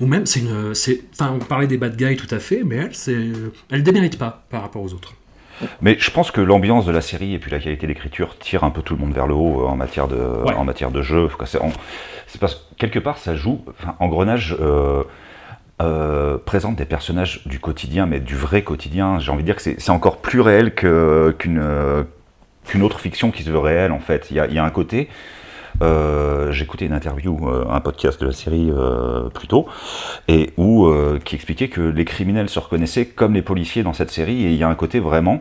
ou 0.00 0.06
même, 0.06 0.24
c'est 0.24 0.40
une. 0.40 0.74
c'est- 0.74 1.02
Enfin, 1.12 1.32
on 1.34 1.38
parlait 1.44 1.66
des 1.66 1.76
bad 1.76 1.96
guys 1.96 2.16
tout 2.16 2.34
à 2.34 2.38
fait, 2.38 2.62
mais 2.64 2.76
elle, 2.76 2.94
c'est, 2.94 3.14
elle 3.70 3.82
démérite 3.82 4.16
pas 4.16 4.46
par 4.48 4.62
rapport 4.62 4.80
aux 4.82 4.94
autres. 4.94 5.12
Mais 5.80 5.96
je 5.98 6.10
pense 6.10 6.30
que 6.30 6.40
l'ambiance 6.40 6.84
de 6.86 6.92
la 6.92 7.00
série 7.00 7.34
et 7.34 7.38
puis 7.38 7.50
la 7.50 7.58
qualité 7.58 7.86
d'écriture 7.86 8.38
tire 8.38 8.64
un 8.64 8.70
peu 8.70 8.82
tout 8.82 8.94
le 8.94 9.00
monde 9.00 9.12
vers 9.14 9.26
le 9.26 9.34
haut 9.34 9.62
euh, 9.62 9.66
en 9.68 9.76
matière 9.76 10.08
de, 10.08 10.16
Ouais. 10.16 10.54
en 10.54 10.64
matière 10.64 10.90
de 10.90 11.02
jeu. 11.02 11.28
C'est 12.26 12.40
parce 12.40 12.54
que 12.54 12.60
quelque 12.78 12.98
part 12.98 13.18
ça 13.18 13.34
joue. 13.34 13.64
Enfin, 13.68 13.94
Engrenage 14.00 14.56
euh, 14.60 15.04
euh, 15.82 16.38
présente 16.44 16.76
des 16.76 16.84
personnages 16.84 17.42
du 17.46 17.58
quotidien, 17.58 18.06
mais 18.06 18.20
du 18.20 18.36
vrai 18.36 18.62
quotidien. 18.62 19.18
J'ai 19.18 19.30
envie 19.32 19.42
de 19.42 19.46
dire 19.46 19.56
que 19.56 19.62
c'est 19.62 19.90
encore 19.90 20.18
plus 20.18 20.40
réel 20.40 20.72
euh, 20.84 21.32
qu'une 21.32 22.82
autre 22.82 23.00
fiction 23.00 23.30
qui 23.30 23.42
se 23.42 23.50
veut 23.50 23.58
réelle 23.58 23.92
en 23.92 24.00
fait. 24.00 24.28
Il 24.30 24.36
y 24.36 24.40
a, 24.40 24.46
il 24.46 24.54
y 24.54 24.58
a 24.58 24.64
un 24.64 24.70
côté. 24.70 25.08
Euh, 25.82 26.52
J'écoutais 26.52 26.86
une 26.86 26.92
interview, 26.92 27.48
euh, 27.48 27.64
un 27.68 27.80
podcast 27.80 28.20
de 28.20 28.26
la 28.26 28.32
série 28.32 28.70
euh, 28.70 29.28
plus 29.30 29.48
tôt, 29.48 29.66
et 30.28 30.52
où 30.56 30.86
euh, 30.86 31.18
qui 31.24 31.34
expliquait 31.34 31.68
que 31.68 31.80
les 31.80 32.04
criminels 32.04 32.48
se 32.48 32.58
reconnaissaient 32.58 33.06
comme 33.06 33.34
les 33.34 33.42
policiers 33.42 33.82
dans 33.82 33.92
cette 33.92 34.10
série, 34.10 34.44
et 34.44 34.50
il 34.50 34.56
y 34.56 34.62
a 34.62 34.68
un 34.68 34.74
côté 34.74 35.00
vraiment 35.00 35.40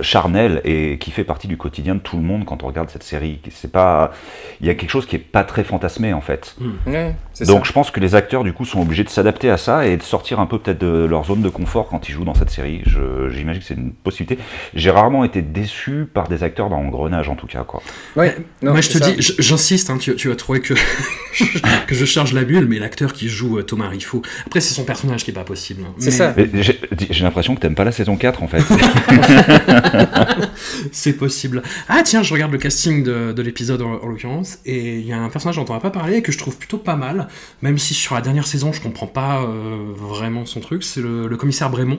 charnel 0.00 0.62
et 0.64 0.96
qui 0.98 1.10
fait 1.10 1.24
partie 1.24 1.48
du 1.48 1.58
quotidien 1.58 1.96
de 1.96 2.00
tout 2.00 2.16
le 2.16 2.22
monde 2.22 2.46
quand 2.46 2.62
on 2.62 2.66
regarde 2.66 2.88
cette 2.88 3.02
série. 3.02 3.40
C'est 3.50 3.70
pas, 3.70 4.12
il 4.60 4.66
y 4.66 4.70
a 4.70 4.74
quelque 4.74 4.90
chose 4.90 5.04
qui 5.04 5.16
est 5.16 5.18
pas 5.18 5.44
très 5.44 5.64
fantasmé 5.64 6.14
en 6.14 6.22
fait. 6.22 6.56
C'est 6.86 7.25
Donc 7.44 7.64
ça. 7.64 7.68
je 7.68 7.72
pense 7.72 7.90
que 7.90 8.00
les 8.00 8.14
acteurs 8.14 8.44
du 8.44 8.52
coup 8.52 8.64
sont 8.64 8.80
obligés 8.80 9.04
de 9.04 9.08
s'adapter 9.08 9.50
à 9.50 9.56
ça 9.58 9.86
et 9.86 9.96
de 9.96 10.02
sortir 10.02 10.40
un 10.40 10.46
peu 10.46 10.58
peut-être 10.58 10.80
de 10.80 11.04
leur 11.04 11.24
zone 11.24 11.42
de 11.42 11.48
confort 11.48 11.88
quand 11.88 12.08
ils 12.08 12.12
jouent 12.12 12.24
dans 12.24 12.34
cette 12.34 12.50
série. 12.50 12.82
J'imagine 12.84 13.60
que 13.60 13.66
c'est 13.66 13.74
une 13.74 13.92
possibilité. 13.92 14.42
J'ai 14.74 14.90
rarement 14.90 15.24
été 15.24 15.42
déçu 15.42 16.06
par 16.12 16.28
des 16.28 16.42
acteurs 16.42 16.70
dans 16.70 16.78
Engrenage 16.78 17.28
en 17.28 17.34
tout 17.34 17.46
cas 17.46 17.64
quoi. 17.64 17.82
Ouais, 18.16 18.36
non, 18.62 18.72
Moi, 18.72 18.80
je 18.80 18.88
te 18.90 18.98
ça. 18.98 19.10
dis, 19.10 19.16
j'insiste, 19.38 19.90
hein, 19.90 19.98
tu, 19.98 20.14
tu 20.16 20.30
as 20.30 20.36
trouvé 20.36 20.60
que, 20.60 20.74
que 21.86 21.94
je 21.94 22.04
charge 22.04 22.32
la 22.32 22.44
bulle, 22.44 22.66
mais 22.66 22.78
l'acteur 22.78 23.12
qui 23.12 23.28
joue 23.28 23.58
euh, 23.58 23.62
Thomas 23.62 23.88
Riffaut, 23.88 24.22
après, 24.46 24.60
c'est 24.60 24.74
son 24.74 24.84
personnage 24.84 25.24
qui 25.24 25.30
est 25.30 25.34
pas 25.34 25.44
possible. 25.44 25.82
hein. 25.86 25.94
C'est 25.98 26.06
Mais 26.06 26.62
ça. 26.62 26.72
J'ai 27.10 27.24
l'impression 27.24 27.54
que 27.54 27.60
t'aimes 27.60 27.74
pas 27.74 27.84
la 27.84 27.92
saison 27.92 28.16
4 28.16 28.42
en 28.42 28.48
fait. 28.48 28.62
C'est 30.92 31.12
possible. 31.14 31.62
Ah, 31.88 32.02
tiens, 32.04 32.22
je 32.22 32.32
regarde 32.32 32.52
le 32.52 32.58
casting 32.58 33.02
de, 33.02 33.32
de 33.32 33.42
l'épisode 33.42 33.82
en, 33.82 33.94
en 34.02 34.06
l'occurrence, 34.06 34.58
et 34.64 34.96
il 34.98 35.06
y 35.06 35.12
a 35.12 35.18
un 35.18 35.28
personnage 35.28 35.56
dont 35.56 35.64
on 35.68 35.72
va 35.74 35.80
pas 35.80 35.90
parler 35.90 36.16
et 36.16 36.22
que 36.22 36.32
je 36.32 36.38
trouve 36.38 36.56
plutôt 36.56 36.78
pas 36.78 36.96
mal, 36.96 37.28
même 37.62 37.78
si 37.78 37.94
sur 37.94 38.14
la 38.14 38.20
dernière 38.20 38.46
saison, 38.46 38.72
je 38.72 38.80
comprends 38.80 39.06
pas 39.06 39.42
euh, 39.42 39.92
vraiment 39.94 40.44
son 40.46 40.60
truc, 40.60 40.82
c'est 40.84 41.00
le, 41.00 41.28
le 41.28 41.36
commissaire 41.36 41.70
Brémond. 41.70 41.98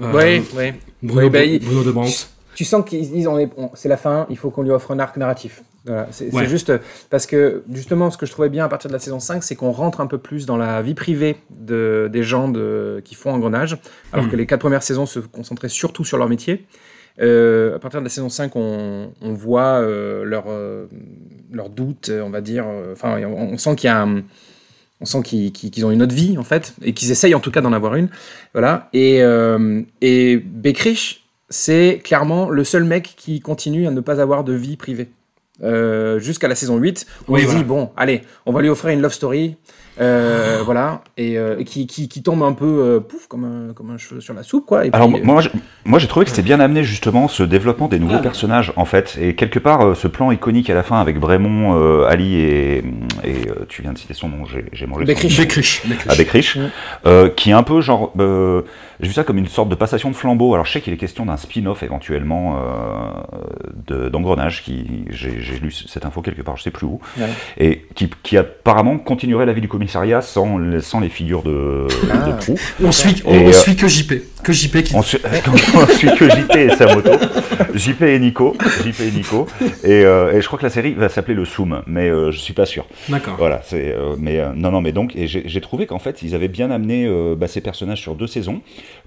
Euh, 0.00 0.12
Ouais, 0.12 0.42
ouais. 0.54 0.74
Bruno, 1.02 1.22
Ouais, 1.22 1.30
bah, 1.30 1.44
il- 1.44 1.60
Bruno 1.64 1.82
de 1.84 1.90
Brandt. 1.90 2.28
Tu 2.54 2.64
sens 2.64 2.84
qu'ils 2.88 3.10
disent 3.10 3.28
c'est 3.74 3.88
la 3.88 3.96
fin, 3.96 4.26
il 4.28 4.36
faut 4.36 4.50
qu'on 4.50 4.62
lui 4.62 4.70
offre 4.70 4.90
un 4.90 4.98
arc 4.98 5.16
narratif. 5.16 5.62
Voilà, 5.86 6.08
c'est 6.10 6.30
Ouais. 6.34 6.46
juste 6.46 6.70
parce 7.08 7.24
que 7.24 7.62
justement 7.72 8.10
ce 8.10 8.18
que 8.18 8.26
je 8.26 8.32
trouvais 8.32 8.50
bien 8.50 8.66
à 8.66 8.68
partir 8.68 8.88
de 8.88 8.92
la 8.92 8.98
saison 8.98 9.18
5, 9.18 9.42
c'est 9.42 9.56
qu'on 9.56 9.70
rentre 9.70 10.02
un 10.02 10.06
peu 10.06 10.18
plus 10.18 10.44
dans 10.44 10.58
la 10.58 10.82
vie 10.82 10.92
privée 10.94 11.36
de, 11.50 12.10
des 12.12 12.22
gens 12.22 12.48
de, 12.48 13.00
qui 13.04 13.14
font 13.14 13.32
engrenage, 13.32 13.78
alors 14.12 14.26
Mm. 14.26 14.30
que 14.30 14.36
les 14.36 14.44
quatre 14.46 14.60
premières 14.60 14.82
saisons 14.82 15.06
se 15.06 15.20
concentraient 15.20 15.70
surtout 15.70 16.04
sur 16.04 16.18
leur 16.18 16.28
métier. 16.28 16.66
Euh, 17.20 17.76
à 17.76 17.78
partir 17.78 18.00
de 18.00 18.04
la 18.06 18.10
saison 18.10 18.28
5, 18.28 18.56
on, 18.56 19.12
on 19.20 19.32
voit 19.32 19.80
euh, 19.80 20.24
leurs 20.24 20.46
euh, 20.48 20.86
leurs 21.52 21.68
doutes, 21.68 22.10
on 22.24 22.30
va 22.30 22.40
dire. 22.40 22.64
euh, 22.66 22.92
Enfin, 22.92 23.20
on, 23.24 23.52
on 23.52 23.58
sent 23.58 23.76
qu'il 23.76 23.88
y 23.88 23.90
a 23.90 24.00
un- 24.02 24.22
on 25.02 25.06
sent 25.06 25.22
qu'ils 25.22 25.84
ont 25.86 25.90
une 25.90 26.02
autre 26.02 26.14
vie 26.14 26.36
en 26.38 26.42
fait, 26.44 26.74
et 26.82 26.92
qu'ils 26.92 27.10
essayent 27.10 27.34
en 27.34 27.40
tout 27.40 27.50
cas 27.50 27.60
d'en 27.62 27.72
avoir 27.72 27.94
une. 27.94 28.08
Voilà. 28.52 28.88
Et, 28.92 29.22
euh, 29.22 29.80
et 30.02 30.36
Beckrich, 30.36 31.24
c'est 31.48 32.00
clairement 32.04 32.50
le 32.50 32.64
seul 32.64 32.84
mec 32.84 33.14
qui 33.16 33.40
continue 33.40 33.86
à 33.86 33.90
ne 33.90 34.00
pas 34.00 34.20
avoir 34.20 34.44
de 34.44 34.52
vie 34.52 34.76
privée. 34.76 35.08
Euh, 35.62 36.18
Jusqu'à 36.18 36.48
la 36.48 36.54
saison 36.54 36.76
8, 36.78 37.06
on 37.28 37.34
Oui, 37.34 37.40
se 37.40 37.44
voilà. 37.46 37.60
dit, 37.60 37.64
bon, 37.66 37.90
allez, 37.96 38.22
on 38.46 38.52
va 38.52 38.62
lui 38.62 38.68
offrir 38.70 38.90
une 38.94 39.00
love 39.02 39.12
story. 39.12 39.56
Euh, 40.00 40.62
voilà, 40.64 41.02
et, 41.18 41.36
euh, 41.36 41.58
et 41.58 41.64
qui, 41.64 41.86
qui, 41.86 42.08
qui 42.08 42.22
tombe 42.22 42.42
un 42.42 42.52
peu 42.52 42.64
euh, 42.64 43.00
pouf 43.00 43.26
comme 43.26 43.44
un, 43.44 43.72
comme 43.74 43.90
un 43.90 43.98
cheveu 43.98 44.20
sur 44.20 44.32
la 44.32 44.42
soupe, 44.42 44.64
quoi. 44.66 44.86
Et 44.86 44.90
Alors 44.92 45.12
puis, 45.12 45.20
moi, 45.22 45.42
j'ai- 45.42 45.50
moi 45.84 45.98
j'ai 45.98 46.06
trouvé 46.08 46.24
que 46.24 46.30
c'était 46.30 46.42
bien 46.42 46.58
amené 46.58 46.82
justement 46.84 47.28
ce 47.28 47.42
développement 47.42 47.86
des 47.88 47.98
nouveaux 47.98 48.18
personnages 48.20 48.72
en 48.76 48.84
fait 48.86 49.18
et 49.20 49.34
quelque 49.34 49.58
part 49.58 49.82
euh, 49.86 49.94
ce 49.94 50.08
plan 50.08 50.30
iconique 50.30 50.70
à 50.70 50.74
la 50.74 50.82
fin 50.82 51.00
avec 51.00 51.18
Brémond, 51.20 51.76
euh, 51.78 52.06
Ali 52.08 52.36
et, 52.36 52.78
et 52.78 53.48
euh, 53.50 53.66
tu 53.68 53.82
viens 53.82 53.92
de 53.92 53.98
citer 53.98 54.14
son 54.14 54.28
nom, 54.30 54.44
j'ai 54.72 54.86
mangé 54.86 55.04
son 55.04 55.06
Becriche. 55.06 55.38
nom. 55.38 55.44
Becriche. 55.44 55.82
À 56.08 56.14
Becriche, 56.14 56.58
qui 57.36 57.50
est 57.50 57.54
un 57.54 57.62
peu 57.62 57.80
genre, 57.82 58.12
euh, 58.18 58.62
j'ai 59.00 59.08
vu 59.08 59.14
ça 59.14 59.24
comme 59.24 59.38
une 59.38 59.48
sorte 59.48 59.68
de 59.68 59.74
passation 59.74 60.10
de 60.10 60.16
flambeau. 60.16 60.54
Alors 60.54 60.64
je 60.66 60.72
sais 60.72 60.80
qu'il 60.80 60.92
est 60.92 60.96
question 60.98 61.26
d'un 61.26 61.36
spin-off 61.36 61.82
éventuellement 61.82 62.56
euh, 62.58 63.44
de- 63.86 64.08
d'engrenage, 64.08 64.62
qui 64.62 65.04
j'ai 65.10 65.30
lu 65.60 65.70
cette 65.72 66.06
info 66.06 66.22
quelque 66.22 66.42
part, 66.42 66.56
je 66.56 66.62
sais 66.62 66.70
plus 66.70 66.86
où, 66.86 67.00
Ouais. 67.18 67.26
et 67.58 67.86
qui, 67.94 68.08
qui 68.22 68.36
apparemment 68.38 68.98
continuerait 68.98 69.46
la 69.46 69.52
vie 69.52 69.60
du 69.60 69.68
commissariat 69.90 70.20
sans, 70.22 70.58
les- 70.58 70.80
sans 70.80 71.00
les 71.00 71.08
figures 71.08 71.42
de, 71.42 71.86
Ah. 72.10 72.28
de 72.30 72.32
proue. 72.36 72.54
On 72.82 72.92
suit, 72.92 73.22
on, 73.24 73.52
suit 73.52 73.76
que 73.76 73.88
JP. 73.88 74.12
Que 74.42 74.52
JP 74.52 74.82
qui. 74.84 74.94
On 74.94 75.02
suit, 75.02 75.18
on 75.74 75.86
suit 75.88 76.08
que 76.16 76.28
JP 76.30 76.56
et 76.56 76.70
sa 76.76 76.94
moto, 76.94 77.10
JP 77.74 78.02
et 78.02 78.18
Nico, 78.18 78.56
JP 78.84 79.00
et 79.00 79.10
Nico, 79.10 79.46
et, 79.84 80.04
euh, 80.04 80.32
et 80.32 80.40
je 80.40 80.46
crois 80.46 80.58
que 80.58 80.64
la 80.64 80.70
série 80.70 80.94
va 80.94 81.08
s'appeler 81.08 81.34
le 81.34 81.44
Soum, 81.44 81.82
mais 81.86 82.08
euh, 82.08 82.30
je 82.30 82.38
suis 82.38 82.54
pas 82.54 82.64
sûr. 82.66 82.86
D'accord. 83.08 83.34
Voilà, 83.36 83.60
c'est 83.64 83.92
euh, 83.94 84.14
mais 84.18 84.38
euh, 84.40 84.52
non 84.54 84.70
non 84.70 84.80
mais 84.80 84.92
donc 84.92 85.14
et 85.16 85.26
j'ai 85.26 85.42
j'ai 85.44 85.60
trouvé 85.60 85.86
qu'en 85.86 85.98
fait 85.98 86.22
ils 86.22 86.34
avaient 86.34 86.48
bien 86.48 86.70
amené 86.70 87.04
euh, 87.06 87.34
bah, 87.36 87.48
ces 87.48 87.60
personnages 87.60 88.00
sur 88.00 88.14
deux 88.14 88.26
saisons 88.26 88.62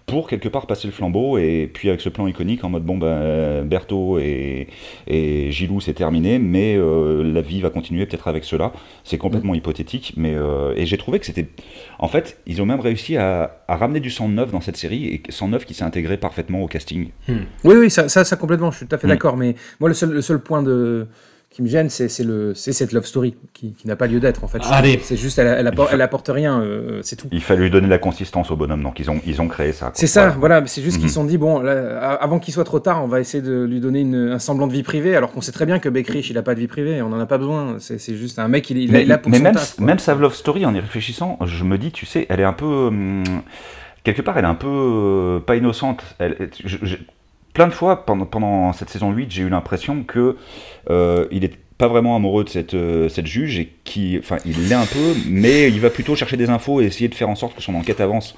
pour 0.06 0.28
quelque 0.28 0.50
part 0.50 0.68
passer 0.68 0.88
le 0.88 0.94
flambeau 0.94 1.38
et 1.38 1.70
puis 1.74 1.88
avec 1.90 2.02
ce 2.02 2.10
plan 2.10 2.28
iconique 2.28 2.64
en 2.64 2.70
mode 2.70 2.84
bon 2.84 2.98
bah 2.98 3.62
Berthaud 3.64 4.20
et, 4.20 4.68
et 5.08 5.52
Gilou 5.52 5.80
c'est 5.80 5.94
terminé 5.94 6.40
mais 6.40 6.76
euh, 6.78 7.24
la 7.24 7.42
vie 7.42 7.62
va 7.62 7.70
continuer 7.70 8.06
peut-être 8.06 8.28
avec 8.28 8.44
cela 8.44 8.74
c'est 9.06 9.18
complètement 9.18 9.56
hypothétique 9.56 10.14
mais 10.18 10.34
euh, 10.36 10.74
et 10.76 10.86
j'ai 10.86 10.98
trouvé 10.98 11.20
que 11.20 11.26
c'était 11.26 11.48
en 12.00 12.08
fait 12.10 12.38
ils 12.46 12.62
ont 12.62 12.66
même 12.66 12.82
réussi 12.82 13.16
à, 13.18 13.64
à 13.68 13.76
ramener 13.78 14.02
du 14.02 14.10
sang 14.10 14.28
neuf 14.28 14.52
dans 14.52 14.62
cette 14.62 14.78
série 14.78 15.06
et 15.08 15.24
sang 15.30 15.48
neuf 15.48 15.66
qui 15.66 15.74
s'est 15.74 15.84
intégré 15.86 16.18
parfaitement 16.18 16.62
au 16.62 16.68
casting 16.68 17.10
Oui, 17.30 17.76
oui, 17.76 17.90
ça, 17.90 18.10
ça, 18.10 18.26
ça 18.26 18.36
complètement, 18.36 18.72
je 18.72 18.78
suis 18.78 18.86
tout 18.88 18.96
à 18.96 18.98
fait 18.98 19.08
Mm. 19.08 19.10
d'accord. 19.12 19.38
Mais 19.38 19.56
moi, 19.80 19.90
le 19.90 19.96
seul, 19.96 20.12
le 20.12 20.22
seul 20.22 20.40
point 20.40 20.62
de, 20.64 21.08
qui 21.54 21.62
me 21.62 21.68
gêne, 21.68 21.90
c'est 21.90 22.10
c'est 22.10 22.24
le- 22.24 22.54
c'est 22.56 22.74
cette 22.74 22.92
love 22.92 23.06
story 23.06 23.36
qui, 23.54 23.74
qui 23.74 23.88
n'a 23.88 23.96
pas 23.96 24.08
lieu 24.08 24.20
d'être, 24.20 24.44
en 24.44 24.48
fait. 24.48 24.60
C'est 25.04 25.16
juste, 25.16 25.38
elle, 25.40 25.48
elle, 25.48 25.68
apporte, 25.68 25.92
elle 25.94 26.02
apporte 26.02 26.28
rien, 26.34 26.60
euh, 26.62 27.00
c'est 27.04 27.16
tout. 27.16 27.28
il 27.32 27.42
fallait 27.42 27.62
lui 27.62 27.70
donner 27.70 27.86
de 27.86 27.92
la 27.92 28.00
consistance 28.00 28.50
au 28.52 28.56
bonhomme 28.56 28.82
donc 28.84 29.00
ils 29.00 29.10
ont 29.12 29.22
ils 29.26 29.40
ont 29.42 29.48
créé 29.48 29.72
ça. 29.72 29.92
C'est 29.94 30.08
ça, 30.08 30.36
Voilà. 30.40 30.64
c'est 30.66 30.82
juste 30.82 30.98
qu'ils 30.98 31.04
Mhm. 31.06 31.10
se 31.10 31.14
sont 31.14 31.24
dit, 31.26 31.38
bon, 31.38 31.60
là, 31.60 32.14
avant 32.16 32.40
qu'il 32.40 32.54
soit 32.54 32.64
trop 32.64 32.80
tard, 32.80 33.04
on 33.04 33.08
va 33.08 33.20
essayer 33.20 33.44
de 33.44 33.64
lui 33.64 33.80
donner 33.80 34.02
une- 34.02 34.32
un 34.34 34.40
semblant 34.40 34.66
de 34.68 34.74
vie 34.74 34.84
privée, 34.84 35.16
alors 35.16 35.32
qu'on 35.32 35.42
sait 35.42 35.52
très 35.52 35.66
bien 35.68 35.78
que 35.80 35.90
Beckrich, 35.90 36.30
il 36.32 36.38
a 36.38 36.42
pas 36.42 36.56
de 36.56 36.60
vie 36.60 36.68
privée, 36.68 37.02
on 37.04 37.14
en 37.14 37.20
a 37.20 37.26
pas 37.28 37.38
besoin. 37.38 37.76
C'est 37.80 38.16
juste 38.16 38.40
un 38.40 38.48
mec, 38.48 38.70
il, 38.72 38.78
il, 38.80 38.92
mais, 38.92 39.04
est 39.04 39.06
là 39.06 39.18
pour 39.20 39.32
mais 39.32 39.40
même, 39.40 39.54
taf, 39.54 39.78
même 39.80 40.00
sa 40.00 40.16
love 40.16 40.34
story, 40.34 40.66
en 40.66 40.74
y 40.74 40.80
réfléchissant, 40.80 41.38
je 41.46 41.64
me 41.64 41.78
dis, 41.78 41.92
tu 41.92 42.06
sais, 42.08 42.26
elle 42.30 42.40
est 42.40 42.44
un 42.46 42.54
peu. 42.54 42.66
hum, 42.88 43.24
quelque 44.04 44.22
part, 44.24 44.38
elle 44.38 44.46
est 44.46 44.48
un 44.48 44.56
peu 44.56 44.68
euh, 44.68 45.40
pas 45.40 45.56
innocente. 45.56 46.04
Elle, 46.20 46.50
je- 46.66 46.78
je- 46.82 46.98
plein 47.54 47.68
de 47.68 47.74
fois, 47.74 48.06
pendant, 48.06 48.26
pendant 48.26 48.74
cette 48.74 48.90
saison 48.90 49.12
8, 49.12 49.32
j'ai 49.32 49.44
eu 49.44 49.50
l'impression 49.50 50.04
que 50.04 50.38
euh, 50.90 51.26
il 51.32 51.44
est 51.44 51.54
pas 51.78 51.88
vraiment 51.88 52.16
amoureux 52.16 52.44
de 52.44 52.50
cette, 52.50 52.76
euh, 52.76 53.10
cette 53.10 53.26
juge 53.26 53.58
et 53.60 53.74
qui, 53.84 54.18
enfin, 54.20 54.38
il 54.46 54.70
l'est 54.70 54.76
un 54.76 54.86
peu, 54.86 55.14
mais 55.28 55.70
il 55.70 55.80
va 55.82 55.90
plutôt 55.90 56.16
chercher 56.16 56.38
des 56.38 56.50
infos 56.50 56.80
et 56.82 56.86
essayer 56.86 57.08
de 57.10 57.16
faire 57.16 57.30
en 57.30 57.36
sorte 57.36 57.56
que 57.56 57.64
son 57.64 57.74
enquête 57.74 58.00
avance. 58.00 58.36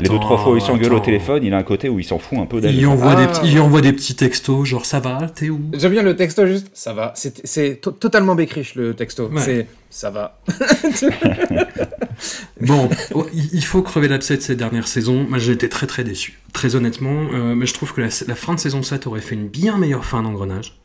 les 0.00 0.08
deux 0.08 0.18
trois 0.18 0.36
fois 0.36 0.52
où 0.52 0.56
il 0.56 0.62
s'engueule 0.62 0.92
au 0.92 1.00
téléphone, 1.00 1.42
il 1.44 1.54
a 1.54 1.56
un 1.56 1.62
côté 1.62 1.88
où 1.88 1.98
il 1.98 2.04
s'en 2.04 2.18
fout 2.18 2.38
un 2.38 2.44
peu 2.46 2.60
d'elle. 2.60 2.74
Il 2.74 2.86
envoie, 2.86 3.12
Ah. 3.16 3.20
des, 3.22 3.26
petits- 3.26 3.50
il 3.52 3.58
envoie 3.60 3.80
des 3.80 3.92
petits 3.94 4.14
textos, 4.14 4.68
genre 4.68 4.84
ça 4.84 5.00
va, 5.00 5.28
t'es 5.34 5.48
où? 5.48 5.60
J'aime 5.72 5.92
bien 5.92 6.02
le 6.02 6.14
texto 6.14 6.46
juste, 6.46 6.70
ça 6.74 6.92
va. 6.92 7.12
C'est 7.16 7.44
c'est 7.46 7.76
to- 7.80 7.90
totalement 7.90 8.34
Beckrich 8.34 8.74
le 8.74 8.92
texto. 8.94 9.28
Ouais. 9.28 9.40
C'est 9.40 9.66
ça 9.88 10.10
va. 10.10 10.38
Bon, 12.66 12.88
il 13.32 13.64
faut 13.64 13.82
crever 13.82 14.08
l'abcès 14.08 14.36
de 14.36 14.42
ces 14.42 14.56
dernières 14.56 14.88
saisons. 14.88 15.26
Moi, 15.28 15.38
j'ai 15.38 15.52
été 15.52 15.68
très 15.68 15.86
très 15.86 16.04
déçu. 16.04 16.38
Très 16.52 16.74
honnêtement, 16.76 17.28
euh, 17.32 17.54
mais 17.54 17.66
je 17.66 17.74
trouve 17.74 17.92
que 17.92 18.00
la, 18.00 18.08
la 18.26 18.34
fin 18.34 18.54
de 18.54 18.60
saison 18.60 18.82
7 18.82 19.06
aurait 19.06 19.20
fait 19.20 19.34
une 19.34 19.48
bien 19.48 19.78
meilleure 19.78 20.04
fin 20.04 20.22
d'engrenage. 20.22 20.78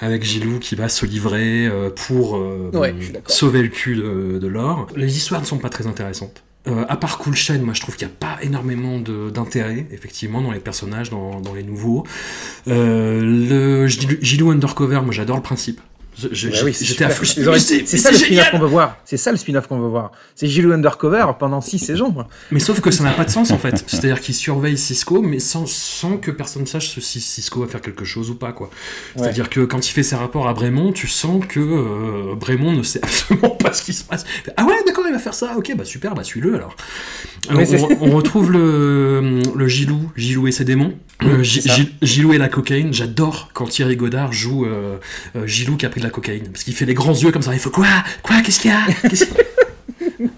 Avec 0.00 0.24
Gilou 0.24 0.58
qui 0.58 0.74
va 0.74 0.88
se 0.88 1.06
livrer 1.06 1.66
euh, 1.66 1.88
pour 1.90 2.36
euh, 2.36 2.70
Ouais, 2.74 2.94
sauver 3.26 3.62
le 3.62 3.68
cul 3.68 3.96
de, 3.96 4.38
de 4.40 4.46
l'or. 4.48 4.88
Les 4.96 5.16
histoires 5.16 5.40
ne 5.40 5.46
sont 5.46 5.58
pas 5.58 5.68
très 5.68 5.86
intéressantes. 5.86 6.42
Euh, 6.66 6.84
à 6.88 6.96
part 6.96 7.18
Cool 7.18 7.34
Chain, 7.34 7.58
moi 7.58 7.74
je 7.74 7.80
trouve 7.82 7.94
qu'il 7.96 8.06
n'y 8.08 8.12
a 8.12 8.16
pas 8.18 8.38
énormément 8.42 8.98
d'intérêt, 8.98 9.86
effectivement, 9.92 10.40
dans 10.40 10.50
les 10.50 10.60
personnages, 10.60 11.10
dans, 11.10 11.40
dans 11.40 11.52
les 11.52 11.62
nouveaux. 11.62 12.04
Euh, 12.68 13.20
le 13.22 13.86
Gilou 13.86 14.16
Gilou 14.22 14.50
Undercover, 14.50 15.00
moi 15.02 15.12
j'adore 15.12 15.36
le 15.36 15.42
principe. 15.42 15.80
Oui, 16.22 16.74
c'est 16.74 16.84
J'étais 16.84 17.06
Mais 17.06 17.58
c'est 17.58 17.98
ça 17.98 18.10
le 18.10 18.16
spin-off 18.16 18.50
qu'on 18.50 18.58
veut 18.58 18.66
voir. 18.68 18.96
C'est 19.04 19.16
ça 19.16 19.30
le 19.30 19.36
spin-off 19.36 19.66
qu'on 19.66 19.78
veut 19.78 19.88
voir. 19.88 20.12
C'est 20.34 20.46
Gilou 20.46 20.72
Undercover 20.72 21.26
pendant 21.38 21.60
6 21.60 21.78
saisons. 21.78 22.14
Mais 22.50 22.60
sauf 22.60 22.80
que 22.80 22.90
ça 22.90 23.04
n'a 23.04 23.12
pas 23.12 23.24
de 23.24 23.30
sens 23.30 23.50
en 23.50 23.58
fait. 23.58 23.84
C'est-à-dire 23.86 24.20
qu'il 24.20 24.34
surveille 24.34 24.78
Cisco, 24.78 25.22
mais 25.22 25.38
sans, 25.38 25.66
sans 25.66 26.16
que 26.16 26.30
personne 26.30 26.66
sache 26.66 26.98
si 26.98 27.20
Cisco 27.20 27.60
va 27.60 27.66
faire 27.66 27.80
quelque 27.80 28.04
chose 28.04 28.30
ou 28.30 28.34
pas. 28.34 28.52
quoi. 28.52 28.70
C'est-à-dire 29.16 29.50
que 29.50 29.60
quand 29.60 29.88
il 29.88 29.92
fait 29.92 30.02
ses 30.02 30.16
rapports 30.16 30.48
à 30.48 30.54
Brémond, 30.54 30.92
tu 30.92 31.06
sens 31.06 31.44
que 31.46 31.60
euh, 31.60 32.34
Brémond 32.34 32.72
ne 32.72 32.82
sait 32.82 33.00
absolument 33.02 33.50
pas 33.50 33.72
ce 33.72 33.82
qui 33.82 33.92
se 33.92 34.04
passe. 34.04 34.24
Ah 34.56 34.64
ouais, 34.64 34.74
d'accord, 34.86 35.04
il 35.06 35.12
va 35.12 35.18
faire 35.18 35.34
ça. 35.34 35.54
Ok, 35.56 35.72
bah 35.76 35.84
super, 35.84 36.14
bah 36.14 36.24
suis-le 36.24 36.54
alors. 36.54 36.76
On, 37.50 37.56
on 38.00 38.10
retrouve 38.10 38.52
le, 38.52 39.42
le 39.54 39.68
Gilou, 39.68 40.10
Gilou 40.16 40.48
et 40.48 40.52
ses 40.52 40.64
démons. 40.64 40.94
Euh, 41.22 41.42
Gilou 41.42 42.32
et 42.32 42.38
la 42.38 42.48
cocaïne. 42.48 42.92
J'adore 42.92 43.50
quand 43.52 43.66
Thierry 43.66 43.96
Godard 43.96 44.32
joue 44.32 44.66
euh, 44.66 44.98
euh, 45.36 45.46
Gilou 45.46 45.76
qui 45.76 45.86
a 45.86 45.88
pris 45.88 46.00
cocaïne. 46.10 46.48
Parce 46.50 46.64
qu'il 46.64 46.74
fait 46.74 46.86
les 46.86 46.94
grands 46.94 47.14
yeux 47.14 47.32
comme 47.32 47.42
ça. 47.42 47.52
Il 47.54 47.60
fait 47.60 47.70
quoi? 47.70 47.86
Quoi? 48.22 48.40
Qu'est-ce 48.42 48.60
qu'il 48.60 48.70
y 48.70 48.74
a? 48.74 48.80
Qu'est-ce 49.08 49.24
qu'il 49.24 49.36
y 49.36 49.40
a? 49.40 49.44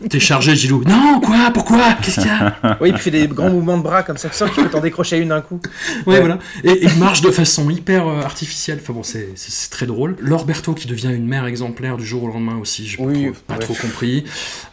T'es 0.09 0.20
chargé, 0.20 0.54
Gilou. 0.54 0.84
Non, 0.86 1.20
quoi? 1.20 1.50
Pourquoi? 1.52 1.94
Qu'est-ce 2.02 2.20
qu'il 2.20 2.28
y 2.28 2.32
a? 2.32 2.57
Oui, 2.80 2.90
puis 2.92 2.98
il 2.98 2.98
fait 2.98 3.11
des 3.11 3.26
grands 3.28 3.50
mouvements 3.50 3.76
de 3.78 3.82
bras 3.82 4.02
comme 4.02 4.16
ça. 4.18 4.28
Tu 4.28 4.36
sens 4.36 4.50
qu'il 4.50 4.62
peut 4.62 4.70
t'en 4.70 4.80
décrocher 4.80 5.18
une 5.18 5.28
d'un 5.30 5.40
coup. 5.40 5.61
Ouais, 6.07 6.14
Ouais. 6.14 6.20
voilà. 6.20 6.38
Et, 6.62 6.78
il 6.84 6.94
marche 6.98 7.22
de 7.22 7.30
façon 7.30 7.68
hyper 7.70 8.07
euh, 8.07 8.20
artificielle. 8.22 8.78
Enfin 8.82 8.92
bon, 8.92 9.02
c'est 9.02 9.34
très 9.70 9.86
drôle. 9.86 10.16
Laure 10.20 10.44
Berthaud 10.44 10.74
qui 10.74 10.86
devient 10.86 11.12
une 11.14 11.26
mère 11.26 11.46
exemplaire 11.46 11.96
du 11.96 12.04
jour 12.07 12.24
au 12.24 12.28
lendemain 12.28 12.57
aussi, 12.61 12.86
j'ai 12.86 12.98
Oui, 13.02 13.32
pas, 13.46 13.54
ouais. 13.54 13.61
trop 13.61 13.74
compris. 13.74 14.24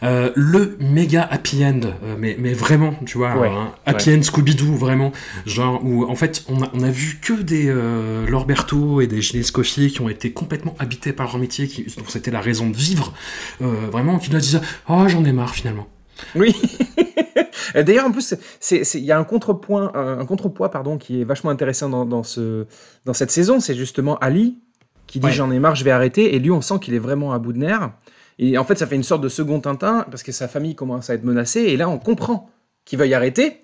Euh, 0.03 0.31
le 0.36 0.77
méga 0.79 1.27
happy 1.29 1.65
end, 1.65 1.79
euh, 2.03 2.15
mais, 2.19 2.36
mais 2.39 2.53
vraiment, 2.53 2.93
tu 3.05 3.17
vois, 3.17 3.36
Ouais, 3.38 3.49
un 3.49 3.71
happy 3.86 4.11
end 4.13 4.21
Scooby-Doo, 4.21 4.75
vraiment. 4.75 5.11
Genre 5.45 5.81
où 5.84 6.05
en 6.09 6.15
fait, 6.15 6.43
on 6.47 6.61
a, 6.61 6.69
on 6.73 6.84
a 6.84 6.89
vu 6.91 7.19
que 7.21 7.34
des 7.34 7.65
euh, 7.69 8.27
Laure 8.27 8.45
Berthaud 8.45 9.01
et 9.01 9.07
des 9.07 9.21
Gilles 9.21 9.45
Scoffier 9.45 9.89
qui 9.89 10.01
ont 10.01 10.09
été 10.09 10.31
complètement 10.31 10.75
habités 10.79 11.13
par 11.13 11.25
leur 11.27 11.38
métier, 11.39 11.67
qui, 11.67 11.84
dont 11.97 12.03
c'était 12.07 12.31
la 12.31 12.41
raison 12.41 12.69
de 12.69 12.75
vivre, 12.75 13.13
euh, 13.61 13.73
vraiment, 13.91 14.19
qui 14.19 14.31
nous 14.31 14.39
disaient 14.39 14.61
Oh, 14.89 15.05
j'en 15.07 15.22
marre 15.32 15.53
finalement. 15.53 15.88
Oui. 16.36 16.55
Et 17.76 17.84
D'ailleurs, 17.84 18.05
en 18.05 18.11
plus, 18.11 18.36
il 18.71 19.03
y 19.03 19.11
a 19.11 19.17
un 19.17 19.24
contrepoint, 19.24 19.91
un, 19.95 20.19
un 20.19 20.26
contrepoids, 20.26 20.69
pardon, 20.69 20.97
qui 20.97 21.21
est 21.21 21.24
vachement 21.24 21.49
intéressant 21.49 21.89
dans, 21.89 22.05
dans 22.05 22.24
ce, 22.24 22.65
dans 23.05 23.13
cette 23.13 23.32
saison. 23.32 23.59
C'est 23.59 23.76
justement 23.76 24.17
Ali 24.17 24.59
qui 25.07 25.19
dit 25.19 25.26
Ouais. 25.28 25.32
j'en 25.32 25.51
ai 25.51 25.59
marre, 25.59 25.76
je 25.76 25.84
vais 25.84 25.91
arrêter. 25.91 26.36
Et 26.36 26.39
lui, 26.39 26.51
on 26.51 26.61
sent 26.61 26.76
qu'il 26.82 26.93
est 26.93 26.99
vraiment 26.99 27.34
à 27.34 27.39
bout 27.39 27.53
de 27.53 27.59
nerfs. 27.59 27.91
Et 28.39 28.57
en 28.57 28.63
fait, 28.63 28.78
ça 28.78 28.88
fait 28.88 28.95
une 28.95 29.03
sorte 29.03 29.21
de 29.21 29.30
second 29.30 29.59
Tintin 29.59 30.05
parce 30.09 30.24
que 30.24 30.32
sa 30.32 30.47
famille 30.47 30.76
commence 30.76 31.09
à 31.09 31.13
être 31.13 31.24
menacée. 31.24 31.61
Et 31.61 31.78
là, 31.78 31.89
on 31.89 31.99
comprend 31.99 32.49
qu'il 32.86 32.99
veuille 32.99 33.13
arrêter. 33.13 33.61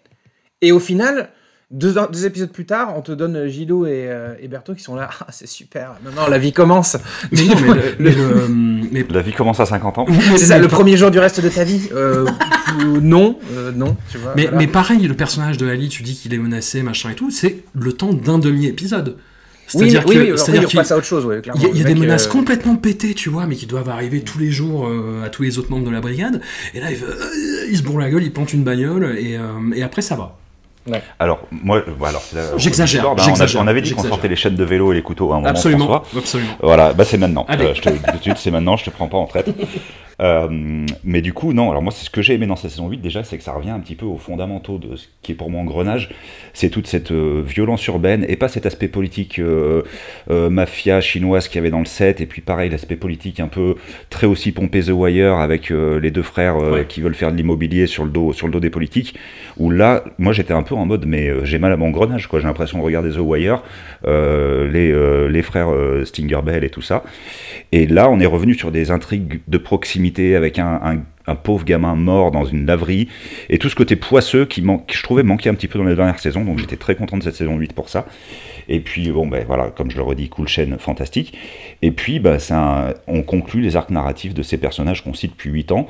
Et 0.61 0.71
au 0.71 0.79
final, 0.79 1.31
deux, 1.71 1.95
deux 2.11 2.25
épisodes 2.25 2.51
plus 2.51 2.65
tard, 2.65 2.93
on 2.97 3.01
te 3.01 3.11
donne 3.11 3.35
et, 3.85 4.07
euh, 4.09 4.33
et 4.41 4.47
Berthaud 4.47 4.73
qui 4.73 4.81
sont 4.83 4.95
là. 4.95 5.09
Ah, 5.21 5.27
c'est 5.31 5.47
super. 5.47 5.95
Maintenant, 6.03 6.27
la 6.27 6.37
vie 6.39 6.51
commence. 6.51 6.97
Mais 7.31 7.43
non, 7.45 7.55
mais, 7.61 7.67
le- 7.67 7.95
mais 7.99 8.11
le- 8.15 8.47
mais 8.91 9.05
La 9.09 9.21
vie 9.21 9.33
commence 9.33 9.59
à 9.59 9.65
50 9.67 9.99
ans. 9.99 10.05
C'est 10.37 10.45
ça, 10.45 10.57
le 10.57 10.67
premier 10.67 10.97
jour 10.97 11.11
du 11.11 11.19
reste 11.19 11.41
de 11.41 11.49
ta 11.49 11.63
vie 11.63 11.89
Euh, 11.91 12.25
euh, 12.81 12.99
Non, 13.01 13.37
euh, 13.53 13.71
non, 13.71 13.95
tu 14.11 14.17
vois. 14.17 14.33
Mais, 14.35 14.43
voilà. 14.43 14.57
mais 14.57 14.67
pareil, 14.67 15.07
le 15.07 15.13
personnage 15.13 15.57
de 15.57 15.67
Ali, 15.67 15.89
tu 15.89 16.01
dis 16.03 16.15
qu'il 16.15 16.33
est 16.33 16.37
menacé, 16.39 16.81
machin 16.81 17.11
et 17.11 17.15
tout, 17.15 17.29
c'est 17.29 17.63
le 17.75 17.93
temps 17.93 18.13
d'un 18.13 18.39
demi-épisode. 18.39 19.17
C'est-à-dire 19.67 20.03
oui, 20.07 20.15
que, 20.15 20.19
oui, 20.21 20.31
oui, 20.31 20.65
qu'il 20.65 20.79
passe 20.79 20.91
à 20.91 20.97
autre 20.97 21.05
chose, 21.05 21.25
ouais, 21.27 21.41
il 21.55 21.61
y 21.61 21.65
a, 21.65 21.69
y 21.69 21.83
des 21.83 21.93
menaces 21.93 22.25
euh, 22.25 22.31
complètement 22.31 22.75
pétées, 22.75 23.13
tu 23.13 23.29
vois, 23.29 23.45
mais 23.45 23.55
qui 23.55 23.67
doivent 23.67 23.89
arriver 23.89 24.21
tous 24.21 24.39
les 24.39 24.49
jours 24.49 24.87
euh, 24.87 25.21
à 25.23 25.29
tous 25.29 25.43
les 25.43 25.59
autres 25.59 25.69
membres 25.69 25.85
de 25.85 25.91
la 25.91 26.01
brigade. 26.01 26.41
Et 26.73 26.79
là, 26.79 26.89
il, 26.89 26.97
veut- 26.97 27.07
euh, 27.11 27.67
il 27.69 27.77
se 27.77 27.83
bourre 27.83 27.99
la 27.99 28.09
gueule, 28.09 28.23
il 28.23 28.33
plante 28.33 28.51
une 28.53 28.63
bagnole, 28.63 29.15
et, 29.19 29.37
euh, 29.37 29.43
et 29.75 29.83
après, 29.83 30.01
ça 30.01 30.15
va. 30.15 30.39
Alors, 31.19 31.39
moi, 31.51 31.81
bah, 31.99 32.07
alors, 32.09 32.21
c'est 32.21 32.35
la- 32.37 32.57
J'exagère, 32.57 33.03
bah, 33.03 33.09
on, 33.17 33.21
a- 33.21 33.23
j'exagère, 33.23 33.61
on 33.61 33.67
avait 33.67 33.81
dit 33.81 33.93
qu'on 33.93 34.03
sortait 34.03 34.27
les 34.27 34.35
chaînes 34.35 34.55
de 34.55 34.63
vélo 34.63 34.91
et 34.91 34.95
les 34.95 35.01
couteaux 35.03 35.31
à 35.31 35.35
un 35.35 35.37
moment, 35.39 35.49
absolument, 35.49 35.85
François. 35.87 36.19
absolument. 36.19 36.51
Voilà, 36.61 36.93
bah 36.93 37.03
c'est 37.05 37.17
maintenant. 37.17 37.45
Euh, 37.49 37.73
je 37.75 37.81
te 37.81 37.89
le 37.89 37.95
dis 37.97 38.03
tout 38.11 38.17
de 38.17 38.21
suite, 38.23 38.37
c'est 38.37 38.51
maintenant, 38.51 38.75
je 38.77 38.85
te 38.85 38.89
prends 38.89 39.07
pas 39.07 39.17
en 39.17 39.25
traite. 39.25 39.49
Euh, 40.21 40.85
mais 41.03 41.21
du 41.21 41.33
coup, 41.33 41.53
non, 41.53 41.69
alors 41.71 41.81
moi, 41.81 41.91
c'est 41.91 42.03
ce 42.05 42.09
que 42.09 42.21
j'ai 42.21 42.33
aimé 42.33 42.45
dans 42.45 42.55
cette 42.55 42.71
saison 42.71 42.89
8, 42.89 42.97
déjà, 42.97 43.23
c'est 43.23 43.37
que 43.37 43.43
ça 43.43 43.53
revient 43.53 43.69
un 43.69 43.79
petit 43.79 43.95
peu 43.95 44.05
aux 44.05 44.17
fondamentaux 44.17 44.77
de 44.77 44.95
ce 44.95 45.07
qui 45.21 45.31
est 45.31 45.35
pour 45.35 45.49
moi 45.49 45.61
Engrenage. 45.61 46.09
C'est 46.53 46.69
toute 46.69 46.87
cette 46.87 47.11
euh, 47.11 47.41
violence 47.45 47.85
urbaine, 47.87 48.25
et 48.27 48.35
pas 48.35 48.47
cet 48.49 48.65
aspect 48.65 48.89
politique 48.89 49.39
euh, 49.39 49.83
mafia 50.29 50.99
chinoise 51.01 51.47
qu'il 51.47 51.55
y 51.55 51.59
avait 51.59 51.69
dans 51.69 51.79
le 51.79 51.85
set, 51.85 52.19
et 52.21 52.25
puis 52.25 52.41
pareil, 52.41 52.69
l'aspect 52.69 52.95
politique 52.97 53.39
un 53.39 53.47
peu 53.47 53.75
très 54.09 54.27
aussi 54.27 54.51
pompé 54.51 54.81
The 54.81 54.89
Wire, 54.89 55.35
avec 55.35 55.69
les 55.69 56.11
deux 56.11 56.21
frères 56.23 56.57
Ouais. 56.59 56.85
qui 56.87 56.99
veulent 57.01 57.15
faire 57.15 57.31
de 57.31 57.37
l'immobilier 57.37 57.87
sur, 57.87 58.03
le 58.03 58.09
dos, 58.09 58.33
sur 58.33 58.45
le 58.47 58.51
dos 58.53 58.59
des 58.59 58.69
politiques, 58.69 59.15
où 59.57 59.69
là, 59.71 60.03
moi, 60.17 60.33
j'étais 60.33 60.53
un 60.53 60.63
peu 60.63 60.75
en 60.75 60.85
mode, 60.85 61.05
mais 61.05 61.31
j'ai 61.43 61.59
mal 61.59 61.71
à 61.71 61.77
mon 61.77 61.87
engrenage, 61.87 62.27
quoi. 62.27 62.39
J'ai 62.39 62.47
l'impression 62.47 62.79
de 62.79 62.83
regarder 62.83 63.11
The 63.11 63.19
Wire, 63.19 63.63
les, 64.05 65.29
les 65.29 65.41
frères 65.41 65.69
Stinger 66.03 66.41
Bell 66.43 66.63
et 66.63 66.69
tout 66.69 66.81
ça. 66.81 67.03
Et 67.71 67.87
là, 67.87 68.09
on 68.09 68.19
est 68.19 68.25
revenu 68.25 68.55
sur 68.55 68.71
des 68.71 68.91
intrigues 68.91 69.39
de 69.47 69.57
proximité 69.57 70.08
proximité 70.09 70.35
avec 70.35 70.59
un, 70.59 70.79
un- 70.83 71.01
un 71.27 71.35
pauvre 71.35 71.63
gamin 71.63 71.93
mort 71.95 72.31
dans 72.31 72.43
une 72.45 72.65
laverie 72.65 73.07
et 73.49 73.59
tout 73.59 73.69
ce 73.69 73.75
côté 73.75 73.95
poisseux 73.95 74.45
qui 74.45 74.63
que 74.63 74.93
je 74.95 75.03
trouvais 75.03 75.21
manquer 75.21 75.49
un 75.49 75.53
petit 75.53 75.67
peu 75.67 75.77
dans 75.77 75.85
les 75.85 75.95
dernières 75.95 76.17
saisons. 76.19 76.43
Donc 76.43 76.57
j'étais 76.57 76.75
très 76.77 76.95
content 76.95 77.17
de 77.17 77.23
cette 77.23 77.35
saison 77.35 77.55
8 77.55 77.73
pour 77.73 77.87
ça. 77.89 78.05
Et 78.67 78.79
puis 78.79 79.11
bon 79.11 79.27
ben 79.27 79.43
voilà, 79.45 79.69
comme 79.69 79.91
je 79.91 79.97
le 79.97 80.03
redis, 80.03 80.29
cool 80.29 80.47
chaîne 80.47 80.77
fantastique. 80.79 81.37
Et 81.83 81.91
puis 81.91 82.19
c'est 82.39 82.53
un- 82.53 82.93
on 83.07 83.21
conclut 83.21 83.61
les 83.61 83.75
arcs 83.75 83.91
narratifs 83.91 84.33
de 84.33 84.41
ces 84.41 84.57
personnages 84.57 85.03
qu'on 85.03 85.13
cite 85.13 85.31
depuis 85.31 85.51
8 85.51 85.71
ans 85.71 85.87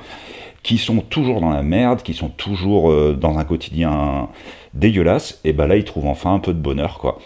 qui 0.61 0.77
sont 0.77 0.97
toujours 0.99 1.39
dans 1.39 1.51
la 1.51 1.63
merde, 1.63 2.01
qui 2.01 2.13
sont 2.13 2.27
toujours 2.27 2.91
euh, 2.91 3.13
dans 3.17 3.37
un 3.37 3.45
quotidien 3.45 4.27
dégueulasse, 4.73 5.39
et 5.45 5.53
bah 5.53 5.67
là 5.67 5.77
ils 5.77 5.85
trouvent 5.85 6.07
enfin 6.07 6.33
un 6.33 6.39
peu 6.39 6.53
de 6.53 6.59
bonheur 6.59 6.97
quoi. 6.99 7.17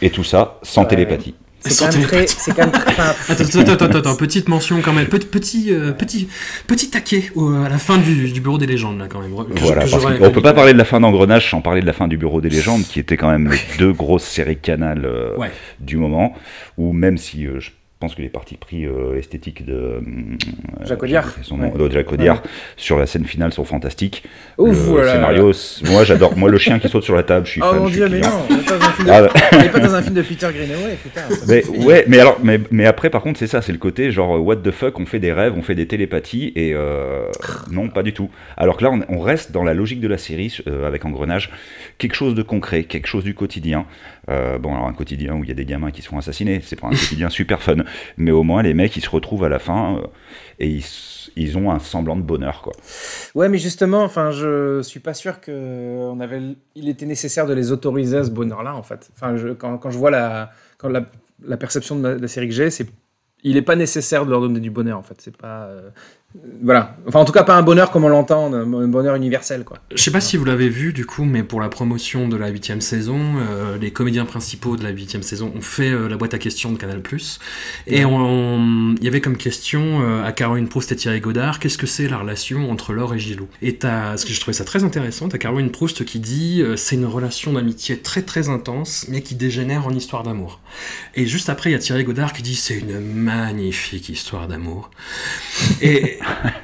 Et 0.00 0.08
tout 0.08 0.24
ça 0.24 0.58
sans 0.62 0.84
télépathie. 0.86 1.34
C'est 1.60 1.84
quand 1.86 1.92
même 1.92 2.02
très. 2.04 2.10
télépathie. 2.24 2.36
C'est 2.38 2.52
quand 2.54 2.62
même 2.62 2.70
très. 2.72 2.88
enfin, 2.92 3.14
Attends, 3.28 3.72
attends, 3.86 3.98
attends, 3.98 4.16
petite 4.16 4.48
mention 4.48 4.80
quand 4.80 4.92
même, 4.92 5.06
petit, 5.06 5.26
petit, 5.26 5.66
euh, 5.72 5.92
petit, 5.92 6.28
petit 6.66 6.88
taquet 6.90 7.30
au- 7.34 7.52
à 7.52 7.68
la 7.68 7.78
fin 7.78 7.98
du, 7.98 8.30
du 8.30 8.40
bureau 8.40 8.58
des 8.58 8.66
légendes 8.66 8.98
là 8.98 9.06
quand 9.08 9.20
même. 9.20 9.30
que 9.34 9.58
je- 9.58 9.64
Voilà, 9.64 9.84
que 9.84 9.90
parce 9.90 10.04
qu'on 10.18 10.30
peut 10.30 10.42
pas 10.42 10.54
parler 10.54 10.72
de 10.72 10.78
la 10.78 10.84
fin 10.84 11.00
d'Engrenage 11.00 11.50
sans 11.50 11.60
parler 11.60 11.80
de 11.80 11.86
la 11.86 11.92
fin 11.92 12.06
du 12.08 12.16
Bureau 12.16 12.40
des 12.40 12.48
légendes, 12.50 12.82
qui 12.82 13.00
était 13.00 13.16
quand 13.16 13.30
même 13.30 13.50
les 13.50 13.58
deux 13.78 13.92
grosses 13.92 14.24
séries 14.24 14.56
canal 14.56 15.04
euh, 15.04 15.36
Ouais. 15.36 15.50
du 15.80 15.96
moment, 15.96 16.34
ou 16.76 16.92
même 16.92 17.18
si 17.18 17.46
euh, 17.46 17.58
je 17.60 17.70
pense 18.00 18.14
que 18.14 18.22
les 18.22 18.28
partis 18.28 18.56
pris 18.56 18.86
euh, 18.86 19.16
esthétiques 19.18 19.66
de 19.66 19.72
euh, 19.74 20.00
Jacques 20.84 21.02
Audiard. 21.02 21.26
son 21.42 21.56
nom, 21.56 21.72
Ouais. 21.72 21.88
de 21.88 21.92
Jacques 21.92 22.12
Audiard 22.12 22.42
sur 22.76 22.98
la 22.98 23.06
scène 23.06 23.24
finale 23.24 23.52
sont 23.52 23.64
fantastiques. 23.64 24.22
Ouf, 24.56 24.68
le 24.68 24.74
voilà. 24.74 25.12
scénario, 25.14 25.52
moi 25.90 26.04
j'adore. 26.04 26.36
Moi 26.36 26.48
le 26.48 26.58
chien 26.58 26.78
qui 26.78 26.88
saute 26.88 27.02
sur 27.02 27.16
la 27.16 27.24
table, 27.24 27.46
je 27.46 27.50
suis 27.52 27.60
Oh 27.62 27.70
fan. 27.70 27.78
mon 27.80 27.88
je 27.88 27.94
dieu, 27.94 28.08
mais 28.08 28.20
client. 28.20 28.30
non, 28.48 28.56
on 28.56 28.60
est 28.60 28.64
pas 28.64 28.78
dans 28.78 28.84
un 28.86 28.92
film 28.92 29.06
de, 29.08 29.12
Ah, 29.12 29.68
pas 29.72 29.80
dans 29.80 29.94
un 29.94 30.02
film 30.02 30.14
de 30.14 30.22
Peter 30.22 30.48
Greenaway, 30.54 30.96
putain. 31.02 31.22
ça 31.28 31.44
Mais, 31.48 31.66
ouais, 31.84 32.04
mais 32.06 32.20
alors, 32.20 32.38
mais, 32.42 32.60
mais 32.70 32.86
après, 32.86 33.10
par 33.10 33.22
contre, 33.22 33.38
c'est 33.38 33.46
ça, 33.48 33.62
c'est 33.62 33.72
le 33.72 33.78
côté 33.78 34.12
genre 34.12 34.40
what 34.46 34.56
the 34.56 34.70
fuck, 34.70 34.98
on 35.00 35.06
fait 35.06 35.18
des 35.18 35.32
rêves, 35.32 35.54
on 35.56 35.62
fait 35.62 35.74
des 35.74 35.86
télépathies, 35.88 36.52
et 36.54 36.72
euh, 36.74 37.26
non, 37.70 37.88
pas 37.88 38.04
du 38.04 38.12
tout. 38.12 38.30
Alors 38.56 38.76
que 38.76 38.84
là, 38.84 38.90
on, 38.92 39.00
on 39.08 39.18
reste 39.18 39.50
dans 39.50 39.64
la 39.64 39.74
logique 39.74 40.00
de 40.00 40.08
la 40.08 40.18
série 40.18 40.56
euh, 40.68 40.86
avec 40.86 41.04
Engrenage, 41.04 41.50
quelque 41.98 42.14
chose 42.14 42.34
de 42.36 42.42
concret, 42.42 42.84
quelque 42.84 43.08
chose 43.08 43.24
du 43.24 43.34
quotidien. 43.34 43.86
Euh, 44.28 44.58
bon, 44.58 44.74
alors 44.74 44.86
un 44.86 44.92
quotidien 44.92 45.34
où 45.34 45.42
il 45.42 45.48
y 45.48 45.52
a 45.52 45.54
des 45.54 45.64
gamins 45.64 45.90
qui 45.90 46.02
se 46.02 46.08
font 46.08 46.18
assassiner, 46.18 46.60
c'est 46.62 46.78
pas 46.78 46.88
un 46.88 46.90
quotidien 46.90 47.28
super 47.30 47.62
fun, 47.62 47.76
mais 48.16 48.30
au 48.30 48.42
moins 48.42 48.62
les 48.62 48.74
mecs 48.74 48.96
ils 48.96 49.02
se 49.02 49.10
retrouvent 49.10 49.44
à 49.44 49.48
la 49.48 49.58
fin 49.58 49.96
euh, 49.96 50.06
et 50.58 50.68
ils, 50.68 50.84
ils 51.36 51.56
ont 51.56 51.70
un 51.70 51.78
semblant 51.78 52.16
de 52.16 52.22
bonheur 52.22 52.60
quoi. 52.62 52.72
Ouais, 53.34 53.48
mais 53.48 53.58
justement, 53.58 54.02
enfin, 54.02 54.30
je 54.30 54.82
suis 54.82 55.00
pas 55.00 55.14
sûr 55.14 55.40
que 55.40 55.52
on 55.98 56.20
avait, 56.20 56.40
il 56.74 56.88
était 56.88 57.06
nécessaire 57.06 57.46
de 57.46 57.54
les 57.54 57.72
autoriser 57.72 58.18
à 58.18 58.24
ce 58.24 58.30
bonheur-là, 58.30 58.74
en 58.74 58.82
fait. 58.82 59.10
Enfin, 59.14 59.36
quand, 59.58 59.78
quand 59.78 59.90
je 59.90 59.98
vois 59.98 60.10
la, 60.10 60.50
quand 60.76 60.88
la, 60.88 61.56
perception 61.56 61.96
de, 61.96 62.08
la 62.08 62.28
série 62.28 62.48
que 62.48 62.54
j'ai, 62.54 62.70
c'est, 62.70 62.88
il 63.44 63.56
est 63.56 63.62
pas 63.62 63.76
nécessaire 63.76 64.26
de 64.26 64.30
leur 64.30 64.40
donner 64.40 64.60
du 64.60 64.70
bonheur, 64.70 64.98
en 64.98 65.02
fait. 65.02 65.20
C'est 65.20 65.36
pas, 65.36 65.64
euh, 65.66 65.90
voilà. 66.62 66.96
Enfin, 67.06 67.20
en 67.20 67.24
tout 67.24 67.32
cas, 67.32 67.42
pas 67.42 67.56
un 67.56 67.62
bonheur 67.62 67.90
comme 67.90 68.04
on 68.04 68.08
l'entend, 68.08 68.52
un, 68.52 68.66
bonheur 68.86 69.14
universel, 69.14 69.64
quoi. 69.64 69.78
Je 69.94 70.02
sais 70.02 70.10
pas 70.10 70.20
si 70.20 70.36
vous 70.36 70.44
l'avez 70.44 70.68
vu 70.68 70.92
du 70.92 71.06
coup, 71.06 71.24
mais 71.24 71.42
pour 71.42 71.58
la 71.58 71.70
promotion 71.70 72.28
de 72.28 72.36
la 72.36 72.48
huitième 72.48 72.82
saison, 72.82 73.18
euh, 73.38 73.78
les 73.78 73.92
comédiens 73.92 74.26
principaux 74.26 74.76
de 74.76 74.82
la 74.82 74.90
huitième 74.90 75.22
saison 75.22 75.50
ont 75.56 75.62
fait 75.62 75.90
euh, 75.90 76.06
la 76.06 76.16
boîte 76.18 76.34
à 76.34 76.38
questions 76.38 76.70
de 76.70 76.76
Canal+. 76.76 77.00
Et 77.86 78.04
on- 78.04 78.94
il 78.98 79.04
y 79.04 79.08
avait 79.08 79.22
comme 79.22 79.38
question 79.38 80.02
euh, 80.02 80.22
à 80.22 80.32
Caroline 80.32 80.68
Proust 80.68 80.92
et 80.92 80.96
Thierry 80.96 81.20
Godard, 81.20 81.60
qu'est-ce 81.60 81.78
que 81.78 81.86
c'est 81.86 82.08
la 82.08 82.18
relation 82.18 82.70
entre 82.70 82.92
Laure 82.92 83.14
et 83.14 83.18
Gilou? 83.18 83.48
Et 83.62 83.76
t'as, 83.76 84.18
ce 84.18 84.26
que 84.26 84.32
je 84.32 84.40
trouvais 84.40 84.52
ça 84.52 84.64
très 84.64 84.84
intéressant, 84.84 85.30
t'as 85.30 85.38
Caroline 85.38 85.70
Proust 85.70 86.04
qui 86.04 86.18
dit 86.18 86.62
c'est 86.76 86.96
une 86.96 87.06
relation 87.06 87.54
d'amitié 87.54 87.98
très 87.98 88.22
très 88.22 88.50
intense, 88.50 89.06
mais 89.08 89.22
qui 89.22 89.34
dégénère 89.34 89.86
en 89.86 89.92
histoire 89.92 90.24
d'amour. 90.24 90.60
Et 91.14 91.26
juste 91.26 91.48
après, 91.48 91.70
il 91.70 91.72
y 91.72 91.76
a 91.76 91.78
Thierry 91.78 92.04
Godard 92.04 92.34
qui 92.34 92.42
dit 92.42 92.54
c'est 92.54 92.78
une 92.78 93.00
magnifique 93.00 94.10
histoire 94.10 94.46
d'amour. 94.46 94.90
Et, 95.80 96.17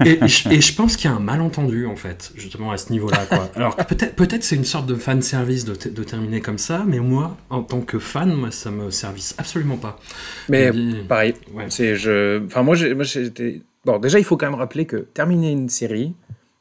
et, 0.05 0.26
je- 0.26 0.48
et 0.50 0.61
je 0.61 0.74
pense 0.74 0.96
qu'il 0.96 1.11
y 1.11 1.12
a 1.12 1.16
un 1.16 1.20
malentendu 1.20 1.86
en 1.86 1.96
fait, 1.96 2.32
justement 2.36 2.70
à 2.72 2.76
ce 2.76 2.90
niveau-là. 2.92 3.26
Quoi. 3.28 3.50
Alors 3.57 3.76
peut-être, 3.76 4.14
peut-être 4.16 4.42
c'est 4.44 4.57
une 4.57 4.64
sorte 4.64 4.86
de 4.86 4.94
fan 4.94 5.22
service 5.22 5.64
de, 5.64 5.74
te- 5.74 5.88
de 5.88 6.05
terminer 6.05 6.40
comme 6.40 6.59
ça, 6.59 6.84
mais 6.86 6.98
moi, 6.98 7.36
en 7.50 7.62
tant 7.62 7.80
que 7.80 7.98
fan, 7.98 8.32
moi, 8.32 8.50
ça 8.50 8.70
me 8.70 8.90
service 8.90 9.34
absolument 9.38 9.76
pas. 9.76 9.98
Mais 10.48 10.70
pareil, 11.09 11.34
Ouais. 11.52 11.66
c'est, 11.68 11.96
je, 11.96 12.44
enfin, 12.46 12.62
moi, 12.62 12.74
j'étais, 12.74 13.62
bon, 13.84 13.98
déjà, 13.98 14.18
il 14.18 14.24
faut 14.24 14.36
quand 14.36 14.46
même 14.50 14.59
rappeler 14.59 14.86
que 14.86 14.96
terminer 14.96 15.52
une 15.52 15.68
série, 15.68 16.14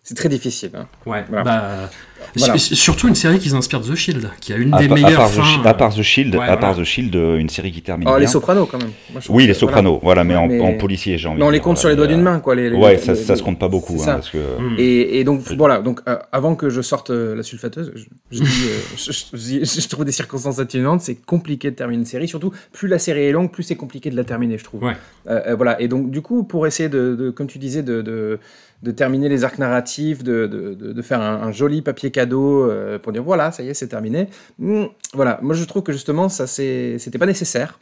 c'est 0.03 0.15
très 0.15 0.29
difficile. 0.29 0.71
hein. 0.75 0.87
Ouais, 1.05 1.23
Voilà. 1.29 1.43
bah, 1.43 1.89
Voilà. 2.35 2.57
surtout 2.57 3.07
une 3.07 3.15
série 3.15 3.39
qui 3.39 3.49
s'inspire 3.49 3.81
de 3.81 3.87
The 3.87 3.95
Shield, 3.95 4.29
qui 4.39 4.53
a 4.53 4.57
une 4.57 4.73
À, 4.73 4.79
des 4.79 4.85
à 4.85 4.93
meilleures 4.93 5.29
The, 5.29 5.33
fins. 5.33 5.61
À 5.65 5.73
part 5.73 5.93
The 5.93 6.01
Shield, 6.01 6.35
Ouais, 6.35 6.47
à 6.47 6.57
part. 6.57 6.75
The 6.75 6.83
Shield, 6.83 7.15
euh, 7.15 7.37
une 7.37 7.49
série 7.49 7.71
qui 7.71 7.81
termine 7.81 8.07
Oh, 8.07 8.11
bien. 8.11 8.19
les 8.19 8.27
Sopranos, 8.27 8.65
quand 8.65 8.77
même. 8.79 8.91
Moi, 9.11 9.19
je 9.19 9.25
trouve 9.25 9.35
Oui, 9.37 9.47
les 9.47 9.53
Sopranos, 9.53 9.99
voilà, 10.01 10.23
mais, 10.23 10.35
en, 10.35 10.47
Mais- 10.47 10.59
en 10.59 10.73
policier, 10.73 11.17
j'ai 11.17 11.27
envie. 11.27 11.39
Mais 11.39 11.45
on 11.45 11.49
les 11.49 11.59
compte 11.59 11.77
sur 11.77 11.89
les 11.89 11.95
doigts 11.95 12.07
d'une 12.07 12.21
main, 12.21 12.39
quoi. 12.39 12.55
Les, 12.55 12.69
les- 12.69 12.75
Ouais, 12.77 12.99
les- 13.05 13.15
ça, 13.15 13.35
se 13.35 13.43
compte 13.43 13.59
pas 13.59 13.67
beaucoup, 13.67 13.95
hein, 13.95 14.05
ça. 14.05 14.13
parce 14.15 14.29
que. 14.29 14.37
Mm. 14.37 14.75
Et, 14.77 15.19
et 15.19 15.23
donc 15.23 15.41
voilà, 15.57 15.79
donc 15.79 16.01
euh, 16.07 16.17
avant 16.31 16.55
que 16.55 16.69
je 16.69 16.81
sorte 16.81 17.09
euh, 17.09 17.35
la 17.35 17.43
sulfateuse, 17.43 17.91
je, 17.95 18.03
je 18.31 18.43
dis, 18.43 18.45
euh, 18.45 18.79
je, 18.97 19.11
je- 19.11 19.65
je- 19.65 19.81
je 19.81 19.87
trouve 19.89 20.05
des 20.05 20.11
circonstances 20.11 20.59
atténuantes, 20.59 21.01
c'est 21.01 21.15
compliqué 21.15 21.69
de 21.71 21.75
terminer 21.75 21.99
une 21.99 22.05
série, 22.05 22.27
surtout 22.27 22.51
plus 22.71 22.87
la 22.87 22.99
série 22.99 23.23
est 23.23 23.31
longue, 23.31 23.51
plus 23.51 23.63
c'est 23.63 23.75
compliqué 23.75 24.09
de 24.09 24.15
la 24.15 24.23
terminer, 24.23 24.57
je 24.57 24.63
trouve. 24.63 24.83
Ouais. 24.83 24.93
Euh, 25.27 25.39
euh, 25.47 25.55
voilà, 25.55 25.79
et 25.81 25.87
donc 25.87 26.09
du 26.11 26.21
coup, 26.21 26.43
pour 26.43 26.67
essayer 26.67 26.89
de, 26.89 27.15
de- 27.15 27.29
comme 27.29 27.47
tu 27.47 27.57
disais, 27.59 27.83
de, 27.83 28.01
de, 28.01 28.39
de 28.83 28.91
terminer 28.91 29.29
les 29.29 29.43
arcs 29.45 29.57
narratifs, 29.59 30.23
de, 30.23 30.45
de, 30.45 30.73
de- 30.93 31.01
faire 31.01 31.21
un, 31.21 31.51
joli 31.51 31.81
papier 31.81 32.11
cadeau 32.11 32.69
euh, 32.69 32.99
pour 32.99 33.11
dire 33.13 33.23
voilà, 33.23 33.51
ça 33.51 33.63
y 33.63 33.69
est, 33.69 33.73
c'est 33.73 33.87
terminé. 33.87 34.27
Hmm, 34.59 34.85
voilà, 35.13 35.39
moi 35.41 35.55
je 35.55 35.63
trouve 35.63 35.81
que 35.83 35.93
justement 35.93 36.29
ça 36.29 36.45
c'était 36.47 37.17
pas 37.19 37.25
nécessaire. 37.25 37.79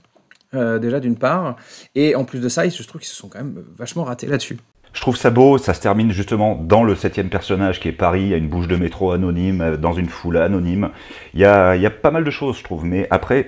euh, 0.54 0.80
déjà 0.80 0.99
d'une 0.99 1.16
part, 1.18 1.56
et 1.95 2.14
en 2.16 2.24
plus 2.26 2.39
de 2.41 2.49
ça, 2.49 2.68
je 2.68 2.84
trouve 2.88 2.99
qu'ils 3.02 3.10
se 3.10 3.16
sont 3.16 3.30
quand 3.30 3.39
même 3.39 3.64
vachement 3.78 4.04
ratés 4.04 4.28
là-dessus. 4.28 4.58
Je 4.93 4.99
trouve 4.99 5.16
ça 5.16 5.30
beau, 5.30 5.58
ça 5.58 5.74
se 5.74 5.80
termine 5.80 6.12
justement 6.12 6.56
dans 6.56 6.84
le 6.84 6.95
septième 6.95 7.30
personnage 7.30 7.80
qui 7.80 7.88
est 7.88 7.93
Paris, 7.93 8.34
à 8.34 8.38
une 8.38 8.49
bouche 8.49 8.68
de 8.68 8.76
métro 8.76 9.12
anonyme, 9.14 9.62
euh, 9.62 9.78
dans 9.78 9.93
une 9.93 10.10
foule 10.10 10.36
anonyme. 10.38 10.89
Il 11.34 11.39
y 11.39 11.45
a, 11.45 11.78
y 11.78 11.86
a 11.86 11.89
pas 11.89 12.12
mal 12.12 12.26
de 12.26 12.32
choses, 12.32 12.58
je 12.58 12.64
trouve, 12.66 12.84
mais 12.84 13.08
après, 13.10 13.47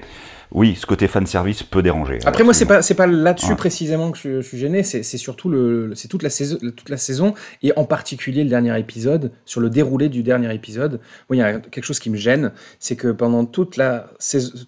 oui, 0.53 0.75
ce 0.75 0.85
côté 0.85 1.07
fan 1.07 1.25
service 1.25 1.63
peut 1.63 1.81
déranger. 1.81 2.19
Après, 2.25 2.43
moi, 2.43 2.53
c'est 2.53 2.65
pas, 2.65 2.81
c'est 2.81 2.93
pas 2.93 3.07
là-dessus 3.07 3.49
Ouais. 3.49 3.55
précisément 3.55 4.11
que 4.11 4.17
je, 4.17 4.41
je 4.41 4.47
suis 4.47 4.57
gêné, 4.57 4.83
c'est 4.83 5.03
surtout 5.03 5.49
le, 5.49 5.93
c'est 5.95 6.07
toute 6.07 6.23
la 6.23 6.29
saison, 6.29 6.57
toute 6.75 6.89
la 6.89 6.97
saison, 6.97 7.33
et 7.63 7.73
en 7.75 7.85
particulier 7.85 8.43
le 8.43 8.49
dernier 8.49 8.77
épisode, 8.79 9.31
sur 9.45 9.59
le 9.61 9.69
déroulé 9.69 10.09
du 10.09 10.23
dernier 10.23 10.53
épisode. 10.53 10.99
Moi, 11.29 11.35
il 11.35 11.39
y 11.39 11.41
a 11.41 11.59
quelque 11.59 11.83
chose 11.85 11.99
qui 11.99 12.09
me 12.09 12.17
gêne, 12.17 12.51
c'est 12.79 12.95
que 12.95 13.07
pendant 13.11 13.45
toute 13.45 13.77
la, 13.77 14.09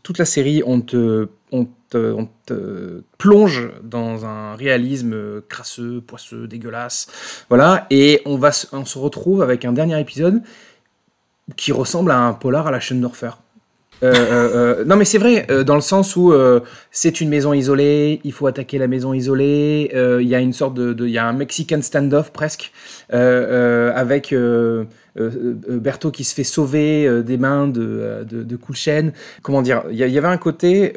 toute 0.04 0.18
la 0.18 0.26
série, 0.26 0.64
on 0.66 0.82
te, 0.82 1.28
on 1.52 1.68
te, 1.90 2.12
on 2.14 2.28
te 2.46 3.04
plonge 3.18 3.70
dans 3.84 4.26
un 4.26 4.56
réalisme 4.56 5.42
crasseux, 5.48 6.02
poisseux, 6.02 6.48
dégueulasse, 6.48 7.08
voilà, 7.50 7.86
et 7.92 8.22
on 8.26 8.38
va, 8.38 8.52
se- 8.52 8.68
on 8.74 8.86
se 8.86 8.98
retrouve 8.98 9.42
avec 9.44 9.66
un 9.66 9.72
dernier 9.72 10.00
épisode 10.02 10.42
qui 11.56 11.72
ressemble 11.72 12.10
à 12.12 12.18
un 12.20 12.34
polar 12.34 12.66
à 12.68 12.72
la 12.72 12.80
chaîne 12.80 13.00
Norfer. 13.00 13.30
Euh, 14.04 14.14
euh, 14.14 14.80
euh, 14.82 14.86
non 14.86 14.98
mais 14.98 15.06
c'est 15.06 15.18
vrai 15.18 15.48
euh, 15.50 15.64
dans 15.64 15.76
le 15.76 15.82
sens 15.82 16.16
où 16.16 16.34
c'est 16.92 17.22
une 17.22 17.30
maison 17.30 17.54
isolée, 17.54 18.20
il 18.24 18.32
faut 18.34 18.48
attaquer 18.48 18.78
la 18.78 18.88
maison 18.88 19.14
isolée. 19.14 19.90
Il 19.94 20.28
y 20.28 20.36
a 20.36 20.40
une 20.40 20.54
sorte 20.54 20.74
de, 20.76 20.96
il 21.06 21.12
y 21.12 21.18
a 21.18 21.26
un 21.26 21.34
Mexican 21.34 21.82
standoff 21.82 22.32
presque 22.32 22.72
avec 23.10 24.34
Berthaud 25.16 26.12
qui 26.12 26.24
se 26.24 26.36
fait 26.36 26.44
sauver 26.44 27.24
des 27.24 27.38
mains 27.38 27.68
de 27.68 28.26
de, 28.30 28.44
de 28.44 28.56
Kulchen. 28.56 29.14
Comment 29.42 29.62
dire 29.62 29.84
Il 29.92 29.98
y, 29.98 30.18
avait 30.18 30.28
un 30.28 30.38
côté 30.38 30.94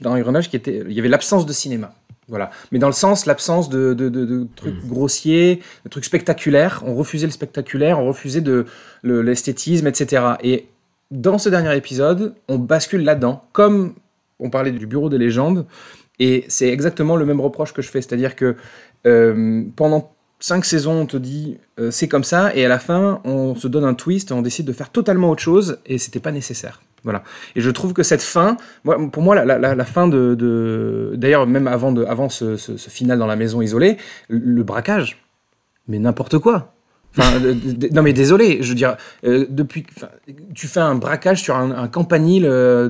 dans 0.00 0.14
Engrenage 0.16 0.50
qui 0.50 0.56
était, 0.56 0.82
il 0.86 0.92
y 0.92 0.98
avait 1.00 1.08
l'absence 1.08 1.46
de 1.46 1.52
cinéma. 1.52 1.92
Voilà. 2.28 2.50
Mais 2.72 2.78
dans 2.78 2.86
le 2.86 2.94
sens, 2.94 3.26
l'absence 3.26 3.68
de, 3.68 3.92
de, 3.92 4.08
de- 4.08 4.24
de 4.24 4.46
trucs 4.56 4.86
grossiers, 4.86 5.60
de 5.84 5.90
trucs 5.90 6.06
spectaculaires. 6.06 6.82
On 6.86 6.94
refusait 6.94 7.26
le 7.26 7.32
spectaculaire, 7.32 7.98
on 8.00 8.06
refusait 8.08 8.40
de 8.40 8.64
le- 9.02 9.20
l'esthétisme, 9.20 9.86
etc. 9.86 10.22
Et 10.42 10.64
dans 11.10 11.38
ce 11.38 11.48
dernier 11.48 11.76
épisode, 11.76 12.34
on 12.48 12.58
bascule 12.58 13.04
là-dedans, 13.04 13.44
comme 13.52 13.94
on 14.40 14.50
parlait 14.50 14.72
du 14.72 14.86
bureau 14.86 15.08
des 15.08 15.18
légendes, 15.18 15.66
et 16.18 16.44
c'est 16.48 16.68
exactement 16.68 17.16
le 17.16 17.24
même 17.24 17.40
reproche 17.40 17.72
que 17.72 17.82
je 17.82 17.88
fais, 17.88 18.00
c'est-à-dire 18.02 18.36
que 18.36 18.56
euh, 19.06 19.62
pendant 19.76 20.12
cinq 20.40 20.64
saisons, 20.64 21.00
on 21.02 21.06
te 21.06 21.16
dit 21.16 21.58
euh, 21.78 21.90
c'est 21.90 22.08
comme 22.08 22.24
ça, 22.24 22.54
et 22.54 22.64
à 22.64 22.68
la 22.68 22.78
fin, 22.78 23.20
on 23.24 23.54
se 23.54 23.68
donne 23.68 23.84
un 23.84 23.94
twist, 23.94 24.32
on 24.32 24.42
décide 24.42 24.66
de 24.66 24.72
faire 24.72 24.90
totalement 24.90 25.30
autre 25.30 25.42
chose, 25.42 25.78
et 25.86 25.98
c'était 25.98 26.20
pas 26.20 26.32
nécessaire. 26.32 26.82
Voilà. 27.04 27.22
Et 27.54 27.60
je 27.60 27.70
trouve 27.70 27.92
que 27.92 28.02
cette 28.02 28.22
fin, 28.22 28.56
pour 28.84 29.22
moi, 29.22 29.44
la, 29.44 29.84
fin 29.84 30.08
de, 30.08 31.12
d'ailleurs 31.16 31.46
même 31.46 31.68
avant, 31.68 31.94
avant 31.96 32.30
ce, 32.30 32.56
ce- 32.56 32.76
final 32.90 33.18
dans 33.18 33.26
la 33.26 33.36
maison 33.36 33.60
isolée, 33.60 33.98
le 34.28 34.62
braquage, 34.62 35.22
mais 35.86 35.98
n'importe 35.98 36.38
quoi. 36.38 36.73
Enfin, 37.16 37.38
de- 37.38 37.88
non 37.94 38.02
mais 38.02 38.12
désolé, 38.12 38.58
je 38.60 38.68
veux 38.70 38.74
dire, 38.74 38.96
euh, 39.24 39.46
depuis, 39.48 39.86
tu 40.54 40.66
fais 40.66 40.80
un 40.80 40.96
braquage 40.96 41.40
sur 41.42 41.54
un, 41.56 41.70
un 41.70 41.86
campanile 41.88 42.44
euh, 42.44 42.88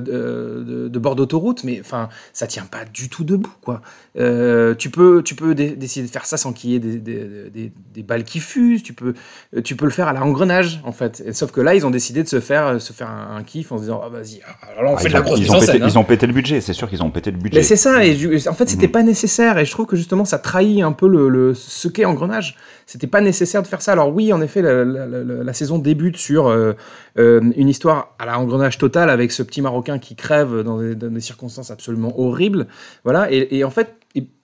de, 0.89 0.99
bord 0.99 1.15
d'autoroute, 1.15 1.63
mais 1.63 1.79
enfin, 1.79 2.09
ça 2.33 2.47
tient 2.47 2.65
pas 2.65 2.85
du 2.91 3.07
tout 3.09 3.23
debout, 3.23 3.53
quoi. 3.61 3.81
Euh, 4.17 4.73
tu 4.75 4.89
peux, 4.89 5.21
tu 5.23 5.35
peux 5.35 5.53
dé- 5.53 5.75
décider 5.75 6.07
de 6.07 6.11
faire 6.11 6.25
ça 6.25 6.37
sans 6.37 6.53
qu'il 6.53 6.71
y 6.71 6.75
ait 6.75 6.79
des, 6.79 6.97
des, 6.97 7.49
des- 7.53 7.71
des 7.93 8.03
balles 8.03 8.23
qui 8.23 8.39
fusent. 8.39 8.81
Tu 8.81 8.93
peux, 8.93 9.13
euh, 9.55 9.61
tu 9.61 9.75
peux 9.75 9.85
le 9.85 9.91
faire 9.91 10.07
à 10.07 10.13
l'engrenage, 10.13 10.79
en 10.85 10.91
fait. 10.91 11.21
Et 11.25 11.33
sauf 11.33 11.51
que 11.51 11.61
là, 11.61 11.75
ils 11.75 11.85
ont 11.85 11.91
décidé 11.91 12.23
de 12.23 12.27
se 12.29 12.39
faire, 12.39 12.81
se 12.81 12.93
faire 12.93 13.09
un, 13.09 13.35
un 13.37 13.43
kiff 13.43 13.71
en 13.71 13.77
se 13.77 13.81
disant, 13.83 14.01
ah, 14.03 14.09
vas-y, 14.09 14.39
alors 14.71 14.83
là, 14.83 14.89
on 14.91 14.95
Ah, 14.95 14.99
fait 14.99 15.09
de 15.09 15.13
la 15.13 15.19
ont, 15.19 15.23
grosse 15.23 15.39
ils 15.39 15.43
mise 15.43 15.51
ont 15.51 15.55
en 15.55 15.59
pété, 15.59 15.71
scène. 15.73 15.83
hein. 15.83 15.87
ils 15.89 15.99
ont 15.99 16.03
pété 16.03 16.25
le 16.27 16.33
budget, 16.33 16.61
c'est 16.61 16.73
sûr 16.73 16.89
qu'ils 16.89 17.03
ont 17.03 17.11
pété 17.11 17.29
le 17.29 17.37
budget. 17.37 17.59
Mais 17.59 17.63
c'est 17.63 17.75
ça, 17.75 18.03
et 18.05 18.17
en 18.47 18.53
fait, 18.53 18.69
c'était 18.69 18.87
Mhm. 18.87 18.91
pas 18.91 19.03
nécessaire, 19.03 19.57
et 19.59 19.65
je 19.65 19.71
trouve 19.71 19.85
que 19.85 19.95
justement, 19.97 20.25
ça 20.25 20.39
trahit 20.39 20.81
un 20.81 20.93
peu 20.93 21.07
le, 21.07 21.29
le- 21.29 21.53
ce 21.53 21.87
qu'est 21.89 22.05
Engrenage. 22.05 22.55
C'était 22.85 23.07
pas 23.07 23.21
nécessaire 23.21 23.63
de 23.63 23.67
faire 23.67 23.81
ça. 23.81 23.93
Alors 23.93 24.13
oui, 24.13 24.31
en 24.31 24.41
effet, 24.41 24.61
la, 24.61 25.53
saison 25.53 25.79
débute 25.79 26.17
sur 26.17 26.47
euh, 26.47 26.73
euh, 27.17 27.41
une 27.55 27.67
histoire 27.67 28.15
à 28.19 28.25
la 28.25 28.39
Engrenage 28.39 28.77
total 28.77 29.09
avec 29.09 29.31
ce 29.31 29.41
petit 29.41 29.61
Marocain 29.61 29.97
qui 29.97 30.15
crève 30.15 30.61
dans 30.61 30.79
des, 30.79 31.19
circonstances 31.19 31.71
absolument 31.71 32.19
horribles. 32.19 32.67
Voilà, 33.03 33.27
et, 33.31 33.63
en 33.63 33.71
fait, 33.71 33.95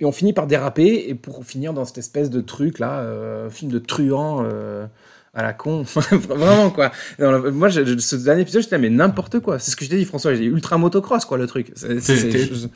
on 0.02 0.12
finit 0.12 0.34
par 0.34 0.48
déraper, 0.48 1.10
et 1.10 1.16
pour 1.16 1.46
finir 1.46 1.74
dans 1.74 1.86
cette 1.86 2.00
espèce 2.00 2.30
de 2.30 2.42
truc 2.42 2.80
là, 2.80 3.00
euh, 3.00 3.50
film 3.50 3.72
de 3.72 3.80
truand. 3.80 4.46
À 5.34 5.44
la 5.44 5.54
con, 5.54 5.84
vraiment 6.12 6.70
quoi. 6.72 6.92
Non, 7.18 7.52
moi, 7.54 7.70
je- 7.70 7.98
ce 7.98 8.16
dernier 8.18 8.42
épisode, 8.42 8.64
j'étais 8.64 8.76
là, 8.76 8.82
mais 8.82 8.90
n'importe 8.90 9.40
quoi. 9.40 9.60
C'est 9.60 9.72
ce 9.72 9.76
que 9.78 9.86
je 9.86 9.90
t'ai 9.90 9.96
dit, 9.96 10.04
François. 10.06 10.34
J'ai 10.36 10.44
ultra 10.44 10.78
motocross 10.78 11.24
quoi, 11.26 11.38
le 11.38 11.48
truc. 11.48 11.74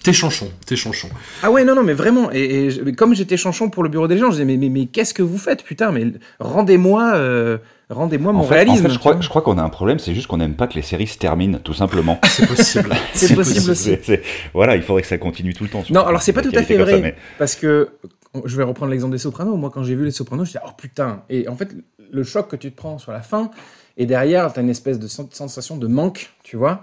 T'es- 0.03 0.13
chanchon, 0.13 0.49
t'es 0.65 0.75
chanchon. 0.75 1.09
ah 1.43 1.51
ouais, 1.51 1.63
non, 1.65 1.75
non, 1.75 1.83
mais 1.83 1.93
vraiment. 1.93 2.31
Et, 2.31 2.39
et 2.39 2.71
je- 2.71 2.81
mais 2.81 2.93
comme 2.93 3.13
j'étais 3.13 3.37
chanchon 3.37 3.69
pour 3.69 3.83
le 3.83 3.89
bureau 3.89 4.07
des 4.07 4.17
gens, 4.17 4.27
je 4.27 4.31
disais, 4.33 4.45
mais, 4.45 4.57
mais, 4.57 4.69
mais 4.69 4.85
qu'est-ce 4.85 5.13
que 5.13 5.21
vous 5.23 5.37
faites, 5.37 5.63
putain 5.63 5.91
Mais 5.91 6.05
rendez-moi 6.39 7.13
euh, 7.15 7.57
rendez-moi 7.89 8.31
mon 8.31 8.39
En 8.39 8.43
fait, 8.43 8.55
réalisme. 8.55 8.85
en 8.85 8.87
fait, 8.87 8.93
je 8.93 8.99
crois, 8.99 9.13
vois. 9.13 9.21
je 9.21 9.27
crois 9.29 9.41
qu'on 9.41 9.57
a 9.57 9.61
un 9.63 9.69
problème, 9.69 9.99
c'est 9.99 10.13
juste 10.15 10.27
qu'on 10.27 10.37
n'aime 10.37 10.55
pas 10.55 10.67
que 10.67 10.75
les 10.75 10.81
séries 10.81 11.07
se 11.07 11.17
terminent, 11.17 11.59
tout 11.59 11.73
simplement. 11.73 12.19
C'est 12.23 12.47
possible. 12.47 12.95
C'est 13.13 13.35
possible 13.35 13.71
aussi. 13.71 13.97
Voilà, 14.53 14.75
il 14.77 14.81
faudrait 14.81 15.01
que 15.01 15.07
ça 15.09 15.17
continue 15.17 15.53
tout 15.53 15.63
le 15.65 15.69
temps. 15.69 15.83
Non, 15.89 16.05
alors 16.05 16.21
c'est 16.21 16.33
pas 16.33 16.41
tout 16.41 16.51
à 16.55 16.63
fait 16.63 16.77
ça, 16.77 16.83
vrai. 16.83 17.01
mais- 17.01 17.15
Parce 17.37 17.55
que, 17.55 17.89
je 18.45 18.57
vais 18.57 18.63
reprendre 18.63 18.91
l'exemple 18.91 19.13
des 19.13 19.17
Sopranos. 19.17 19.55
Moi, 19.55 19.71
quand 19.73 19.83
j'ai 19.83 19.95
vu 19.95 20.03
les 20.05 20.11
Sopranos, 20.11 20.43
je 20.45 20.49
disais, 20.51 20.59
oh 20.65 20.71
putain. 20.77 21.23
Et 21.29 21.47
en 21.47 21.55
fait, 21.55 21.69
le 22.11 22.23
choc 22.23 22.47
que 22.49 22.55
tu 22.55 22.71
te 22.71 22.75
prends 22.77 22.97
sur 22.97 23.11
la 23.11 23.21
fin, 23.21 23.51
et 23.97 24.05
derrière, 24.05 24.51
t'as 24.53 24.61
une 24.61 24.69
espèce 24.69 24.99
de 24.99 25.07
sen- 25.07 25.29
sensation 25.31 25.77
de 25.77 25.87
manque, 25.87 26.31
tu 26.43 26.57
vois. 26.57 26.81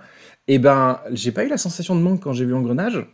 Et 0.49 0.59
ben, 0.59 1.01
j'ai 1.13 1.33
pas 1.33 1.45
eu 1.45 1.49
la 1.49 1.59
sensation 1.59 1.95
de 1.95 2.01
manque 2.01 2.21
quand 2.23 2.33
j'ai 2.33 2.45
vu 2.45 2.55
Engrenage. 2.55 3.07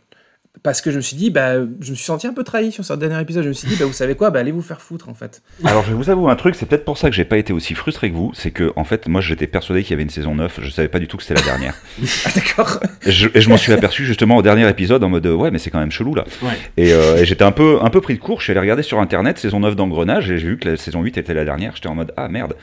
Parce 0.61 0.81
que 0.81 0.91
je 0.91 0.97
me 0.97 1.01
suis 1.01 1.15
dit, 1.15 1.29
bah, 1.29 1.53
je 1.79 1.91
me 1.91 1.95
suis 1.95 2.03
senti 2.03 2.27
un 2.27 2.33
peu 2.33 2.43
trahi 2.43 2.71
sur 2.71 2.83
ce 2.83 2.91
dernier 2.93 3.21
épisode. 3.21 3.43
Je 3.43 3.49
me 3.49 3.53
suis 3.53 3.67
dit, 3.67 3.75
bah, 3.77 3.85
vous 3.85 3.93
savez 3.93 4.15
quoi, 4.15 4.29
bah, 4.29 4.39
allez 4.39 4.51
vous 4.51 4.61
faire 4.63 4.81
foutre, 4.81 5.07
en 5.07 5.13
fait. 5.13 5.41
Alors 5.63 5.83
je 5.85 5.93
vous 5.93 6.09
avoue 6.09 6.27
un 6.27 6.35
truc, 6.35 6.55
c'est 6.55 6.65
peut-être 6.65 6.83
pour 6.83 6.97
ça 6.97 7.09
que 7.09 7.15
j'ai 7.15 7.23
pas 7.23 7.37
été 7.37 7.53
aussi 7.53 7.75
frustré 7.75 8.09
que 8.09 8.15
vous, 8.15 8.31
c'est 8.33 8.51
que 8.51 8.73
en 8.75 8.83
fait 8.83 9.07
moi 9.07 9.21
j'étais 9.21 9.47
persuadé 9.47 9.83
qu'il 9.83 9.91
y 9.91 9.93
avait 9.93 10.03
une 10.03 10.09
saison 10.09 10.35
9, 10.35 10.59
je 10.61 10.69
savais 10.69 10.87
pas 10.89 10.99
du 10.99 11.07
tout 11.07 11.15
que 11.17 11.23
c'était 11.23 11.39
la 11.39 11.45
dernière. 11.45 11.75
Ah, 12.25 12.29
d'accord. 12.35 12.79
Et 13.05 13.11
je, 13.11 13.29
et 13.33 13.39
je 13.41 13.49
m'en 13.49 13.55
suis 13.57 13.71
aperçu 13.71 14.03
justement 14.05 14.35
au 14.37 14.41
dernier 14.41 14.67
épisode 14.67 15.03
en 15.03 15.09
mode 15.09 15.25
euh, 15.27 15.33
ouais 15.33 15.51
mais 15.51 15.59
c'est 15.59 15.69
quand 15.69 15.79
même 15.79 15.91
chelou 15.91 16.15
là. 16.15 16.25
Ouais. 16.41 16.49
Et, 16.77 16.91
euh, 16.93 17.17
et 17.17 17.25
j'étais 17.25 17.43
un 17.45 17.51
peu, 17.51 17.77
un 17.81 17.89
peu 17.89 18.01
pris 18.01 18.15
de 18.15 18.19
court, 18.19 18.39
je 18.39 18.45
suis 18.45 18.51
allé 18.51 18.59
regarder 18.59 18.83
sur 18.83 18.99
internet 18.99 19.37
saison 19.37 19.59
9 19.61 19.75
d'engrenage 19.75 20.29
et 20.31 20.37
j'ai 20.37 20.47
vu 20.47 20.57
que 20.57 20.67
la 20.69 20.77
saison 20.77 21.01
8 21.01 21.17
était 21.17 21.33
la 21.33 21.45
dernière, 21.45 21.73
j'étais 21.75 21.87
en 21.87 21.95
mode 21.95 22.11
ah 22.17 22.27
merde. 22.27 22.55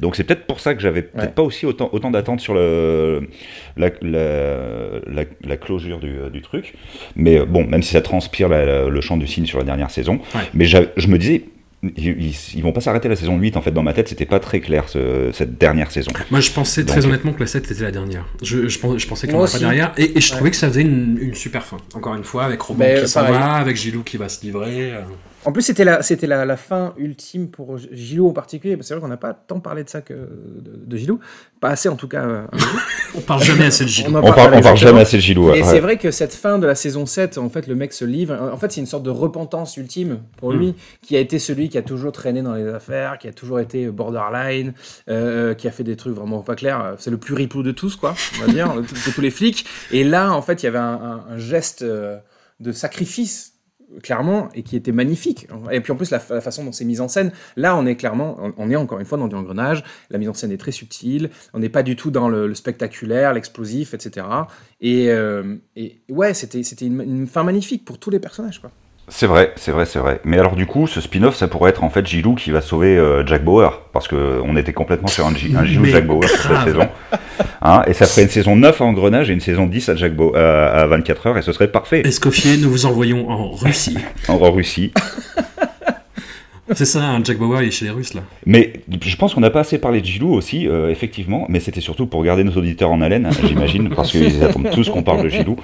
Donc 0.00 0.16
c'est 0.16 0.24
peut-être 0.24 0.46
pour 0.46 0.60
ça 0.60 0.74
que 0.74 0.80
j'avais 0.80 1.02
peut-être 1.02 1.22
Ouais. 1.28 1.32
pas 1.34 1.42
aussi 1.42 1.66
autant, 1.66 1.90
autant 1.92 2.10
d'attentes 2.10 2.40
sur 2.40 2.54
le, 2.54 3.28
la, 3.76 3.90
la, 4.00 5.00
la, 5.06 5.24
la 5.44 5.56
closure 5.56 5.98
du, 6.00 6.14
du 6.32 6.40
truc. 6.42 6.74
Mais 7.16 7.38
euh, 7.38 7.41
bon, 7.46 7.66
même 7.66 7.82
si 7.82 7.92
ça 7.92 8.00
transpire 8.00 8.48
la- 8.48 8.64
la- 8.64 8.88
le 8.88 9.00
champ 9.00 9.16
du 9.16 9.26
signe 9.26 9.46
sur 9.46 9.58
la 9.58 9.64
dernière 9.64 9.90
saison, 9.90 10.20
Ouais. 10.34 10.42
mais 10.54 10.64
je 10.66 10.78
me 11.08 11.18
disais 11.18 11.44
ils, 11.96 12.32
ils- 12.54 12.62
vont 12.62 12.70
pas 12.70 12.80
s'arrêter 12.80 13.08
la 13.08 13.16
saison 13.16 13.36
8 13.36 13.56
en 13.56 13.60
fait 13.60 13.72
dans 13.72 13.82
ma 13.82 13.92
tête 13.92 14.06
c'était 14.08 14.24
pas 14.24 14.38
très 14.38 14.60
clair 14.60 14.88
ce- 14.88 15.30
cette 15.32 15.58
dernière 15.58 15.90
saison 15.90 16.12
Moi, 16.30 16.38
je 16.38 16.52
pensais 16.52 16.84
très 16.84 17.00
Donc- 17.00 17.06
honnêtement 17.06 17.32
que 17.32 17.40
la 17.40 17.48
7 17.48 17.68
était 17.72 17.82
la 17.82 17.90
dernière. 17.90 18.24
Je, 18.40 18.68
je, 18.68 18.78
pensais, 18.78 19.00
je 19.00 19.08
pensais 19.08 19.26
qu'il 19.26 19.34
n'y 19.34 19.38
Moi 19.38 19.46
en 19.46 19.50
aurait 19.50 19.52
pas 19.52 19.58
derrière. 19.58 19.92
Et, 19.96 20.16
et 20.16 20.20
je 20.20 20.30
Ouais. 20.30 20.36
trouvais 20.36 20.50
que 20.52 20.56
ça 20.56 20.68
faisait 20.68 20.82
une, 20.82 21.18
une 21.20 21.34
super 21.34 21.64
fin. 21.64 21.78
Encore 21.94 22.14
une 22.14 22.22
fois, 22.22 22.44
avec 22.44 22.60
Robin 22.62 23.00
qui 23.02 23.08
s'en 23.08 23.22
va, 23.24 23.54
avec 23.54 23.76
Gilou 23.76 24.04
qui 24.04 24.16
va 24.16 24.28
se 24.28 24.44
livrer. 24.46 24.92
En 25.44 25.50
plus, 25.52 25.62
c'était 25.62 25.84
la, 25.84 26.02
c'était 26.02 26.26
la, 26.28 26.44
la 26.44 26.56
fin 26.56 26.94
ultime 26.96 27.48
pour 27.48 27.76
Gilou 27.76 28.28
en 28.28 28.32
particulier. 28.32 28.78
C'est 28.82 28.94
vrai 28.94 29.00
qu'on 29.00 29.08
n'a 29.08 29.16
pas 29.16 29.34
tant 29.34 29.58
parlé 29.58 29.82
de 29.82 29.88
ça 29.88 30.00
que 30.00 30.14
de, 30.14 30.72
de 30.86 30.96
Gilou. 30.96 31.18
Pas 31.60 31.70
assez, 31.70 31.88
en 31.88 31.96
tout 31.96 32.06
cas. 32.08 32.22
euh, 32.24 32.46
On 33.16 33.20
parle 33.20 33.42
jamais 33.42 33.66
assez 33.66 33.84
de 33.84 33.88
Gilou. 33.88 34.16
on, 34.16 34.22
parle, 34.32 34.54
on 34.54 34.60
parle 34.60 34.76
jamais 34.76 35.00
assez 35.00 35.16
de 35.16 35.22
Gilou 35.22 35.48
ouais, 35.48 35.58
Et 35.58 35.62
ouais. 35.62 35.68
c'est 35.68 35.80
vrai 35.80 35.96
que 35.98 36.10
cette 36.12 36.32
fin 36.32 36.58
de 36.58 36.66
la 36.66 36.74
saison 36.76 37.06
7, 37.06 37.38
en 37.38 37.48
fait, 37.48 37.66
le 37.66 37.74
mec 37.74 37.92
se 37.92 38.04
livre. 38.04 38.36
En 38.52 38.56
fait, 38.56 38.70
c'est 38.72 38.80
une 38.80 38.86
sorte 38.86 39.02
de 39.02 39.10
repentance 39.10 39.76
ultime 39.76 40.20
pour 40.36 40.52
Mm. 40.52 40.58
lui, 40.58 40.74
qui 41.02 41.16
a 41.16 41.20
été 41.20 41.38
celui 41.40 41.68
qui 41.68 41.76
a 41.78 41.82
toujours 41.82 42.12
traîné 42.12 42.42
dans 42.42 42.54
les 42.54 42.66
affaires, 42.68 43.18
qui 43.18 43.26
a 43.28 43.32
toujours 43.32 43.58
été 43.58 43.88
borderline, 43.88 44.74
euh, 45.08 45.54
qui 45.54 45.66
a 45.66 45.72
fait 45.72 45.84
des 45.84 45.96
trucs 45.96 46.14
vraiment 46.14 46.40
pas 46.42 46.54
clairs. 46.54 46.94
C'est 46.98 47.10
le 47.10 47.16
plus 47.18 47.34
ripou 47.34 47.62
de 47.64 47.72
tous, 47.72 47.96
quoi, 47.96 48.14
on 48.40 48.46
va 48.46 48.52
dire, 48.52 48.74
de, 48.74 48.82
de 48.82 49.12
tous 49.12 49.20
les 49.20 49.30
flics. 49.30 49.66
Et 49.90 50.04
là, 50.04 50.32
en 50.32 50.40
fait, 50.42 50.62
il 50.62 50.66
y 50.66 50.68
avait 50.68 50.78
un, 50.78 50.82
un- 50.82 51.24
un 51.34 51.38
geste 51.38 51.82
euh, 51.82 52.16
de 52.60 52.70
sacrifice 52.70 53.51
clairement 54.02 54.48
et 54.54 54.62
qui 54.62 54.76
était 54.76 54.92
magnifique. 54.92 55.48
Et 55.70 55.80
puis 55.80 55.92
en 55.92 55.96
plus 55.96 56.10
la, 56.10 56.18
façon 56.18 56.64
dont 56.64 56.72
c'est 56.72 56.84
mis 56.84 57.00
en 57.00 57.08
scène 57.08 57.32
là 57.56 57.76
on 57.76 57.86
est 57.86 57.96
clairement 57.96 58.38
on, 58.56 58.70
est 58.70 58.76
encore 58.76 59.00
une 59.00 59.06
fois 59.06 59.18
dans 59.18 59.28
du 59.28 59.36
engrenage. 59.36 59.84
La 60.10 60.18
mise 60.18 60.28
en 60.28 60.34
scène 60.34 60.52
est 60.52 60.58
très 60.58 60.72
subtile. 60.72 61.30
On 61.52 61.58
n'est 61.58 61.68
pas 61.68 61.82
du 61.82 61.96
tout 61.96 62.10
dans 62.10 62.28
le, 62.28 62.54
spectaculaire 62.54 63.32
l'explosif 63.32 63.94
etc 63.94 64.26
et, 64.80 65.10
euh, 65.10 65.56
et 65.74 66.02
ouais 66.08 66.34
c'était 66.34 66.62
c'était 66.62 66.86
une, 66.86 67.00
une 67.00 67.26
fin 67.26 67.44
magnifique 67.44 67.84
pour 67.84 67.98
tous 67.98 68.10
les 68.10 68.20
personnages 68.20 68.60
quoi 68.60 68.70
C'est 69.08 69.26
vrai, 69.26 69.52
c'est 69.56 69.72
vrai, 69.72 69.84
c'est 69.84 69.98
vrai. 69.98 70.20
Mais 70.24 70.38
alors 70.38 70.54
du 70.56 70.64
coup, 70.64 70.86
ce 70.86 71.00
spin-off, 71.00 71.36
ça 71.36 71.46
pourrait 71.48 71.70
être 71.70 71.84
en 71.84 71.90
fait 71.90 72.06
Gilou 72.06 72.34
qui 72.34 72.50
va 72.50 72.60
sauver 72.60 72.96
euh, 72.96 73.26
Jack 73.26 73.44
Bauer, 73.44 73.82
parce 73.92 74.08
que 74.08 74.40
on 74.44 74.56
était 74.56 74.72
complètement 74.72 75.08
sur 75.08 75.26
un, 75.26 75.30
un 75.32 75.64
Gilou 75.64 75.84
Jack 75.84 76.06
Bauer 76.06 76.24
sur 76.28 76.38
cette 76.38 76.64
saison. 76.64 76.88
Hein, 77.60 77.82
et 77.86 77.92
ça 77.92 78.06
ferait 78.06 78.22
une 78.22 78.28
saison 78.28 78.56
9 78.56 78.80
à 78.80 78.84
Engrenage 78.84 79.28
et 79.28 79.32
une 79.32 79.40
saison 79.40 79.66
10 79.66 79.88
à, 79.90 79.96
Jack 79.96 80.14
Bau- 80.14 80.34
euh, 80.34 80.82
à 80.82 80.86
24 80.86 81.26
heures, 81.26 81.38
et 81.38 81.42
ce 81.42 81.52
serait 81.52 81.68
parfait 81.68 82.02
Escoffier, 82.06 82.56
nous 82.56 82.70
vous 82.70 82.86
envoyons 82.86 83.28
en 83.28 83.50
Russie? 83.50 83.98
en 84.28 84.38
Russie. 84.38 84.92
C'est 86.74 86.84
ça, 86.84 87.04
un 87.04 87.22
Jack 87.24 87.38
Bauer, 87.38 87.62
il 87.62 87.68
est 87.68 87.70
chez 87.70 87.84
les 87.86 87.90
Russes, 87.90 88.14
là. 88.14 88.22
Mais 88.46 88.72
je 89.02 89.16
pense 89.16 89.34
qu'on 89.34 89.40
n'a 89.40 89.50
pas 89.50 89.60
assez 89.60 89.78
parlé 89.78 90.00
de 90.00 90.06
Gilou 90.06 90.32
aussi, 90.32 90.66
euh, 90.68 90.90
effectivement, 90.90 91.46
mais 91.48 91.60
c'était 91.60 91.80
surtout 91.80 92.06
pour 92.06 92.22
garder 92.24 92.44
nos 92.44 92.52
auditeurs 92.52 92.90
en 92.90 93.00
haleine, 93.00 93.28
j'imagine, 93.46 93.90
parce 93.90 94.10
qu'ils 94.12 94.42
attendent 94.44 94.70
tous 94.70 94.88
qu'on 94.88 95.02
parle 95.02 95.22
de 95.22 95.28
Gilou. 95.28 95.56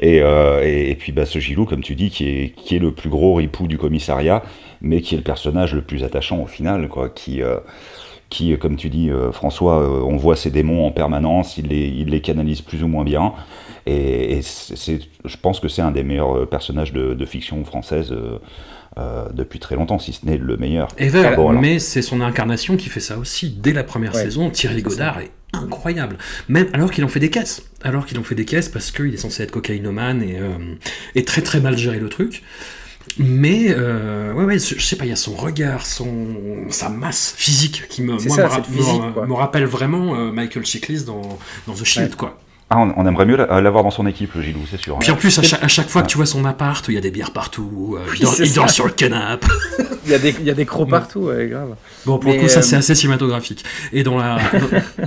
Et, 0.00 0.20
euh, 0.22 0.62
et, 0.64 0.90
et 0.90 0.94
puis 0.94 1.12
bah, 1.12 1.26
ce 1.26 1.38
Gilou, 1.38 1.64
comme 1.66 1.82
tu 1.82 1.94
dis, 1.94 2.10
qui 2.10 2.28
est, 2.28 2.52
qui 2.56 2.76
est 2.76 2.80
le 2.80 2.92
plus 2.92 3.08
gros 3.10 3.34
ripou 3.34 3.66
du 3.66 3.78
commissariat, 3.78 4.42
mais 4.82 5.00
qui 5.00 5.14
est 5.14 5.18
le 5.18 5.24
personnage 5.24 5.74
le 5.74 5.82
plus 5.82 6.04
attachant 6.04 6.42
au 6.42 6.46
final, 6.46 6.88
quoi, 6.88 7.08
qui, 7.08 7.42
euh, 7.42 7.56
qui 8.28 8.56
comme 8.58 8.76
tu 8.76 8.88
dis, 8.90 9.10
euh, 9.10 9.32
François, 9.32 9.80
euh, 9.80 10.02
on 10.04 10.16
voit 10.16 10.36
ses 10.36 10.50
démons 10.50 10.86
en 10.86 10.90
permanence, 10.90 11.56
il 11.58 11.68
les, 11.68 11.86
il 11.88 12.08
les 12.08 12.20
canalise 12.20 12.60
plus 12.60 12.82
ou 12.82 12.88
moins 12.88 13.04
bien. 13.04 13.32
Et, 13.86 14.38
et 14.38 14.42
c'est, 14.42 14.76
c'est- 14.76 15.08
je 15.24 15.36
pense 15.36 15.60
que 15.60 15.68
c'est 15.68 15.82
un 15.82 15.92
des 15.92 16.02
meilleurs 16.02 16.48
personnages 16.48 16.92
de, 16.92 17.14
de 17.14 17.24
fiction 17.24 17.64
française 17.64 18.12
euh, 18.98 19.28
depuis 19.32 19.58
très 19.58 19.74
longtemps, 19.76 19.98
si 19.98 20.12
ce 20.12 20.24
n'est 20.24 20.38
le 20.38 20.56
meilleur. 20.56 20.88
Ever, 20.98 21.22
Ah 21.32 21.36
bon, 21.36 21.52
mais 21.52 21.78
c'est 21.78 22.02
son 22.02 22.20
incarnation 22.20 22.76
qui 22.76 22.88
fait 22.88 23.00
ça 23.00 23.18
aussi. 23.18 23.50
Dès 23.50 23.72
la 23.72 23.84
première 23.84 24.14
Ouais, 24.14 24.22
saison, 24.22 24.50
Thierry 24.50 24.82
Godard 24.82 25.18
est 25.20 25.30
incroyable. 25.52 26.16
Même 26.48 26.68
alors 26.72 26.90
qu'il 26.90 27.04
en 27.04 27.08
fait 27.08 27.20
des 27.20 27.30
caisses. 27.30 27.62
Alors 27.82 28.06
qu'il 28.06 28.18
en 28.18 28.22
fait 28.22 28.34
des 28.34 28.44
caisses 28.46 28.68
parce 28.68 28.90
qu'il 28.90 29.12
est 29.12 29.18
censé 29.18 29.42
être 29.42 29.50
cocaïnomane 29.50 30.22
et, 30.22 30.38
euh, 30.38 30.50
et 31.14 31.24
très 31.24 31.42
très 31.42 31.60
mal 31.60 31.76
gérer 31.76 31.98
le 32.00 32.08
truc. 32.08 32.42
Mais 33.18 33.66
euh, 33.70 34.32
ouais, 34.32 34.44
ouais, 34.44 34.58
je 34.58 34.80
sais 34.82 34.96
pas, 34.96 35.04
il 35.04 35.10
y 35.10 35.12
a 35.12 35.16
son 35.16 35.34
regard, 35.34 35.86
son, 35.86 36.66
sa 36.70 36.88
masse 36.88 37.34
physique 37.36 37.84
qui 37.88 38.02
me, 38.02 38.18
C'est 38.18 38.28
moi, 38.28 38.36
ça, 38.36 38.42
me, 38.44 38.48
ra- 38.48 38.56
cette 38.56 38.66
physique, 38.66 39.02
me- 39.02 39.12
quoi. 39.12 39.26
me 39.26 39.32
rappelle 39.34 39.64
vraiment 39.64 40.16
euh, 40.16 40.32
Michael 40.32 40.66
Chiklis 40.66 41.04
dans, 41.04 41.38
dans 41.68 41.74
The 41.74 41.84
Shield, 41.84 42.10
Ouais. 42.10 42.16
quoi. 42.16 42.38
Ah, 42.68 42.78
on, 42.80 42.92
on 42.96 43.06
aimerait 43.06 43.26
mieux 43.26 43.36
la- 43.36 43.60
l'avoir 43.60 43.84
dans 43.84 43.92
son 43.92 44.08
équipe, 44.08 44.34
le 44.34 44.42
Gilou, 44.42 44.58
c'est 44.68 44.80
sûr. 44.80 44.98
Puis 44.98 45.12
en 45.12 45.16
plus, 45.16 45.38
à 45.38 45.42
chaque, 45.42 45.62
à 45.62 45.68
chaque 45.68 45.88
fois 45.88 46.02
que 46.02 46.08
tu 46.08 46.16
vois 46.16 46.26
son 46.26 46.44
appart, 46.44 46.84
il 46.88 46.94
y 46.94 46.98
a 46.98 47.00
des 47.00 47.12
bières 47.12 47.30
partout, 47.32 47.96
euh, 47.96 48.04
il, 48.16 48.22
dort, 48.22 48.34
il 48.66 48.70
sur 48.70 48.86
le 48.86 48.90
canapé. 48.92 49.46
il 50.04 50.10
y 50.10 50.14
a 50.14 50.18
des 50.18 50.34
il 50.40 50.44
y 50.44 50.50
a 50.50 50.54
des 50.54 50.66
crocs 50.66 50.90
partout 50.90 51.20
ouais, 51.20 51.46
grave 51.46 51.76
Bon, 52.06 52.18
pour 52.18 52.30
Mais, 52.30 52.36
le 52.38 52.42
coup, 52.42 52.48
ça 52.48 52.58
euh, 52.58 52.62
c'est 52.62 52.74
assez 52.74 52.96
cinématographique. 52.96 53.64
Et 53.92 54.02
dans 54.02 54.18
la, 54.18 54.38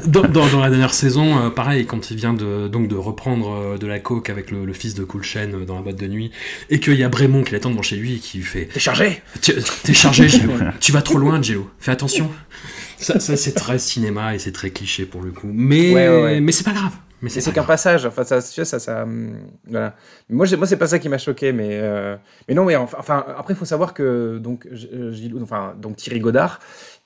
dans, 0.05 0.21
dans- 0.21 0.47
dans 0.47 0.59
la 0.61 0.69
dernière 0.69 0.93
saison, 0.93 1.37
euh, 1.37 1.49
pareil, 1.49 1.85
quand 1.85 2.11
il 2.11 2.15
vient 2.17 2.33
de, 2.33 2.69
donc 2.69 2.87
de 2.87 2.95
reprendre 2.95 3.51
euh, 3.51 3.77
de 3.77 3.87
la 3.87 3.99
coke 3.99 4.29
avec 4.29 4.51
le, 4.51 4.63
le 4.63 4.73
fils 4.73 4.93
de 4.93 5.03
Cool 5.03 5.23
euh, 5.35 5.65
dans 5.65 5.75
la 5.75 5.81
boîte 5.81 5.97
de 5.97 6.07
nuit, 6.07 6.31
et 6.69 6.79
qu'il 6.79 6.95
y 6.95 7.03
a 7.03 7.09
Brémond 7.09 7.43
qui 7.43 7.51
l'attend 7.51 7.71
devant 7.71 7.81
chez 7.81 7.97
lui 7.97 8.15
et 8.15 8.19
qui 8.19 8.37
lui 8.37 8.45
fait 8.45 8.69
t'es 8.73 8.79
chargé 8.79 9.21
Tu- 9.41 9.53
T'es 9.83 9.93
chargé, 9.93 10.29
Gilou. 10.29 10.53
tu 10.79 10.93
vas 10.93 11.01
trop 11.01 11.17
loin, 11.17 11.41
Gilou. 11.41 11.69
Fais 11.79 11.91
attention. 11.91 12.31
Ça, 12.97 13.19
ça, 13.19 13.35
c'est 13.35 13.53
très 13.53 13.79
cinéma 13.79 14.33
et 14.35 14.39
c'est 14.39 14.51
très 14.53 14.69
cliché 14.69 15.05
pour 15.05 15.21
le 15.21 15.31
coup. 15.31 15.49
Mais, 15.53 15.93
Ouais, 15.93 16.07
ouais, 16.07 16.23
ouais. 16.23 16.39
mais 16.39 16.53
c'est 16.53 16.63
pas 16.65 16.71
grave. 16.73 16.93
Mais 17.21 17.29
c'est 17.29 17.51
qu'un 17.51 17.63
passage, 17.65 18.05
enfin 18.05 18.23
ça, 18.23 18.39
sais, 18.41 18.63
ça, 18.65 18.79
ça, 18.79 19.03
hum, 19.03 19.37
voilà. 19.67 19.93
Moi, 20.29 20.45
moi, 20.57 20.65
c'est 20.67 20.77
pas 20.77 20.87
ça 20.87 20.99
qui 20.99 21.09
m'a 21.09 21.17
choqué, 21.17 21.51
mais, 21.51 21.71
euh, 21.81 22.15
mais 22.47 22.53
non, 22.55 22.63
mais 22.65 22.75
enfin, 22.77 23.25
après, 23.37 23.53
il 23.53 23.57
faut 23.57 23.65
savoir 23.65 23.93
que 23.93 24.37
donc, 24.37 24.65
euh, 24.67 25.11
Gilou, 25.11 25.41
enfin, 25.43 25.73
donc 25.81 25.97
Thierry 25.97 26.19
Godard, 26.21 26.59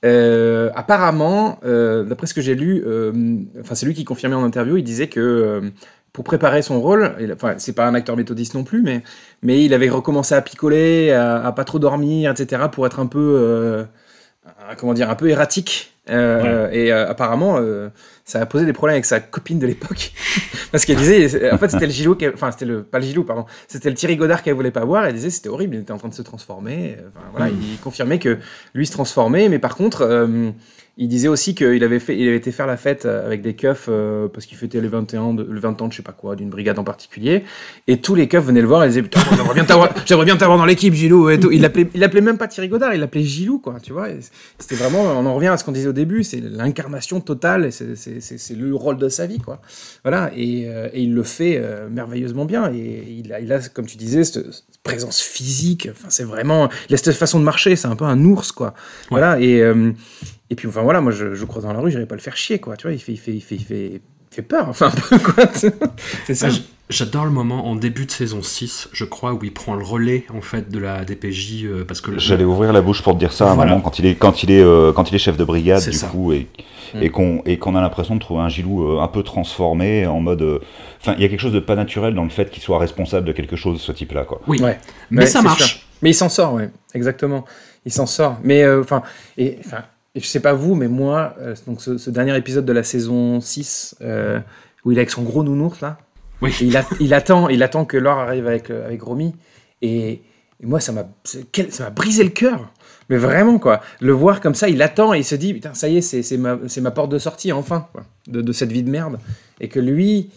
euh, 0.06 0.70
apparemment, 0.76 1.60
euh, 1.66 2.04
d'après 2.04 2.28
ce 2.28 2.34
que 2.36 2.42
j'ai 2.42 2.56
lu, 2.56 2.84
enfin, 3.60 3.76
c'est 3.76 3.86
lui 3.88 3.94
qui 3.96 4.04
confirmait 4.06 4.36
en 4.36 4.44
interview, 4.44 4.78
il 4.78 4.84
disait 4.84 5.08
que 5.08 5.72
pour 6.14 6.24
préparer 6.24 6.62
son 6.62 6.80
rôle, 6.80 7.16
il- 7.20 7.34
enfin, 7.34 7.56
c'est 7.58 7.74
pas 7.74 7.88
un 7.88 7.96
acteur 7.96 8.16
méthodiste 8.16 8.54
non 8.54 8.64
plus, 8.64 8.84
mais, 8.84 9.02
mais 9.42 9.64
il 9.66 9.74
avait 9.74 9.90
recommencé 9.90 10.36
à 10.36 10.42
picoler, 10.44 11.12
à, 11.12 11.44
à 11.46 11.52
pas 11.54 11.64
trop 11.64 11.80
dormir, 11.80 12.32
etc., 12.32 12.70
pour 12.72 12.86
être 12.86 13.00
un 13.00 13.08
peu, 13.08 13.84
comment 14.78 14.94
dire, 14.94 15.10
un 15.10 15.16
peu 15.16 15.30
erratique. 15.30 15.94
Et 16.08 16.92
apparemment, 16.92 17.60
ça 18.26 18.40
a 18.40 18.46
posé 18.46 18.66
des 18.66 18.74
problèmes 18.74 18.96
avec 18.96 19.06
sa 19.06 19.20
copine 19.20 19.60
de 19.60 19.68
l'époque. 19.68 20.14
Parce 20.72 20.86
qu'elle 20.86 20.98
disait, 20.98 21.52
en 21.52 21.58
fait, 21.58 21.70
c'était 21.70 21.86
le 21.86 21.92
Gilou, 21.92 22.18
enfin, 22.34 22.52
c'était 22.52 22.66
le, 22.66 22.84
pas 22.84 23.00
le 23.00 23.06
Gilou, 23.06 23.24
pardon, 23.24 23.46
c'était 23.68 23.90
le 23.90 23.96
Thierry 23.96 24.16
Godard 24.16 24.42
qu'elle 24.42 24.56
voulait 24.56 24.72
pas 24.72 24.86
voir. 24.86 25.06
Elle 25.06 25.14
disait, 25.14 25.30
c'était 25.30 25.50
horrible, 25.50 25.76
il 25.76 25.82
était 25.82 25.92
en 25.92 25.98
train 25.98 26.08
de 26.08 26.14
se 26.14 26.22
transformer. 26.22 26.98
Enfin, 27.10 27.26
voilà, 27.32 27.50
il 27.50 27.78
confirmait 27.80 28.20
que 28.20 28.40
lui 28.74 28.88
se 28.88 28.92
transformait, 28.92 29.50
mais 29.50 29.60
par 29.60 29.76
contre, 29.76 30.02
euh, 30.02 30.52
il 30.96 31.08
disait 31.08 31.28
aussi 31.28 31.56
qu'il 31.56 31.84
avait, 31.84 32.00
fait, 32.00 32.16
il 32.16 32.28
avait 32.28 32.38
été 32.38 32.52
faire 32.52 32.68
la 32.68 32.78
fête 32.78 33.06
avec 33.06 33.42
des 33.42 33.56
keufs 33.56 33.88
euh, 33.90 34.28
parce 34.28 34.46
qu'il 34.46 34.58
fêtait 34.60 34.80
les 34.80 34.88
21 34.88 35.34
de, 35.34 35.44
le 35.44 35.60
20 35.60 35.82
ans 35.82 35.88
de 35.88 35.92
je 35.92 35.98
sais 35.98 36.04
pas 36.04 36.12
quoi, 36.12 36.36
d'une 36.36 36.52
brigade 36.52 36.78
en 36.78 36.84
particulier. 36.84 37.46
Et 37.88 37.98
tous 37.98 38.14
les 38.14 38.28
keufs 38.28 38.46
venaient 38.46 38.62
le 38.62 38.68
voir 38.68 38.84
et 38.84 38.90
disaient 38.90 39.02
Putain, 39.02 39.22
j'aimerais 39.36 39.56
bien 39.56 39.66
t'avoir, 39.66 39.90
j'aimerais 40.06 40.26
bien 40.26 40.38
t'avoir 40.38 40.60
dans 40.60 40.66
l'équipe, 40.66 40.94
Gilou. 40.94 41.32
Et 41.32 41.40
tout. 41.40 41.52
Il 41.52 41.62
l'appelait, 41.62 41.90
il 41.96 42.00
l'appelait 42.00 42.22
même 42.22 42.38
pas 42.38 42.48
Thierry 42.48 42.70
Godard, 42.70 42.94
il 42.94 43.00
l'appelait 43.00 43.24
Gilou, 43.24 43.58
quoi. 43.58 43.78
Tu 43.82 43.92
vois, 43.92 44.08
c'était 44.60 44.76
vraiment, 44.76 45.02
on 45.02 45.26
en 45.26 45.34
revient 45.34 45.48
à 45.48 45.58
ce 45.58 45.64
qu'on 45.64 45.72
disait 45.72 45.88
au 45.88 45.94
début, 45.94 46.24
c'est 46.24 46.40
l'incarnation 46.40 47.22
totale, 47.22 47.72
c'est, 47.72 47.96
c'est, 47.96 48.22
c'est, 48.22 48.38
c'est 48.38 48.56
le 48.56 48.76
rôle 48.76 49.00
de 49.00 49.10
sa 49.10 49.26
vie, 49.26 49.40
quoi. 49.40 49.62
Voilà, 50.04 50.32
et, 50.36 50.68
euh, 50.68 50.90
et 50.94 51.02
il 51.02 51.16
le 51.16 51.24
fait 51.24 51.58
euh, 51.58 51.90
merveilleusement 51.90 52.46
bien. 52.46 52.72
Et 52.72 53.18
il 53.24 53.34
a, 53.34 53.40
il 53.40 53.52
a, 53.52 53.68
comme 53.70 53.88
tu 53.88 53.98
disais, 53.98 54.24
cette, 54.24 54.52
cette 54.52 54.84
présence 54.84 55.22
physique. 55.22 55.90
Enfin, 55.92 56.10
c'est 56.10 56.24
vraiment, 56.24 56.70
il 56.90 56.94
a 56.94 56.98
cette 56.98 57.16
façon 57.16 57.40
de 57.40 57.46
marcher, 57.46 57.76
c'est 57.76 57.88
un 57.88 57.96
peu 57.96 58.06
un 58.06 58.24
ours, 58.24 58.52
quoi. 58.52 58.76
Voilà, 59.10 59.40
et. 59.42 59.64
Et 60.54 60.56
puis, 60.56 60.68
enfin 60.68 60.82
voilà, 60.84 61.02
moi 61.02 61.12
je, 61.12 61.34
je 61.36 61.46
croise 61.46 61.64
dans 61.66 61.74
la 61.74 61.80
rue, 61.80 61.90
j'irais 61.92 62.06
pas 62.06 62.16
le 62.16 62.22
faire 62.22 62.38
chier, 62.38 62.60
quoi. 62.60 62.78
Tu 62.78 62.84
vois, 62.88 62.94
il 62.94 63.00
fait, 63.00 63.12
il 63.14 63.18
fait, 63.18 63.32
il 63.34 63.42
fait, 63.42 63.56
il 63.56 63.64
fait, 63.64 63.86
il 63.96 64.02
fait 64.36 64.42
peur, 64.44 64.70
enfin, 64.70 64.88
un 65.12 65.18
peu, 65.18 65.20
quoi. 65.20 65.46
C'est 65.54 66.36
ça. 66.36 66.46
Ah, 66.48 66.50
j- 66.50 66.64
J'adore 66.90 67.24
le 67.26 67.32
moment 67.32 67.66
en 67.68 67.76
début 67.76 68.06
de 68.06 68.12
saison 68.12 68.42
6, 68.44 68.90
je 68.92 69.06
crois, 69.06 69.34
où 69.34 69.40
il 69.44 69.54
prend 69.54 69.74
le 69.74 69.84
relais 69.84 70.26
en 70.36 70.42
fait 70.42 70.70
de 70.70 70.78
la 70.78 71.06
DPJ 71.06 71.64
euh, 71.64 71.86
parce 71.86 72.02
que 72.02 72.12
le- 72.12 72.20
J'allais 72.20 72.44
ouvrir 72.44 72.72
la 72.74 72.82
bouche 72.82 73.02
pour 73.02 73.14
te 73.14 73.20
dire 73.20 73.32
ça 73.34 73.48
à 73.48 73.52
un 73.52 73.56
Voilà. 73.56 73.72
moment 73.72 73.82
quand 73.82 73.98
il 74.00 74.06
est 74.06 74.16
quand 74.16 74.44
il 74.44 74.52
est 74.52 74.62
euh, 74.62 74.92
quand 74.92 75.10
il 75.10 75.16
est 75.16 75.20
chef 75.20 75.38
de 75.38 75.44
brigade 75.46 75.82
du 75.84 75.94
ça. 75.94 76.08
coup 76.08 76.34
et 76.34 76.48
Mm. 76.94 77.02
et 77.02 77.10
qu'on 77.10 77.42
et 77.46 77.58
qu'on 77.58 77.76
a 77.76 77.82
l'impression 77.82 78.14
de 78.14 78.20
trouver 78.20 78.42
un 78.42 78.50
Gilou 78.50 78.84
euh, 78.84 79.00
un 79.02 79.08
peu 79.08 79.24
transformé 79.24 80.06
en 80.06 80.20
mode 80.20 80.44
euh, 80.44 80.60
enfin 81.02 81.16
il 81.18 81.24
y 81.24 81.26
a 81.26 81.28
quelque 81.30 81.40
chose 81.40 81.54
de 81.54 81.60
pas 81.60 81.76
naturel 81.76 82.14
dans 82.14 82.24
le 82.24 82.30
fait 82.30 82.52
qu'il 82.52 82.62
soit 82.62 82.78
responsable 82.78 83.26
de 83.26 83.32
quelque 83.32 83.56
chose 83.56 83.82
ce 83.82 83.92
type 83.92 84.12
là 84.12 84.26
quoi. 84.26 84.42
oui, 84.46 84.62
Ouais. 84.62 84.78
mais 85.10 85.26
ça 85.26 85.42
marche. 85.42 85.64
sûr. 85.78 85.80
Mais 86.04 86.12
il 86.12 86.14
s'en 86.14 86.30
sort, 86.30 86.54
ouais, 86.54 86.70
exactement. 86.94 87.46
Il 87.86 87.92
s'en 87.94 88.06
sort. 88.06 88.38
Mais 88.44 88.62
euh, 88.62 88.82
enfin, 88.82 89.02
et 89.40 89.58
enfin, 89.66 89.80
et 90.16 90.20
je 90.20 90.28
sais 90.28 90.40
pas 90.40 90.54
vous, 90.54 90.76
mais 90.76 90.88
moi, 90.88 91.36
euh, 91.40 91.56
donc 91.68 91.82
ce, 91.82 91.98
ce 91.98 92.10
dernier 92.10 92.36
épisode 92.38 92.66
de 92.66 92.74
la 92.74 92.84
saison 92.84 93.42
6, 93.42 93.96
euh, 94.02 94.40
où 94.86 94.92
il 94.92 94.98
est 94.98 95.02
avec 95.02 95.10
son 95.12 95.24
gros 95.24 95.44
nounours 95.44 95.82
là, 95.82 95.98
Oui. 96.42 96.52
et 96.62 96.66
il, 96.66 96.78
a- 96.78 96.86
il 97.00 97.14
attend, 97.14 97.50
il 97.50 97.64
attend 97.64 97.86
que 97.86 97.98
Laure 97.98 98.20
arrive 98.20 98.48
avec 98.48 98.70
euh, 98.70 98.86
avec 98.86 99.02
Romy, 99.02 99.34
et, 99.82 100.12
et 100.12 100.22
moi 100.66 100.80
ça 100.80 100.92
m'a, 100.92 101.06
brisé 101.96 102.24
le 102.24 102.30
cœur. 102.30 102.70
Mais 103.10 103.18
vraiment 103.18 103.60
quoi, 103.60 103.82
le 104.00 104.14
voir 104.14 104.40
comme 104.40 104.56
ça, 104.56 104.70
il 104.70 104.82
attend 104.82 105.14
et 105.14 105.20
il 105.20 105.24
se 105.26 105.36
dit 105.36 105.54
putain 105.54 105.74
ça 105.74 105.90
y 105.90 105.98
est, 105.98 106.02
c'est 106.02 106.38
ma, 106.38 106.58
ma 106.82 106.92
porte 106.92 107.12
de 107.12 107.18
sortie 107.20 107.52
enfin 107.52 107.88
quoi, 107.92 108.04
de, 108.28 108.42
de 108.42 108.52
cette 108.54 108.72
vie 108.72 108.84
de 108.84 108.90
merde. 108.90 109.18
Et 109.64 109.70
que 109.70 109.80
lui, 109.80 110.30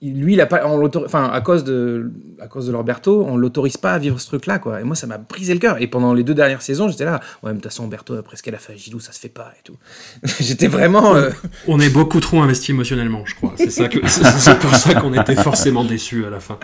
lui, 0.00 0.34
il 0.34 0.40
a 0.40 0.46
pas, 0.46 0.64
on 0.68 0.88
enfin, 1.04 1.28
à 1.28 1.40
cause 1.40 1.64
de, 1.64 2.12
à 2.40 2.46
cause 2.46 2.68
de 2.68 2.72
Lorberto, 2.72 3.26
on 3.28 3.36
l'autorise 3.36 3.76
pas 3.76 3.92
à 3.92 3.98
vivre 3.98 4.20
ce 4.20 4.26
truc-là, 4.26 4.60
quoi. 4.60 4.80
Et 4.80 4.84
moi, 4.84 4.94
ça 4.94 5.08
m'a 5.08 5.18
brisé 5.18 5.52
le 5.52 5.58
cœur. 5.58 5.82
Et 5.82 5.88
pendant 5.88 6.14
les 6.14 6.22
deux 6.22 6.32
dernières 6.32 6.62
saisons, 6.62 6.86
j'étais 6.88 7.04
là, 7.04 7.14
ouais, 7.42 7.50
mais 7.50 7.50
de 7.50 7.54
toute 7.56 7.64
façon, 7.64 7.88
Berto, 7.88 8.14
après 8.14 8.36
ce 8.36 8.42
qu'elle 8.44 8.54
a 8.54 8.58
fait 8.58 8.74
à 8.74 8.76
Gilou, 8.76 9.00
ça 9.00 9.10
se 9.10 9.18
fait 9.18 9.28
pas 9.28 9.52
et 9.58 9.62
tout. 9.64 9.76
j'étais 10.40 10.68
vraiment, 10.68 11.16
euh, 11.16 11.30
On 11.66 11.80
est 11.80 11.90
beaucoup 11.90 12.20
trop 12.20 12.40
investi 12.40 12.70
émotionnellement, 12.70 13.24
je 13.26 13.34
crois. 13.34 13.54
C'est 13.56 13.70
ça 13.70 13.88
que 13.88 13.98
c'est 14.06 14.24
c'est 14.24 14.56
pour 14.60 14.76
ça 14.76 14.94
qu'on 14.94 15.12
était 15.12 15.34
forcément 15.34 15.84
déçus 15.84 16.24
à 16.24 16.30
la 16.30 16.38
fin. 16.38 16.56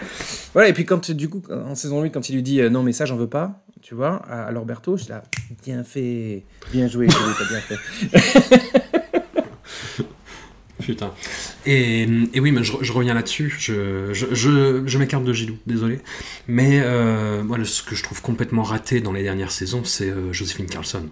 voilà. 0.53 0.69
Et 0.69 0.73
puis 0.73 0.85
quand, 0.85 1.11
du 1.11 1.29
coup, 1.29 1.43
en 1.51 1.75
saison 1.75 2.01
8, 2.01 2.13
quand 2.13 2.29
il 2.29 2.37
lui 2.37 2.45
dit, 2.45 2.61
euh, 2.61 2.71
non, 2.71 2.85
mais 2.85 2.93
ça, 2.93 3.07
j'en 3.07 3.17
veux 3.17 3.27
pas, 3.27 3.65
tu 3.83 3.97
vois, 3.97 4.23
à, 4.31 4.45
à 4.45 4.53
Lorberto, 4.53 4.97
je 4.97 5.09
là, 5.09 5.25
bien 5.65 5.83
fait, 5.83 6.45
bien 6.71 6.87
joué, 6.87 7.09
t'as 7.09 7.49
bien 7.49 7.61
fait. 7.61 8.71
Putain. 10.81 11.11
Et, 11.67 12.07
oui, 12.41 12.53
mais 12.53 12.63
je, 12.63 12.93
reviens 12.93 13.15
là-dessus. 13.15 13.55
Je, 13.59 14.99
m'écarte 14.99 15.25
de 15.25 15.33
Gilou, 15.33 15.59
désolé. 15.67 16.01
Mais 16.47 16.81
euh, 16.81 17.43
ce 17.65 17.83
que 17.83 17.95
je 17.95 18.03
trouve 18.03 18.23
complètement 18.23 18.63
raté 18.63 19.01
dans 19.01 19.13
les 19.13 19.23
dernières 19.23 19.53
saisons, 19.53 19.85
c'est 19.85 20.11
euh, 20.11 20.33
Joséphine 20.33 20.67
Carlson. 20.67 21.09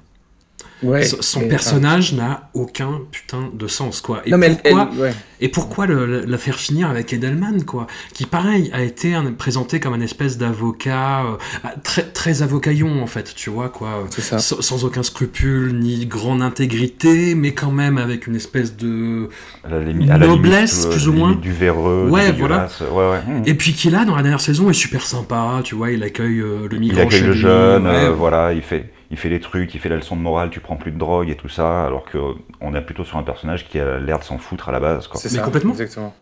Ouais. 0.82 1.04
son 1.04 1.40
Mais, 1.40 1.48
personnage 1.48 2.12
n'a 2.12 2.50
aucun 2.52 3.00
putain 3.10 3.50
de 3.52 3.66
sens, 3.66 4.00
quoi. 4.02 4.20
Et 4.26 4.30
Non, 4.30 4.36
mais 4.38 4.46
elle- 4.48 4.56
pourquoi, 4.58 4.90
elle- 4.92 5.00
ouais. 5.00 5.14
et 5.40 5.48
pourquoi 5.48 5.86
le- 5.86 6.04
le- 6.06 6.24
la 6.26 6.36
faire 6.38 6.56
finir 6.56 6.90
avec 6.90 7.12
Edelman, 7.14 7.64
quoi? 7.64 7.86
Qui, 8.12 8.26
pareil, 8.26 8.70
a 8.74 8.82
été 8.82 9.14
un- 9.14 9.32
présenté 9.32 9.80
comme 9.80 9.94
un 9.94 10.00
espèce 10.02 10.36
d'avocat, 10.36 11.22
euh, 11.24 11.36
ah, 11.64 11.72
très, 11.82 12.02
très 12.02 12.42
avocaillon, 12.42 13.02
en 13.02 13.06
fait, 13.06 13.32
tu 13.34 13.48
vois, 13.48 13.70
quoi. 13.70 14.04
Ça. 14.10 14.38
Sans, 14.38 14.60
sans 14.60 14.84
aucun 14.84 15.02
scrupule, 15.02 15.78
ni 15.78 16.04
grande 16.06 16.42
intégrité, 16.42 17.34
mais 17.34 17.52
quand 17.52 17.72
même 17.72 17.96
avec 17.98 18.26
une 18.26 18.36
espèce 18.36 18.76
de... 18.76 19.28
À 19.64 19.70
la 19.70 19.80
limi- 19.80 20.10
à 20.10 20.18
la 20.18 20.26
Noblesse, 20.26 20.72
limite, 20.80 20.86
euh, 20.88 20.92
plus 20.92 21.08
ou 21.08 21.12
moins. 21.14 21.34
du 21.34 21.52
véreux, 21.52 22.08
Ouais, 22.10 22.26
du 22.26 22.32
dégueulasse. 22.32 22.80
Ouais, 22.82 23.10
ouais. 23.10 23.20
Mmh. 23.26 23.42
Et 23.46 23.54
puis 23.54 23.72
qui, 23.72 23.88
là, 23.88 24.04
dans 24.04 24.14
la 24.16 24.22
dernière 24.22 24.40
saison, 24.40 24.68
est 24.68 24.74
super 24.74 25.06
sympa, 25.06 25.60
tu 25.64 25.74
vois, 25.74 25.90
il 25.90 26.02
accueille 26.02 26.40
euh, 26.40 26.68
le 26.68 26.74
Il 26.76 26.80
migrant 26.80 27.02
accueille 27.02 27.20
chez 27.20 27.26
le 27.26 27.32
lui, 27.32 27.40
jeune, 27.40 27.86
ouais. 27.86 27.92
euh, 28.04 28.10
voilà, 28.10 28.52
il 28.52 28.62
fait, 28.62 28.90
il 29.10 29.16
fait 29.16 29.28
les 29.28 29.40
trucs, 29.40 29.74
il 29.74 29.80
fait 29.80 29.88
la 29.88 29.96
leçon 29.96 30.16
de 30.16 30.20
morale, 30.20 30.50
tu 30.50 30.60
prends 30.60 30.76
plus 30.76 30.90
de 30.92 30.98
drogue 30.98 31.28
et 31.30 31.36
tout 31.36 31.48
ça, 31.48 31.84
alors 31.86 32.04
que 32.04 32.18
euh, 32.18 32.32
on 32.60 32.74
est 32.74 32.80
plutôt 32.82 33.04
sur 33.04 33.16
un 33.18 33.22
personnage 33.22 33.68
qui 33.68 33.78
a 33.78 33.98
l'air 33.98 34.18
de 34.18 34.24
s'en 34.24 34.38
foutre 34.38 34.68
à 34.68 34.72
la 34.72 34.80
base. 34.80 35.08
C'est 35.14 35.28
ça, 35.28 35.42
complètement. 35.42 35.72
Exactement. 35.72 36.14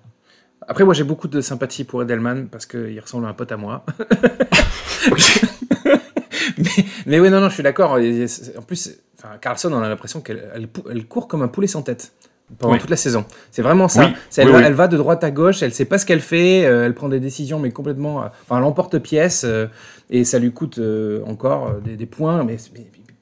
Après, 0.67 0.85
moi, 0.85 0.95
j'ai 0.95 1.05
beaucoup 1.05 1.29
de 1.29 1.41
sympathie 1.43 1.85
pour 1.85 2.03
Edelman 2.03 2.49
parce 2.49 2.65
qu'il 2.67 2.99
ressemble 3.01 3.27
à 3.27 3.29
un 3.29 3.35
pote 3.35 3.53
à 3.53 3.57
moi. 3.59 3.85
mais, 6.59 6.71
mais 7.07 7.21
oui, 7.21 7.31
non, 7.31 7.41
non, 7.41 7.49
je 7.49 7.55
suis 7.55 7.63
d'accord. 7.63 7.93
En 7.93 8.63
plus, 8.63 8.91
enfin, 9.19 9.37
Carlson, 9.41 9.73
on 9.73 9.83
a 9.83 9.89
l'impression 9.89 10.21
qu'elle 10.21 10.51
elle, 10.91 11.07
court 11.07 11.29
comme 11.29 11.43
un 11.43 11.49
poulet 11.49 11.67
sans 11.67 11.83
tête 11.83 12.13
pendant 12.59 12.75
Oui. 12.75 12.79
toute 12.79 12.91
la 12.91 12.97
saison. 12.97 13.25
C'est 13.51 13.63
vraiment 13.63 13.89
ça. 13.89 14.07
Oui, 14.07 14.13
Elle, 14.37 14.47
oui, 14.47 14.53
va, 14.53 14.59
oui. 14.59 14.65
elle 14.67 14.75
va 14.75 14.89
de 14.89 14.97
droite 14.97 15.25
à 15.25 15.31
gauche, 15.31 15.63
elle 15.63 15.73
sait 15.73 15.87
pas 15.87 15.99
ce 15.99 16.05
qu'elle 16.07 16.21
fait, 16.21 16.65
euh, 16.67 16.85
elle 16.85 16.95
prend 16.95 17.09
des 17.09 17.21
décisions, 17.21 17.59
mais 17.59 17.71
complètement. 17.71 18.23
euh, 18.23 18.27
Enfin, 18.43 18.59
elle 18.59 18.65
emporte-pièce 18.65 19.45
euh, 19.45 19.67
et 20.11 20.25
ça 20.25 20.39
lui 20.39 20.53
coûte 20.53 20.79
euh, 20.79 21.23
encore 21.27 21.69
euh, 21.69 21.81
des, 21.81 21.97
des 21.97 22.07
points. 22.07 22.45
Mais, 22.45 22.57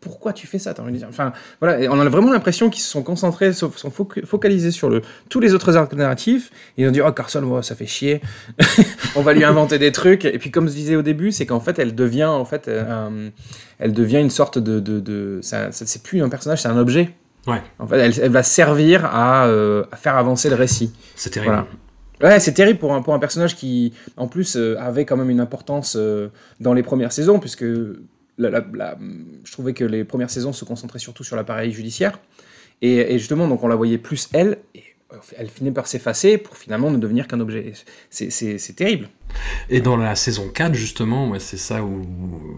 pourquoi 0.01 0.33
tu 0.33 0.49
fais 0.49 0.59
ça 0.59 0.75
Enfin, 1.09 1.33
voilà, 1.61 1.81
et 1.81 1.89
on 1.89 2.01
a 2.01 2.09
vraiment 2.09 2.33
l'impression 2.33 2.71
qu'ils 2.71 2.83
se 2.83 2.91
sont 2.91 3.05
concentrés, 3.05 3.53
se 3.53 3.69
sont 3.77 3.89
foc- 3.89 4.27
focalisés 4.27 4.73
sur 4.73 4.91
le, 4.91 5.01
tous 5.29 5.39
les 5.39 5.55
autres 5.55 5.77
arcs 5.77 5.93
narratifs. 5.93 6.51
Ils 6.77 6.89
ont 6.89 6.91
dit, 6.91 7.01
oh, 7.01 7.13
Carson, 7.13 7.41
ouais, 7.45 7.63
ça 7.63 7.77
fait 7.77 7.87
chier. 7.87 8.21
on 9.15 9.23
va 9.23 9.33
lui 9.33 9.45
inventer 9.45 9.79
des 9.79 9.93
trucs. 9.93 10.25
Et 10.25 10.39
puis, 10.39 10.51
comme 10.51 10.67
je 10.69 10.73
disais 10.73 10.97
au 10.97 11.03
début, 11.03 11.31
c'est 11.31 11.47
qu'en 11.47 11.61
fait, 11.61 11.79
elle 11.79 11.95
devient, 11.95 12.25
en 12.25 12.45
fait, 12.45 12.67
euh, 12.67 13.31
elle 13.79 13.93
devient 13.93 14.19
une 14.19 14.31
sorte 14.31 14.59
de. 14.59 15.39
c'est 15.41 16.03
plus 16.03 16.21
un 16.21 16.29
personnage, 16.29 16.63
c'est 16.63 16.69
un 16.69 16.79
objet. 16.79 17.11
Ouais. 17.47 17.63
En 17.79 17.87
fait, 17.87 17.99
elle, 17.99 18.13
elle 18.21 18.33
va 18.33 18.43
servir 18.43 19.05
à, 19.05 19.47
euh, 19.47 19.85
à 19.93 19.97
faire 19.97 20.17
avancer 20.17 20.49
le 20.51 20.57
récit. 20.57 20.93
C'est 21.15 21.31
terrible. 21.31 21.53
Voilà. 21.53 21.67
Ouais, 22.23 22.39
c'est 22.41 22.53
terrible 22.53 22.79
pour 22.79 22.95
un, 22.95 23.03
pour 23.03 23.15
un 23.15 23.19
personnage 23.19 23.57
qui, 23.57 23.93
en 24.17 24.29
plus, 24.29 24.57
euh, 24.57 24.77
avait 24.79 25.05
quand 25.05 25.17
même 25.17 25.31
une 25.31 25.41
importance 25.41 25.97
euh, 25.99 26.29
dans 26.61 26.73
les 26.73 26.83
premières 26.85 27.13
saisons, 27.13 27.41
puisque 27.41 27.65
la- 28.39 28.65
je 29.45 29.53
trouvais 29.53 29.73
que 29.75 29.85
les 29.85 30.05
premières 30.05 30.31
saisons 30.31 30.53
se 30.53 30.65
concentraient 30.65 30.99
surtout 31.01 31.25
sur 31.25 31.35
l'appareil 31.37 31.73
judiciaire. 31.73 32.21
Et, 32.81 33.19
justement, 33.19 33.47
donc 33.49 33.63
on 33.63 33.69
la 33.69 33.77
voyait 33.77 33.99
plus 33.99 34.29
elle, 34.33 34.59
et 34.75 34.83
euh, 35.13 35.17
elle 35.37 35.49
finit 35.49 35.71
par 35.73 35.87
s'effacer 35.87 36.39
pour 36.39 36.57
finalement 36.57 36.91
ne 36.91 36.97
devenir 36.99 37.27
qu'un 37.29 37.41
objet. 37.41 37.73
C'est 38.11 38.77
terrible. 38.77 39.09
Et 39.71 39.81
dans 39.81 39.97
la 39.97 40.15
saison 40.15 40.49
4, 40.53 40.75
justement, 40.75 41.29
ouais, 41.31 41.41
c'est 41.41 41.57
ça 41.57 41.83
où, 41.83 42.03
où- 42.03 42.57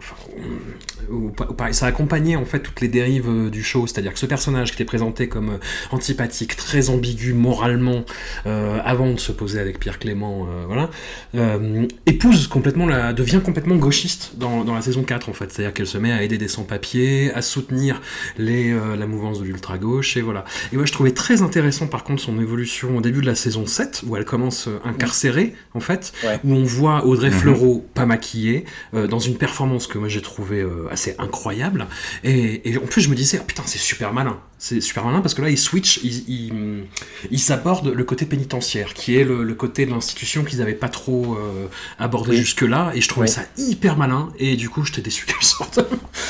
où- 1.10 1.26
où 1.26 1.30
pareil, 1.30 1.74
ça 1.74 1.86
accompagnait 1.86 2.36
en 2.36 2.44
fait 2.44 2.60
toutes 2.60 2.80
les 2.80 2.88
dérives 2.88 3.28
euh, 3.28 3.50
du 3.50 3.62
show, 3.62 3.86
c'est-à-dire 3.86 4.12
que 4.12 4.18
ce 4.18 4.26
personnage 4.26 4.70
qui 4.70 4.74
était 4.76 4.84
présenté 4.84 5.28
comme 5.28 5.50
euh, 5.50 5.58
antipathique, 5.90 6.56
très 6.56 6.88
ambigu 6.90 7.32
moralement, 7.34 8.04
euh, 8.46 8.78
avant 8.84 9.12
de 9.12 9.18
se 9.20 9.32
poser 9.32 9.60
avec 9.60 9.78
Pierre 9.78 9.98
Clément, 9.98 10.46
euh, 10.48 10.64
voilà, 10.66 10.90
euh, 11.34 11.86
épouse 12.06 12.46
complètement 12.48 12.86
la, 12.86 13.12
devient 13.12 13.40
complètement 13.44 13.76
gauchiste 13.76 14.32
dans, 14.36 14.64
dans 14.64 14.74
la 14.74 14.82
saison 14.82 15.02
4 15.02 15.28
en 15.28 15.32
fait, 15.32 15.52
c'est-à-dire 15.52 15.72
qu'elle 15.74 15.86
se 15.86 15.98
met 15.98 16.12
à 16.12 16.22
aider 16.22 16.38
des 16.38 16.48
sans-papiers, 16.48 17.32
à 17.34 17.42
soutenir 17.42 18.00
les, 18.38 18.72
la 18.96 19.06
mouvance 19.06 19.38
de 19.40 19.44
l'ultra-gauche, 19.44 20.16
et 20.16 20.20
voilà. 20.22 20.44
Et 20.72 20.76
moi 20.76 20.84
je 20.86 20.92
trouvais 20.92 21.12
très 21.12 21.42
intéressant 21.42 21.86
par 21.86 22.04
contre 22.04 22.22
son 22.22 22.40
évolution 22.40 22.96
au 22.96 23.00
début 23.00 23.20
de 23.20 23.26
la 23.26 23.34
saison 23.34 23.66
7, 23.66 24.02
où 24.06 24.16
elle 24.16 24.24
commence 24.24 24.68
incarcérée 24.84 25.54
en 25.74 25.80
fait, 25.80 26.12
Ouais. 26.24 26.38
où 26.44 26.52
on 26.54 26.63
voit 26.64 27.04
Audrey 27.06 27.30
Mhm. 27.30 27.34
Fleurot 27.34 27.86
pas 27.94 28.06
maquillée, 28.06 28.64
euh, 28.94 29.06
dans 29.06 29.18
une 29.18 29.36
performance 29.36 29.86
que 29.86 29.98
moi 29.98 30.08
j'ai 30.08 30.22
trouvé 30.22 30.60
euh, 30.60 30.88
assez 30.90 31.14
incroyable. 31.18 31.86
Et, 32.24 32.70
et 32.70 32.78
en 32.78 32.86
plus 32.86 33.02
je 33.02 33.08
me 33.08 33.14
disais, 33.14 33.38
oh, 33.40 33.44
putain 33.46 33.62
c'est 33.66 33.78
super 33.78 34.12
malin. 34.12 34.38
C'est 34.66 34.80
super 34.80 35.04
malin 35.04 35.20
parce 35.20 35.34
que 35.34 35.42
là 35.42 35.50
il 35.50 35.58
switch, 35.58 36.00
il, 36.02 36.24
il, 36.26 36.84
il 37.30 37.38
s'aborde 37.38 37.88
le 37.88 38.02
côté 38.02 38.24
pénitentiaire, 38.24 38.94
qui 38.94 39.14
est 39.14 39.22
le, 39.24 39.42
le 39.42 39.54
côté 39.54 39.84
de 39.84 39.90
l'institution 39.90 40.42
qu'ils 40.42 40.60
n'avaient 40.60 40.72
pas 40.72 40.88
trop 40.88 41.34
euh, 41.34 41.66
abordé 41.98 42.30
Oui. 42.30 42.36
jusque-là. 42.38 42.90
Et 42.94 43.02
je 43.02 43.08
trouvais 43.10 43.26
Oui. 43.26 43.32
ça 43.32 43.42
hyper 43.58 43.98
malin. 43.98 44.30
Et 44.38 44.56
du 44.56 44.70
coup 44.70 44.82
j'étais 44.82 45.02
déçu 45.02 45.26
qu'elle 45.26 45.42
sorte. 45.42 45.80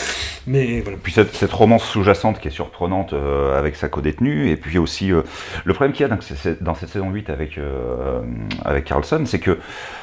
Mais 0.49 0.81
voilà. 0.81 0.99
Puis 1.01 1.13
cette, 1.13 1.33
cette 1.37 1.53
romance 1.53 1.85
sous-jacente 1.85 2.41
qui 2.41 2.49
est 2.49 2.51
surprenante 2.51 3.13
euh, 3.13 3.57
avec 3.57 3.77
sa 3.77 3.89
co-détenue, 3.89 4.51
et 4.51 4.57
puis 4.57 4.79
aussi 4.79 5.13
euh, 5.13 5.23
le 5.65 5.73
problème 5.73 5.93
qu'il 5.95 6.03
y 6.03 6.11
a 6.11 6.15
dans, 6.15 6.19
dans 6.61 6.75
cette 6.75 6.89
saison 6.89 7.11
8 7.11 7.31
avec, 7.31 7.57
euh, 7.59 8.21
avec 8.65 8.87
Carlson, 8.87 9.23
c'est 9.27 9.39
que 9.39 9.61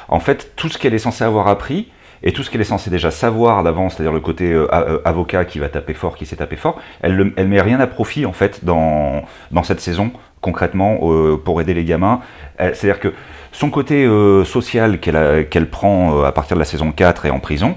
en 0.08 0.20
fait 0.20 0.52
tout 0.56 0.70
ce 0.70 0.78
qu'elle 0.78 0.94
est 0.94 0.98
censée 0.98 1.24
avoir 1.24 1.48
appris, 1.48 1.88
et 2.22 2.32
tout 2.32 2.42
ce 2.42 2.50
qu'elle 2.50 2.60
est 2.60 2.64
censée 2.64 2.90
déjà 2.90 3.10
savoir 3.10 3.62
d'avance, 3.62 3.94
c'est-à-dire 3.94 4.12
le 4.12 4.20
côté 4.20 4.52
euh, 4.52 4.66
euh, 4.72 4.98
avocat 5.04 5.44
qui 5.44 5.58
va 5.58 5.68
taper 5.68 5.94
fort, 5.94 6.16
qui 6.16 6.26
s'est 6.26 6.36
tapé 6.36 6.56
fort, 6.56 6.78
elle, 7.02 7.14
le- 7.16 7.32
elle 7.36 7.48
met 7.48 7.60
rien 7.60 7.80
à 7.80 7.86
profit 7.86 8.26
en 8.26 8.32
fait 8.32 8.64
dans, 8.64 9.22
dans 9.50 9.62
cette 9.62 9.80
saison 9.80 10.10
concrètement 10.40 10.98
euh, 11.02 11.36
pour 11.36 11.60
aider 11.60 11.74
les 11.74 11.84
gamins. 11.84 12.20
C'est-à-dire 12.58 13.00
que 13.00 13.12
son 13.52 13.70
côté 13.70 14.04
euh, 14.04 14.44
social 14.44 14.98
qu'elle 14.98 15.48
qu'elle 15.48 15.68
prend 15.70 16.22
à 16.24 16.32
partir 16.32 16.56
de 16.56 16.58
la 16.60 16.64
saison 16.64 16.90
4 16.92 17.26
et 17.26 17.30
en 17.30 17.38
prison, 17.40 17.76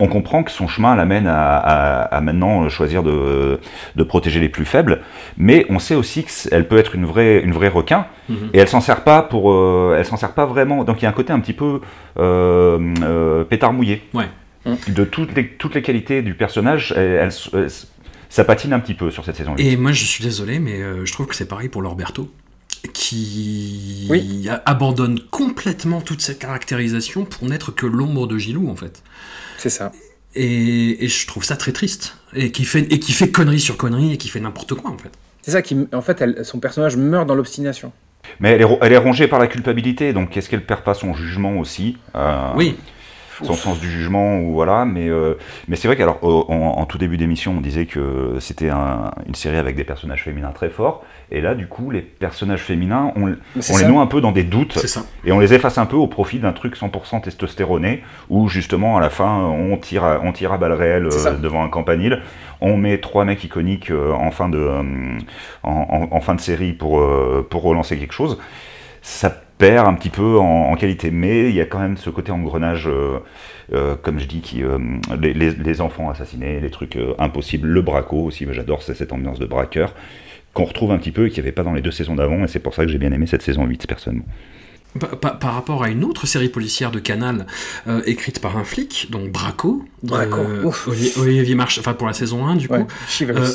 on 0.00 0.08
comprend 0.08 0.42
que 0.42 0.50
son 0.50 0.66
chemin 0.66 0.96
l'amène 0.96 1.26
à, 1.28 1.56
à- 1.58 2.02
à 2.16 2.20
maintenant 2.20 2.68
choisir 2.68 3.02
de, 3.02 3.60
de 3.94 4.02
protéger 4.02 4.40
les 4.40 4.48
plus 4.48 4.64
faibles, 4.64 5.02
mais 5.36 5.66
on 5.68 5.78
sait 5.78 5.94
aussi 5.94 6.24
qu'elle 6.24 6.66
peut 6.66 6.78
être 6.78 6.94
une 6.96 7.04
vraie, 7.06 7.40
une 7.40 7.52
vraie 7.52 7.68
requin, 7.68 8.06
et 8.52 8.58
elle 8.58 8.68
s'en 8.68 8.80
sert 8.80 9.04
pas 9.04 9.22
pour, 9.22 9.52
euh, 9.52 9.94
elle 9.98 10.04
s'en 10.06 10.16
sert 10.16 10.32
pas 10.32 10.46
vraiment. 10.46 10.82
Donc 10.84 11.00
il 11.00 11.04
y 11.04 11.06
a 11.06 11.10
un 11.10 11.12
côté 11.12 11.32
un 11.32 11.40
petit 11.40 11.52
peu 11.52 11.80
euh, 12.18 12.94
euh, 13.02 13.44
pétard 13.44 13.72
mouillé 13.72 14.02
Ouais. 14.14 14.28
de 14.88 15.04
toutes 15.04 15.34
les, 15.36 15.48
toutes 15.48 15.74
les 15.74 15.82
qualités 15.82 16.22
du 16.22 16.34
personnage. 16.34 16.92
Elle, 16.96 17.02
elle- 17.12 17.30
elle- 17.54 17.68
ça 18.28 18.44
patine 18.44 18.72
un 18.72 18.78
petit 18.80 18.94
peu 18.94 19.10
sur 19.10 19.24
cette 19.24 19.34
saison. 19.36 19.54
Et 19.58 19.76
moi, 19.76 19.90
je 19.92 20.04
suis 20.04 20.22
désolé, 20.22 20.60
mais 20.60 20.80
euh, 20.80 21.04
je 21.04 21.12
trouve 21.12 21.26
que 21.26 21.34
c'est 21.34 21.48
pareil 21.48 21.68
pour 21.68 21.82
Lorberto, 21.82 22.30
qui 22.92 24.06
Oui. 24.10 24.48
abandonne 24.66 25.18
complètement 25.30 26.00
toute 26.00 26.20
cette 26.20 26.38
caractérisation 26.38 27.24
pour 27.24 27.48
n'être 27.48 27.72
que 27.72 27.86
l'ombre 27.86 28.26
de 28.26 28.38
Gilou, 28.38 28.70
en 28.70 28.76
fait. 28.76 29.02
C'est 29.60 29.68
ça. 29.70 29.92
Et, 30.34 31.04
et 31.04 31.08
je 31.08 31.26
trouve 31.26 31.44
ça 31.44 31.56
très 31.56 31.72
triste. 31.72 32.16
Et 32.34 32.50
qui 32.52 32.64
fait, 32.64 32.80
et 32.92 32.98
qui 32.98 33.12
fait 33.12 33.30
connerie 33.30 33.60
sur 33.60 33.76
connerie 33.76 34.12
et 34.12 34.16
qui 34.16 34.28
fait 34.28 34.40
n'importe 34.40 34.74
quoi, 34.74 34.90
en 34.90 34.96
fait. 34.98 35.10
C'est 35.42 35.50
ça 35.50 35.60
qui, 35.62 35.76
en 35.92 36.00
fait, 36.02 36.20
elle- 36.20 36.44
son 36.44 36.60
personnage 36.60 36.96
meurt 36.96 37.26
dans 37.26 37.34
l'obstination. 37.34 37.92
Mais 38.38 38.50
elle 38.52 38.60
est, 38.60 38.64
ro- 38.64 38.78
elle 38.80 38.92
est 38.92 38.96
rongée 38.98 39.26
par 39.28 39.38
la 39.38 39.48
culpabilité, 39.48 40.12
donc 40.12 40.36
est-ce 40.36 40.48
qu'elle 40.48 40.64
perd 40.64 40.82
pas 40.82 40.94
son 40.94 41.14
jugement 41.14 41.58
aussi 41.58 41.96
Euh, 42.14 42.52
Oui, 42.56 42.76
son 43.42 43.54
sens 43.54 43.80
du 43.80 43.90
jugement 43.90 44.38
ou 44.38 44.52
voilà 44.52 44.84
mais 44.84 45.08
euh, 45.08 45.34
mais 45.68 45.76
c'est 45.76 45.88
vrai 45.88 45.96
qu'alors 45.96 46.18
en, 46.22 46.74
en 46.78 46.86
tout 46.86 46.98
début 46.98 47.16
d'émission 47.16 47.54
on 47.56 47.60
disait 47.60 47.86
que 47.86 48.36
c'était 48.40 48.68
un- 48.70 49.10
une 49.26 49.34
série 49.34 49.56
avec 49.56 49.76
des 49.76 49.84
personnages 49.84 50.22
féminins 50.24 50.52
très 50.52 50.68
forts. 50.70 51.04
Et 51.32 51.40
là 51.40 51.54
du 51.54 51.66
coup 51.68 51.90
les 51.90 52.00
personnages 52.02 52.62
féminins 52.62 53.12
on, 53.16 53.26
les 53.26 53.34
ça. 53.62 53.88
noie 53.88 54.02
un 54.02 54.06
peu 54.06 54.20
dans 54.20 54.32
des 54.32 54.42
doutes 54.44 54.74
et 55.24 55.32
on 55.32 55.38
les 55.38 55.54
efface 55.54 55.78
un 55.78 55.86
peu 55.86 55.96
au 55.96 56.06
profit 56.06 56.38
d'un 56.38 56.52
truc 56.52 56.76
100% 56.76 57.20
testostéroné 57.22 58.02
où 58.28 58.48
justement 58.48 58.96
à 58.96 59.00
la 59.00 59.10
fin 59.10 59.38
on 59.38 59.76
tire 59.76 60.04
à, 60.04 60.20
on 60.22 60.32
tire 60.32 60.52
à 60.52 60.58
balles 60.58 60.72
réelles 60.72 61.06
euh, 61.06 61.10
devant 61.38 61.62
un 61.64 61.68
campanile. 61.68 62.22
On 62.60 62.76
met 62.76 62.98
trois 62.98 63.24
mecs 63.24 63.42
iconiques 63.44 63.90
euh, 63.90 64.12
en 64.12 64.30
fin 64.30 64.48
de 64.50 64.68
en, 65.62 65.70
en- 65.70 66.08
en 66.10 66.20
fin 66.20 66.34
de 66.34 66.40
série 66.40 66.72
pour 66.72 67.02
pour 67.48 67.62
relancer 67.62 67.96
quelque 67.96 68.12
chose. 68.14 68.38
Ça 69.02 69.42
perd 69.60 69.86
un 69.86 69.94
petit 69.94 70.10
peu 70.10 70.38
en, 70.38 70.70
en 70.72 70.74
qualité, 70.76 71.10
mais 71.12 71.48
il 71.50 71.54
y 71.54 71.60
a 71.60 71.66
quand 71.66 71.78
même 71.78 71.96
ce 71.96 72.10
côté 72.10 72.32
engrenage, 72.32 72.88
euh, 72.88 73.18
euh, 73.72 73.94
comme 74.02 74.18
je 74.18 74.24
dis, 74.26 74.40
qui 74.40 74.62
euh, 74.64 74.78
les, 75.20 75.32
les- 75.34 75.52
les 75.52 75.80
enfants 75.80 76.10
assassinés, 76.10 76.58
les 76.60 76.70
trucs 76.70 76.96
euh, 76.96 77.14
impossibles, 77.18 77.68
le 77.68 77.82
braco 77.82 78.24
aussi, 78.24 78.46
j'adore 78.50 78.82
cette 78.82 79.12
ambiance 79.12 79.38
de 79.38 79.46
braqueur 79.46 79.94
qu'on 80.54 80.64
retrouve 80.64 80.90
un 80.90 80.98
petit 80.98 81.12
peu 81.12 81.26
et 81.26 81.30
qu'il 81.30 81.42
n'y 81.42 81.46
avait 81.48 81.54
pas 81.54 81.62
dans 81.62 81.74
les 81.74 81.82
deux 81.82 81.92
saisons 81.92 82.16
d'avant, 82.16 82.42
et 82.42 82.48
c'est 82.48 82.58
pour 82.58 82.74
ça 82.74 82.84
que 82.84 82.90
j'ai 82.90 82.98
bien 82.98 83.12
aimé 83.12 83.26
cette 83.28 83.42
saison 83.42 83.64
8 83.66 83.86
personnellement. 83.86 84.24
Pa- 84.98 85.06
pa- 85.06 85.30
par 85.34 85.54
rapport 85.54 85.84
à 85.84 85.88
une 85.88 86.02
autre 86.02 86.26
série 86.26 86.48
policière 86.48 86.90
de 86.90 86.98
Canal 86.98 87.46
euh, 87.86 88.02
écrite 88.06 88.40
par 88.40 88.56
un 88.58 88.64
flic, 88.64 89.06
donc 89.12 89.30
Braco, 89.30 89.84
Braco, 90.02 90.40
euh, 90.40 90.64
ouf. 90.64 90.88
Olivier, 90.88 91.12
Olivier 91.20 91.54
March, 91.54 91.78
enfin 91.78 91.92
pour 91.94 92.08
la 92.08 92.12
saison 92.12 92.44
1 92.46 92.56
du 92.56 92.66
coup. 92.66 92.74
Ouais. 92.74 92.86
Euh, 93.22 93.46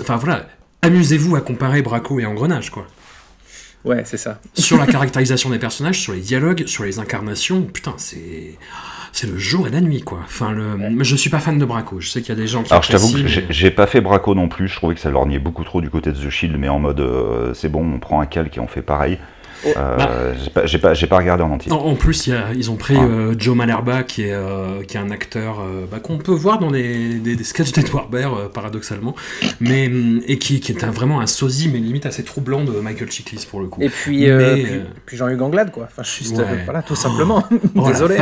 Enfin 0.00 0.16
voilà, 0.16 0.46
amusez-vous 0.80 1.36
à 1.36 1.42
comparer 1.42 1.82
Braco 1.82 2.18
et 2.20 2.24
Engrenage 2.24 2.70
quoi. 2.70 2.86
Ouais, 3.84 4.02
c'est 4.04 4.16
ça. 4.16 4.40
Sur 4.54 4.76
la 4.76 4.86
caractérisation 4.86 5.50
des 5.50 5.58
personnages, 5.58 6.00
sur 6.00 6.12
les 6.12 6.20
dialogues, 6.20 6.66
sur 6.66 6.84
les 6.84 6.98
incarnations, 6.98 7.62
putain 7.62 7.94
c'est 7.96 8.56
c'est 9.12 9.26
le 9.26 9.38
jour 9.38 9.66
et 9.66 9.70
la 9.70 9.80
nuit 9.80 10.02
quoi. 10.02 10.18
Enfin 10.24 10.50
le, 10.52 10.76
mais 10.76 11.04
je 11.04 11.16
suis 11.16 11.30
pas 11.30 11.38
fan 11.38 11.58
de 11.58 11.64
Braco. 11.64 12.00
Je 12.00 12.10
sais 12.10 12.20
qu'il 12.20 12.30
y 12.30 12.38
a 12.38 12.40
des 12.40 12.46
gens 12.46 12.62
qui 12.62 12.72
Alors 12.72 12.82
je 12.82 12.90
t'avoue 12.92 13.12
que 13.12 13.22
mais- 13.22 13.46
j'ai 13.48 13.70
pas 13.70 13.86
fait 13.86 14.00
braco 14.00 14.34
non 14.34 14.48
plus, 14.48 14.68
je 14.68 14.76
trouvais 14.76 14.94
que 14.94 15.00
ça 15.00 15.10
lorgnait 15.10 15.38
beaucoup 15.38 15.64
trop 15.64 15.80
du 15.80 15.90
côté 15.90 16.12
de 16.12 16.18
The 16.18 16.28
Shield, 16.28 16.56
mais 16.58 16.68
en 16.68 16.78
mode 16.80 17.00
euh, 17.00 17.54
c'est 17.54 17.68
bon, 17.68 17.84
on 17.94 17.98
prend 17.98 18.20
un 18.20 18.26
calque 18.26 18.56
et 18.56 18.60
on 18.60 18.66
fait 18.68 18.82
pareil. 18.82 19.18
Euh, 19.66 19.96
Bah. 19.96 20.36
j'ai 20.66 20.78
pas, 20.78 20.94
j'ai 20.94 21.06
pas, 21.06 21.16
regardé 21.18 21.42
en 21.42 21.50
entier. 21.50 21.72
En, 21.72 21.76
en 21.76 21.94
plus, 21.94 22.26
y 22.28 22.32
a- 22.32 22.52
ils 22.54 22.70
ont 22.70 22.76
pris 22.76 22.94
Ah. 22.96 23.02
euh, 23.04 23.34
Joe 23.38 23.56
Malerba, 23.56 24.02
qui 24.04 24.22
est, 24.22 24.32
euh, 24.32 24.82
qui 24.84 24.96
est 24.96 25.00
un 25.00 25.10
acteur 25.10 25.60
euh, 25.60 25.84
bah, 25.90 25.98
qu'on 26.00 26.18
peut 26.18 26.32
voir 26.32 26.58
dans 26.58 26.70
des, 26.70 27.14
des, 27.18 27.34
des 27.36 27.44
sketchs 27.44 27.72
d'Edward 27.72 28.10
Baird, 28.10 28.38
euh, 28.38 28.48
paradoxalement, 28.48 29.14
mais, 29.60 29.88
hum, 29.88 30.20
et 30.26 30.38
qui, 30.38 30.60
qui 30.60 30.72
est 30.72 30.84
un- 30.84 30.90
vraiment 30.90 31.20
un 31.20 31.26
sosie, 31.26 31.68
mais 31.72 31.78
limite 31.78 32.06
assez 32.06 32.22
troublant 32.24 32.62
de 32.64 32.70
Michael 32.72 33.10
Chiklis 33.10 33.46
pour 33.50 33.60
le 33.60 33.66
coup. 33.66 33.82
Et 33.82 33.88
puis, 33.88 34.28
euh, 34.30 34.38
Mais, 34.56 34.62
puis, 34.62 34.80
puis 35.06 35.16
Jean-Hugues 35.16 35.42
Anglade, 35.42 35.70
quoi. 35.72 35.88
Enfin, 35.90 36.02
juste, 36.04 36.36
Ouais. 36.36 36.44
euh, 36.44 36.56
voilà, 36.64 36.82
tout 36.82 36.96
simplement. 36.96 37.44
Oh 37.74 37.82
la 37.86 37.92
Désolé, 37.92 38.16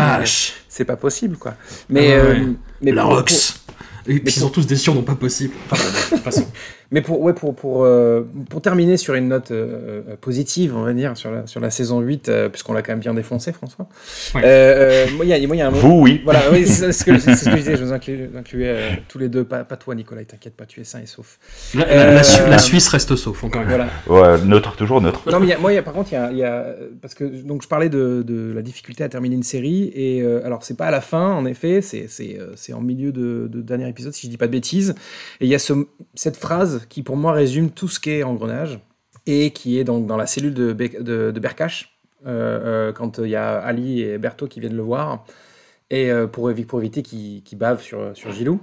c'est 0.69 0.85
pas 0.85 0.97
possible, 0.97 1.37
quoi. 1.37 1.55
Mais, 1.91 2.15
Ah 2.15 2.25
ouais. 2.25 2.31
euh, 2.41 2.53
mais 2.83 2.93
La 2.93 3.03
pour- 3.03 3.17
Rox 3.17 3.61
Et 4.09 4.21
puis 4.21 4.35
ils 4.37 4.45
ont 4.45 4.51
tous 4.51 4.67
des 4.67 4.77
surnoms 4.77 5.03
pas 5.03 5.17
possibles. 5.17 5.55
Enfin, 5.71 5.83
bon, 6.13 6.19
passons. 6.23 6.47
Mais 6.97 7.03
pour, 7.03 7.21
ouais, 7.21 7.35
pour, 7.35 7.55
pour, 7.55 7.85
euh, 7.85 8.23
pour 8.49 8.63
terminer 8.63 8.97
sur 8.97 9.13
une 9.17 9.29
note 9.29 9.51
euh, 9.51 10.01
euh, 10.09 10.17
positive, 10.19 10.75
on 10.75 10.83
va 10.83 10.95
dire, 10.95 11.15
sur 11.15 11.31
la, 11.31 11.47
sur 11.47 11.61
la 11.61 11.69
saison 11.69 12.01
8, 12.01 12.31
euh, 12.31 12.49
puisqu'on 12.49 12.73
l'a 12.73 12.81
quand 12.81 12.93
même 12.93 13.01
bien 13.01 13.13
défoncé, 13.13 13.53
François. 13.53 13.87
Ouais. 14.35 14.41
Euh, 14.43 14.47
euh, 14.47 15.07
moi, 15.15 15.27
il 15.27 15.29
y 15.29 15.35
a, 15.35 15.47
moi, 15.47 15.57
il 15.57 15.59
y 15.59 15.63
a 15.63 15.67
un 15.69 15.71
moment. 15.71 15.87
Vous, 15.87 16.01
oui. 16.01 16.23
Voilà, 16.25 16.41
oui, 16.51 16.67
c'est 16.67 16.93
ce, 16.93 17.05
que- 17.05 17.19
c'est 17.19 17.37
ce 17.37 17.45
que 17.45 17.51
je 17.51 17.57
disais, 17.57 17.77
je 17.77 17.85
vous 17.85 17.93
inclus, 17.93 18.31
incluais 18.35 18.69
euh, 18.69 18.91
tous 19.09 19.19
les 19.19 19.29
deux, 19.29 19.45
pas, 19.45 19.63
pas 19.65 19.77
toi, 19.77 19.95
Nicolas, 19.95 20.25
t'inquiète 20.25 20.57
pas, 20.57 20.65
tu 20.65 20.81
es 20.81 20.85
sain 20.85 21.01
et 21.03 21.07
sauf. 21.07 21.39
La, 21.75 21.85
la- 21.85 21.93
Euh, 21.93 22.15
la 22.15 22.23
Su- 22.23 22.49
la 22.49 22.59
Suisse 22.59 22.89
reste 22.89 23.15
sauf, 23.15 23.45
encore 23.45 23.61
une 23.61 23.69
fois. 23.69 23.87
Voilà. 24.09 24.39
Ouais, 24.39 24.45
neutre, 24.47 24.75
toujours 24.77 25.03
neutre. 25.03 25.21
Non, 25.31 25.39
mais 25.39 25.49
y 25.49 25.53
a- 25.53 25.59
moi, 25.59 25.73
il 25.73 25.75
y 25.75 25.79
a- 25.79 25.83
par 25.83 25.93
contre, 25.93 26.13
il 26.13 26.15
y 26.15 26.19
a, 26.19 26.33
il 26.33 26.39
y 26.39 26.45
a- 26.45 26.65
parce 27.03 27.13
que 27.15 27.25
donc 27.25 27.61
je 27.63 27.69
parlais 27.69 27.91
de, 27.91 28.23
de 28.27 28.55
la 28.55 28.63
difficulté 28.63 29.05
à 29.05 29.11
terminer 29.11 29.35
une 29.37 29.43
série 29.43 29.93
et 29.95 30.23
euh, 30.23 30.41
alors 30.47 30.63
c'est 30.65 30.79
pas 30.79 30.87
à 30.87 30.91
la 30.91 31.03
fin, 31.03 31.31
en 31.35 31.45
effet, 31.45 31.83
c'est 31.83 32.07
c'est 32.09 32.39
c'est 32.55 32.73
en 32.73 32.81
milieu 32.81 33.13
de, 33.13 33.49
de 33.53 33.61
dernier 33.61 33.87
épisode 33.87 34.15
si 34.15 34.29
je 34.29 34.31
dis 34.31 34.39
pas 34.39 34.47
de 34.47 34.53
bêtises. 34.53 34.95
Et 35.43 35.45
il 35.45 35.51
y 35.51 35.55
a 35.55 35.59
ce, 35.59 35.75
cette 36.15 36.39
phrase 36.39 36.86
qui 36.89 37.03
pour 37.03 37.17
moi 37.17 37.33
résume 37.33 37.71
tout 37.71 37.89
ce 37.89 38.01
qu'est 38.01 38.23
Engrenage 38.23 38.81
et 39.27 39.51
qui 39.51 39.79
est 39.79 39.85
donc 39.85 40.07
dans 40.07 40.17
la 40.17 40.27
cellule 40.27 40.55
de, 40.55 40.73
Bec- 40.73 41.03
de, 41.03 41.31
de 41.31 41.41
euh, 41.41 41.69
euh, 42.27 42.93
quand 42.93 43.19
il 43.19 43.29
y 43.29 43.37
a 43.37 43.59
Ali 43.59 44.03
et 44.03 44.19
Berthaud 44.19 44.47
qui 44.49 44.61
viennent 44.61 44.77
le 44.77 44.83
voir 44.83 45.25
et 45.91 46.11
euh, 46.11 46.27
pour, 46.27 46.53
pour 46.67 46.81
éviter 46.81 47.03
qu'ils 47.03 47.59
bavent 47.59 47.83
sur, 47.83 48.17
sur 48.17 48.33
Gilou. 48.33 48.61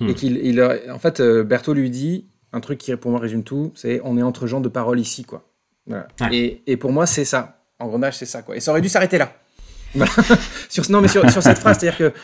Hmm. 0.00 0.08
Et 0.08 0.14
qu'il, 0.14 0.38
il, 0.38 0.62
en 0.62 0.98
fait, 0.98 1.20
euh, 1.20 1.44
Berthaud 1.44 1.74
lui 1.74 1.90
dit 1.90 2.26
un 2.52 2.60
truc 2.60 2.78
qui 2.78 2.94
pour 2.96 3.10
moi 3.10 3.20
résume 3.20 3.44
tout, 3.44 3.72
c'est 3.74 4.00
on 4.04 4.16
est 4.18 4.22
entre 4.22 4.46
gens 4.46 4.60
de 4.60 4.68
parole 4.68 4.98
ici, 4.98 5.24
quoi. 5.24 5.48
Voilà. 5.86 6.08
Et, 6.32 6.62
et 6.66 6.76
pour 6.76 6.92
moi, 6.92 7.06
c'est 7.06 7.24
ça. 7.24 7.62
Engrenage, 7.78 8.16
c'est 8.16 8.26
ça, 8.26 8.42
quoi. 8.42 8.56
Et 8.56 8.60
ça 8.60 8.70
aurait 8.70 8.80
dû 8.80 8.88
s'arrêter 8.88 9.18
là. 9.18 9.32
Voilà. 9.94 10.12
sur, 10.68 10.88
non, 10.90 11.00
mais 11.00 11.08
sur, 11.08 11.28
sur 11.30 11.42
cette 11.42 11.58
phrase, 11.58 11.78
c'est-à-dire 11.78 11.98
que 11.98 12.18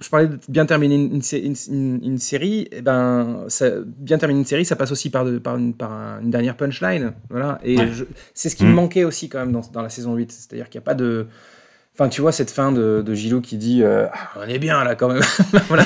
je 0.00 0.08
parlais 0.08 0.26
de 0.26 0.38
bien 0.48 0.66
terminer 0.66 0.96
une, 0.96 1.14
une, 1.16 1.22
sé- 1.22 1.38
une- 1.40 1.54
une- 1.70 2.00
une 2.04 2.18
série, 2.18 2.68
et 2.72 2.82
ben, 2.82 3.44
ça, 3.48 3.66
bien 3.86 4.18
terminer 4.18 4.40
une 4.40 4.46
série, 4.46 4.64
ça 4.64 4.76
passe 4.76 4.90
aussi 4.92 5.10
par, 5.10 5.24
de, 5.24 5.38
par, 5.38 5.56
une, 5.56 5.74
par 5.74 5.92
un- 5.92 6.20
une 6.22 6.30
dernière 6.30 6.56
punchline. 6.56 7.12
Voilà. 7.30 7.58
Et 7.64 7.78
Ouais. 7.78 7.88
c'est 8.34 8.48
ce 8.48 8.56
qui 8.56 8.64
me 8.64 8.72
manquait 8.72 9.04
aussi 9.04 9.28
quand 9.28 9.38
même 9.38 9.52
dans, 9.52 9.62
dans 9.72 9.82
la 9.82 9.88
saison 9.88 10.14
8. 10.14 10.32
C'est-à-dire 10.32 10.68
qu'il 10.68 10.78
n'y 10.80 10.84
a 10.84 10.86
pas 10.86 10.94
de. 10.94 11.26
Enfin, 11.94 12.08
tu 12.08 12.20
vois, 12.20 12.32
cette 12.32 12.50
fin 12.50 12.72
de, 12.72 13.02
de 13.04 13.14
Gilou 13.14 13.40
qui 13.40 13.56
dit 13.58 13.82
euh, 13.82 14.06
Ah, 14.12 14.40
On 14.44 14.48
est 14.48 14.58
bien 14.58 14.82
là 14.84 14.94
quand 14.94 15.08
même. 15.08 15.22
voilà. 15.68 15.84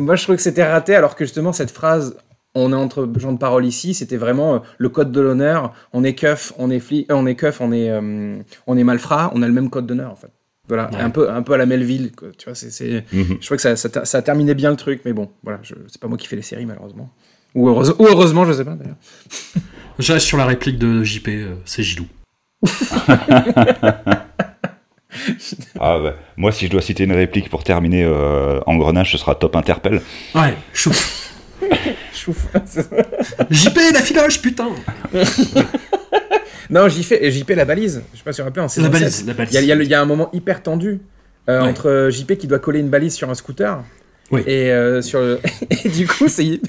Moi, 0.00 0.16
je 0.16 0.22
trouvais 0.22 0.36
que 0.36 0.42
c'était 0.42 0.64
raté, 0.64 0.94
alors 0.94 1.16
que 1.16 1.24
justement, 1.24 1.52
cette 1.52 1.70
phrase 1.70 2.16
On 2.56 2.72
est 2.72 2.76
entre 2.76 3.08
gens 3.18 3.32
de 3.32 3.38
parole 3.38 3.64
ici, 3.66 3.94
c'était 3.94 4.16
vraiment 4.16 4.54
euh, 4.54 4.58
le 4.78 4.88
code 4.88 5.12
de 5.12 5.20
l'honneur. 5.20 5.72
On 5.92 6.02
est 6.04 6.14
keuf, 6.14 6.52
on 6.58 6.70
est 6.70 6.78
flic, 6.80 7.10
euh, 7.10 7.14
on 7.16 7.26
est 7.26 7.34
keuf, 7.34 7.60
on 7.60 7.72
est, 7.72 7.90
euh, 7.90 8.36
on 8.66 8.76
est 8.76 8.84
malfrat, 8.84 9.30
on 9.34 9.42
a 9.42 9.46
le 9.48 9.52
même 9.52 9.70
code 9.70 9.86
d'honneur 9.86 10.12
en 10.12 10.16
fait. 10.16 10.30
Voilà, 10.68 10.90
Ouais. 10.92 11.00
un, 11.00 11.10
peu, 11.10 11.30
un 11.30 11.42
peu 11.42 11.52
à 11.52 11.56
la 11.58 11.66
Melville. 11.66 12.12
quoi. 12.16 12.28
Tu 12.38 12.46
vois, 12.46 12.54
c'est, 12.54 13.04
Mhm. 13.12 13.36
Je 13.40 13.44
trouvais 13.46 13.56
que 13.56 13.62
ça, 13.62 13.76
ça, 13.76 14.04
ça 14.04 14.22
terminait 14.22 14.54
bien 14.54 14.70
le 14.70 14.76
truc, 14.76 15.02
mais 15.04 15.12
bon, 15.12 15.30
voilà, 15.42 15.58
je, 15.62 15.74
c'est 15.88 16.00
pas 16.00 16.08
moi 16.08 16.16
qui 16.16 16.26
fais 16.26 16.36
les 16.36 16.42
séries 16.42 16.64
malheureusement. 16.66 17.10
Ou, 17.54 17.68
heureuse- 17.68 17.94
ou 17.98 18.06
heureusement, 18.06 18.44
je 18.46 18.52
sais 18.52 18.64
pas 18.64 18.74
d'ailleurs. 18.74 18.96
Je 19.98 20.12
reste 20.12 20.26
sur 20.26 20.38
la 20.38 20.46
réplique 20.46 20.78
de 20.78 21.04
JP, 21.04 21.28
euh, 21.28 21.54
c'est 21.64 21.82
Gilou. 21.82 22.06
Ah 25.78 26.00
ouais. 26.00 26.14
Moi, 26.36 26.50
si 26.50 26.66
je 26.66 26.70
dois 26.72 26.82
citer 26.82 27.04
une 27.04 27.12
réplique 27.12 27.48
pour 27.48 27.62
terminer 27.62 28.02
euh, 28.04 28.58
Engrenage, 28.66 29.12
ce 29.12 29.18
sera 29.18 29.34
Top 29.36 29.54
Interpel. 29.56 30.00
Ouais, 30.34 30.54
chouf. 30.72 31.20
Chouf. 32.12 32.46
JP, 33.50 33.78
la 33.94 34.00
filoche, 34.00 34.42
putain 34.42 34.68
non, 36.70 36.88
j'y 36.88 37.02
fais, 37.02 37.24
et 37.24 37.30
JP 37.30 37.50
la 37.50 37.64
balise. 37.64 38.02
Je 38.12 38.18
sais 38.18 38.24
pas 38.24 38.32
si 38.32 38.36
tu 38.36 38.42
te 38.42 38.46
rappelles, 38.46 38.62
en 38.62 38.68
saison 38.68 38.86
La 38.86 38.92
balise, 38.92 39.08
7, 39.14 39.26
la 39.26 39.34
balise. 39.34 39.54
Il 39.54 39.64
y, 39.66 39.72
a- 39.72 39.74
y 39.76 39.86
y 39.86 39.94
un 39.94 40.04
moment 40.04 40.30
hyper 40.32 40.62
tendu 40.62 41.00
euh, 41.48 41.60
Ouais. 41.62 41.68
entre 41.68 41.88
euh, 41.88 42.10
JP 42.10 42.36
qui 42.36 42.46
doit 42.46 42.58
coller 42.58 42.80
une 42.80 42.88
balise 42.88 43.14
sur 43.14 43.28
un 43.30 43.34
scooter. 43.34 43.82
Oui. 44.30 44.40
Et, 44.46 44.70
euh, 44.72 45.02
sur 45.02 45.20
le... 45.20 45.38
et 45.84 45.88
du 45.90 46.06
coup, 46.06 46.28
c'est... 46.28 46.44
il 46.44 46.60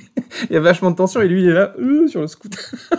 y 0.51 0.55
a 0.57 0.59
vachement 0.59 0.91
de 0.91 0.95
tension 0.97 1.21
et 1.21 1.27
lui, 1.27 1.43
il 1.43 1.49
est 1.49 1.53
là, 1.53 1.73
euh, 1.79 2.07
sur 2.07 2.21
le 2.21 2.27
scooter. 2.27 2.59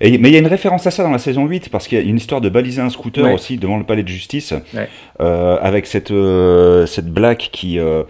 Et- 0.00 0.18
mais 0.18 0.28
il 0.28 0.32
y 0.32 0.36
a 0.36 0.40
une 0.40 0.46
référence 0.48 0.86
à 0.86 0.90
ça 0.90 1.02
dans 1.02 1.10
la 1.12 1.18
saison 1.18 1.46
8, 1.46 1.68
parce 1.70 1.86
qu'il 1.86 1.98
y 1.98 2.00
a 2.00 2.04
une 2.04 2.16
histoire 2.16 2.40
de 2.40 2.48
baliser 2.48 2.82
un 2.82 2.90
scooter 2.90 3.24
Ouais. 3.24 3.32
aussi 3.34 3.58
devant 3.58 3.78
le 3.78 3.84
palais 3.84 4.02
de 4.02 4.08
justice, 4.08 4.52
Ouais. 4.74 4.88
euh, 5.20 5.56
avec 5.60 5.86
cette, 5.86 6.10
euh, 6.10 6.84
cette 6.86 7.06
black 7.08 7.50
qui, 7.52 7.78
euh, 7.78 8.02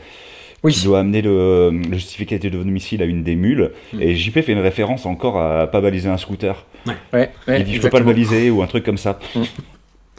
Oui. 0.65 0.73
qui 0.73 0.85
doit 0.85 1.01
amener 1.01 1.23
le, 1.23 1.71
le 1.71 1.95
justificatif 1.95 2.51
de 2.51 2.59
domicile 2.59 3.03
à 3.03 3.05
une 3.05 3.23
des 3.23 3.37
mules. 3.37 3.71
Mm. 3.93 4.03
Et 4.03 4.15
JP 4.17 4.41
fait 4.41 4.53
une 4.53 4.61
référence 4.61 5.07
encore 5.07 5.39
à 5.39 5.67
pas 5.67 5.81
baliser 5.81 6.09
un 6.09 6.17
scooter. 6.17 6.65
Ouais, 6.87 6.97
ouais, 7.13 7.31
il 7.49 7.65
dit 7.65 7.75
je 7.75 7.83
peux 7.83 7.91
pas 7.91 7.99
le 7.99 8.05
baliser 8.05 8.51
ou 8.51 8.63
un 8.63 8.67
truc 8.67 8.85
comme 8.85 8.99
ça. 8.99 9.19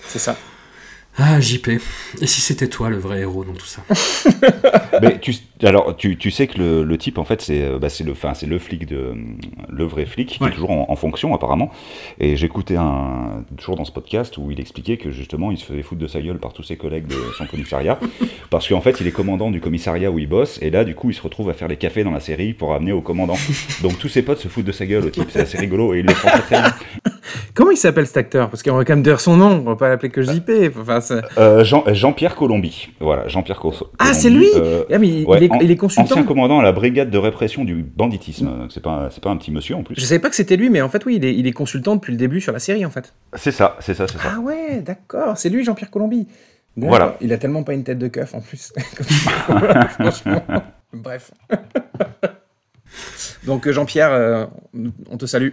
C'est 0.03 0.19
ça. 0.19 0.37
Ah, 1.17 1.39
JP. 1.39 1.69
Et 2.21 2.27
si 2.27 2.41
c'était 2.41 2.67
toi 2.67 2.89
le 2.89 2.97
vrai 2.97 3.19
héros 3.21 3.45
dans 3.45 3.53
tout 3.53 3.65
ça 3.65 3.81
Mais 5.01 5.17
tu, 5.19 5.33
alors, 5.63 5.95
tu, 5.95 6.17
tu 6.17 6.29
sais 6.29 6.47
que 6.47 6.57
le, 6.57 6.83
le 6.83 6.97
type, 6.97 7.17
en 7.17 7.23
fait, 7.23 7.41
c'est 7.41 7.61
euh, 7.63 7.79
bah, 7.79 7.87
c'est 7.89 8.03
le, 8.03 8.13
le 8.47 8.59
flic 8.59 8.85
de, 8.85 9.13
le 9.69 9.83
vrai 9.85 10.05
flic, 10.05 10.27
qui 10.29 10.43
Ouais. 10.43 10.49
est 10.49 10.53
toujours 10.53 10.71
en, 10.71 10.85
en 10.89 10.95
fonction 10.97 11.33
apparemment. 11.33 11.71
Et 12.19 12.35
j'écoutais 12.35 12.75
un, 12.75 13.43
toujours 13.55 13.77
dans 13.77 13.85
ce 13.85 13.91
podcast 13.93 14.37
où 14.37 14.51
il 14.51 14.59
expliquait 14.59 14.97
que 14.97 15.09
justement, 15.09 15.51
il 15.51 15.57
se 15.57 15.63
faisait 15.65 15.83
foutre 15.83 16.01
de 16.01 16.07
sa 16.07 16.19
gueule 16.21 16.37
par 16.39 16.51
tous 16.51 16.63
ses 16.63 16.75
collègues 16.75 17.07
de 17.07 17.15
son 17.37 17.45
commissariat, 17.45 17.97
parce 18.49 18.67
qu'en 18.67 18.81
fait, 18.81 18.99
il 18.99 19.07
est 19.07 19.11
commandant 19.11 19.51
du 19.51 19.61
commissariat 19.61 20.11
où 20.11 20.19
il 20.19 20.27
bosse, 20.27 20.59
et 20.61 20.69
là, 20.69 20.83
du 20.83 20.95
coup, 20.95 21.09
il 21.11 21.13
se 21.13 21.21
retrouve 21.21 21.49
à 21.49 21.53
faire 21.53 21.69
les 21.69 21.77
cafés 21.77 22.03
dans 22.03 22.11
la 22.11 22.19
série 22.19 22.53
pour 22.53 22.73
amener 22.73 22.91
au 22.91 23.01
commandant. 23.01 23.37
Donc 23.81 23.97
tous 23.99 24.09
ses 24.09 24.21
potes 24.21 24.39
se 24.39 24.49
foutent 24.49 24.65
de 24.65 24.71
sa 24.73 24.85
gueule 24.85 25.05
au 25.05 25.09
type, 25.09 25.29
c'est 25.31 25.39
assez 25.41 25.57
rigolo, 25.57 25.93
et 25.93 25.99
il 25.99 26.05
le 26.05 26.13
font 26.13 26.27
très 26.27 26.59
bien. 26.59 26.73
Comment 27.53 27.71
il 27.71 27.77
s'appelle 27.77 28.05
cet 28.05 28.17
acteur? 28.17 28.49
Parce 28.49 28.61
qu'on 28.63 28.75
va 28.75 28.83
quand 28.83 28.93
même 28.93 29.03
dire 29.03 29.19
son 29.21 29.37
nom, 29.37 29.61
on 29.65 29.69
va 29.69 29.75
pas 29.77 29.87
l'appeler 29.87 30.09
que 30.09 30.21
JP. 30.21 30.51
Enfin, 30.79 30.99
c'est- 31.01 31.04
Euh, 31.37 31.63
Jean, 31.63 31.83
Jean-Pierre 31.87 32.35
Colombi, 32.35 32.89
voilà, 32.99 33.27
Jean-Pierre 33.27 33.59
Co- 33.59 33.71
Colombi. 33.71 33.91
ah, 33.99 34.13
c'est 34.13 34.29
lui 34.29 34.47
euh, 34.55 34.83
Ah, 34.91 34.97
mais 34.99 35.07
il, 35.07 35.25
ouais, 35.25 35.37
il 35.39 35.43
est, 35.45 35.51
an- 35.51 35.59
il 35.61 35.71
est 35.71 35.75
consultant. 35.77 36.03
Ancien 36.11 36.23
commandant 36.23 36.59
à 36.59 36.63
la 36.63 36.71
brigade 36.71 37.09
de 37.09 37.17
répression 37.17 37.63
du 37.65 37.75
banditisme. 37.83 38.45
Donc 38.45 38.71
C'est 38.71 38.81
pas, 38.83 39.09
c'est 39.11 39.23
pas 39.23 39.29
un 39.29 39.37
petit 39.37 39.51
monsieur 39.51 39.75
en 39.75 39.83
plus. 39.83 39.95
Je 39.97 40.05
savais 40.05 40.19
pas 40.19 40.29
que 40.29 40.35
c'était 40.35 40.57
lui, 40.57 40.69
mais 40.69 40.81
en 40.81 40.89
fait, 40.89 41.05
oui, 41.05 41.15
il 41.17 41.25
est, 41.25 41.35
il 41.35 41.47
est 41.47 41.51
consultant 41.53 41.95
depuis 41.95 42.11
le 42.11 42.17
début 42.17 42.41
sur 42.41 42.51
la 42.53 42.59
série, 42.59 42.85
en 42.85 42.89
fait. 42.91 43.13
C'est 43.35 43.51
ça, 43.51 43.77
c'est 43.79 43.93
ça, 43.93 44.07
c'est 44.07 44.17
ça. 44.17 44.33
Ah 44.35 44.39
ouais, 44.39 44.81
d'accord, 44.81 45.37
c'est 45.37 45.49
lui, 45.49 45.63
Jean-Pierre 45.63 45.91
Colombi. 45.91 46.27
Voilà. 46.77 47.15
Il 47.21 47.31
a 47.31 47.37
tellement 47.37 47.63
pas 47.63 47.73
une 47.73 47.83
tête 47.85 47.99
de 47.99 48.07
keuf 48.09 48.33
en 48.35 48.41
plus. 48.41 48.73
Franchement. 49.99 50.43
Bref. 50.93 51.31
Donc, 53.45 53.67
euh, 53.67 53.71
Jean-Pierre, 53.71 54.11
euh, 54.11 54.45
on 55.09 55.17
te 55.17 55.25
salue. 55.25 55.49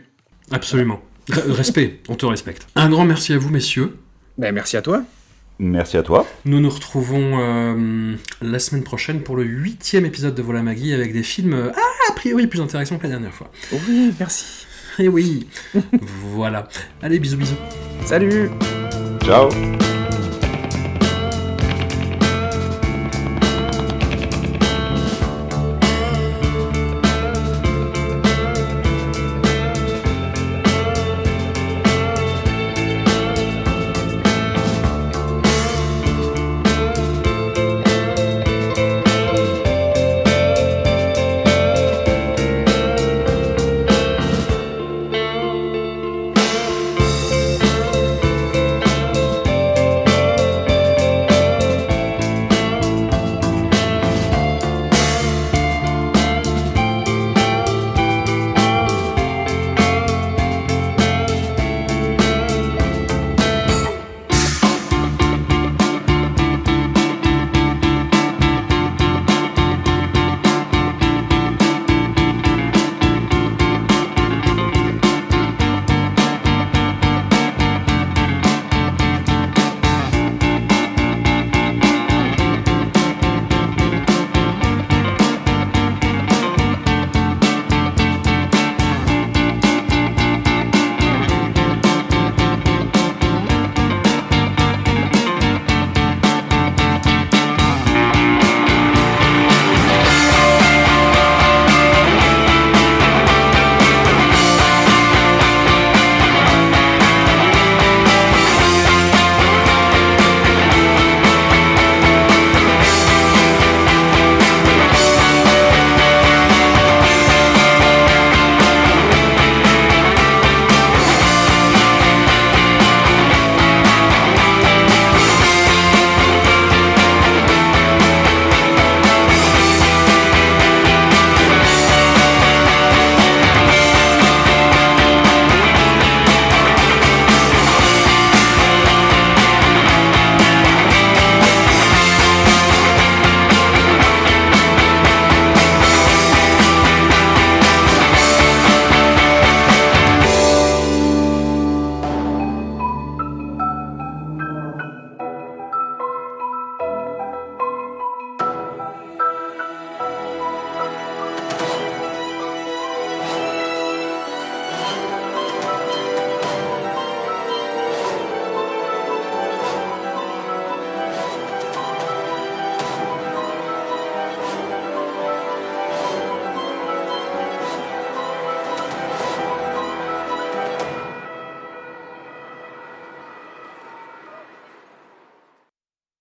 Absolument. 0.50 1.00
Euh, 1.30 1.34
Respect, 1.52 2.00
on 2.08 2.14
te 2.14 2.26
respecte. 2.26 2.66
Un 2.74 2.88
grand 2.90 3.04
merci 3.04 3.32
à 3.32 3.38
vous, 3.38 3.50
messieurs. 3.50 3.98
Ben, 4.38 4.52
merci 4.54 4.76
à 4.76 4.82
toi. 4.82 5.02
Merci 5.62 5.96
à 5.96 6.02
toi. 6.02 6.26
Nous 6.44 6.58
nous 6.58 6.68
retrouvons 6.68 7.38
euh, 7.40 8.16
la 8.40 8.58
semaine 8.58 8.82
prochaine 8.82 9.20
pour 9.20 9.36
le 9.36 9.44
huitième 9.44 10.04
épisode 10.04 10.34
de 10.34 10.42
Voilà 10.42 10.60
Maggie 10.60 10.92
avec 10.92 11.12
des 11.12 11.22
films, 11.22 11.54
euh, 11.54 11.70
ah, 11.72 12.10
a 12.10 12.14
priori, 12.14 12.48
plus 12.48 12.60
intéressants 12.60 12.98
que 12.98 13.04
la 13.04 13.10
dernière 13.10 13.32
fois. 13.32 13.48
Oui, 13.72 14.12
merci. 14.18 14.66
Eh 14.98 15.08
oui 15.08 15.46
Voilà. 16.34 16.68
Allez, 17.00 17.20
bisous, 17.20 17.36
bisous. 17.36 17.54
Salut 18.04 18.50
Ciao. 19.24 19.50